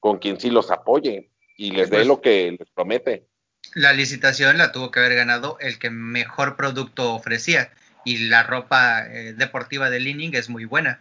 con 0.00 0.18
quien 0.18 0.40
sí 0.40 0.50
los 0.50 0.70
apoye 0.70 1.30
y 1.56 1.70
les 1.72 1.90
dé 1.90 1.98
Pues- 1.98 2.08
lo 2.08 2.20
que 2.20 2.56
les 2.58 2.68
promete. 2.70 3.26
La 3.74 3.92
licitación 3.92 4.58
la 4.58 4.72
tuvo 4.72 4.90
que 4.90 4.98
haber 4.98 5.14
ganado 5.14 5.56
el 5.60 5.78
que 5.78 5.90
mejor 5.90 6.56
producto 6.56 7.14
ofrecía 7.14 7.70
y 8.04 8.28
la 8.28 8.42
ropa 8.42 9.06
eh, 9.06 9.34
deportiva 9.34 9.90
de 9.90 10.00
Leaning 10.00 10.34
es 10.34 10.48
muy 10.48 10.64
buena. 10.64 11.00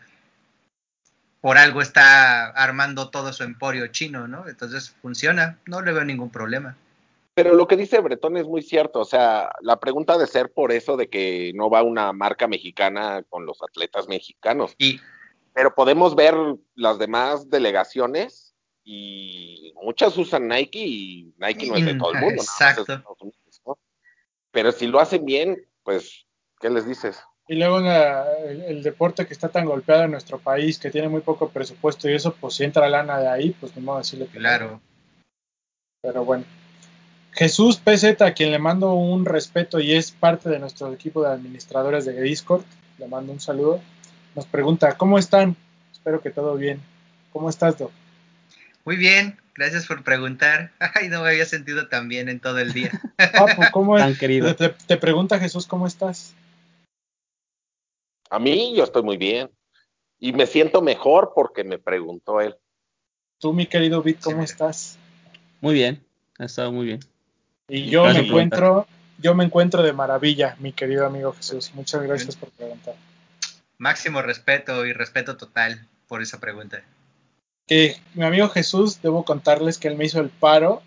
Por 1.42 1.58
algo 1.58 1.82
está 1.82 2.48
armando 2.48 3.10
todo 3.10 3.32
su 3.32 3.44
emporio 3.44 3.88
chino, 3.88 4.28
¿no? 4.28 4.48
Entonces 4.48 4.94
funciona, 5.02 5.58
no 5.66 5.82
le 5.82 5.94
veo 5.94 6.04
ningún 6.04 6.30
problema. 6.30 6.76
Pero 7.34 7.54
lo 7.56 7.68
que 7.68 7.78
dice 7.78 8.02
Bretón 8.02 8.36
es 8.36 8.46
muy 8.46 8.62
cierto, 8.62 9.00
o 9.00 9.06
sea, 9.06 9.50
la 9.62 9.80
pregunta 9.80 10.18
de 10.18 10.28
ser 10.28 10.52
por 10.52 10.74
eso 10.74 10.98
de 10.98 11.08
que 11.08 11.54
no 11.56 11.70
va 11.70 11.82
una 11.82 12.12
marca 12.12 12.50
mexicana 12.50 13.24
con 13.30 13.46
los 13.46 13.64
atletas 13.64 14.10
mexicanos. 14.10 14.76
Y 14.78 15.00
pero 15.54 15.74
podemos 15.74 16.16
ver 16.16 16.36
las 16.76 17.00
demás 17.00 17.50
delegaciones 17.50 18.49
y 18.84 19.74
muchas 19.84 20.18
usan 20.18 20.48
Nike 20.48 20.80
y 20.80 21.34
Nike 21.38 21.68
no 21.68 21.76
es 21.78 21.86
de 21.86 21.96
todo 21.96 22.12
el 22.14 22.20
mundo. 22.20 22.44
nada 22.44 22.48
más 22.48 22.48
es 22.48 22.60
de 22.60 22.66
Exacto. 22.66 22.82
Estados 22.94 23.22
Unidos, 23.22 23.62
¿no? 23.66 23.78
Pero 24.52 24.72
si 24.72 24.88
lo 24.88 25.00
hacen 25.00 25.26
bien, 25.26 25.64
pues, 25.84 26.26
¿qué 26.60 26.70
les 26.70 26.88
dices? 26.88 27.20
Y 27.48 27.56
luego 27.56 27.78
una- 27.78 28.24
el, 28.48 28.62
el 28.62 28.84
deporte 28.84 29.26
que 29.26 29.34
está 29.34 29.50
tan 29.50 29.66
golpeado 29.66 30.04
en 30.04 30.12
nuestro 30.12 30.40
país, 30.40 30.78
que 30.80 30.92
tiene 30.92 31.10
muy 31.10 31.22
poco 31.22 31.50
presupuesto 31.50 32.10
y 32.10 32.14
eso, 32.14 32.34
pues 32.40 32.56
si 32.56 32.64
entra 32.64 32.88
lana 32.90 33.20
de 33.20 33.28
ahí, 33.28 33.56
pues 33.60 33.76
no 33.76 33.82
modo 33.82 33.98
decirle 34.00 34.28
que 34.28 34.38
claro, 34.38 34.82
Pero 36.02 36.24
bueno. 36.26 36.46
Jesús 37.32 37.78
PZ, 37.78 38.22
a 38.24 38.34
quien 38.34 38.52
le 38.52 38.60
mando 38.60 38.94
un 38.94 39.26
respeto 39.26 39.80
y 39.80 39.94
es 39.94 40.12
parte 40.12 40.50
de 40.50 40.60
nuestro 40.60 40.92
equipo 40.92 41.22
de 41.24 41.30
administradores 41.32 42.06
de 42.06 42.20
Discord, 42.22 42.64
le 42.98 43.08
mando 43.08 43.32
un 43.32 43.40
saludo, 43.40 43.80
nos 44.36 44.46
pregunta, 44.48 44.98
¿cómo 44.98 45.18
están? 45.20 45.56
Espero 45.92 46.22
que 46.22 46.32
todo 46.32 46.56
bien. 46.56 46.82
¿Cómo 47.32 47.50
estás, 47.50 47.78
Doc? 47.78 47.92
Muy 48.90 48.98
bien, 48.98 49.38
gracias 49.54 49.86
por 49.86 50.04
preguntar. 50.04 50.72
Ay, 50.96 51.10
no 51.10 51.22
me 51.22 51.30
había 51.30 51.46
sentido 51.46 51.88
tan 51.90 52.08
bien 52.08 52.28
en 52.28 52.40
todo 52.40 52.58
el 52.58 52.74
día. 52.74 52.90
Papu, 53.18 53.62
¿cómo 53.72 53.96
Tan 53.96 54.14
es? 54.14 54.18
querido. 54.18 54.56
Te, 54.56 54.70
te 54.70 54.98
pregunta 54.98 55.38
Jesús, 55.38 55.68
¿cómo 55.68 55.86
estás? 55.86 56.34
A 58.32 58.40
mí 58.40 58.74
yo 58.76 58.84
estoy 58.84 59.04
muy 59.04 59.18
bien 59.18 59.52
y 60.18 60.34
me 60.34 60.48
siento 60.48 60.82
mejor 60.82 61.34
porque 61.36 61.64
me 61.64 61.78
preguntó 61.78 62.42
él. 62.42 62.56
Tú, 63.38 63.54
mi 63.54 63.68
querido 63.68 64.02
Vic, 64.02 64.22
¿cómo 64.24 64.42
estás? 64.42 64.98
Muy 65.62 65.76
bien. 65.76 66.04
Ha 66.40 66.46
estado 66.46 66.72
muy 66.72 66.88
bien. 66.88 67.02
Y 67.68 67.92
yo 67.92 68.06
Gracias 68.06 68.24
me 68.24 68.28
preguntar. 68.32 68.58
encuentro, 68.60 68.88
yo 69.20 69.36
me 69.36 69.44
encuentro 69.44 69.84
de 69.84 69.94
maravilla, 69.94 70.56
mi 70.58 70.74
querido 70.74 71.06
amigo 71.06 71.32
Jesús. 71.34 71.76
Muchas 71.76 72.02
gracias 72.02 72.36
por 72.36 72.50
preguntar. 72.50 72.96
Máximo 73.78 74.24
respeto 74.24 74.84
y 74.88 74.94
respeto 74.94 75.38
total 75.38 75.86
por 76.08 76.24
esa 76.24 76.40
pregunta. 76.40 76.82
Que 77.70 77.96
mi 78.16 78.26
amigo 78.26 78.50
Jesús, 78.50 79.00
debo 79.00 79.24
contarles 79.24 79.78
que 79.78 79.88
él 79.88 79.96
me 79.96 80.06
hizo 80.06 80.20
el 80.20 80.32
paro 80.32 80.82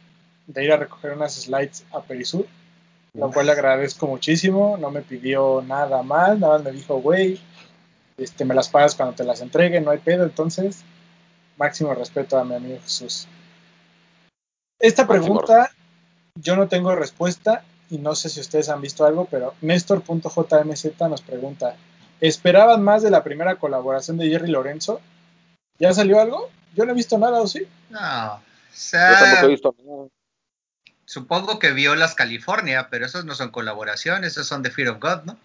de 0.48 0.64
ir 0.64 0.72
a 0.72 0.76
recoger 0.76 1.12
unas 1.12 1.32
slides 1.32 1.84
a 1.92 2.00
Perisur, 2.02 2.44
lo 3.14 3.30
cual 3.30 3.46
le 3.46 3.52
agradezco 3.52 4.08
muchísimo, 4.08 4.76
no 4.78 4.90
me 4.90 5.02
pidió 5.02 5.62
nada 5.62 6.02
más, 6.02 6.40
nada 6.40 6.54
más 6.54 6.64
me 6.64 6.72
dijo, 6.72 6.96
güey, 6.96 7.40
este, 8.18 8.44
me 8.44 8.56
las 8.56 8.68
pagas 8.68 8.96
cuando 8.96 9.14
te 9.14 9.22
las 9.22 9.40
entregue, 9.42 9.80
no 9.80 9.92
hay 9.92 9.98
pedo, 9.98 10.24
entonces, 10.24 10.82
máximo 11.56 11.94
respeto 11.94 12.36
a 12.36 12.44
mi 12.44 12.56
amigo 12.56 12.80
Jesús. 12.82 13.28
Esta 14.80 15.06
pregunta 15.06 15.70
yo 16.34 16.56
no 16.56 16.66
tengo 16.66 16.96
respuesta 16.96 17.62
y 17.90 17.98
no 17.98 18.16
sé 18.16 18.28
si 18.28 18.40
ustedes 18.40 18.68
han 18.68 18.80
visto 18.80 19.06
algo, 19.06 19.28
pero 19.30 19.54
Néstor.jmz 19.60 21.00
nos 21.08 21.22
pregunta, 21.22 21.76
¿esperaban 22.20 22.82
más 22.82 23.04
de 23.04 23.12
la 23.12 23.22
primera 23.22 23.54
colaboración 23.54 24.18
de 24.18 24.28
Jerry 24.28 24.50
Lorenzo? 24.50 25.00
¿Ya 25.78 25.94
salió 25.94 26.20
algo? 26.20 26.50
Yo 26.74 26.84
no 26.84 26.92
he 26.92 26.94
visto 26.94 27.18
nada, 27.18 27.40
¿o 27.40 27.46
sí? 27.46 27.66
No, 27.90 28.34
o 28.34 28.40
Yo 28.40 29.18
tampoco 29.18 29.46
he 29.46 29.48
visto 29.48 29.74
nada. 29.78 30.08
supongo 31.04 31.58
que 31.58 31.72
vio 31.72 31.94
las 31.94 32.14
California, 32.14 32.88
pero 32.90 33.06
esos 33.06 33.24
no 33.24 33.34
son 33.34 33.50
colaboraciones, 33.50 34.32
esos 34.32 34.46
son 34.46 34.62
de 34.62 34.70
Fear 34.70 34.88
of 34.88 35.00
God, 35.00 35.22
¿no? 35.24 35.36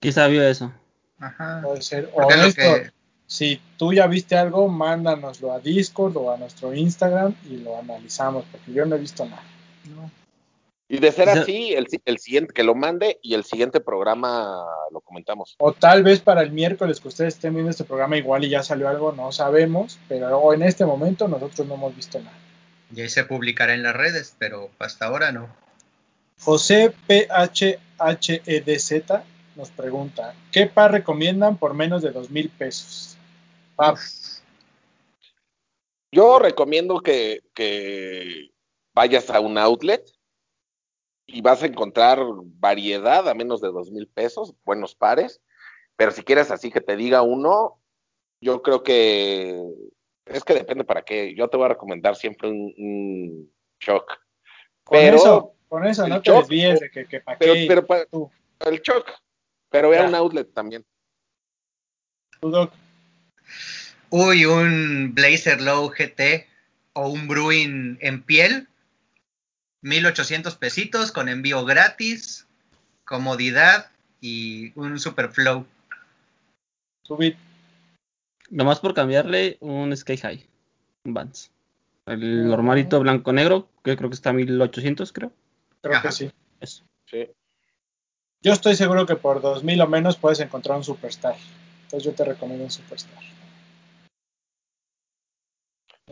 Quizá 0.00 0.26
vio 0.26 0.42
eso. 0.42 0.72
Ajá. 1.18 1.60
Puede 1.62 1.82
ser. 1.82 2.10
O 2.14 2.28
que- 2.28 2.92
si 3.26 3.60
tú 3.78 3.92
ya 3.92 4.06
viste 4.06 4.36
algo, 4.36 4.68
mándanoslo 4.68 5.52
a 5.52 5.58
Discord 5.58 6.16
o 6.16 6.30
a 6.32 6.36
nuestro 6.36 6.74
Instagram 6.74 7.34
y 7.48 7.56
lo 7.56 7.78
analizamos, 7.78 8.44
porque 8.52 8.72
yo 8.72 8.84
no 8.84 8.96
he 8.96 8.98
visto 8.98 9.24
nada. 9.24 9.42
no. 9.84 10.10
Y 10.86 10.98
de 10.98 11.12
ser 11.12 11.30
así, 11.30 11.72
el, 11.72 11.86
el 12.04 12.18
siguiente, 12.18 12.52
que 12.52 12.62
lo 12.62 12.74
mande 12.74 13.18
y 13.22 13.32
el 13.34 13.44
siguiente 13.44 13.80
programa 13.80 14.66
lo 14.90 15.00
comentamos. 15.00 15.54
O 15.58 15.72
tal 15.72 16.02
vez 16.02 16.20
para 16.20 16.42
el 16.42 16.52
miércoles 16.52 17.00
que 17.00 17.08
ustedes 17.08 17.34
estén 17.34 17.54
viendo 17.54 17.70
este 17.70 17.84
programa, 17.84 18.18
igual 18.18 18.44
y 18.44 18.50
ya 18.50 18.62
salió 18.62 18.88
algo, 18.88 19.12
no 19.12 19.32
sabemos, 19.32 19.98
pero 20.08 20.52
en 20.52 20.62
este 20.62 20.84
momento 20.84 21.26
nosotros 21.26 21.66
no 21.66 21.74
hemos 21.74 21.96
visto 21.96 22.18
nada. 22.18 22.36
Y 22.94 23.00
ahí 23.00 23.08
se 23.08 23.24
publicará 23.24 23.72
en 23.72 23.82
las 23.82 23.96
redes, 23.96 24.36
pero 24.38 24.70
hasta 24.78 25.06
ahora 25.06 25.32
no. 25.32 25.48
José 26.40 26.92
PHHEDZ 27.08 28.92
nos 29.56 29.70
pregunta, 29.70 30.34
¿qué 30.52 30.66
par 30.66 30.92
recomiendan 30.92 31.56
por 31.56 31.72
menos 31.74 32.02
de 32.02 32.10
dos 32.10 32.30
mil 32.30 32.50
pesos? 32.50 33.16
Yo 36.12 36.38
recomiendo 36.38 37.00
que, 37.00 37.42
que 37.54 38.50
vayas 38.94 39.30
a 39.30 39.40
un 39.40 39.58
outlet 39.58 40.13
y 41.26 41.40
vas 41.40 41.62
a 41.62 41.66
encontrar 41.66 42.18
variedad 42.58 43.28
a 43.28 43.34
menos 43.34 43.60
de 43.60 43.68
dos 43.68 43.90
mil 43.90 44.06
pesos, 44.08 44.54
buenos 44.64 44.94
pares. 44.94 45.40
Pero 45.96 46.10
si 46.10 46.22
quieres 46.22 46.50
así 46.50 46.70
que 46.70 46.80
te 46.80 46.96
diga 46.96 47.22
uno, 47.22 47.80
yo 48.40 48.62
creo 48.62 48.82
que 48.82 49.62
es 50.26 50.44
que 50.44 50.54
depende 50.54 50.84
para 50.84 51.02
qué. 51.02 51.34
Yo 51.34 51.48
te 51.48 51.56
voy 51.56 51.66
a 51.66 51.70
recomendar 51.70 52.16
siempre 52.16 52.48
un, 52.48 52.74
un 52.76 53.52
shock. 53.80 54.18
con 54.84 54.98
Pero, 54.98 55.16
eso, 55.16 55.54
con 55.68 55.86
eso 55.86 56.06
no 56.08 56.20
te 56.20 56.30
Choc, 56.30 56.40
desvíes 56.40 56.80
de 56.80 56.90
que, 56.90 57.06
que 57.06 57.20
pero, 57.38 57.54
qué, 57.54 57.64
pero 57.68 57.86
pa- 57.86 58.06
tú, 58.06 58.30
el 58.60 58.80
shock. 58.80 59.10
Pero 59.70 59.90
ve 59.90 59.98
a 59.98 60.02
Ya. 60.02 60.08
un 60.08 60.14
outlet 60.14 60.52
también. 60.52 60.84
tú, 62.40 62.50
Doc. 62.50 62.72
Uy, 64.10 64.44
un 64.44 65.12
Blazer 65.14 65.60
Low 65.60 65.90
GT 65.90 66.46
o 66.92 67.08
un 67.08 67.26
Bruin 67.26 67.98
en 68.00 68.22
piel, 68.22 68.68
1800 69.84 70.56
pesitos 70.56 71.12
con 71.12 71.28
envío 71.28 71.62
gratis, 71.66 72.46
comodidad 73.04 73.90
y 74.20 74.72
un 74.76 74.98
super 74.98 75.30
flow. 75.30 75.66
Bit. 77.18 77.36
Nomás 78.48 78.80
por 78.80 78.94
cambiarle 78.94 79.58
un 79.60 79.94
Sky 79.94 80.16
High. 80.16 80.46
Un 81.04 81.12
Vans. 81.12 81.50
El 82.06 82.48
normalito 82.48 82.98
blanco-negro, 83.00 83.68
que 83.82 83.96
creo 83.96 84.08
que 84.08 84.14
está 84.14 84.30
a 84.30 84.32
1800, 84.32 85.12
creo. 85.12 85.32
Creo 85.82 85.96
Ajá. 85.96 86.08
que 86.08 86.14
sí. 86.14 86.32
Eso. 86.60 86.82
Sí. 87.04 87.28
Yo 88.42 88.52
estoy 88.54 88.76
seguro 88.76 89.04
que 89.04 89.16
por 89.16 89.42
2000 89.42 89.82
o 89.82 89.86
menos 89.86 90.16
puedes 90.16 90.40
encontrar 90.40 90.78
un 90.78 90.84
Superstar. 90.84 91.36
Entonces 91.82 92.04
yo 92.04 92.14
te 92.14 92.24
recomiendo 92.24 92.64
un 92.64 92.70
Superstar. 92.70 93.22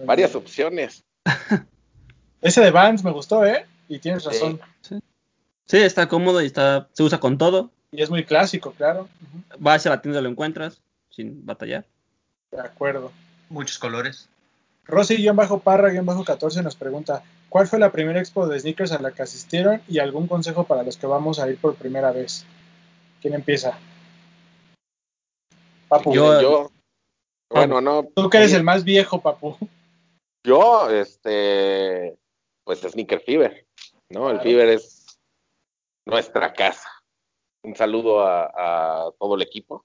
Varias 0.05 0.35
opciones. 0.35 1.03
Ese 2.43 2.61
de 2.61 2.71
Vans 2.71 3.03
me 3.05 3.11
gustó, 3.13 3.47
¿eh? 3.47 3.67
Y 3.89 3.99
tienes 3.99 4.25
razón. 4.25 4.61
Sí, 5.67 5.77
está 5.79 6.09
cómodo 6.09 6.43
y 6.43 6.47
está, 6.47 6.89
se 6.93 7.03
usa 7.03 7.19
con 7.21 7.39
todo. 7.39 7.71
Y 7.93 8.03
es 8.03 8.11
muy 8.11 8.25
clásico, 8.25 8.73
claro. 8.73 9.09
Vas 9.59 9.87
a 9.87 9.91
la 9.91 10.03
tienda 10.03 10.21
y 10.21 10.23
lo 10.25 10.29
encuentras 10.29 10.83
sin 11.11 11.47
batallar. 11.47 11.85
De 12.51 12.61
acuerdo. 12.61 13.13
Muchos 13.49 13.79
colores. 13.79 14.29
Rosy-Parra-14 14.87 16.63
nos 16.63 16.75
pregunta, 16.75 17.23
¿cuál 17.49 17.67
fue 17.69 17.79
la 17.79 17.93
primera 17.93 18.19
expo 18.19 18.49
de 18.49 18.59
sneakers 18.59 18.93
a 18.93 19.01
la 19.01 19.13
que 19.13 19.23
asistieron 19.23 19.81
y 19.89 20.01
algún 20.01 20.27
consejo 20.27 20.65
para 20.65 20.83
los 20.83 20.97
que 20.97 21.07
vamos 21.07 21.39
a 21.39 21.49
ir 21.49 21.59
por 21.59 21.77
primera 21.77 22.11
vez? 22.11 22.45
¿Quién 23.21 23.35
empieza? 23.35 23.79
Papu, 25.89 26.13
Yo- 26.15 26.41
Yo, 26.43 26.71
bueno, 27.51 27.81
no. 27.81 28.09
tú 28.17 28.29
que 28.31 28.39
eres 28.39 28.55
el 28.55 28.65
más 28.65 28.83
viejo, 28.83 29.21
Papu. 29.21 29.57
Yo, 30.45 30.91
este, 30.91 32.17
pues 32.65 32.81
Sneaker 32.81 33.21
Fever, 33.21 33.67
¿no? 34.09 34.31
El. 34.31 34.41
Fever 34.41 34.69
es 34.69 35.19
nuestra 36.07 36.53
casa. 36.53 36.89
Un 37.63 37.77
saludo 37.77 38.21
a, 38.21 39.07
a 39.07 39.13
todo 39.19 39.37
el 39.37 39.43
equipo. 39.43 39.85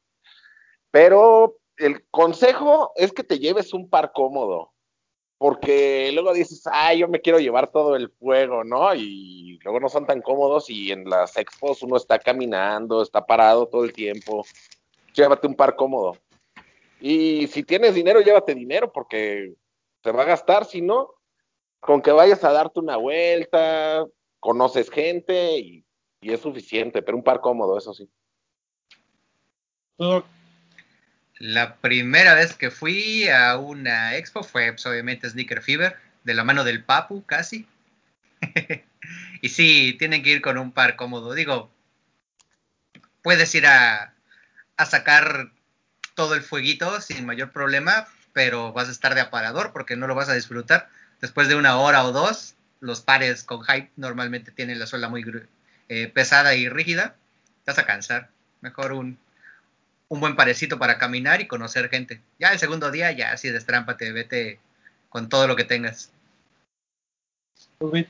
Pero 0.91 1.57
el 1.77 2.07
consejo 2.09 2.91
es 2.95 3.11
que 3.11 3.23
te 3.23 3.39
lleves 3.39 3.73
un 3.73 3.89
par 3.89 4.11
cómodo, 4.11 4.73
porque 5.37 6.11
luego 6.13 6.33
dices, 6.33 6.63
ay, 6.71 6.99
yo 6.99 7.07
me 7.07 7.21
quiero 7.21 7.39
llevar 7.39 7.71
todo 7.71 7.95
el 7.95 8.09
fuego, 8.09 8.63
¿no? 8.63 8.93
Y 8.95 9.59
luego 9.63 9.79
no 9.79 9.89
son 9.89 10.07
tan 10.07 10.21
cómodos 10.21 10.69
y 10.69 10.91
en 10.91 11.07
las 11.07 11.37
expos 11.37 11.83
uno 11.83 11.97
está 11.97 12.17
caminando, 12.17 13.01
está 13.01 13.25
parado 13.25 13.67
todo 13.67 13.83
el 13.83 13.93
tiempo. 13.93 14.43
Llévate 15.13 15.47
un 15.47 15.55
par 15.55 15.75
cómodo. 15.75 16.17
Y 16.99 17.47
si 17.47 17.63
tienes 17.63 17.93
dinero, 17.93 18.21
llévate 18.21 18.55
dinero, 18.55 18.91
porque 18.91 19.53
te 20.01 20.11
va 20.11 20.23
a 20.23 20.27
gastar, 20.27 20.65
si 20.65 20.81
no, 20.81 21.13
con 21.79 22.01
que 22.01 22.11
vayas 22.11 22.43
a 22.43 22.51
darte 22.51 22.79
una 22.79 22.97
vuelta, 22.97 24.05
conoces 24.39 24.89
gente 24.89 25.57
y, 25.59 25.85
y 26.21 26.33
es 26.33 26.41
suficiente, 26.41 27.01
pero 27.01 27.17
un 27.17 27.23
par 27.23 27.41
cómodo, 27.41 27.77
eso 27.77 27.93
sí. 27.93 28.09
La 31.39 31.75
primera 31.77 32.33
vez 32.33 32.55
que 32.55 32.71
fui 32.71 33.27
a 33.29 33.57
una 33.57 34.15
expo 34.15 34.43
fue 34.43 34.71
pues, 34.71 34.85
obviamente 34.85 35.29
Sneaker 35.29 35.61
Fever, 35.61 35.95
de 36.23 36.33
la 36.33 36.43
mano 36.43 36.63
del 36.63 36.83
Papu 36.83 37.25
casi. 37.25 37.67
y 39.41 39.49
sí, 39.49 39.95
tienen 39.97 40.23
que 40.23 40.31
ir 40.31 40.41
con 40.41 40.57
un 40.57 40.71
par 40.71 40.95
cómodo. 40.95 41.33
Digo, 41.33 41.71
puedes 43.21 43.53
ir 43.55 43.65
a, 43.67 44.13
a 44.77 44.85
sacar 44.85 45.51
todo 46.15 46.33
el 46.33 46.41
fueguito 46.41 46.99
sin 47.01 47.25
mayor 47.25 47.51
problema, 47.51 48.07
pero 48.33 48.73
vas 48.73 48.87
a 48.87 48.91
estar 48.91 49.15
de 49.15 49.21
aparador 49.21 49.71
porque 49.73 49.95
no 49.95 50.07
lo 50.07 50.15
vas 50.15 50.29
a 50.29 50.33
disfrutar. 50.33 50.89
Después 51.21 51.47
de 51.47 51.55
una 51.55 51.77
hora 51.77 52.05
o 52.05 52.11
dos, 52.11 52.55
los 52.79 53.01
pares 53.01 53.43
con 53.43 53.63
hype 53.63 53.91
normalmente 53.95 54.51
tienen 54.51 54.79
la 54.79 54.85
suela 54.85 55.09
muy 55.09 55.25
eh, 55.89 56.07
pesada 56.07 56.55
y 56.55 56.69
rígida. 56.69 57.15
Te 57.63 57.71
vas 57.71 57.79
a 57.79 57.85
cansar. 57.85 58.29
Mejor 58.61 58.93
un, 58.93 59.17
un 60.09 60.19
buen 60.19 60.35
parecito 60.35 60.77
para 60.77 60.97
caminar 60.97 61.41
y 61.41 61.47
conocer 61.47 61.89
gente. 61.89 62.21
Ya 62.39 62.51
el 62.51 62.59
segundo 62.59 62.91
día, 62.91 63.11
ya 63.11 63.31
así 63.31 63.49
destrámpate, 63.49 64.11
vete 64.11 64.59
con 65.09 65.29
todo 65.29 65.47
lo 65.47 65.55
que 65.55 65.63
tengas. 65.63 66.11
Bit. 67.79 68.07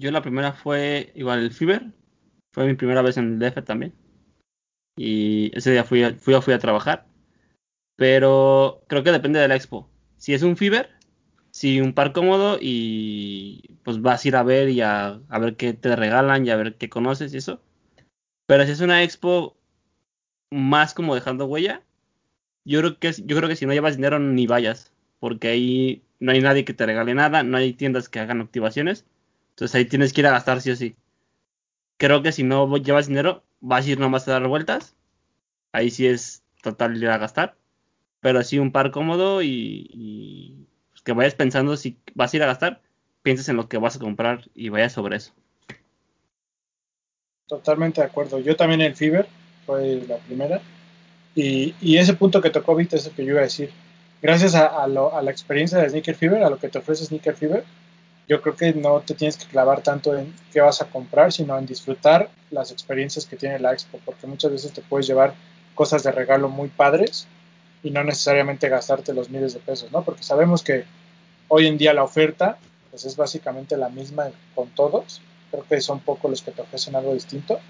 Yo 0.00 0.10
la 0.12 0.22
primera 0.22 0.52
fue 0.52 1.12
igual 1.14 1.40
el 1.40 1.52
Fever. 1.52 1.86
Fue 2.52 2.66
mi 2.66 2.74
primera 2.74 3.02
vez 3.02 3.16
en 3.16 3.32
el 3.32 3.38
DF 3.38 3.64
también. 3.64 3.92
Y 4.96 5.56
ese 5.56 5.72
día 5.72 5.84
fui 5.84 6.02
a, 6.04 6.14
fui 6.14 6.34
a, 6.34 6.40
fui 6.40 6.54
a 6.54 6.58
trabajar. 6.58 7.06
Pero 7.96 8.84
creo 8.88 9.02
que 9.02 9.12
depende 9.12 9.40
de 9.40 9.48
la 9.48 9.56
expo. 9.56 9.90
Si 10.16 10.34
es 10.34 10.42
un 10.42 10.56
Fever, 10.56 10.97
si 11.58 11.80
un 11.80 11.92
par 11.92 12.12
cómodo 12.12 12.58
y 12.60 13.76
pues 13.82 14.00
vas 14.00 14.24
a 14.24 14.28
ir 14.28 14.36
a 14.36 14.44
ver 14.44 14.68
y 14.68 14.80
a, 14.80 15.20
a 15.28 15.38
ver 15.40 15.56
qué 15.56 15.74
te 15.74 15.96
regalan 15.96 16.46
y 16.46 16.50
a 16.50 16.56
ver 16.56 16.76
qué 16.76 16.88
conoces 16.88 17.34
y 17.34 17.38
eso. 17.38 17.60
Pero 18.46 18.64
si 18.64 18.72
es 18.72 18.80
una 18.80 19.02
expo 19.02 19.56
más 20.50 20.94
como 20.94 21.16
dejando 21.16 21.46
huella, 21.46 21.82
yo 22.64 22.80
creo 22.80 22.98
que 23.00 23.12
yo 23.12 23.36
creo 23.36 23.48
que 23.48 23.56
si 23.56 23.66
no 23.66 23.72
llevas 23.74 23.96
dinero 23.96 24.20
ni 24.20 24.46
vayas, 24.46 24.92
porque 25.20 25.48
ahí 25.48 26.04
no 26.20 26.32
hay 26.32 26.40
nadie 26.40 26.64
que 26.64 26.74
te 26.74 26.86
regale 26.86 27.14
nada, 27.14 27.42
no 27.42 27.56
hay 27.56 27.72
tiendas 27.74 28.08
que 28.08 28.20
hagan 28.20 28.40
activaciones, 28.40 29.06
entonces 29.50 29.74
ahí 29.74 29.84
tienes 29.86 30.12
que 30.12 30.20
ir 30.22 30.28
a 30.28 30.32
gastar 30.32 30.60
sí 30.60 30.70
o 30.70 30.76
sí. 30.76 30.96
Creo 31.98 32.22
que 32.22 32.32
si 32.32 32.44
no 32.44 32.76
llevas 32.76 33.08
dinero, 33.08 33.44
vas 33.60 33.86
a 33.86 33.90
ir 33.90 33.98
nomás 33.98 34.28
a 34.28 34.32
dar 34.32 34.46
vueltas, 34.48 34.96
ahí 35.72 35.90
sí 35.90 36.06
es 36.06 36.44
total 36.62 36.96
ir 36.96 37.08
a 37.10 37.18
gastar, 37.18 37.56
pero 38.20 38.42
sí 38.44 38.58
un 38.60 38.72
par 38.72 38.92
cómodo 38.92 39.42
y 39.42 40.68
que 41.02 41.12
vayas 41.12 41.34
pensando 41.34 41.76
si 41.76 41.98
vas 42.14 42.32
a 42.32 42.36
ir 42.36 42.42
a 42.42 42.46
gastar, 42.46 42.80
pienses 43.22 43.48
en 43.48 43.56
lo 43.56 43.68
que 43.68 43.78
vas 43.78 43.96
a 43.96 44.00
comprar 44.00 44.48
y 44.54 44.68
vayas 44.68 44.92
sobre 44.92 45.16
eso. 45.16 45.32
Totalmente 47.46 48.00
de 48.00 48.06
acuerdo. 48.06 48.38
Yo 48.38 48.56
también 48.56 48.80
el 48.80 48.94
Fever 48.94 49.26
fue 49.66 50.02
la 50.06 50.18
primera. 50.18 50.60
Y, 51.34 51.74
y 51.80 51.96
ese 51.98 52.14
punto 52.14 52.40
que 52.40 52.50
tocó 52.50 52.74
Vita 52.74 52.96
es 52.96 53.06
el 53.06 53.12
que 53.12 53.24
yo 53.24 53.30
iba 53.30 53.40
a 53.40 53.44
decir. 53.44 53.70
gracias 54.20 54.54
a 54.54 54.86
la 54.86 55.30
experiencia 55.30 55.78
de 55.78 55.88
Sneaker 55.88 56.14
Fever, 56.14 56.42
a 56.42 56.50
lo 56.50 56.58
que 56.58 56.68
te 56.68 56.78
ofrece 56.78 57.04
Sneaker 57.04 57.34
Fever, 57.34 57.64
yo 58.28 58.42
creo 58.42 58.56
que 58.56 58.74
no 58.74 59.00
te 59.00 59.14
tienes 59.14 59.36
que 59.36 59.46
clavar 59.46 59.82
tanto 59.82 60.16
en 60.16 60.34
qué 60.52 60.60
vas 60.60 60.82
a 60.82 60.90
comprar, 60.90 61.32
sino 61.32 61.56
en 61.58 61.64
disfrutar 61.64 62.30
las 62.50 62.70
experiencias 62.70 63.24
que 63.24 63.36
tiene 63.36 63.58
la 63.58 63.72
expo, 63.72 63.98
porque 64.04 64.26
muchas 64.26 64.52
veces 64.52 64.72
te 64.72 64.82
puedes 64.82 65.06
llevar 65.06 65.34
cosas 65.74 66.02
de 66.02 66.12
regalo 66.12 66.48
muy 66.48 66.68
padres 66.68 67.26
y 67.82 67.90
no 67.90 68.04
necesariamente 68.04 68.68
gastarte 68.68 69.12
los 69.12 69.30
miles 69.30 69.54
de 69.54 69.60
pesos, 69.60 69.92
¿no? 69.92 70.02
Porque 70.02 70.22
sabemos 70.22 70.62
que 70.62 70.84
hoy 71.48 71.66
en 71.66 71.78
día 71.78 71.94
la 71.94 72.02
oferta 72.02 72.58
pues 72.90 73.04
es 73.04 73.16
básicamente 73.16 73.76
la 73.76 73.88
misma 73.88 74.30
con 74.54 74.68
todos, 74.70 75.20
creo 75.50 75.64
que 75.64 75.80
son 75.80 76.00
pocos 76.00 76.30
los 76.30 76.42
que 76.42 76.52
te 76.52 76.62
ofrecen 76.62 76.96
algo 76.96 77.14
distinto. 77.14 77.60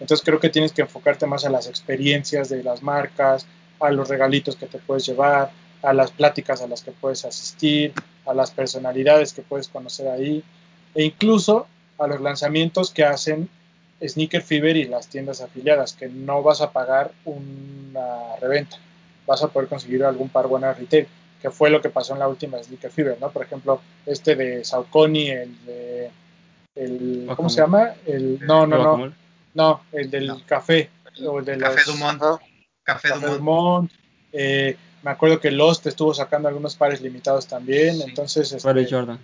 Entonces 0.00 0.24
creo 0.24 0.40
que 0.40 0.48
tienes 0.48 0.72
que 0.72 0.82
enfocarte 0.82 1.26
más 1.26 1.44
a 1.44 1.50
las 1.50 1.66
experiencias 1.66 2.48
de 2.48 2.62
las 2.62 2.82
marcas, 2.82 3.46
a 3.80 3.90
los 3.90 4.08
regalitos 4.08 4.56
que 4.56 4.66
te 4.66 4.78
puedes 4.78 5.06
llevar, 5.06 5.50
a 5.82 5.92
las 5.92 6.10
pláticas 6.10 6.62
a 6.62 6.66
las 6.66 6.82
que 6.82 6.92
puedes 6.92 7.24
asistir, 7.24 7.92
a 8.26 8.34
las 8.34 8.50
personalidades 8.50 9.32
que 9.32 9.42
puedes 9.42 9.68
conocer 9.68 10.08
ahí, 10.08 10.44
e 10.94 11.04
incluso 11.04 11.66
a 11.98 12.06
los 12.06 12.20
lanzamientos 12.20 12.90
que 12.90 13.04
hacen 13.04 13.48
Sneaker 14.06 14.42
Fever 14.42 14.76
y 14.76 14.84
las 14.84 15.08
tiendas 15.08 15.40
afiliadas, 15.40 15.92
que 15.92 16.08
no 16.08 16.42
vas 16.42 16.60
a 16.60 16.72
pagar 16.72 17.12
una 17.24 18.36
reventa, 18.40 18.78
vas 19.30 19.42
a 19.44 19.48
poder 19.48 19.68
conseguir 19.68 20.02
algún 20.04 20.28
par 20.28 20.48
bueno 20.48 20.66
de 20.66 20.74
retail, 20.74 21.06
que 21.40 21.50
fue 21.50 21.70
lo 21.70 21.80
que 21.80 21.88
pasó 21.88 22.14
en 22.14 22.18
la 22.18 22.26
última 22.26 22.60
Sneaker 22.60 22.90
Fever, 22.90 23.16
¿no? 23.20 23.30
Por 23.30 23.44
ejemplo, 23.44 23.80
este 24.04 24.34
de 24.34 24.64
Saucony, 24.64 25.30
el 25.30 25.64
de... 25.64 26.10
El, 26.74 27.28
¿Cómo 27.36 27.48
se 27.48 27.60
llama? 27.60 27.94
El, 28.06 28.40
no, 28.44 28.66
no, 28.66 28.96
no. 28.96 29.12
No, 29.54 29.82
el 29.92 30.10
del 30.10 30.26
No. 30.26 30.42
café. 30.46 30.90
O 31.26 31.38
el 31.38 31.44
de 31.44 31.58
Café 31.58 31.76
los- 31.76 31.86
Dumont. 31.86 32.20
Café 32.82 33.08
Café 33.08 33.08
Dumont. 33.14 33.38
Dumont. 33.38 33.92
Eh, 34.32 34.76
me 35.02 35.10
acuerdo 35.12 35.40
que 35.40 35.50
Lost 35.50 35.86
estuvo 35.86 36.12
sacando 36.12 36.48
algunos 36.48 36.74
pares 36.76 37.00
limitados 37.00 37.46
también. 37.46 37.96
Sí. 37.96 38.02
Entonces, 38.08 38.52
este, 38.52 38.86
Jordan. 38.90 39.18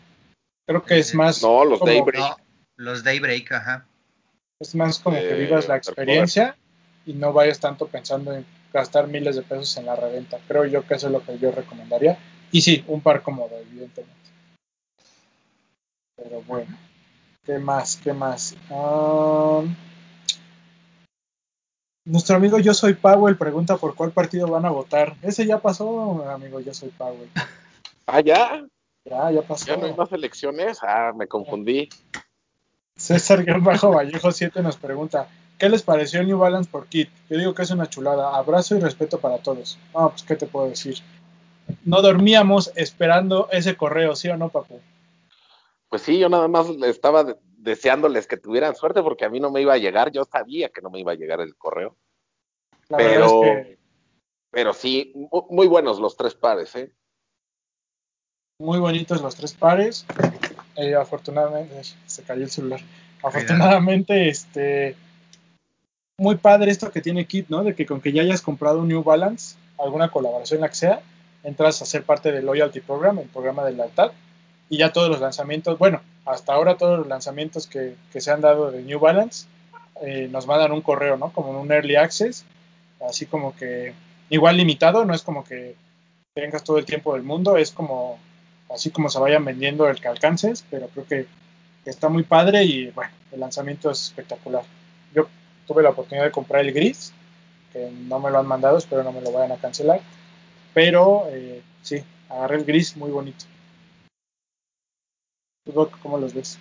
creo 0.66 0.82
que 0.84 0.98
es 0.98 1.14
Eh, 1.14 1.16
más. 1.16 1.42
No, 1.42 1.64
los 1.64 1.78
como, 1.80 1.90
Daybreak. 1.92 2.20
No, 2.20 2.36
los 2.76 3.02
Daybreak, 3.04 3.52
ajá. 3.52 3.86
Es 4.60 4.74
más 4.74 4.98
como 5.00 5.16
que 5.16 5.30
Eh, 5.30 5.34
vivas 5.34 5.66
la 5.68 5.74
Performance. 5.74 5.88
experiencia 5.88 6.56
y 7.06 7.12
no 7.14 7.32
vayas 7.32 7.60
tanto 7.60 7.86
pensando 7.86 8.32
en 8.32 8.44
gastar 8.76 9.08
miles 9.08 9.36
de 9.36 9.42
pesos 9.42 9.76
en 9.78 9.86
la 9.86 9.96
reventa. 9.96 10.38
Creo 10.46 10.66
yo 10.66 10.86
que 10.86 10.94
eso 10.94 11.06
es 11.06 11.12
lo 11.12 11.24
que 11.24 11.38
yo 11.38 11.50
recomendaría. 11.50 12.18
Y 12.52 12.60
sí, 12.60 12.84
un 12.86 13.00
par 13.00 13.22
cómodo, 13.22 13.56
evidentemente. 13.58 14.14
Pero 16.16 16.42
bueno, 16.42 16.76
¿qué 17.44 17.58
más? 17.58 17.96
¿Qué 17.96 18.12
más? 18.12 18.54
Um, 18.70 19.74
nuestro 22.04 22.36
amigo 22.36 22.58
Yo 22.58 22.74
Soy 22.74 22.94
Powell 22.94 23.36
pregunta 23.36 23.76
por 23.78 23.94
cuál 23.94 24.12
partido 24.12 24.46
van 24.46 24.66
a 24.66 24.70
votar. 24.70 25.16
Ese 25.22 25.46
ya 25.46 25.58
pasó, 25.58 26.22
amigo 26.30 26.60
Yo 26.60 26.72
Soy 26.74 26.90
Powell. 26.90 27.30
Ah, 28.08 28.20
ya. 28.20 28.64
Ya, 29.04 29.32
ya 29.32 29.42
pasó. 29.42 29.66
Ya 29.66 29.76
no 29.76 29.86
hay 29.86 29.94
más 29.94 30.12
elecciones. 30.12 30.78
Ah, 30.80 31.12
me 31.12 31.26
confundí. 31.26 31.88
César 32.94 33.44
Bajo 33.60 33.90
Vallejo 33.90 34.30
7 34.30 34.62
nos 34.62 34.76
pregunta, 34.76 35.26
¿qué 35.58 35.68
les 35.68 35.82
pareció 35.82 36.20
el 36.20 36.26
New 36.26 36.38
Balance 36.38 36.70
por 36.70 36.86
Kit? 36.86 37.10
Yo 37.28 37.38
digo 37.38 37.54
que 37.54 37.62
es 37.62 37.70
una 37.70 37.88
chulada. 37.88 38.36
Abrazo 38.36 38.76
y 38.76 38.80
respeto 38.80 39.18
para 39.18 39.38
todos. 39.38 39.78
Ah, 39.94 40.08
pues, 40.10 40.22
¿qué 40.22 40.36
te 40.36 40.46
puedo 40.46 40.68
decir? 40.68 40.98
No 41.84 42.02
dormíamos 42.02 42.70
esperando 42.76 43.48
ese 43.50 43.76
correo, 43.76 44.14
¿sí 44.16 44.28
o 44.28 44.36
no, 44.36 44.48
papu? 44.48 44.80
Pues 45.88 46.02
sí, 46.02 46.18
yo 46.18 46.28
nada 46.28 46.48
más 46.48 46.68
estaba 46.84 47.24
de- 47.24 47.36
deseándoles 47.58 48.26
que 48.26 48.36
tuvieran 48.36 48.74
suerte 48.76 49.02
porque 49.02 49.24
a 49.24 49.28
mí 49.30 49.40
no 49.40 49.50
me 49.50 49.60
iba 49.62 49.72
a 49.72 49.78
llegar. 49.78 50.12
Yo 50.12 50.24
sabía 50.24 50.68
que 50.68 50.80
no 50.82 50.90
me 50.90 51.00
iba 51.00 51.12
a 51.12 51.16
llegar 51.16 51.40
el 51.40 51.56
correo. 51.56 51.96
La 52.88 52.98
pero, 52.98 53.10
verdad 53.10 53.26
es 53.26 53.66
que 53.66 53.78
pero 54.50 54.72
sí, 54.74 55.12
mu- 55.14 55.46
muy 55.50 55.66
buenos 55.66 55.98
los 55.98 56.16
tres 56.16 56.34
pares, 56.34 56.74
¿eh? 56.76 56.92
muy 58.58 58.78
bonitos 58.78 59.20
los 59.20 59.34
tres 59.36 59.52
pares. 59.52 60.06
Eh, 60.76 60.94
afortunadamente, 60.94 61.82
se 62.06 62.22
cayó 62.22 62.42
el 62.42 62.50
celular. 62.50 62.80
Afortunadamente, 63.22 64.28
este, 64.28 64.96
muy 66.18 66.36
padre 66.36 66.70
esto 66.70 66.90
que 66.90 67.02
tiene 67.02 67.26
Kit, 67.26 67.48
¿no? 67.48 67.62
De 67.62 67.74
que 67.74 67.84
con 67.84 68.00
que 68.00 68.12
ya 68.12 68.22
hayas 68.22 68.40
comprado 68.40 68.80
un 68.80 68.88
New 68.88 69.02
Balance, 69.02 69.56
alguna 69.78 70.10
colaboración 70.10 70.62
la 70.62 70.68
que 70.68 70.74
sea, 70.74 71.00
entras 71.42 71.82
a 71.82 71.86
ser 71.86 72.04
parte 72.04 72.32
del 72.32 72.46
Loyalty 72.46 72.80
Program, 72.80 73.18
el 73.18 73.28
programa 73.28 73.64
de 73.64 73.72
lealtad, 73.72 74.12
y 74.70 74.78
ya 74.78 74.92
todos 74.92 75.10
los 75.10 75.20
lanzamientos, 75.20 75.78
bueno, 75.78 76.00
hasta 76.24 76.54
ahora 76.54 76.76
todos 76.76 76.98
los 76.98 77.06
lanzamientos 77.06 77.66
que, 77.66 77.94
se 78.14 78.30
han 78.30 78.40
dado 78.40 78.70
de 78.70 78.82
New 78.82 78.98
Balance 78.98 79.46
eh, 80.02 80.28
nos 80.30 80.46
mandan 80.46 80.72
un 80.72 80.80
correo, 80.80 81.16
¿no? 81.16 81.30
Como 81.32 81.60
un 81.60 81.70
Early 81.70 81.96
Access, 81.96 82.44
así 83.06 83.26
como 83.26 83.54
que 83.54 83.92
igual 84.30 84.56
limitado, 84.56 85.04
no 85.04 85.14
es 85.14 85.22
como 85.22 85.44
que 85.44 85.76
tengas 86.34 86.64
todo 86.64 86.78
el 86.78 86.86
tiempo 86.86 87.14
del 87.14 87.22
mundo, 87.22 87.56
es 87.58 87.70
como 87.70 88.18
así 88.70 88.90
como 88.90 89.10
se 89.10 89.20
vayan 89.20 89.44
vendiendo 89.44 89.86
el 89.88 90.00
que 90.00 90.08
alcances, 90.08 90.64
pero 90.70 90.88
creo 90.88 91.06
que 91.06 91.26
está 91.84 92.08
muy 92.08 92.24
padre 92.24 92.64
y 92.64 92.90
bueno, 92.90 93.12
el 93.32 93.40
lanzamiento 93.40 93.90
es 93.90 94.04
espectacular. 94.06 94.64
Yo 95.14 95.28
tuve 95.66 95.82
la 95.82 95.90
oportunidad 95.90 96.24
de 96.24 96.32
comprar 96.32 96.64
el 96.64 96.72
gris, 96.72 97.12
que 97.72 97.90
no 97.90 98.18
me 98.18 98.30
lo 98.30 98.38
han 98.38 98.46
mandado, 98.46 98.78
espero 98.78 99.02
no 99.02 99.12
me 99.12 99.20
lo 99.20 99.32
vayan 99.32 99.52
a 99.52 99.60
cancelar, 99.60 100.00
pero 100.74 101.26
eh, 101.30 101.62
sí, 101.82 102.04
agarré 102.28 102.56
el 102.56 102.64
gris 102.64 102.96
muy 102.96 103.10
bonito. 103.10 103.44
¿Tú, 105.64 105.72
Doc, 105.72 105.98
cómo 106.00 106.18
los 106.18 106.32
ves? 106.32 106.58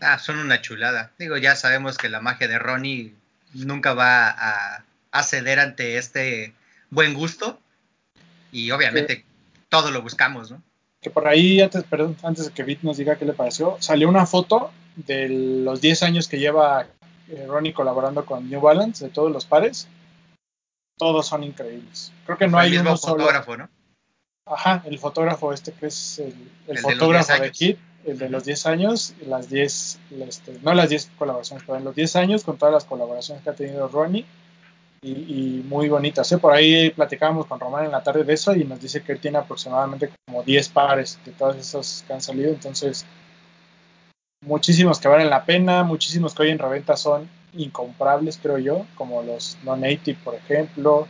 Ah, 0.00 0.18
son 0.18 0.38
una 0.38 0.60
chulada. 0.60 1.12
Digo, 1.18 1.36
ya 1.36 1.54
sabemos 1.54 1.98
que 1.98 2.08
la 2.08 2.20
magia 2.20 2.48
de 2.48 2.58
Ronnie 2.58 3.14
nunca 3.52 3.94
va 3.94 4.28
a, 4.28 4.84
a 5.12 5.22
ceder 5.22 5.60
ante 5.60 5.98
este 5.98 6.54
buen 6.90 7.14
gusto. 7.14 7.58
Y 8.50 8.70
obviamente 8.70 9.24
todo 9.68 9.90
lo 9.90 10.02
buscamos, 10.02 10.50
¿no? 10.50 10.62
Que 11.00 11.10
por 11.10 11.26
ahí, 11.26 11.60
antes, 11.60 11.84
perdón, 11.84 12.16
antes 12.22 12.46
de 12.46 12.52
que 12.52 12.62
Bit 12.62 12.82
nos 12.82 12.96
diga 12.96 13.16
qué 13.16 13.24
le 13.24 13.32
pareció, 13.32 13.76
salió 13.80 14.08
una 14.08 14.26
foto 14.26 14.70
de 14.94 15.28
los 15.28 15.80
10 15.80 16.02
años 16.02 16.28
que 16.28 16.38
lleva 16.38 16.86
eh, 17.32 17.46
Ronnie 17.46 17.72
colaborando 17.72 18.24
con 18.26 18.48
New 18.48 18.60
Balance, 18.60 19.04
de 19.06 19.10
todos 19.10 19.32
los 19.32 19.46
pares. 19.46 19.88
Todos 20.98 21.26
son 21.26 21.42
increíbles. 21.44 22.12
Creo 22.26 22.38
que 22.38 22.46
no 22.46 22.58
Fue 22.58 22.60
hay 22.60 22.68
el 22.68 22.72
mismo 22.72 22.90
uno 22.90 22.96
solo. 22.96 23.24
fotógrafo, 23.24 23.56
¿no? 23.56 23.68
Ajá, 24.46 24.82
el 24.86 24.98
fotógrafo 24.98 25.52
este 25.52 25.72
que 25.72 25.86
es 25.86 26.18
el, 26.18 26.34
el 26.68 26.76
El 26.76 26.82
de 26.82 26.82
fotógrafo 26.82 27.32
10 27.32 27.40
de 27.40 27.46
años. 27.46 27.58
Kid, 27.58 27.76
el 28.04 28.18
de 28.18 28.28
los 28.28 28.44
10 28.44 28.66
años, 28.66 29.14
las 29.26 29.48
10, 29.48 30.00
este, 30.28 30.58
no 30.62 30.74
las 30.74 30.88
10 30.90 31.10
colaboraciones, 31.18 31.64
pero 31.66 31.78
en 31.78 31.84
los 31.84 31.94
10 31.94 32.16
años 32.16 32.44
con 32.44 32.58
todas 32.58 32.74
las 32.74 32.84
colaboraciones 32.84 33.42
que 33.42 33.50
ha 33.50 33.54
tenido 33.54 33.88
Ronnie 33.88 34.26
y, 35.00 35.10
y 35.10 35.62
muy 35.68 35.88
bonitas. 35.88 36.30
¿eh? 36.32 36.38
Por 36.38 36.52
ahí 36.52 36.90
platicábamos 36.90 37.46
con 37.46 37.60
Román 37.60 37.84
en 37.86 37.92
la 37.92 38.02
tarde 38.02 38.24
de 38.24 38.32
eso 38.34 38.54
y 38.54 38.64
nos 38.64 38.80
dice 38.80 39.02
que 39.02 39.12
él 39.12 39.20
tiene 39.20 39.38
aproximadamente 39.38 40.10
como 40.26 40.42
10 40.42 40.68
pares 40.70 41.18
de 41.24 41.32
todos 41.32 41.56
esos 41.56 42.04
que 42.06 42.12
han 42.12 42.20
salido, 42.20 42.50
entonces 42.50 43.06
muchísimos 44.42 45.00
que 45.00 45.08
valen 45.08 45.30
la 45.30 45.44
pena, 45.44 45.82
muchísimos 45.84 46.34
que 46.34 46.42
hoy 46.42 46.50
en 46.50 46.58
reventa 46.58 46.96
son 46.96 47.28
incomprables, 47.54 48.38
creo 48.42 48.58
yo, 48.58 48.86
como 48.94 49.22
los 49.22 49.58
non-native, 49.64 50.18
por 50.22 50.34
ejemplo. 50.34 51.06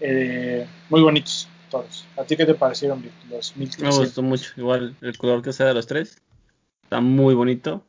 Eh, 0.00 0.66
muy 0.90 1.00
bonitos 1.02 1.48
todos. 1.70 2.06
¿A 2.16 2.24
ti 2.24 2.36
qué 2.36 2.44
te 2.46 2.54
parecieron 2.54 3.04
los 3.30 3.56
Me 3.56 3.60
1300? 3.60 3.98
gustó 4.00 4.22
mucho. 4.22 4.50
Igual 4.56 4.96
el 5.00 5.16
color 5.16 5.42
que 5.42 5.52
sea 5.52 5.66
de 5.66 5.74
los 5.74 5.86
tres. 5.86 6.20
Está 6.82 7.00
muy 7.00 7.34
bonito. 7.34 7.84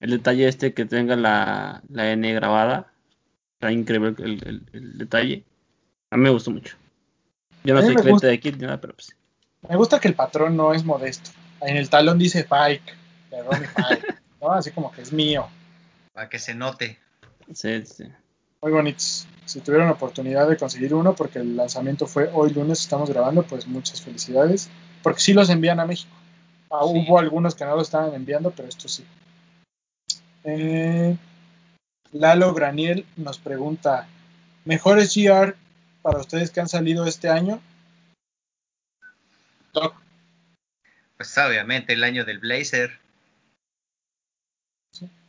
El 0.00 0.10
detalle 0.10 0.46
este 0.48 0.74
que 0.74 0.84
tenga 0.84 1.16
la, 1.16 1.82
la 1.88 2.12
N 2.12 2.32
grabada. 2.34 2.92
Está 3.54 3.72
increíble 3.72 4.14
el, 4.18 4.42
el- 4.46 4.62
el 4.72 4.98
detalle. 4.98 5.44
A 6.10 6.16
mí 6.16 6.24
me 6.24 6.30
gustó 6.30 6.50
mucho. 6.50 6.76
Yo 7.64 7.74
no 7.74 7.80
soy 7.80 7.94
me 7.94 8.00
cliente 8.00 8.10
gusta. 8.12 8.26
de 8.28 8.40
Kit 8.40 8.56
ni 8.56 8.62
nada, 8.66 8.80
pero 8.80 8.94
pues. 8.94 9.16
Me 9.68 9.76
gusta 9.76 9.98
que 9.98 10.08
el 10.08 10.14
patrón 10.14 10.56
no 10.56 10.72
es 10.74 10.84
modesto. 10.84 11.30
En 11.62 11.76
el 11.76 11.88
talón 11.88 12.18
dice 12.18 12.44
Pike, 12.44 12.92
de 13.30 13.42
Ronnie 13.42 13.68
Pike, 13.68 14.14
¿no? 14.40 14.52
Así 14.52 14.70
como 14.70 14.90
que 14.92 15.02
es 15.02 15.12
mío. 15.12 15.48
Para 16.12 16.28
que 16.28 16.38
se 16.38 16.54
note. 16.54 16.98
Sí, 17.52 17.84
sí. 17.86 18.04
Muy 18.62 18.72
bonitos. 18.72 19.26
Si 19.44 19.60
tuvieron 19.60 19.88
oportunidad 19.88 20.48
de 20.48 20.56
conseguir 20.56 20.94
uno, 20.94 21.14
porque 21.14 21.38
el 21.38 21.56
lanzamiento 21.56 22.06
fue 22.06 22.30
hoy 22.32 22.52
lunes, 22.52 22.80
estamos 22.80 23.10
grabando, 23.10 23.42
pues 23.44 23.66
muchas 23.66 24.02
felicidades. 24.02 24.68
Porque 25.02 25.20
sí 25.20 25.32
los 25.34 25.50
envían 25.50 25.78
a 25.78 25.86
México. 25.86 26.12
Ah, 26.70 26.80
Sí. 26.82 27.04
Hubo 27.06 27.18
algunos 27.18 27.54
que 27.54 27.64
no 27.64 27.76
lo 27.76 27.82
estaban 27.82 28.12
enviando, 28.14 28.50
pero 28.50 28.68
estos 28.68 28.92
sí. 28.92 29.06
Eh, 30.42 31.16
Lalo 32.12 32.54
Graniel 32.54 33.06
nos 33.16 33.38
pregunta, 33.38 34.08
¿mejores 34.64 35.14
GR 35.14 35.54
para 36.02 36.18
ustedes 36.18 36.50
que 36.50 36.60
han 36.60 36.68
salido 36.68 37.06
este 37.06 37.28
año? 37.28 37.60
Doc, 39.72 39.94
Pues 41.16 41.36
obviamente 41.38 41.92
el 41.92 42.04
año 42.04 42.24
del 42.24 42.38
Blazer. 42.38 42.98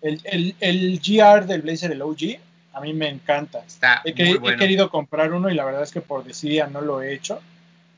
El, 0.01 0.21
el, 0.23 0.55
el 0.59 0.99
GR 0.99 1.45
del 1.45 1.61
Blazer, 1.61 1.91
el 1.91 2.01
OG, 2.01 2.39
a 2.73 2.81
mí 2.81 2.93
me 2.93 3.09
encanta. 3.09 3.63
Está 3.65 4.01
He, 4.05 4.13
querido 4.13 4.89
comprar 4.89 5.33
uno 5.33 5.49
y 5.49 5.55
la 5.55 5.65
verdad 5.65 5.83
es 5.83 5.91
que 5.91 6.01
por 6.01 6.23
desidia 6.23 6.67
no 6.67 6.81
lo 6.81 7.01
he 7.01 7.13
hecho. 7.13 7.41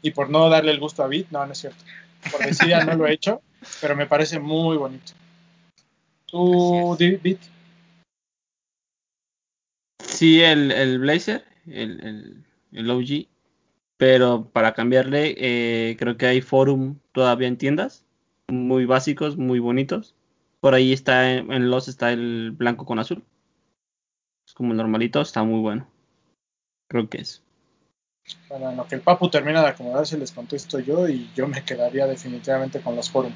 Y 0.02 0.12
por 0.12 0.30
no 0.30 0.50
darle 0.50 0.72
el 0.72 0.80
gusto 0.80 1.04
a 1.04 1.08
Bit, 1.08 1.28
no, 1.32 1.46
no 1.46 1.52
es 1.52 1.58
cierto. 1.58 1.84
Por 2.32 2.46
desidia 2.46 2.86
no 2.86 2.96
lo 2.96 3.06
he 3.06 3.14
hecho, 3.14 3.42
pero 3.82 3.96
me 3.96 4.06
parece 4.06 4.40
muy 4.40 4.78
bonito. 4.78 5.12
¿Tú, 6.28 6.96
Bit? 6.98 7.40
Sí, 10.02 10.42
el, 10.42 10.72
el 10.72 11.00
Blazer, 11.00 11.44
el, 11.68 12.00
el, 12.06 12.44
el 12.72 12.90
OG, 12.90 13.28
Pero 13.98 14.50
para 14.54 14.74
cambiarle, 14.74 15.36
eh, 15.38 15.98
creo 16.00 16.16
que 16.16 16.28
hay 16.28 16.42
forum 16.42 17.00
todavía 17.12 17.50
en 17.50 17.58
tiendas. 17.58 18.06
Muy 18.48 18.86
básicos, 18.86 19.38
muy 19.38 19.60
bonitos. 19.60 20.16
Por 20.60 20.74
ahí 20.74 20.94
está, 20.94 21.32
en, 21.32 21.52
en 21.52 21.70
los 21.70 21.88
está 21.88 22.12
el 22.12 22.52
blanco 22.52 22.86
con 22.86 23.00
azul. 23.00 23.24
Es 24.46 24.54
como 24.54 24.72
el 24.72 24.78
normalito, 24.78 25.22
está 25.22 25.44
muy 25.44 25.60
bueno. 25.60 25.88
Creo 26.90 27.08
que 27.08 27.20
es. 27.20 27.44
Bueno, 28.48 28.70
en 28.70 28.78
lo 28.78 28.88
que 28.88 28.96
el 28.96 29.02
Papu 29.02 29.30
termina 29.30 29.62
de 29.62 29.70
acomodarse, 29.70 30.18
les 30.18 30.32
contesto 30.32 30.80
yo 30.80 31.08
y 31.08 31.30
yo 31.36 31.48
me 31.48 31.64
quedaría 31.64 32.08
definitivamente 32.08 32.82
con 32.82 32.96
los 32.96 33.10
forum. 33.10 33.34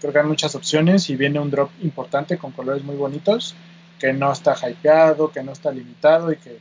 Creo 0.00 0.12
que 0.12 0.18
hay 0.18 0.26
muchas 0.26 0.54
opciones 0.54 1.10
y 1.10 1.16
viene 1.16 1.40
un 1.40 1.50
drop 1.50 1.70
importante 1.82 2.38
con 2.38 2.52
colores 2.52 2.82
muy 2.84 2.96
bonitos, 2.96 3.54
que 3.98 4.12
no 4.12 4.32
está 4.32 4.54
hypeado, 4.54 5.30
que 5.30 5.42
no 5.42 5.52
está 5.52 5.70
limitado 5.70 6.32
y 6.32 6.36
que 6.36 6.58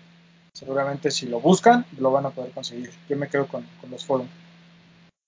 seguramente 0.54 1.10
si 1.12 1.28
lo 1.28 1.40
buscan 1.40 1.86
lo 1.98 2.12
van 2.12 2.26
a 2.26 2.32
poder 2.32 2.52
conseguir. 2.52 2.92
Yo 3.08 3.16
me 3.16 3.30
quedo 3.30 3.48
con, 3.48 3.66
con 3.80 3.92
los 3.92 4.06
forum. 4.06 4.28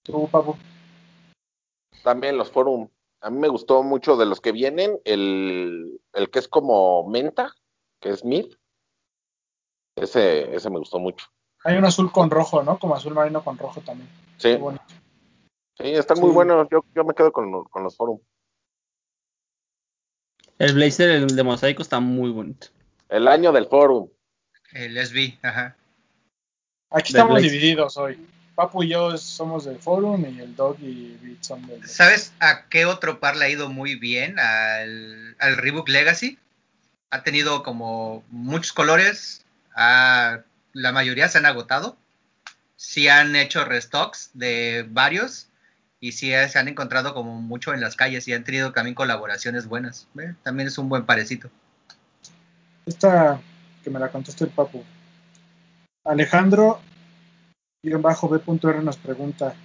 ¿Tú, 0.03 0.27
Papu? 0.29 0.57
También 2.03 2.37
los 2.37 2.51
forum. 2.51 2.87
A 3.21 3.29
mí 3.29 3.37
me 3.39 3.47
gustó 3.49 3.83
mucho 3.83 4.17
de 4.17 4.25
los 4.25 4.41
que 4.41 4.51
vienen, 4.51 4.99
el, 5.05 6.01
el 6.13 6.29
que 6.31 6.39
es 6.39 6.47
como 6.47 7.07
menta, 7.07 7.53
que 7.99 8.09
es 8.09 8.25
mid. 8.25 8.45
Ese, 9.95 10.55
ese 10.55 10.69
me 10.69 10.79
gustó 10.79 10.99
mucho. 10.99 11.27
Hay 11.63 11.77
un 11.77 11.85
azul 11.85 12.11
con 12.11 12.31
rojo, 12.31 12.63
¿no? 12.63 12.79
Como 12.79 12.95
azul 12.95 13.13
marino 13.13 13.43
con 13.43 13.57
rojo 13.57 13.81
también. 13.81 14.09
Sí, 14.37 14.49
Muy 14.53 14.57
bonito. 14.61 14.83
sí 15.77 15.91
están 15.91 16.17
Sí. 16.17 16.23
muy 16.23 16.31
buenos. 16.31 16.67
Yo, 16.71 16.83
yo 16.95 17.03
me 17.03 17.13
quedo 17.13 17.31
con, 17.31 17.63
con 17.65 17.83
los 17.83 17.95
forum. 17.95 18.19
El 20.57 20.73
blazer 20.75 21.09
el 21.11 21.35
de 21.35 21.43
mosaico 21.43 21.81
está 21.81 21.99
muy 21.99 22.31
bonito. 22.31 22.67
El 23.09 23.27
año 23.27 23.51
del 23.51 23.67
forum. 23.67 24.09
El 24.73 24.97
SB, 24.97 25.37
ajá. 25.43 25.75
Aquí 26.89 27.11
estamos 27.13 27.33
Blaze. 27.33 27.49
divididos 27.49 27.97
hoy. 27.97 28.25
Papu 28.61 28.83
y 28.83 28.89
yo 28.89 29.17
somos 29.17 29.65
del 29.65 29.79
forum 29.79 30.23
y 30.23 30.39
el 30.39 30.55
Dog 30.55 30.77
y 30.81 31.17
Beat 31.19 31.41
son 31.41 31.65
del... 31.65 31.87
¿Sabes 31.89 32.31
a 32.39 32.65
qué 32.69 32.85
otro 32.85 33.19
par 33.19 33.35
le 33.35 33.45
ha 33.45 33.49
ido 33.49 33.69
muy 33.69 33.95
bien? 33.95 34.37
Al, 34.37 35.35
al 35.39 35.57
Reebok 35.57 35.89
Legacy. 35.89 36.37
Ha 37.09 37.23
tenido 37.23 37.63
como 37.63 38.23
muchos 38.29 38.71
colores. 38.71 39.43
la 39.75 40.43
mayoría 40.93 41.27
se 41.27 41.39
han 41.39 41.47
agotado. 41.47 41.97
Sí 42.75 43.07
han 43.07 43.35
hecho 43.35 43.65
restocks 43.65 44.29
de 44.35 44.85
varios. 44.87 45.47
Y 45.99 46.11
sí 46.11 46.29
se 46.29 46.59
han 46.59 46.67
encontrado 46.67 47.15
como 47.15 47.41
mucho 47.41 47.73
en 47.73 47.81
las 47.81 47.95
calles. 47.95 48.27
Y 48.27 48.33
han 48.33 48.43
tenido 48.43 48.73
también 48.73 48.93
colaboraciones 48.93 49.65
buenas. 49.65 50.07
También 50.43 50.67
es 50.67 50.77
un 50.77 50.87
buen 50.87 51.07
parecito. 51.07 51.49
Esta 52.85 53.41
que 53.83 53.89
me 53.89 53.97
la 53.97 54.11
conteste 54.11 54.43
el 54.43 54.51
Papu. 54.51 54.83
Alejandro 56.03 56.79
B.R 57.83 58.83
nos 58.83 58.97
pregunta 58.97 59.55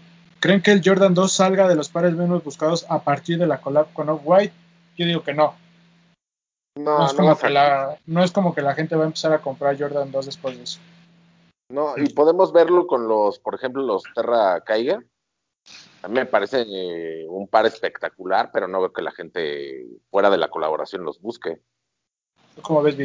¿Creen 0.41 0.63
que 0.63 0.71
el 0.71 0.83
Jordan 0.85 1.15
2 1.15 1.33
salga 1.33 1.67
de 1.67 1.75
los 1.75 1.89
pares 1.89 2.15
menos 2.15 2.45
buscados 2.45 2.87
a 2.89 3.03
partir 3.03 3.39
de 3.39 3.47
la 3.47 3.61
collab 3.61 3.93
con 3.93 4.09
Off-White? 4.09 4.53
Yo 4.97 5.07
digo 5.07 5.23
que 5.23 5.35
no. 5.35 5.55
No, 6.77 6.99
No, 6.99 7.07
es 7.07 7.13
no, 7.13 7.19
como 7.19 7.31
a 7.33 7.39
que 7.39 7.51
la, 7.51 7.99
no 8.07 8.23
es 8.23 8.33
como 8.33 8.55
que 8.55 8.63
la 8.63 8.75
gente 8.75 8.97
va 8.97 9.05
a 9.05 9.07
empezar 9.07 9.33
a 9.33 9.41
comprar 9.41 9.79
Jordan 9.79 10.13
2 10.13 10.27
después 10.27 10.57
de 10.57 10.65
eso. 10.65 10.79
no, 11.71 11.95
y 11.97 12.13
podemos 12.13 12.53
verlo 12.53 12.87
con 12.87 13.09
los, 13.09 13.39
por 13.39 13.55
ejemplo, 13.55 13.83
los 13.83 14.03
Terra 14.15 14.61
Kaiga. 14.61 15.03
A 16.03 16.09
mí 16.09 16.15
me 16.15 16.27
parece 16.27 16.65
eh, 16.69 17.27
un 17.29 17.49
par 17.49 17.67
espectacular, 17.67 18.51
pero 18.53 18.69
no 18.69 18.81
veo 18.81 18.93
que 18.93 19.03
la 19.03 19.11
gente 19.11 19.87
fuera 20.11 20.31
de 20.31 20.39
la 20.39 20.49
colaboración 20.49 21.03
los 21.03 21.21
busque. 21.21 21.61
¿Tú 22.55 22.63
cómo 22.63 22.83
ves? 22.83 22.97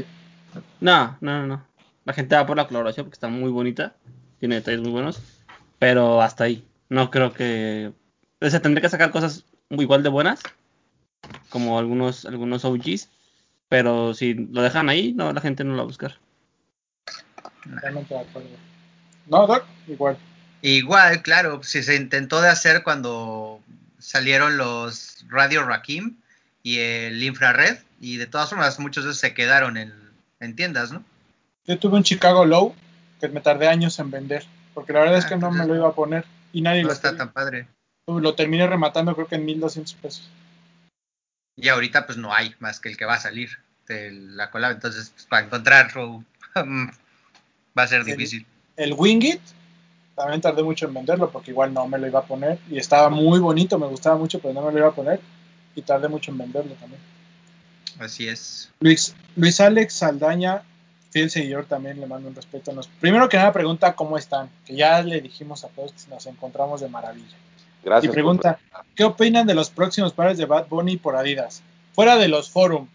No, 0.79 1.17
no, 1.21 1.39
no, 1.39 1.47
no. 1.47 1.65
La 2.05 2.13
gente 2.13 2.35
va 2.35 2.45
por 2.45 2.57
la 2.57 2.67
colaboración 2.67 3.05
porque 3.05 3.15
está 3.15 3.29
muy 3.29 3.49
bonita. 3.49 3.95
Tiene 4.41 4.55
detalles 4.55 4.81
muy 4.81 4.89
buenos. 4.89 5.21
Pero 5.77 6.21
hasta 6.21 6.45
ahí. 6.45 6.65
No 6.89 7.11
creo 7.11 7.31
que. 7.31 7.93
O 8.41 8.49
sea, 8.49 8.59
tendré 8.59 8.81
que 8.81 8.89
sacar 8.89 9.11
cosas 9.11 9.45
igual 9.69 10.01
de 10.01 10.09
buenas. 10.09 10.41
Como 11.49 11.77
algunos, 11.77 12.25
algunos 12.25 12.65
OGs. 12.65 13.07
Pero 13.69 14.15
si 14.15 14.33
lo 14.33 14.63
dejan 14.63 14.89
ahí, 14.89 15.13
no, 15.13 15.31
la 15.31 15.41
gente 15.41 15.63
no 15.63 15.73
lo 15.73 15.77
va 15.77 15.83
a 15.83 15.85
buscar. 15.85 16.17
Totalmente 17.63 18.15
de 18.15 18.19
acuerdo. 18.19 18.49
No, 19.27 19.45
Doc, 19.45 19.63
igual. 19.87 20.17
Igual, 20.63 21.21
claro, 21.21 21.61
si 21.61 21.83
se 21.83 21.95
intentó 21.95 22.41
de 22.41 22.49
hacer 22.49 22.81
cuando 22.81 23.61
salieron 23.99 24.57
los 24.57 25.23
Radio 25.29 25.63
Rakim 25.63 26.17
y 26.63 26.79
el 26.79 27.23
infrared, 27.23 27.77
y 27.99 28.17
de 28.17 28.25
todas 28.25 28.49
formas 28.49 28.79
muchos 28.79 29.03
de 29.03 29.11
esos 29.11 29.21
se 29.21 29.35
quedaron 29.35 29.77
en, 29.77 29.93
en 30.39 30.55
tiendas, 30.55 30.91
¿no? 30.91 31.03
Yo 31.67 31.77
tuve 31.77 31.97
un 31.97 32.03
Chicago 32.03 32.43
Low 32.43 32.75
que 33.21 33.29
me 33.29 33.39
tardé 33.41 33.67
años 33.67 33.97
en 33.99 34.11
vender, 34.11 34.43
porque 34.73 34.91
la 34.93 34.99
verdad 35.01 35.17
es 35.19 35.25
Ah, 35.25 35.29
que 35.29 35.37
no 35.37 35.51
me 35.51 35.65
lo 35.65 35.75
iba 35.75 35.87
a 35.87 35.93
poner 35.93 36.25
y 36.51 36.61
nadie 36.61 36.81
No 36.81 36.87
lo 36.87 36.93
está 36.93 37.09
quería. 37.09 37.19
tan 37.25 37.31
padre. 37.31 37.67
Lo 38.07 38.33
terminé 38.35 38.67
rematando 38.67 39.13
creo 39.15 39.27
que 39.27 39.35
en 39.35 39.45
1200 39.45 39.93
pesos. 39.95 40.29
Y 41.55 41.69
ahorita 41.69 42.05
pues 42.05 42.17
no 42.17 42.33
hay 42.33 42.55
más 42.59 42.79
que 42.79 42.89
el 42.89 42.97
que 42.97 43.05
va 43.05 43.13
a 43.15 43.19
salir 43.19 43.51
de 43.87 44.11
la 44.11 44.49
collab, 44.49 44.71
entonces 44.71 45.11
pues, 45.11 45.25
para 45.25 45.45
encontrarlo 45.45 46.23
va 46.57 47.83
a 47.83 47.87
ser 47.87 48.03
difícil. 48.03 48.45
El 48.75 48.93
Wingit 48.93 49.41
también 50.15 50.41
tardé 50.41 50.63
mucho 50.63 50.87
en 50.87 50.93
venderlo 50.93 51.29
porque 51.31 51.51
igual 51.51 51.73
no 51.73 51.87
me 51.87 51.97
lo 51.99 52.07
iba 52.07 52.19
a 52.19 52.25
poner 52.25 52.57
y 52.69 52.77
estaba 52.77 53.09
muy 53.09 53.39
bonito, 53.39 53.77
me 53.77 53.87
gustaba 53.87 54.17
mucho, 54.17 54.39
pero 54.39 54.53
no 54.53 54.61
me 54.65 54.71
lo 54.71 54.77
iba 54.79 54.87
a 54.89 54.93
poner 54.95 55.19
y 55.75 55.81
tardé 55.83 56.07
mucho 56.07 56.31
en 56.31 56.37
venderlo 56.39 56.73
también. 56.75 57.01
Así 57.99 58.27
es. 58.27 58.71
Luis, 58.79 59.13
Luis 59.35 59.59
Alex 59.59 59.93
Saldaña, 59.95 60.63
fiel 61.11 61.29
seguidor 61.29 61.65
también, 61.65 61.99
le 61.99 62.07
mando 62.07 62.27
un 62.29 62.35
respeto. 62.35 62.71
Nos, 62.73 62.87
primero 62.87 63.29
que 63.29 63.37
nada 63.37 63.53
pregunta 63.53 63.95
cómo 63.95 64.17
están, 64.17 64.49
que 64.65 64.75
ya 64.75 65.01
le 65.03 65.21
dijimos 65.21 65.63
a 65.63 65.67
todos 65.69 65.91
que 65.93 66.09
nos 66.09 66.25
encontramos 66.25 66.81
de 66.81 66.87
maravilla. 66.89 67.37
Gracias. 67.83 68.05
y 68.05 68.07
por- 68.07 68.13
pregunta, 68.13 68.59
¿qué 68.95 69.03
opinan 69.03 69.45
de 69.47 69.53
los 69.55 69.69
próximos 69.69 70.13
pares 70.13 70.37
de 70.37 70.45
Bad 70.45 70.67
Bunny 70.67 70.97
por 70.97 71.15
Adidas? 71.15 71.61
Fuera 71.93 72.15
de 72.17 72.27
los 72.27 72.49
forum, 72.49 72.87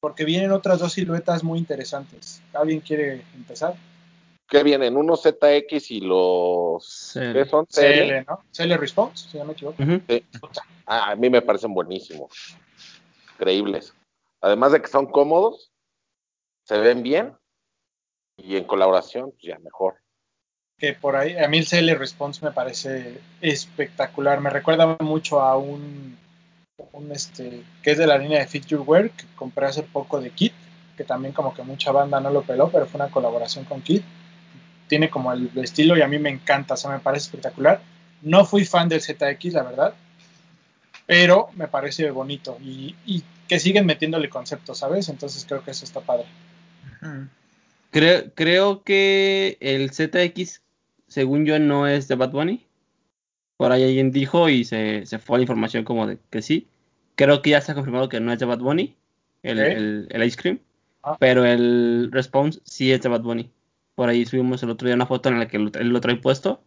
porque 0.00 0.24
vienen 0.24 0.52
otras 0.52 0.78
dos 0.80 0.92
siluetas 0.92 1.42
muy 1.44 1.58
interesantes. 1.58 2.42
¿Alguien 2.52 2.80
quiere 2.80 3.22
empezar? 3.34 3.74
¿Qué 4.48 4.62
vienen? 4.62 4.96
Unos 4.96 5.22
ZX 5.22 5.90
y 5.92 6.00
los... 6.00 7.10
CL. 7.14 7.32
¿Qué 7.32 7.44
son? 7.46 7.64
CL. 7.66 7.80
CL, 7.80 8.24
¿no? 8.28 8.40
CL 8.52 8.74
Response, 8.76 9.30
si 9.30 9.38
no 9.38 9.44
me 9.46 9.52
equivoco. 9.54 9.82
Ah, 10.84 11.12
a 11.12 11.16
mí 11.16 11.30
me 11.30 11.40
parecen 11.40 11.72
buenísimos. 11.72 12.56
Increíbles. 13.34 13.94
Además 14.42 14.72
de 14.72 14.82
que 14.82 14.88
son 14.88 15.06
cómodos, 15.06 15.71
se 16.72 16.78
ven 16.78 17.02
bien 17.02 17.34
y 18.38 18.56
en 18.56 18.64
colaboración, 18.64 19.32
pues 19.32 19.42
ya 19.42 19.58
mejor. 19.58 19.96
Que 20.78 20.94
por 20.94 21.16
ahí, 21.16 21.36
a 21.36 21.46
mí 21.46 21.58
el 21.58 21.66
CL 21.66 21.98
Response 21.98 22.42
me 22.42 22.50
parece 22.50 23.20
espectacular. 23.42 24.40
Me 24.40 24.48
recuerda 24.48 24.96
mucho 25.00 25.42
a 25.42 25.58
un, 25.58 26.16
un 26.92 27.12
este, 27.12 27.62
que 27.82 27.90
es 27.90 27.98
de 27.98 28.06
la 28.06 28.16
línea 28.16 28.44
de 28.44 28.76
Wear, 28.76 29.10
que 29.10 29.26
compré 29.36 29.66
hace 29.66 29.82
poco 29.82 30.18
de 30.18 30.30
Kit, 30.30 30.54
que 30.96 31.04
también 31.04 31.34
como 31.34 31.52
que 31.52 31.62
mucha 31.62 31.92
banda 31.92 32.20
no 32.20 32.30
lo 32.30 32.40
peló, 32.40 32.70
pero 32.70 32.86
fue 32.86 33.02
una 33.02 33.10
colaboración 33.10 33.66
con 33.66 33.82
Kit. 33.82 34.02
Tiene 34.88 35.10
como 35.10 35.30
el 35.32 35.50
estilo 35.58 35.96
y 35.96 36.00
a 36.00 36.08
mí 36.08 36.18
me 36.18 36.30
encanta, 36.30 36.72
o 36.74 36.76
sea, 36.78 36.90
me 36.90 37.00
parece 37.00 37.26
espectacular. 37.26 37.82
No 38.22 38.46
fui 38.46 38.64
fan 38.64 38.88
del 38.88 39.02
ZX, 39.02 39.52
la 39.52 39.62
verdad, 39.62 39.94
pero 41.04 41.50
me 41.54 41.68
parece 41.68 42.10
bonito 42.10 42.56
y, 42.62 42.96
y 43.04 43.22
que 43.46 43.60
siguen 43.60 43.84
metiéndole 43.84 44.30
conceptos, 44.30 44.78
¿sabes? 44.78 45.10
Entonces 45.10 45.44
creo 45.46 45.62
que 45.62 45.72
eso 45.72 45.84
está 45.84 46.00
padre. 46.00 46.26
Creo, 47.90 48.32
creo 48.34 48.82
que 48.84 49.58
el 49.60 49.90
ZX, 49.90 50.62
según 51.08 51.44
yo, 51.44 51.58
no 51.58 51.86
es 51.86 52.08
de 52.08 52.14
Bad 52.14 52.30
Bunny. 52.30 52.66
Por 53.56 53.70
ahí 53.70 53.84
alguien 53.84 54.10
dijo 54.10 54.48
y 54.48 54.64
se, 54.64 55.04
se 55.06 55.18
fue 55.18 55.38
la 55.38 55.42
información 55.42 55.84
como 55.84 56.06
de 56.06 56.18
que 56.30 56.42
sí. 56.42 56.68
Creo 57.14 57.42
que 57.42 57.50
ya 57.50 57.60
se 57.60 57.72
ha 57.72 57.74
confirmado 57.74 58.08
que 58.08 58.20
no 58.20 58.32
es 58.32 58.38
de 58.38 58.46
Bad 58.46 58.60
Bunny, 58.60 58.96
el, 59.42 59.58
el, 59.58 60.08
el 60.10 60.22
Ice 60.24 60.36
Cream. 60.36 60.58
Ah. 61.02 61.16
Pero 61.20 61.44
el 61.44 62.10
Response 62.10 62.60
sí 62.64 62.92
es 62.92 63.02
de 63.02 63.08
Bad 63.08 63.22
Bunny. 63.22 63.50
Por 63.94 64.08
ahí 64.08 64.24
subimos 64.24 64.62
el 64.62 64.70
otro 64.70 64.86
día 64.86 64.94
una 64.94 65.06
foto 65.06 65.28
en 65.28 65.38
la 65.38 65.48
que 65.48 65.58
él 65.58 65.88
lo 65.88 66.00
trae 66.00 66.16
puesto. 66.16 66.62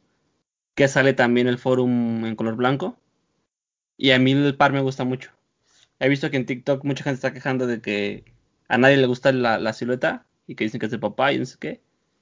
Que 0.75 0.87
sale 0.87 1.13
también 1.13 1.47
el 1.47 1.57
forum 1.57 2.25
en 2.25 2.35
color 2.35 2.55
blanco. 2.55 2.97
Y 3.97 4.11
a 4.11 4.19
mí 4.19 4.33
el 4.33 4.55
par 4.55 4.73
me 4.73 4.81
gusta 4.81 5.05
mucho. 5.05 5.31
He 5.99 6.09
visto 6.09 6.29
que 6.29 6.37
en 6.37 6.45
TikTok 6.45 6.83
mucha 6.83 7.03
gente 7.03 7.15
está 7.15 7.33
quejando 7.33 7.65
de 7.65 7.81
que 7.81 8.25
a 8.67 8.77
nadie 8.77 8.97
le 8.97 9.07
gusta 9.07 9.31
la, 9.31 9.57
la 9.59 9.73
silueta 9.73 10.25
y 10.47 10.55
que 10.55 10.63
dicen 10.65 10.79
que 10.79 10.85
es 10.87 10.91
de 10.91 10.99
papá 10.99 11.31
y 11.33 11.39
no 11.39 11.45
sé 11.45 11.57
qué. 11.59 11.81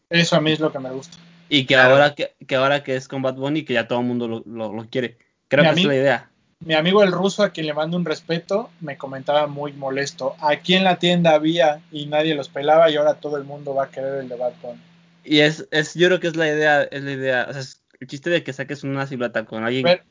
Eso 0.10 0.36
a 0.36 0.42
mí 0.42 0.52
es 0.52 0.60
lo 0.60 0.72
que 0.72 0.80
me 0.80 0.92
gusta. 0.92 1.18
Y 1.50 1.66
que 1.66 1.74
Claro. 1.76 1.94
ahora 1.94 2.16
que, 2.16 2.34
que 2.48 2.56
ahora 2.56 2.84
que 2.84 2.96
es 2.96 3.08
con 3.08 3.22
Bad 3.22 3.36
Bunny, 3.36 3.64
que 3.66 3.74
ya 3.74 3.88
todo 3.88 4.00
el 4.00 4.06
mundo 4.06 4.28
lo, 4.28 4.44
lo- 4.46 4.74
lo 4.74 4.86
quiere. 4.90 5.18
Creo 5.48 5.64
que 5.64 5.80
es 5.82 5.86
la 5.86 5.96
idea. 5.96 6.30
Mi 6.66 6.76
amigo 6.76 7.04
el 7.04 7.12
ruso, 7.12 7.44
a 7.44 7.50
quien 7.50 7.66
le 7.68 7.74
mando 7.74 7.98
un 7.98 8.06
respeto, 8.06 8.70
me 8.80 8.98
comentaba 8.98 9.48
muy 9.48 9.74
molesto. 9.74 10.36
Aquí 10.40 10.76
en 10.76 10.86
la 10.86 10.98
tienda 10.98 11.32
había 11.34 11.82
y 11.92 12.06
nadie 12.06 12.36
los 12.36 12.48
pelaba 12.48 12.90
y 12.90 12.96
ahora 12.96 13.16
todo 13.16 13.36
el 13.38 13.44
mundo 13.44 13.76
va 13.76 13.86
a 13.86 13.90
querer 13.90 14.22
el 14.22 14.30
de 14.30 14.36
Bad 14.38 14.54
Bunny. 14.62 14.80
Y 15.26 15.40
es, 15.40 15.68
es, 15.72 15.94
yo 15.94 16.08
creo 16.08 16.20
que 16.22 16.28
es 16.28 16.36
la 16.38 16.48
idea, 16.48 16.84
es 16.84 17.04
la 17.04 17.12
idea. 17.12 17.48
O 17.50 17.52
sea, 17.52 17.62
es 17.62 17.82
el 18.00 18.08
chiste 18.08 18.30
de 18.30 18.44
que 18.44 18.54
saques 18.54 18.84
una 18.84 19.06
silueta 19.08 19.44
con 19.46 19.64
alguien. 19.64 19.84
Pero, 19.84 20.04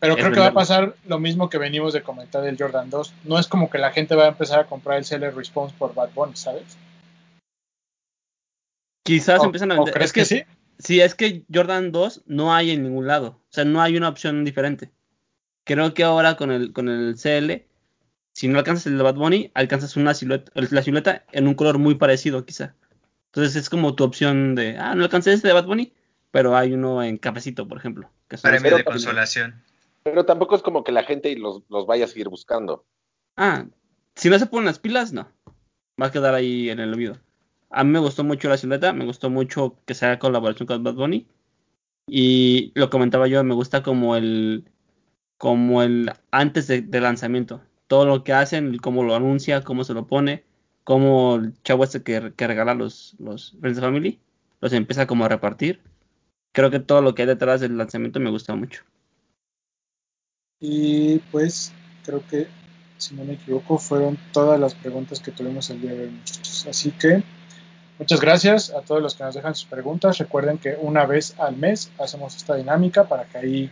pero 0.00 0.16
creo 0.16 0.32
que 0.32 0.40
va 0.40 0.48
a 0.48 0.54
pasar 0.54 0.94
lo 1.06 1.18
mismo 1.18 1.48
que 1.50 1.58
venimos 1.58 1.92
de 1.92 2.02
comentar 2.02 2.42
del 2.42 2.56
Jordan 2.58 2.90
2. 2.90 3.14
No 3.24 3.38
es 3.38 3.46
como 3.46 3.68
que 3.70 3.78
la 3.78 3.90
gente 3.90 4.14
va 4.14 4.24
a 4.24 4.28
empezar 4.28 4.60
a 4.60 4.66
comprar 4.66 4.98
el 4.98 5.04
Seller 5.04 5.34
Response 5.34 5.74
por 5.76 5.94
Bad 5.94 6.10
Bunny, 6.14 6.36
¿sabes? 6.36 6.76
Quizás 9.04 9.40
¿O- 9.40 9.44
empiezan 9.44 9.72
a 9.72 9.76
vender. 9.76 9.94
crees 9.94 10.08
Es 10.08 10.12
que, 10.12 10.20
que 10.20 10.26
sí? 10.26 10.42
Sí, 10.78 11.00
es 11.00 11.14
que 11.14 11.44
Jordan 11.52 11.90
2 11.90 12.22
no 12.26 12.54
hay 12.54 12.70
en 12.70 12.84
ningún 12.84 13.06
lado. 13.06 13.40
O 13.42 13.52
sea, 13.52 13.64
no 13.64 13.82
hay 13.82 13.96
una 13.96 14.08
opción 14.08 14.44
diferente. 14.44 14.92
Creo 15.64 15.92
que 15.92 16.04
ahora 16.04 16.36
con 16.36 16.52
el, 16.52 16.72
con 16.72 16.88
el 16.88 17.16
CL, 17.16 17.66
si 18.32 18.46
no 18.46 18.58
alcanzas 18.58 18.86
el 18.86 18.96
de 18.96 19.02
Bad 19.02 19.16
Bunny, 19.16 19.50
alcanzas 19.54 19.96
una 19.96 20.14
silueta, 20.14 20.52
la 20.54 20.82
silueta 20.82 21.24
en 21.32 21.48
un 21.48 21.54
color 21.54 21.78
muy 21.78 21.96
parecido, 21.96 22.46
quizá. 22.46 22.74
Entonces 23.32 23.56
es 23.56 23.68
como 23.68 23.94
tu 23.94 24.04
opción 24.04 24.54
de, 24.54 24.76
ah, 24.78 24.94
no 24.94 25.02
alcancé 25.02 25.32
este 25.32 25.48
de 25.48 25.54
Bad 25.54 25.66
Bunny, 25.66 25.92
pero 26.30 26.56
hay 26.56 26.72
uno 26.72 27.02
en 27.02 27.18
cafecito, 27.18 27.66
por 27.66 27.78
ejemplo. 27.78 28.10
Que 28.28 28.38
Premio 28.38 28.76
de 28.76 28.84
consolación. 28.84 29.62
Pero 30.10 30.24
tampoco 30.24 30.56
es 30.56 30.62
como 30.62 30.84
que 30.84 30.92
la 30.92 31.04
gente 31.04 31.34
los, 31.36 31.62
los 31.68 31.86
vaya 31.86 32.04
a 32.04 32.08
seguir 32.08 32.28
buscando. 32.28 32.84
Ah, 33.36 33.66
si 34.14 34.28
no 34.28 34.38
se 34.38 34.46
ponen 34.46 34.66
las 34.66 34.78
pilas, 34.78 35.12
no. 35.12 35.28
Va 36.00 36.06
a 36.06 36.12
quedar 36.12 36.34
ahí 36.34 36.70
en 36.70 36.80
el 36.80 36.92
olvido. 36.92 37.18
A 37.70 37.84
mí 37.84 37.90
me 37.90 37.98
gustó 37.98 38.24
mucho 38.24 38.48
la 38.48 38.56
silueta, 38.56 38.92
me 38.92 39.04
gustó 39.04 39.30
mucho 39.30 39.76
que 39.84 39.94
se 39.94 40.06
haga 40.06 40.18
colaboración 40.18 40.66
con 40.66 40.82
Bad 40.82 40.94
Bunny. 40.94 41.26
Y 42.06 42.72
lo 42.74 42.90
comentaba 42.90 43.28
yo, 43.28 43.44
me 43.44 43.54
gusta 43.54 43.82
como 43.82 44.16
el 44.16 44.64
como 45.36 45.82
el 45.82 46.10
antes 46.30 46.66
de, 46.66 47.00
lanzamiento. 47.00 47.60
Todo 47.86 48.06
lo 48.06 48.24
que 48.24 48.32
hacen, 48.32 48.78
cómo 48.78 49.04
lo 49.04 49.14
anuncia, 49.14 49.62
cómo 49.62 49.84
se 49.84 49.94
lo 49.94 50.06
pone, 50.06 50.44
cómo 50.84 51.36
el 51.36 51.54
chavo 51.62 51.84
este 51.84 52.02
que, 52.02 52.32
que 52.36 52.46
regala 52.46 52.74
los, 52.74 53.14
los 53.18 53.56
Friends 53.60 53.80
Family, 53.80 54.20
los 54.60 54.72
empieza 54.72 55.06
como 55.06 55.24
a 55.24 55.28
repartir. 55.28 55.80
Creo 56.52 56.70
que 56.70 56.80
todo 56.80 57.02
lo 57.02 57.14
que 57.14 57.22
hay 57.22 57.28
detrás 57.28 57.60
del 57.60 57.78
lanzamiento 57.78 58.20
me 58.20 58.30
gusta 58.30 58.54
mucho. 58.56 58.82
Y 60.60 61.18
pues 61.30 61.72
creo 62.04 62.26
que, 62.26 62.48
si 62.96 63.14
no 63.14 63.24
me 63.24 63.34
equivoco, 63.34 63.78
fueron 63.78 64.18
todas 64.32 64.58
las 64.58 64.74
preguntas 64.74 65.20
que 65.20 65.30
tuvimos 65.30 65.70
el 65.70 65.80
día 65.80 65.92
de 65.92 66.04
hoy, 66.04 66.10
muchachos. 66.10 66.66
Así 66.68 66.90
que 66.90 67.22
muchas 67.98 68.20
gracias 68.20 68.70
a 68.70 68.80
todos 68.80 69.00
los 69.00 69.14
que 69.14 69.24
nos 69.24 69.34
dejan 69.34 69.54
sus 69.54 69.68
preguntas. 69.68 70.18
Recuerden 70.18 70.58
que 70.58 70.76
una 70.80 71.06
vez 71.06 71.34
al 71.38 71.56
mes 71.56 71.90
hacemos 71.98 72.36
esta 72.36 72.56
dinámica 72.56 73.04
para 73.04 73.24
que 73.24 73.38
ahí 73.38 73.70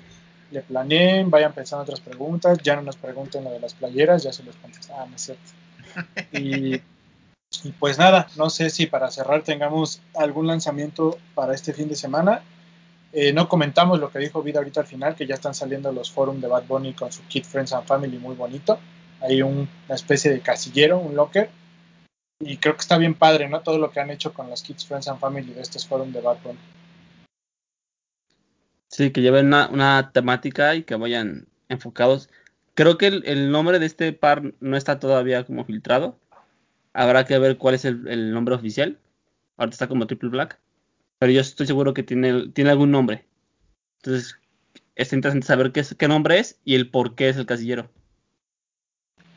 le 0.52 0.62
planeen, 0.62 1.30
vayan 1.30 1.52
pensando 1.52 1.82
otras 1.82 2.00
preguntas. 2.00 2.58
Ya 2.62 2.76
no 2.76 2.82
nos 2.82 2.96
pregunten 2.96 3.44
lo 3.44 3.50
de 3.50 3.60
las 3.60 3.74
playeras, 3.74 4.22
ya 4.22 4.32
se 4.32 4.44
los 4.44 4.54
contestamos. 4.56 5.02
Ah, 5.02 5.06
no 5.08 5.16
es 5.16 5.22
cierto. 5.22 5.52
Y, 6.32 6.82
y 7.64 7.72
pues 7.78 7.98
nada, 7.98 8.28
no 8.36 8.50
sé 8.50 8.70
si 8.70 8.86
para 8.86 9.10
cerrar 9.10 9.42
tengamos 9.42 10.02
algún 10.14 10.46
lanzamiento 10.46 11.16
para 11.34 11.54
este 11.54 11.72
fin 11.72 11.88
de 11.88 11.96
semana. 11.96 12.42
Eh, 13.18 13.32
no 13.32 13.48
comentamos 13.48 13.98
lo 13.98 14.10
que 14.10 14.18
dijo 14.18 14.42
Vida 14.42 14.58
ahorita 14.58 14.82
al 14.82 14.86
final, 14.86 15.14
que 15.14 15.26
ya 15.26 15.36
están 15.36 15.54
saliendo 15.54 15.90
los 15.90 16.10
forums 16.10 16.42
de 16.42 16.48
Bad 16.48 16.66
Bunny 16.66 16.92
con 16.92 17.10
su 17.10 17.22
Kid 17.22 17.44
Friends 17.44 17.72
and 17.72 17.86
Family 17.86 18.18
muy 18.18 18.34
bonito. 18.34 18.78
Hay 19.22 19.40
un- 19.40 19.66
una 19.86 19.94
especie 19.94 20.30
de 20.30 20.40
casillero, 20.40 20.98
un 20.98 21.16
locker. 21.16 21.48
Y 22.40 22.58
creo 22.58 22.74
que 22.74 22.82
está 22.82 22.98
bien 22.98 23.14
padre, 23.14 23.48
¿no? 23.48 23.62
Todo 23.62 23.78
lo 23.78 23.90
que 23.90 24.00
han 24.00 24.10
hecho 24.10 24.34
con 24.34 24.50
los 24.50 24.62
Kids 24.62 24.84
Friends 24.84 25.08
and 25.08 25.18
Family 25.18 25.54
de 25.54 25.62
estos 25.62 25.86
forums 25.86 26.12
de 26.12 26.20
Bad 26.20 26.36
Bunny. 26.44 26.58
Sí, 28.88 29.10
que 29.12 29.22
lleven 29.22 29.46
una, 29.46 30.10
temática 30.12 30.74
y 30.74 30.82
que 30.82 30.96
vayan 30.96 31.46
enfocados. 31.70 32.28
Creo 32.74 32.98
que 32.98 33.06
el, 33.06 33.22
el 33.24 33.50
nombre 33.50 33.78
de 33.78 33.86
este 33.86 34.12
par 34.12 34.42
no 34.60 34.76
está 34.76 34.98
todavía 34.98 35.44
como 35.44 35.64
filtrado. 35.64 36.18
Habrá 36.92 37.24
que 37.24 37.38
ver 37.38 37.56
cuál 37.56 37.76
es 37.76 37.86
el, 37.86 38.06
el 38.08 38.34
nombre 38.34 38.54
oficial. 38.54 38.98
Ahorita 39.56 39.74
está 39.74 39.88
como 39.88 40.06
Triple 40.06 40.28
Black. 40.28 40.60
Pero 41.18 41.32
yo 41.32 41.40
estoy 41.40 41.66
seguro 41.66 41.94
que 41.94 42.02
tiene, 42.02 42.48
tiene 42.48 42.70
algún 42.70 42.90
nombre. 42.90 43.24
Entonces, 44.02 44.38
es 44.94 45.12
interesante 45.12 45.46
saber 45.46 45.72
qué, 45.72 45.80
es, 45.80 45.94
qué 45.98 46.08
nombre 46.08 46.38
es 46.38 46.58
y 46.64 46.74
el 46.74 46.90
por 46.90 47.14
qué 47.14 47.28
es 47.28 47.36
el 47.36 47.46
casillero. 47.46 47.90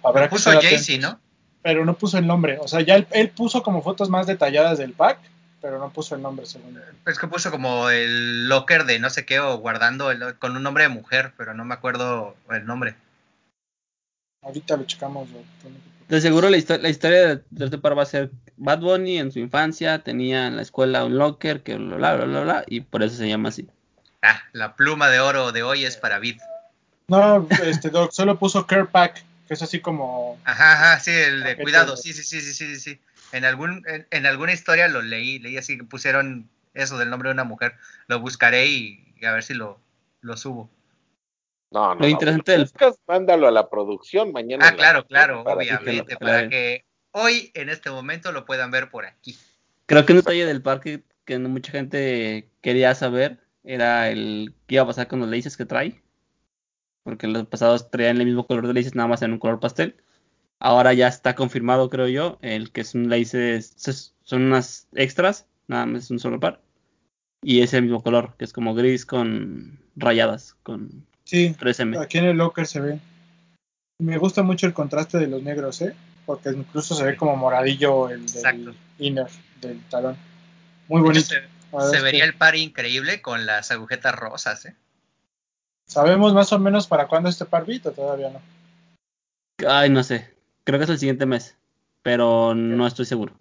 Habrá 0.03 0.23
que 0.23 0.35
puso 0.35 0.49
atentos. 0.51 0.99
¿no? 0.99 1.19
Pero 1.61 1.85
no 1.85 1.93
puso 1.97 2.18
el 2.18 2.27
nombre. 2.27 2.57
O 2.60 2.68
sea, 2.68 2.81
ya 2.81 2.95
él, 2.95 3.07
él 3.11 3.30
puso 3.30 3.64
como 3.64 3.81
fotos 3.81 4.10
más 4.10 4.27
detalladas 4.27 4.77
del 4.77 4.93
pack, 4.93 5.19
pero 5.61 5.77
no 5.80 5.91
puso 5.91 6.15
el 6.15 6.22
nombre, 6.22 6.45
según 6.45 6.76
yo. 6.76 6.81
Es 7.06 7.19
que 7.19 7.27
puso 7.27 7.51
como 7.51 7.89
el 7.89 8.47
locker 8.47 8.85
de 8.85 8.99
no 8.99 9.10
sé 9.10 9.26
qué 9.26 9.39
o 9.39 9.57
guardando 9.57 10.11
el- 10.11 10.38
con 10.38 10.56
un 10.56 10.64
nombre 10.64 10.84
de 10.84 10.89
mujer, 10.89 11.34
pero 11.38 11.53
no 11.53 11.65
me 11.65 11.73
acuerdo 11.73 12.35
el 12.49 12.65
nombre. 12.65 12.95
Ahorita 14.41 14.77
lo 14.77 14.85
checamos. 14.85 15.27
De 16.07 16.22
seguro 16.22 16.49
la, 16.49 16.57
histo- 16.57 16.80
la 16.80 16.89
historia 16.89 17.35
de 17.49 17.65
este 17.65 17.77
par 17.77 17.97
va 17.97 18.03
a 18.03 18.07
ser 18.07 18.31
Bad 18.60 18.81
Bunny 18.81 19.18
en 19.18 19.31
su 19.31 19.40
infancia, 19.40 19.99
tenía 19.99 20.48
en 20.48 20.57
la 20.57 20.61
escuela 20.61 21.06
un 21.06 21.18
locker, 21.18 21.64
que 21.64 21.76
bla 21.76 21.95
bla 21.95 22.15
bla 22.15 22.26
bla, 22.26 22.41
bla, 22.41 22.64
y 22.68 22.81
por 22.81 23.03
eso 23.03 23.15
se 23.15 23.27
llama 23.27 23.49
así. 23.49 23.68
Ah, 24.22 24.44
la 24.52 24.76
pluma 24.76 25.10
de 25.10 25.22
oro 25.22 25.52
de 25.53 25.64
hoy 25.64 25.86
es 25.86 25.95
para 25.95 26.19
Vid. 26.19 26.40
No, 27.07 27.48
este 27.64 27.90
Doc, 27.90 28.11
solo 28.11 28.38
puso 28.38 28.68
Care 28.68 28.86
Pack, 28.86 29.23
que 29.48 29.53
es 29.53 29.61
así 29.61 29.80
como. 29.80 30.40
Ajá, 30.44 30.73
ajá, 30.73 30.99
sí, 30.99 31.11
el 31.11 31.44
de 31.44 31.56
cuidado, 31.56 31.95
sí, 31.95 32.14
sí, 32.14 32.22
sí, 32.23 32.41
sí, 32.41 32.53
sí, 32.53 32.76
sí, 32.76 32.80
sí. 32.80 32.99
En 33.31 33.45
algún, 33.45 33.84
en, 33.88 34.07
en 34.11 34.26
alguna 34.26 34.52
historia 34.53 34.88
lo 34.90 35.02
leí, 35.02 35.40
leí 35.40 35.57
así 35.57 35.77
que 35.77 35.84
pusieron 35.86 36.49
eso 36.73 36.98
del 36.98 37.10
nombre 37.10 37.30
de 37.30 37.34
una 37.34 37.45
mujer. 37.45 37.76
Lo 38.07 38.19
buscaré 38.19 38.65
y, 38.68 39.14
y 39.19 39.26
a 39.26 39.31
ver 39.31 39.44
si 39.44 39.53
lo, 39.53 39.80
lo 40.22 40.36
subo. 40.36 40.69
No, 41.72 41.94
no, 41.94 42.02
Lo 42.02 42.06
no. 42.07 42.11
interesante 42.11 42.52
del- 42.52 42.69
mándalo 43.07 43.48
a 43.48 43.52
la 43.52 43.69
producción 43.69 44.31
mañana. 44.31 44.68
Ah, 44.68 44.76
claro, 44.76 45.06
claro, 45.06 45.44
para 45.44 45.57
obviamente, 45.57 46.18
para 46.18 46.49
que 46.49 46.84
hoy, 47.11 47.52
en 47.53 47.69
este 47.69 47.90
momento, 47.90 48.31
lo 48.31 48.45
puedan 48.45 48.72
ver 48.72 48.90
por 48.90 49.06
aquí. 49.06 49.38
Creo 49.86 50.06
que 50.06 50.14
un 50.14 50.19
detalle 50.19 50.45
del 50.45 50.61
parque 50.61 51.03
que 51.26 51.38
mucha 51.40 51.72
gente 51.72 52.49
quería 52.61 52.94
saber 52.95 53.40
era 53.64 54.10
el 54.10 54.53
qué 54.68 54.76
iba 54.76 54.84
a 54.84 54.88
pasar 54.88 55.07
con 55.07 55.19
los 55.19 55.30
laces 55.30 55.57
que 55.57 55.65
trae. 55.65 56.02
Porque 57.03 57.27
los 57.27 57.48
pasados 57.48 57.90
traían 57.90 58.18
el 58.19 58.26
mismo 58.26 58.45
color 58.45 58.68
de 58.68 58.73
laces, 58.73 58.95
nada 58.95 59.07
más 59.07 59.22
en 59.22 59.34
un 59.34 59.40
color 59.40 59.60
pastel. 59.60 59.95
Ahora 60.60 60.94
ya 60.94 61.07
está 61.07 61.36
confirmado, 61.36 61.90
creo 61.90 62.07
yo, 62.07 62.38
el 62.41 62.72
que 62.72 62.81
es 62.81 62.94
un 62.94 63.10
laces, 63.10 63.76
es- 63.88 64.14
son 64.23 64.44
unas 64.44 64.88
extras, 64.94 65.45
nada 65.68 65.86
más 65.86 66.03
es 66.06 66.11
un 66.11 66.19
solo 66.19 66.40
par. 66.40 66.61
Y 67.41 67.61
es 67.61 67.73
el 67.73 67.84
mismo 67.84 68.03
color, 68.03 68.36
que 68.38 68.44
es 68.45 68.52
como 68.53 68.76
gris 68.76 69.06
con 69.06 69.80
rayadas, 69.95 70.56
con 70.64 71.06
Sí, 71.23 71.56
3M. 71.57 71.98
aquí 71.99 72.18
en 72.18 72.26
el 72.26 72.38
locker 72.38 72.68
se 72.68 72.81
ve. 72.81 72.99
Me 74.02 74.18
gusta 74.18 74.44
mucho 74.44 74.68
el 74.68 74.73
contraste 74.73 75.18
de 75.18 75.27
los 75.27 75.41
negros, 75.41 75.81
¿eh? 75.81 75.95
Porque 76.30 76.51
incluso 76.51 76.93
se 76.93 77.03
ve 77.03 77.18
como 77.18 77.35
moradillo 77.35 78.07
el 78.07 78.23
del 78.27 78.76
inner, 78.99 79.26
del 79.61 79.81
talón. 79.89 80.15
Muy 80.88 81.01
bonito. 81.01 81.26
se, 81.26 82.01
vería 82.03 82.22
que 82.22 82.30
el 82.30 82.35
par 82.35 82.56
increíble 82.56 83.19
con 83.19 83.47
las 83.47 83.72
agujetas 83.72 84.14
rosas, 84.14 84.64
¿eh? 84.68 84.76
¿Sabemos 85.88 86.35
más 86.35 86.53
o 86.53 86.60
menos 86.60 86.85
para 86.85 87.07
cuándo 87.07 87.30
este 87.30 87.45
par 87.45 87.65
beat 87.65 87.84
o 87.88 87.93
todavía 87.93 88.30
no? 88.30 88.41
Ay, 89.68 89.89
no 89.89 90.03
sé. 90.03 90.31
Creo 90.65 90.77
que 90.77 90.84
es 90.84 90.91
el 90.91 90.99
siguiente 90.99 91.26
mes, 91.26 91.57
pero 92.03 92.53
no 92.53 92.85
estoy 92.85 93.06
seguro. 93.07 93.34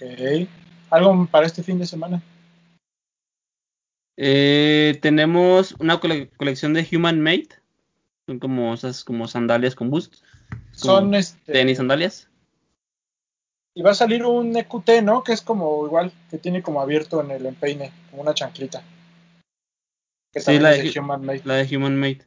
Ok. 0.00 0.48
¿Algo 0.88 1.26
para 1.26 1.44
este 1.44 1.62
fin 1.62 1.78
de 1.78 1.84
semana? 1.84 2.22
Eh, 4.16 4.98
tenemos 5.02 5.72
una 5.80 6.00
cole- 6.00 6.30
colección 6.38 6.72
de 6.72 6.88
Human 6.90 7.20
Made. 7.20 7.48
Son 8.24 8.38
como 8.38 8.72
esas 8.72 9.04
como 9.04 9.28
sandalias 9.28 9.74
con 9.74 9.90
boost. 9.90 10.14
Son 10.72 11.14
este. 11.14 11.52
Tenis 11.52 11.76
sandalias. 11.78 12.28
Y 13.74 13.82
va 13.82 13.92
a 13.92 13.94
salir 13.94 14.24
un 14.24 14.54
EQT, 14.56 15.02
¿no? 15.02 15.24
Que 15.24 15.32
es 15.32 15.40
como 15.40 15.86
igual, 15.86 16.12
que 16.30 16.38
tiene 16.38 16.62
como 16.62 16.80
abierto 16.82 17.22
en 17.22 17.30
el 17.30 17.46
empeine, 17.46 17.90
como 18.10 18.22
una 18.22 18.34
chanclita. 18.34 18.82
Que 20.32 20.40
Sí, 20.40 20.58
la 20.58 20.70
de 20.70 20.82
de 20.82 20.90
Hu- 20.90 21.00
Human 21.00 21.24
Made. 21.24 21.42
La 21.44 21.54
de 21.54 21.76
Human 21.76 21.96
Made. 21.98 22.26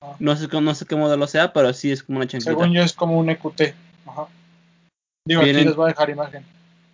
Ah. 0.00 0.16
No 0.18 0.36
sé, 0.36 0.48
no 0.48 0.74
sé 0.74 0.84
qué 0.86 0.96
modelo 0.96 1.26
sea, 1.26 1.52
pero 1.52 1.72
sí 1.72 1.90
es 1.90 2.02
como 2.02 2.18
una 2.18 2.26
chanclita. 2.26 2.50
Según 2.50 2.72
yo 2.72 2.82
es 2.82 2.92
como 2.92 3.18
un 3.18 3.30
EQT. 3.30 3.74
Ajá. 4.06 4.28
Digo, 5.26 5.40
aquí 5.40 5.52
les 5.52 5.74
voy 5.74 5.86
a 5.86 5.88
dejar 5.88 6.10
imagen. 6.10 6.44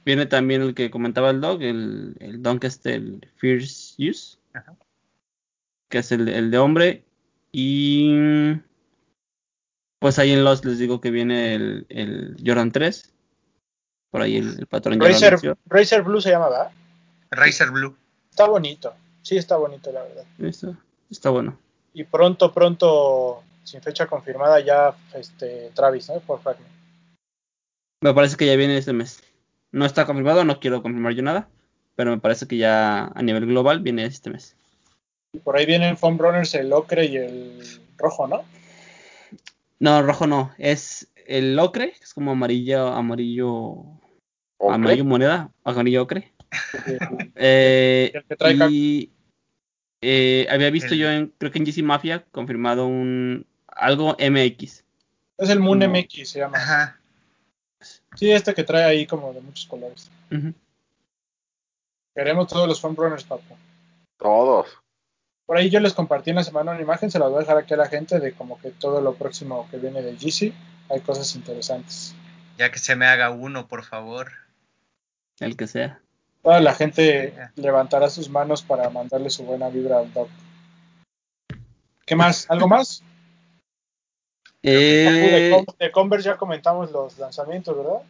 Viene 0.05 0.27
también 0.27 0.63
el 0.63 0.75
que 0.75 0.91
comentaba 0.91 1.31
el 1.31 1.41
dog, 1.41 1.61
el, 1.63 2.17
el 2.21 2.43
Dunk 2.43 2.65
este, 2.65 2.95
el 2.95 3.29
Fierce 3.37 3.95
Use. 3.99 4.39
Ajá. 4.55 4.75
Que 5.89 5.99
es 5.99 6.13
el, 6.13 6.29
el 6.29 6.51
de 6.53 6.59
hombre. 6.59 7.05
Y 7.53 8.13
pues 10.01 10.19
ahí 10.19 10.33
en 10.33 10.45
los 10.45 10.65
les 10.65 10.79
digo 10.79 11.01
que 11.01 11.11
viene 11.11 11.55
el, 11.55 11.87
el 11.91 12.37
Jordan 12.45 12.73
3. 12.73 13.13
Por 14.11 14.23
ahí 14.23 14.39
el, 14.39 14.59
el 14.59 14.67
patrón 14.67 14.99
Racer. 14.99 15.39
Racer 15.67 16.03
Blue 16.03 16.21
se 16.21 16.31
llama, 16.31 16.49
¿verdad? 16.49 16.73
Racer 17.31 17.71
Blue. 17.71 17.95
Está 18.31 18.47
bonito. 18.49 18.95
Sí, 19.23 19.37
está 19.37 19.57
bonito, 19.57 19.93
la 19.93 20.03
verdad. 20.03 20.25
Está, 20.39 20.77
está 21.11 21.31
bueno. 21.31 21.57
Y 21.93 22.05
pronto, 22.05 22.53
pronto, 22.53 23.43
sin 23.63 23.83
fecha 23.83 24.07
confirmada, 24.07 24.59
ya 24.61 24.95
este 25.15 25.71
Travis, 25.75 26.09
¿no? 26.09 26.19
Por 26.21 26.41
Fragment. 26.41 26.73
Me 28.01 28.15
parece 28.15 28.37
que 28.37 28.47
ya 28.47 28.57
viene 28.57 28.79
este 28.79 28.95
mes. 28.95 29.23
No 29.71 29.85
está 29.85 30.07
confirmado, 30.07 30.45
no 30.45 30.59
quiero 30.61 30.83
confirmar 30.83 31.13
yo 31.13 31.23
nada. 31.23 31.49
Pero 31.95 32.13
me 32.13 32.19
parece 32.19 32.47
que 32.47 32.57
ya 32.57 33.13
a 33.15 33.23
nivel 33.23 33.45
global 33.45 33.81
viene 33.81 34.07
este 34.07 34.31
mes. 34.31 34.57
Y 35.35 35.41
por 35.41 35.59
ahí 35.59 35.67
vienen 35.67 35.99
Foam 35.99 36.17
Runners, 36.17 36.55
el 36.55 36.73
ocre 36.73 37.05
y 37.05 37.17
el 37.19 37.81
rojo, 37.99 38.27
¿no? 38.27 38.43
No, 39.81 40.03
rojo 40.03 40.27
no. 40.27 40.53
Es 40.59 41.11
el 41.27 41.59
ocre, 41.59 41.93
que 41.93 42.05
es 42.05 42.13
como 42.15 42.33
amarillo, 42.33 42.89
amarillo, 42.89 43.51
¿Ocre? 44.59 44.75
amarillo 44.75 45.05
moneda, 45.05 45.51
amarillo 45.65 46.03
ocre. 46.03 46.33
El- 46.87 47.31
Eh, 47.37 48.13
y 48.71 49.11
eh, 50.03 50.47
había 50.51 50.71
visto 50.71 50.95
yo 50.95 51.11
en, 51.11 51.29
creo 51.39 51.51
que 51.51 51.59
en 51.59 51.65
GC 51.67 51.83
Mafia, 51.83 52.25
confirmado 52.31 52.87
un 52.87 53.47
algo 53.69 54.17
MX. 54.19 54.85
es 55.39 55.49
el 55.51 55.61
Moon 55.61 55.81
Como- 55.81 55.95
MX, 55.97 56.29
se 56.29 56.39
llama. 56.41 56.59
Ajá. 56.59 57.01
Sí, 58.17 58.31
este 58.31 58.53
que 58.53 58.65
trae 58.65 58.85
ahí 58.85 59.07
como 59.07 59.33
de 59.33 59.41
muchos 59.41 59.65
colores. 59.67 60.11
Queremos 62.15 62.49
todos 62.49 62.69
los 62.69 62.81
front 62.81 62.99
runners, 62.99 63.25
papu. 63.25 63.55
Todos. 64.19 64.67
Por 65.51 65.57
ahí 65.57 65.69
yo 65.69 65.81
les 65.81 65.95
compartí 65.95 66.31
en 66.31 66.37
la 66.37 66.45
semana 66.45 66.71
una 66.71 66.81
imagen, 66.81 67.11
se 67.11 67.19
las 67.19 67.29
voy 67.29 67.39
a 67.39 67.41
dejar 67.41 67.59
aquí 67.59 67.75
a 67.75 67.77
la 67.77 67.89
gente 67.89 68.21
de 68.21 68.35
como 68.35 68.61
que 68.61 68.71
todo 68.71 69.01
lo 69.01 69.15
próximo 69.15 69.67
que 69.69 69.79
viene 69.79 70.01
de 70.01 70.13
GC. 70.13 70.53
Hay 70.89 71.01
cosas 71.01 71.35
interesantes. 71.35 72.15
Ya 72.57 72.71
que 72.71 72.79
se 72.79 72.95
me 72.95 73.07
haga 73.07 73.31
uno, 73.31 73.67
por 73.67 73.83
favor. 73.83 74.31
El 75.41 75.57
que 75.57 75.67
sea. 75.67 75.99
Toda 76.45 76.61
la 76.61 76.73
gente 76.73 77.35
levantará 77.57 78.09
sus 78.11 78.31
manos 78.31 78.63
para 78.63 78.91
mandarle 78.91 79.29
su 79.29 79.43
buena 79.43 79.69
vibra 79.71 79.99
al 79.99 80.13
Doc. 80.13 80.29
¿Qué 82.07 82.15
más? 82.15 82.49
¿Algo 82.49 82.69
más? 82.69 83.03
Eh, 84.63 85.65
de 85.81 85.91
Converse 85.91 86.27
ya 86.27 86.37
comentamos 86.37 86.93
los 86.93 87.19
lanzamientos, 87.19 87.77
¿verdad? 87.77 88.03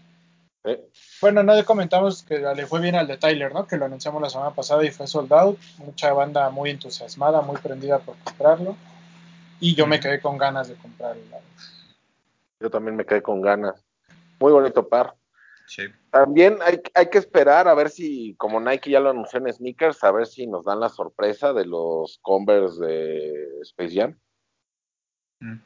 ¿Eh? 0.65 0.89
Bueno, 1.21 1.43
no 1.43 1.65
comentamos 1.65 2.23
que 2.23 2.39
le 2.39 2.67
fue 2.67 2.81
bien 2.81 2.95
al 2.95 3.07
de 3.07 3.17
Tyler, 3.17 3.53
¿no? 3.53 3.67
Que 3.67 3.77
lo 3.77 3.87
anunciamos 3.87 4.21
la 4.21 4.31
semana 4.31 4.55
pasada 4.55 4.85
y 4.85 4.91
fue 4.91 5.07
sold 5.07 5.33
out. 5.33 5.59
Mucha 5.79 6.13
banda 6.13 6.51
muy 6.51 6.71
entusiasmada, 6.71 7.41
muy 7.41 7.57
prendida 7.57 7.99
por 7.99 8.17
comprarlo. 8.19 8.77
Y 9.61 9.75
yo 9.75 9.87
me 9.87 10.01
quedé 10.01 10.21
con 10.21 10.39
ganas 10.39 10.69
de 10.69 10.75
comprarlo. 10.75 11.23
Yo 12.61 12.71
también 12.71 12.97
me 12.97 13.05
quedé 13.05 13.23
con 13.23 13.41
ganas. 13.41 13.85
Muy 14.39 14.53
bonito 14.53 14.89
par. 14.89 15.15
Sí. 15.67 15.83
También 16.11 16.59
hay, 16.63 16.81
hay 16.95 17.09
que 17.09 17.19
esperar 17.19 17.69
a 17.69 17.75
ver 17.75 17.91
si, 17.91 18.35
como 18.37 18.61
Nike 18.61 18.91
ya 18.91 19.01
lo 19.01 19.11
anunció 19.11 19.39
en 19.39 19.53
sneakers, 19.53 20.03
a 20.03 20.11
ver 20.11 20.27
si 20.27 20.47
nos 20.47 20.65
dan 20.65 20.81
la 20.81 20.89
sorpresa 20.89 21.53
de 21.53 21.65
los 21.65 22.19
Converse 22.23 22.85
de 22.85 23.61
Space 23.63 23.95
Jam. 23.95 24.19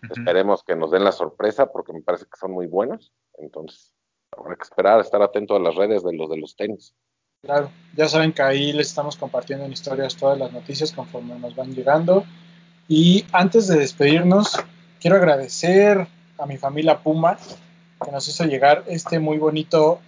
Esperemos 0.08 0.62
que 0.62 0.76
nos 0.76 0.90
den 0.90 1.02
la 1.02 1.12
sorpresa 1.12 1.66
porque 1.66 1.92
me 1.92 2.02
parece 2.02 2.26
que 2.26 2.38
son 2.38 2.52
muy 2.52 2.66
buenos. 2.66 3.12
Entonces, 3.38 3.93
habrá 4.36 4.56
que 4.56 4.62
esperar, 4.62 5.00
estar 5.00 5.22
atento 5.22 5.56
a 5.56 5.60
las 5.60 5.74
redes 5.74 6.02
de 6.02 6.14
los 6.14 6.30
de 6.30 6.38
los 6.38 6.56
tenis. 6.56 6.94
Claro, 7.42 7.70
ya 7.94 8.08
saben 8.08 8.32
que 8.32 8.42
ahí 8.42 8.72
les 8.72 8.88
estamos 8.88 9.16
compartiendo 9.16 9.66
en 9.66 9.72
historias 9.72 10.16
todas 10.16 10.38
las 10.38 10.52
noticias 10.52 10.92
conforme 10.92 11.38
nos 11.38 11.54
van 11.54 11.74
llegando. 11.74 12.24
Y 12.88 13.24
antes 13.32 13.68
de 13.68 13.78
despedirnos, 13.78 14.58
quiero 15.00 15.16
agradecer 15.16 16.06
a 16.38 16.46
mi 16.46 16.56
familia 16.56 17.02
Puma 17.02 17.38
que 18.02 18.10
nos 18.10 18.28
hizo 18.28 18.44
llegar 18.44 18.84
este 18.86 19.18
muy 19.18 19.38
bonito 19.38 20.00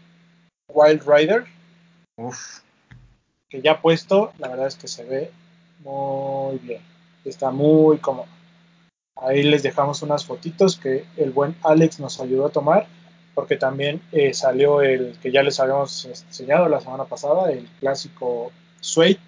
Wild 0.68 1.02
Rider 1.06 1.44
Uf. 2.16 2.60
que 3.48 3.60
ya 3.60 3.80
puesto, 3.80 4.32
la 4.38 4.48
verdad 4.48 4.66
es 4.66 4.76
que 4.76 4.88
se 4.88 5.04
ve 5.04 5.30
muy 5.80 6.58
bien. 6.58 6.82
Está 7.24 7.50
muy 7.50 7.98
cómodo. 7.98 8.26
Ahí 9.16 9.42
les 9.42 9.62
dejamos 9.62 10.02
unas 10.02 10.24
fotitos 10.24 10.76
que 10.76 11.06
el 11.16 11.30
buen 11.30 11.56
Alex 11.62 12.00
nos 12.00 12.20
ayudó 12.20 12.46
a 12.46 12.52
tomar, 12.52 12.86
porque 13.36 13.58
también 13.58 14.00
eh, 14.12 14.32
salió 14.32 14.80
el 14.80 15.14
que 15.20 15.30
ya 15.30 15.42
les 15.42 15.60
habíamos 15.60 16.06
enseñado 16.06 16.70
la 16.70 16.80
semana 16.80 17.04
pasada, 17.04 17.52
el 17.52 17.68
clásico 17.80 18.50
Suede, 18.80 19.18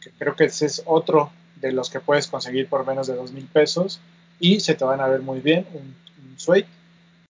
que 0.00 0.10
creo 0.12 0.34
que 0.34 0.44
ese 0.44 0.64
es 0.64 0.82
otro 0.86 1.30
de 1.56 1.70
los 1.70 1.90
que 1.90 2.00
puedes 2.00 2.26
conseguir 2.26 2.70
por 2.70 2.86
menos 2.86 3.06
de 3.06 3.16
dos 3.16 3.32
mil 3.32 3.44
pesos 3.44 4.00
y 4.38 4.60
se 4.60 4.74
te 4.74 4.82
van 4.82 5.02
a 5.02 5.08
ver 5.08 5.20
muy 5.20 5.40
bien, 5.40 5.66
un, 5.74 5.94
un 6.24 6.38
Suede. 6.38 6.66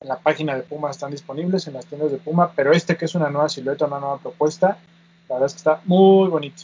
En 0.00 0.06
la 0.06 0.20
página 0.20 0.54
de 0.54 0.62
Puma 0.62 0.92
están 0.92 1.10
disponibles, 1.10 1.66
en 1.66 1.74
las 1.74 1.86
tiendas 1.86 2.12
de 2.12 2.18
Puma, 2.18 2.52
pero 2.54 2.70
este 2.70 2.96
que 2.96 3.06
es 3.06 3.16
una 3.16 3.28
nueva 3.28 3.48
silueta, 3.48 3.86
una 3.86 3.98
nueva 3.98 4.18
propuesta, 4.18 4.78
la 5.28 5.34
verdad 5.34 5.46
es 5.48 5.54
que 5.54 5.58
está 5.58 5.80
muy 5.84 6.28
bonito. 6.28 6.62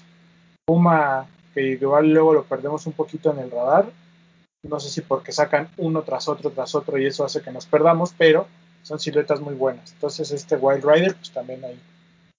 Puma, 0.64 1.26
que 1.52 1.72
igual 1.72 2.08
luego 2.12 2.34
lo 2.34 2.44
perdemos 2.44 2.86
un 2.86 2.92
poquito 2.92 3.32
en 3.32 3.40
el 3.40 3.50
radar. 3.50 3.86
No 4.62 4.78
sé 4.78 4.90
si 4.90 5.00
porque 5.00 5.32
sacan 5.32 5.68
uno 5.76 6.02
tras 6.02 6.28
otro, 6.28 6.50
tras 6.50 6.76
otro, 6.76 6.98
y 6.98 7.06
eso 7.06 7.24
hace 7.24 7.42
que 7.42 7.50
nos 7.50 7.66
perdamos, 7.66 8.14
pero 8.16 8.46
son 8.86 9.00
siluetas 9.00 9.40
muy 9.40 9.54
buenas. 9.54 9.92
Entonces, 9.94 10.30
este 10.30 10.54
Wild 10.54 10.84
Rider, 10.84 11.16
pues 11.16 11.32
también 11.32 11.64
ahí 11.64 11.76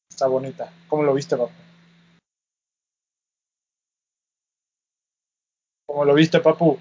está 0.09 0.27
bonita. 0.27 0.71
¿Cómo 0.87 1.03
lo 1.03 1.13
viste, 1.13 1.35
papu? 1.35 1.51
¿Cómo 5.85 6.05
lo 6.05 6.13
viste, 6.13 6.39
papu? 6.39 6.79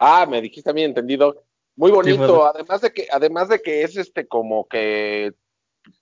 Ah, 0.00 0.24
me 0.26 0.40
dijiste 0.40 0.70
a 0.70 0.72
mí 0.72 0.82
entendido. 0.82 1.44
Muy 1.76 1.90
Sí, 1.90 1.94
bonito, 1.94 2.46
además 2.46 2.80
de 2.80 2.90
que, 2.90 3.06
además 3.12 3.50
de 3.50 3.60
que 3.60 3.82
es 3.82 3.98
este 3.98 4.26
como 4.26 4.66
que 4.66 5.34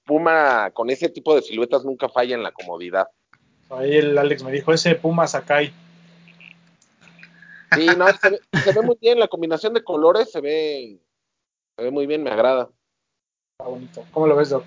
Puma 0.04 0.70
con 0.70 0.88
ese 0.90 1.08
tipo 1.08 1.34
de 1.34 1.42
siluetas 1.42 1.84
nunca 1.84 2.08
falla 2.08 2.36
en 2.36 2.44
la 2.44 2.52
comodidad. 2.52 3.08
Ahí 3.70 3.96
el 3.96 4.16
Alex 4.16 4.44
me 4.44 4.52
dijo, 4.52 4.72
ese 4.72 4.94
Puma 4.94 5.26
Sakai. 5.26 5.72
Sí, 7.74 7.86
no, 7.96 8.06
se 8.06 8.30
ve, 8.30 8.40
se 8.62 8.72
ve 8.72 8.82
muy 8.82 8.98
bien, 9.00 9.18
la 9.18 9.26
combinación 9.26 9.74
de 9.74 9.82
colores 9.82 10.30
se 10.30 10.40
ve, 10.40 11.00
se 11.82 11.86
ve 11.86 11.90
muy 11.90 12.06
bien, 12.06 12.22
me 12.22 12.30
agrada. 12.30 12.70
Está 13.58 13.68
bonito. 13.68 14.06
¿Cómo 14.12 14.28
lo 14.28 14.36
ves, 14.36 14.50
Doc? 14.50 14.64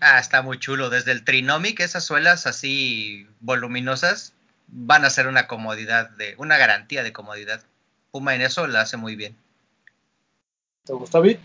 Ah, 0.00 0.18
está 0.18 0.42
muy 0.42 0.58
chulo. 0.58 0.90
Desde 0.90 1.12
el 1.12 1.24
Trinomic, 1.24 1.78
esas 1.78 2.04
suelas 2.04 2.48
así 2.48 3.28
voluminosas 3.38 4.34
van 4.66 5.04
a 5.04 5.10
ser 5.10 5.28
una 5.28 5.46
comodidad, 5.46 6.10
de 6.10 6.34
una 6.38 6.58
garantía 6.58 7.04
de 7.04 7.12
comodidad. 7.12 7.62
Puma 8.10 8.34
en 8.34 8.42
eso 8.42 8.66
la 8.66 8.80
hace 8.80 8.96
muy 8.96 9.14
bien. 9.14 9.36
¿Te 10.84 10.92
gustó, 10.92 11.22
Vic? 11.22 11.38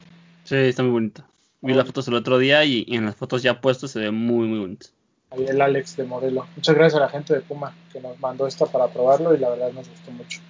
sí, 0.44 0.56
está 0.56 0.82
muy 0.82 0.92
bonito. 0.92 1.24
Vi 1.62 1.76
las 1.76 1.86
fotos 1.86 2.08
el 2.08 2.16
otro 2.16 2.40
día 2.40 2.66
y, 2.66 2.84
y 2.88 2.98
en 2.98 3.06
las 3.06 3.16
fotos 3.16 3.44
ya 3.44 3.62
puestas 3.62 3.92
se 3.92 4.00
ve 4.00 4.10
muy, 4.10 4.48
muy 4.48 4.58
bonito. 4.58 4.88
Ahí 5.30 5.46
el 5.46 5.62
Alex 5.62 5.98
de 5.98 6.04
modelo. 6.04 6.48
Muchas 6.56 6.74
gracias 6.74 7.00
a 7.00 7.06
la 7.06 7.10
gente 7.10 7.36
de 7.36 7.42
Puma 7.42 7.76
que 7.94 8.02
nos 8.02 8.20
mandó 8.20 8.48
esta 8.48 8.66
para 8.66 8.88
probarlo 8.88 9.36
y 9.36 9.38
la 9.38 9.50
verdad 9.50 9.72
nos 9.72 9.88
gustó 9.88 10.10
mucho. 10.10 10.42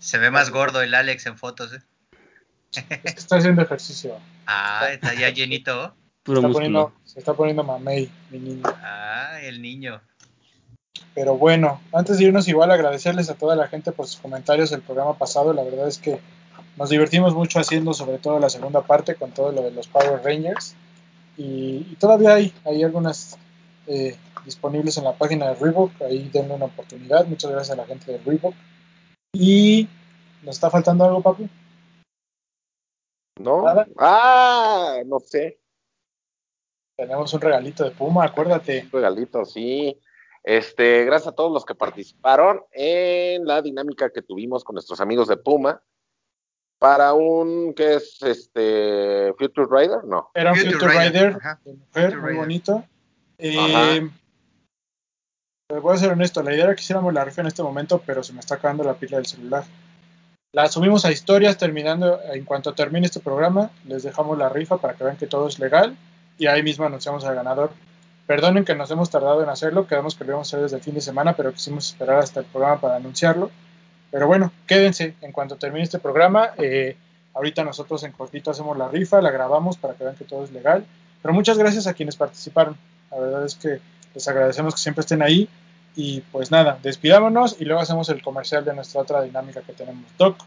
Se 0.00 0.18
ve 0.18 0.32
más 0.32 0.50
gordo 0.50 0.82
el 0.82 0.94
Alex 0.94 1.26
en 1.26 1.38
fotos. 1.38 1.72
¿eh? 1.72 1.78
Es 3.04 3.14
que 3.14 3.20
está 3.20 3.36
haciendo 3.36 3.62
ejercicio. 3.62 4.16
Ah, 4.46 4.88
está 4.92 5.14
ya 5.14 5.30
llenito. 5.30 5.94
Puro 6.22 6.38
está 6.38 6.48
músculo. 6.48 6.52
poniendo, 6.52 6.92
se 7.04 7.18
está 7.18 7.34
poniendo 7.34 7.62
mamey, 7.64 8.10
mi 8.30 8.38
niño. 8.38 8.62
Ah, 8.82 9.38
el 9.42 9.62
niño. 9.62 10.00
Pero 11.14 11.36
bueno, 11.36 11.80
antes 11.92 12.18
de 12.18 12.24
irnos 12.24 12.48
igual 12.48 12.70
agradecerles 12.70 13.30
a 13.30 13.34
toda 13.34 13.56
la 13.56 13.68
gente 13.68 13.92
por 13.92 14.06
sus 14.06 14.20
comentarios 14.20 14.70
del 14.70 14.82
programa 14.82 15.16
pasado. 15.16 15.52
La 15.52 15.62
verdad 15.62 15.88
es 15.88 15.98
que 15.98 16.20
nos 16.76 16.90
divertimos 16.90 17.34
mucho 17.34 17.58
haciendo 17.58 17.94
sobre 17.94 18.18
todo 18.18 18.38
la 18.38 18.50
segunda 18.50 18.82
parte 18.82 19.14
con 19.14 19.30
todo 19.32 19.52
lo 19.52 19.62
de 19.62 19.70
los 19.70 19.86
Power 19.88 20.20
Rangers. 20.22 20.74
Y, 21.36 21.86
y 21.90 21.96
todavía 21.98 22.34
hay, 22.34 22.52
hay 22.64 22.82
algunas 22.82 23.38
eh, 23.86 24.16
disponibles 24.44 24.98
en 24.98 25.04
la 25.04 25.14
página 25.14 25.48
de 25.48 25.54
Reebok. 25.54 26.02
Ahí 26.02 26.28
denle 26.32 26.54
una 26.54 26.66
oportunidad. 26.66 27.26
Muchas 27.26 27.50
gracias 27.50 27.78
a 27.78 27.80
la 27.80 27.86
gente 27.86 28.12
de 28.12 28.18
Reebok. 28.18 28.54
Y 29.32 29.88
nos 30.42 30.56
está 30.56 30.70
faltando 30.70 31.04
algo, 31.04 31.22
papu. 31.22 31.48
¿No? 33.38 33.62
Nada. 33.62 33.86
Ah, 33.98 34.98
no 35.06 35.20
sé, 35.20 35.60
Tenemos 36.96 37.32
un 37.34 37.40
regalito 37.42 37.84
de 37.84 37.90
Puma, 37.90 38.24
acuérdate. 38.24 38.84
un 38.84 38.90
regalito, 38.92 39.44
sí. 39.44 40.00
Este, 40.42 41.04
gracias 41.04 41.32
a 41.32 41.34
todos 41.34 41.52
los 41.52 41.64
que 41.66 41.74
participaron 41.74 42.62
en 42.72 43.44
la 43.44 43.60
dinámica 43.60 44.10
que 44.10 44.22
tuvimos 44.22 44.64
con 44.64 44.74
nuestros 44.74 45.00
amigos 45.00 45.28
de 45.28 45.36
Puma 45.36 45.82
para 46.78 47.12
un 47.14 47.74
que 47.74 47.94
es 47.96 48.22
este 48.22 49.34
Future 49.38 49.66
Rider, 49.70 50.04
no. 50.04 50.30
Era 50.34 50.52
un 50.52 50.56
Future 50.58 50.74
Future, 50.78 50.92
Rider, 50.92 51.12
Rider, 51.12 51.36
ajá. 51.36 51.60
de 51.64 51.72
mujer, 51.74 52.04
Future 52.04 52.20
muy 52.20 52.28
Rider. 52.30 52.36
bonito. 52.40 52.84
Eh, 53.38 54.10
voy 55.82 55.94
a 55.94 55.98
ser 55.98 56.12
honesto, 56.12 56.42
la 56.42 56.54
idea 56.54 56.64
era 56.64 56.74
que 56.74 56.80
hiciéramos 56.80 57.12
la 57.12 57.24
rifa 57.24 57.40
en 57.42 57.48
este 57.48 57.62
momento, 57.62 58.00
pero 58.06 58.22
se 58.22 58.32
me 58.32 58.40
está 58.40 58.54
acabando 58.54 58.84
la 58.84 58.94
pila 58.94 59.16
del 59.18 59.26
celular. 59.26 59.64
La 60.56 60.68
subimos 60.68 61.04
a 61.04 61.12
historias 61.12 61.58
terminando, 61.58 62.18
en 62.32 62.46
cuanto 62.46 62.72
termine 62.72 63.04
este 63.04 63.20
programa, 63.20 63.70
les 63.84 64.04
dejamos 64.04 64.38
la 64.38 64.48
rifa 64.48 64.78
para 64.78 64.94
que 64.94 65.04
vean 65.04 65.18
que 65.18 65.26
todo 65.26 65.48
es 65.48 65.58
legal 65.58 65.94
y 66.38 66.46
ahí 66.46 66.62
mismo 66.62 66.86
anunciamos 66.86 67.26
al 67.26 67.34
ganador. 67.34 67.72
Perdonen 68.26 68.64
que 68.64 68.74
nos 68.74 68.90
hemos 68.90 69.10
tardado 69.10 69.42
en 69.42 69.50
hacerlo, 69.50 69.86
quedamos 69.86 70.14
que 70.14 70.24
lo 70.24 70.30
íbamos 70.30 70.48
a 70.48 70.56
hacer 70.56 70.62
desde 70.62 70.78
el 70.78 70.82
fin 70.82 70.94
de 70.94 71.02
semana, 71.02 71.36
pero 71.36 71.52
quisimos 71.52 71.90
esperar 71.90 72.20
hasta 72.20 72.40
el 72.40 72.46
programa 72.46 72.80
para 72.80 72.96
anunciarlo. 72.96 73.50
Pero 74.10 74.26
bueno, 74.28 74.50
quédense, 74.66 75.14
en 75.20 75.30
cuanto 75.30 75.56
termine 75.56 75.84
este 75.84 75.98
programa, 75.98 76.52
eh, 76.56 76.96
ahorita 77.34 77.62
nosotros 77.62 78.02
en 78.04 78.12
cortito 78.12 78.50
hacemos 78.50 78.78
la 78.78 78.88
rifa, 78.88 79.20
la 79.20 79.30
grabamos 79.30 79.76
para 79.76 79.92
que 79.92 80.04
vean 80.04 80.16
que 80.16 80.24
todo 80.24 80.42
es 80.42 80.52
legal. 80.52 80.86
Pero 81.20 81.34
muchas 81.34 81.58
gracias 81.58 81.86
a 81.86 81.92
quienes 81.92 82.16
participaron. 82.16 82.78
La 83.10 83.18
verdad 83.18 83.44
es 83.44 83.56
que 83.56 83.78
les 84.14 84.26
agradecemos 84.26 84.74
que 84.74 84.80
siempre 84.80 85.02
estén 85.02 85.20
ahí. 85.20 85.50
Y 85.96 86.20
pues 86.20 86.50
nada, 86.50 86.78
despidámonos 86.82 87.56
y 87.58 87.64
luego 87.64 87.80
hacemos 87.80 88.08
el 88.10 88.22
comercial 88.22 88.64
de 88.64 88.74
nuestra 88.74 89.00
otra 89.00 89.22
dinámica 89.22 89.62
que 89.62 89.72
tenemos. 89.72 90.04
Doc, 90.18 90.38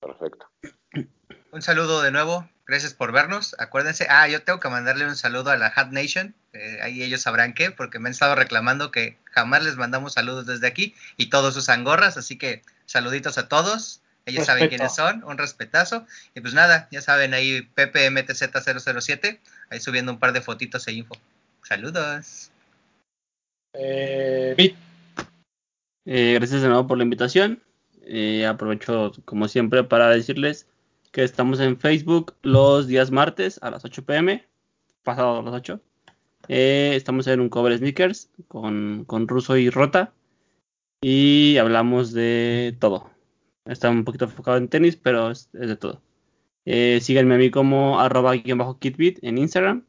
Perfecto. 0.00 0.48
Un 1.50 1.62
saludo 1.62 2.02
de 2.02 2.10
nuevo. 2.10 2.48
Gracias 2.66 2.92
por 2.92 3.12
vernos. 3.12 3.56
Acuérdense. 3.58 4.06
Ah, 4.10 4.28
yo 4.28 4.42
tengo 4.42 4.60
que 4.60 4.68
mandarle 4.68 5.06
un 5.06 5.16
saludo 5.16 5.50
a 5.50 5.56
la 5.56 5.72
Hat 5.74 5.90
Nation. 5.90 6.34
Eh, 6.52 6.78
ahí 6.82 7.02
ellos 7.02 7.22
sabrán 7.22 7.54
qué, 7.54 7.70
porque 7.70 7.98
me 7.98 8.08
han 8.08 8.12
estado 8.12 8.34
reclamando 8.34 8.90
que 8.90 9.16
jamás 9.24 9.64
les 9.64 9.76
mandamos 9.76 10.14
saludos 10.14 10.46
desde 10.46 10.66
aquí 10.66 10.94
y 11.16 11.30
todos 11.30 11.56
usan 11.56 11.84
gorras. 11.84 12.16
Así 12.16 12.36
que 12.36 12.62
saluditos 12.84 13.38
a 13.38 13.48
todos. 13.48 14.02
Ellos 14.26 14.44
saben 14.44 14.68
quiénes 14.68 14.94
son. 14.94 15.24
Un 15.24 15.38
respetazo. 15.38 16.06
Y 16.34 16.42
pues 16.42 16.52
nada, 16.52 16.88
ya 16.90 17.00
saben 17.00 17.32
ahí 17.32 17.66
PPMTZ007. 17.74 19.40
Ahí 19.70 19.80
subiendo 19.80 20.12
un 20.12 20.18
par 20.18 20.32
de 20.32 20.42
fotitos 20.42 20.86
e 20.86 20.92
info. 20.92 21.14
Saludos. 21.62 22.47
Eh, 23.74 24.74
Eh, 26.04 26.34
gracias 26.34 26.62
de 26.62 26.68
nuevo 26.68 26.86
por 26.86 26.98
la 26.98 27.04
invitación. 27.04 27.62
Eh, 28.02 28.46
aprovecho, 28.46 29.12
como 29.24 29.48
siempre, 29.48 29.84
para 29.84 30.08
decirles 30.08 30.66
que 31.12 31.22
estamos 31.22 31.60
en 31.60 31.78
Facebook 31.78 32.34
los 32.42 32.86
días 32.86 33.10
martes 33.10 33.58
a 33.62 33.70
las 33.70 33.84
8 33.84 34.04
pm, 34.04 34.46
pasado 35.02 35.40
a 35.40 35.42
las 35.42 35.54
8. 35.54 35.80
Eh, 36.48 36.92
estamos 36.94 37.26
en 37.26 37.40
un 37.40 37.50
cover 37.50 37.76
sneakers 37.76 38.30
con, 38.48 39.04
con 39.06 39.28
Russo 39.28 39.56
y 39.56 39.68
Rota. 39.70 40.14
Y 41.02 41.58
hablamos 41.58 42.12
de 42.12 42.76
todo. 42.80 43.10
Está 43.66 43.90
un 43.90 44.04
poquito 44.04 44.24
enfocado 44.24 44.56
en 44.56 44.68
tenis, 44.68 44.96
pero 44.96 45.30
es, 45.30 45.50
de 45.52 45.76
todo. 45.76 46.00
Eh, 46.64 47.00
síganme 47.02 47.34
a 47.34 47.38
mí 47.38 47.50
como 47.50 48.00
arroba 48.00 48.34
kitbit 48.36 49.18
en 49.22 49.38
Instagram. 49.38 49.84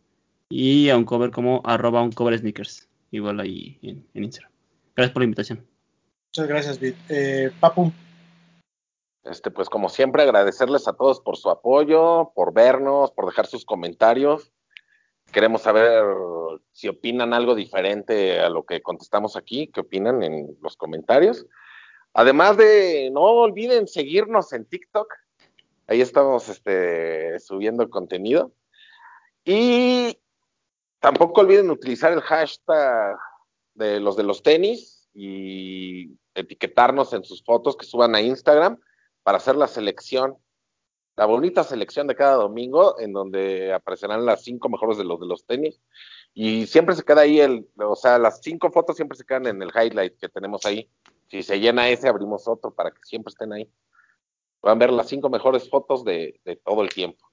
Y 0.50 0.90
a 0.90 0.98
un 0.98 1.06
cover 1.06 1.32
como 1.32 1.62
arroba 1.64 2.02
un 2.02 2.12
cover 2.12 2.38
sneakers. 2.38 2.89
Igual 3.12 3.40
ahí 3.40 3.80
en, 3.82 4.08
en 4.14 4.24
Instagram. 4.24 4.52
Gracias 4.96 5.14
por 5.14 5.22
la 5.22 5.26
invitación. 5.26 5.66
Muchas 6.28 6.48
gracias, 6.48 6.80
Bit. 6.80 6.96
Eh, 7.10 7.52
Papu, 7.60 7.92
Este, 9.24 9.52
pues 9.52 9.70
como 9.70 9.90
siempre, 9.90 10.24
agradecerles 10.24 10.88
a 10.88 10.94
todos 10.94 11.20
por 11.20 11.38
su 11.38 11.50
apoyo, 11.50 12.32
por 12.36 12.54
vernos, 12.54 13.12
por 13.12 13.26
dejar 13.26 13.48
sus 13.48 13.66
comentarios. 13.66 14.52
Queremos 15.32 15.62
saber 15.62 16.04
si 16.72 16.88
opinan 16.88 17.34
algo 17.34 17.56
diferente 17.56 18.40
a 18.40 18.50
lo 18.50 18.64
que 18.64 18.82
contestamos 18.82 19.36
aquí, 19.36 19.68
qué 19.68 19.82
opinan 19.82 20.24
en 20.24 20.58
los 20.62 20.76
comentarios. 20.76 21.46
Además 22.14 22.58
de, 22.58 23.10
no 23.12 23.22
olviden 23.22 23.88
seguirnos 23.88 24.54
en 24.54 24.66
TikTok. 24.66 25.14
Ahí 25.88 26.02
estamos 26.02 26.50
este, 26.50 27.40
subiendo 27.40 27.90
contenido. 27.90 28.52
Y 29.46 30.20
tampoco 31.00 31.42
olviden 31.42 31.72
utilizar 31.72 32.12
el 32.12 32.22
hashtag 32.22 33.18
de 33.74 34.00
los 34.00 34.16
de 34.16 34.24
los 34.24 34.44
tenis 34.44 35.10
y 35.14 36.18
etiquetarnos 36.36 37.14
en 37.14 37.24
sus 37.24 37.44
fotos 37.44 37.76
que 37.76 37.86
suban 37.86 38.16
a 38.16 38.22
Instagram 38.22 38.80
para 39.24 39.38
hacer 39.38 39.56
la 39.56 39.68
selección, 39.68 40.38
la 41.16 41.26
bonita 41.26 41.64
selección 41.64 42.08
de 42.08 42.16
cada 42.16 42.36
domingo, 42.36 43.00
en 43.00 43.14
donde 43.14 43.74
aparecerán 43.74 44.26
las 44.26 44.44
cinco 44.44 44.70
mejores 44.70 44.98
de 44.98 45.04
los 45.04 45.20
de 45.20 45.28
los 45.28 45.46
tenis. 45.46 45.82
Y 46.34 46.68
siempre 46.68 46.96
se 46.96 47.04
queda 47.04 47.22
ahí 47.22 47.40
el, 47.40 47.68
o 47.78 47.96
sea, 47.96 48.20
las 48.20 48.42
cinco 48.42 48.72
fotos 48.72 48.96
siempre 48.96 49.18
se 49.18 49.26
quedan 49.26 49.48
en 49.48 49.62
el 49.62 49.70
highlight 49.70 50.18
que 50.18 50.30
tenemos 50.30 50.66
ahí. 50.66 50.90
Si 51.28 51.44
se 51.44 51.60
llena 51.60 51.90
ese, 51.90 52.08
abrimos 52.08 52.48
otro 52.48 52.72
para 52.74 52.92
que 52.92 53.00
siempre 53.04 53.32
estén 53.32 53.52
ahí. 53.54 53.70
Van 54.62 54.78
a 54.78 54.80
ver 54.80 54.92
las 54.92 55.08
cinco 55.08 55.30
mejores 55.30 55.70
fotos 55.70 56.04
de, 56.04 56.40
de 56.44 56.56
todo 56.58 56.82
el 56.82 56.90
tiempo. 56.90 57.26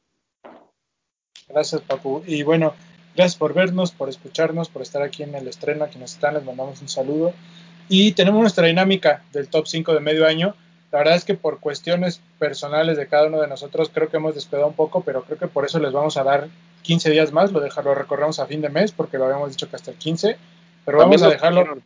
gracias, 1.48 1.82
Papu. 1.82 2.22
Y 2.26 2.42
bueno, 2.42 2.74
gracias 3.16 3.36
por 3.36 3.54
vernos, 3.54 3.90
por 3.92 4.08
escucharnos, 4.08 4.68
por 4.68 4.82
estar 4.82 5.02
aquí 5.02 5.22
en 5.22 5.34
el 5.34 5.48
estreno. 5.48 5.84
A 5.84 5.88
quienes 5.88 6.12
están, 6.12 6.34
les 6.34 6.44
mandamos 6.44 6.80
un 6.80 6.88
saludo. 6.88 7.32
Y 7.88 8.12
tenemos 8.12 8.40
nuestra 8.40 8.66
dinámica 8.66 9.22
del 9.32 9.48
top 9.48 9.66
5 9.66 9.94
de 9.94 10.00
medio 10.00 10.26
año. 10.26 10.54
La 10.92 10.98
verdad 10.98 11.16
es 11.16 11.24
que 11.24 11.34
por 11.34 11.60
cuestiones 11.60 12.20
personales 12.38 12.96
de 12.96 13.06
cada 13.06 13.26
uno 13.26 13.40
de 13.40 13.48
nosotros 13.48 13.90
creo 13.92 14.08
que 14.08 14.18
hemos 14.18 14.34
despegado 14.34 14.68
un 14.68 14.74
poco, 14.74 15.02
pero 15.02 15.24
creo 15.24 15.38
que 15.38 15.48
por 15.48 15.64
eso 15.64 15.78
les 15.78 15.92
vamos 15.92 16.16
a 16.16 16.24
dar 16.24 16.48
15 16.82 17.10
días 17.10 17.32
más, 17.32 17.50
lo, 17.52 17.60
deja, 17.60 17.82
lo 17.82 17.94
recorremos 17.94 18.38
a 18.38 18.46
fin 18.46 18.60
de 18.60 18.68
mes 18.68 18.92
porque 18.92 19.18
lo 19.18 19.24
habíamos 19.24 19.50
dicho 19.50 19.68
que 19.68 19.76
hasta 19.76 19.90
el 19.90 19.96
15, 19.96 20.36
pero 20.84 20.98
También 20.98 21.20
vamos 21.20 21.22
a 21.22 21.34
dejarlo, 21.34 21.78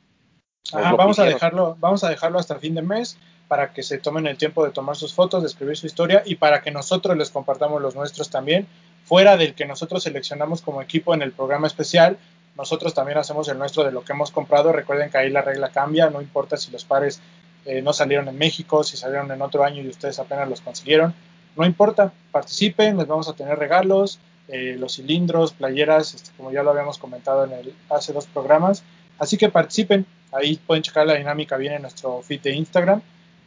ajá, 0.75 0.93
vamos 0.93 1.19
a 1.19 1.25
dejarlo, 1.25 1.77
vamos 1.81 2.05
a 2.05 2.11
dejarlo 2.11 2.39
hasta 2.39 2.57
fin 2.57 2.75
de 2.75 2.83
mes 2.83 3.17
para 3.49 3.73
que 3.73 3.83
se 3.83 3.99
tomen 3.99 4.27
el 4.27 4.37
tiempo 4.37 4.65
de 4.65 4.71
tomar 4.71 4.97
sus 4.97 5.15
fotos, 5.15 5.43
de 5.43 5.49
escribir 5.49 5.77
su 5.77 5.87
historia 5.87 6.23
y 6.25 6.37
para 6.37 6.61
que 6.63 6.71
nosotros 6.71 7.17
les 7.17 7.31
compartamos 7.31 7.81
los 7.81 7.97
nuestros 7.97 8.29
también, 8.29 8.69
fuera 9.11 9.37
del 9.37 9.55
que 9.55 9.67
nosotros 9.67 10.05
seleccionamos 10.05 10.63
como 10.63 10.81
equipo 10.81 11.15
en 11.15 11.23
el 11.23 11.33
programa 11.33 11.67
especial, 11.67 12.17
nosotros 12.57 12.95
también 12.95 13.19
hacemos 13.19 13.49
el 13.49 13.59
nuestro 13.59 13.83
de 13.83 13.91
lo 13.91 14.05
que 14.05 14.13
hemos 14.13 14.31
comprado, 14.31 14.71
recuerden 14.71 15.11
que 15.11 15.19
ahí 15.19 15.31
la 15.31 15.43
regla 15.43 15.71
cambia, 15.71 16.09
no 16.11 16.21
importa 16.21 16.57
si 16.57 16.71
los 16.71 16.85
pares 16.85 17.21
eh, 17.65 17.83
no 17.83 17.93
salieron 17.93 18.29
en 18.29 18.39
México, 18.39 18.85
si 18.85 18.97
salieron 18.97 19.29
en 19.33 19.43
otro 19.43 19.65
año 19.65 19.83
y 19.83 19.89
ustedes 19.89 20.21
apenas 20.21 20.49
los 20.49 20.61
consiguieron, 20.61 21.13
no 21.57 21.67
importa, 21.67 22.13
participen, 22.31 22.99
les 22.99 23.09
vamos 23.09 23.29
a 23.29 23.33
tener 23.33 23.59
regalos, 23.59 24.21
eh, 24.47 24.77
los 24.79 24.95
cilindros, 24.95 25.55
playeras, 25.55 26.15
este, 26.15 26.31
como 26.37 26.53
ya 26.53 26.63
lo 26.63 26.71
habíamos 26.71 26.97
comentado 26.97 27.45
en 27.47 27.53
el 27.53 27.75
hace 27.89 28.13
dos 28.13 28.27
programas. 28.27 28.85
Así 29.19 29.37
que 29.37 29.49
participen, 29.49 30.07
ahí 30.31 30.55
pueden 30.65 30.85
checar 30.85 31.09
la 31.09 31.15
dinámica 31.15 31.57
bien 31.57 31.73
en 31.73 31.83
nuestro 31.83 32.23
feed 32.23 32.43
de 32.43 32.55
Instagram. 32.55 33.03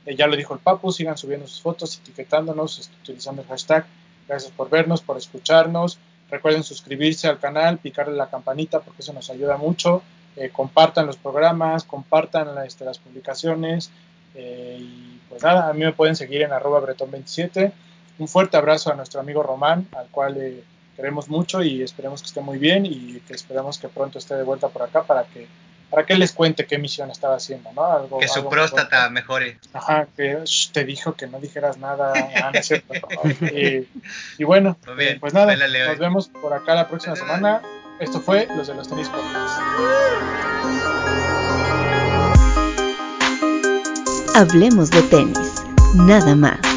Eh, 0.05 0.17
ya 0.17 0.27
lo 0.27 0.35
dijo 0.35 0.53
el 0.55 0.59
Papu, 0.59 0.91
sigan 0.91 1.17
subiendo 1.17 1.47
sus 1.47 1.61
fotos, 1.61 1.97
etiquetándonos, 1.99 2.79
este, 2.79 2.93
utilizando 3.01 3.43
el 3.43 3.47
hashtag. 3.47 3.85
Gracias 4.27 4.51
por 4.51 4.69
vernos, 4.69 5.01
por 5.01 5.17
escucharnos. 5.17 5.99
Recuerden 6.29 6.63
suscribirse 6.63 7.27
al 7.27 7.39
canal, 7.39 7.77
picarle 7.77 8.15
la 8.15 8.29
campanita 8.29 8.79
porque 8.79 9.01
eso 9.01 9.13
nos 9.13 9.29
ayuda 9.29 9.57
mucho. 9.57 10.01
Eh, 10.35 10.49
compartan 10.49 11.05
los 11.05 11.17
programas, 11.17 11.83
compartan 11.83 12.49
este, 12.65 12.85
las 12.85 12.97
publicaciones. 12.97 13.91
Eh, 14.35 14.77
y 14.79 15.19
pues 15.29 15.43
nada, 15.43 15.69
a 15.69 15.73
mí 15.73 15.81
me 15.81 15.93
pueden 15.93 16.15
seguir 16.15 16.41
en 16.41 16.51
arroba 16.51 16.81
bretón27. 16.81 17.71
Un 18.19 18.27
fuerte 18.27 18.57
abrazo 18.57 18.91
a 18.91 18.95
nuestro 18.95 19.19
amigo 19.19 19.43
Román, 19.43 19.87
al 19.95 20.07
cual 20.07 20.37
eh, 20.37 20.63
queremos 20.95 21.29
mucho 21.29 21.61
y 21.63 21.81
esperemos 21.81 22.21
que 22.21 22.27
esté 22.27 22.41
muy 22.41 22.57
bien 22.57 22.85
y 22.85 23.19
que 23.27 23.33
esperemos 23.33 23.77
que 23.77 23.89
pronto 23.89 24.19
esté 24.19 24.35
de 24.35 24.43
vuelta 24.43 24.69
por 24.69 24.83
acá 24.83 25.03
para 25.03 25.23
que 25.25 25.47
para 25.93 26.07
que 26.07 26.15
les 26.15 26.31
cuente 26.31 26.65
qué 26.65 26.79
misión 26.79 27.11
estaba 27.11 27.35
haciendo, 27.35 27.71
¿no? 27.71 27.85
Algo, 27.85 28.17
Que 28.17 28.27
su 28.27 28.39
algo 28.39 28.49
próstata 28.49 29.11
mejore. 29.11 29.59
Ajá, 29.73 30.07
que 30.17 30.39
te 30.71 30.85
dijo 30.85 31.13
que 31.13 31.27
no 31.27 31.39
dijeras 31.39 31.77
nada, 31.77 32.13
ah, 32.41 32.49
no 32.51 32.59
es 32.59 32.65
cierto. 32.65 32.93
y, 33.55 33.87
y 34.39 34.43
bueno, 34.43 34.75
bien, 34.97 35.17
eh, 35.17 35.17
pues 35.19 35.35
nada, 35.35 35.53
hoy. 35.53 35.87
nos 35.87 35.99
vemos 35.99 36.29
por 36.29 36.51
acá 36.51 36.73
la 36.73 36.87
próxima 36.87 37.15
semana. 37.15 37.61
Esto 37.99 38.19
fue 38.19 38.47
Los 38.57 38.65
de 38.67 38.73
los 38.73 38.89
Tenis 38.89 39.07
Podcast. 39.07 39.59
Hablemos 44.33 44.89
de 44.89 45.01
tenis, 45.03 45.63
nada 45.93 46.35
más. 46.35 46.72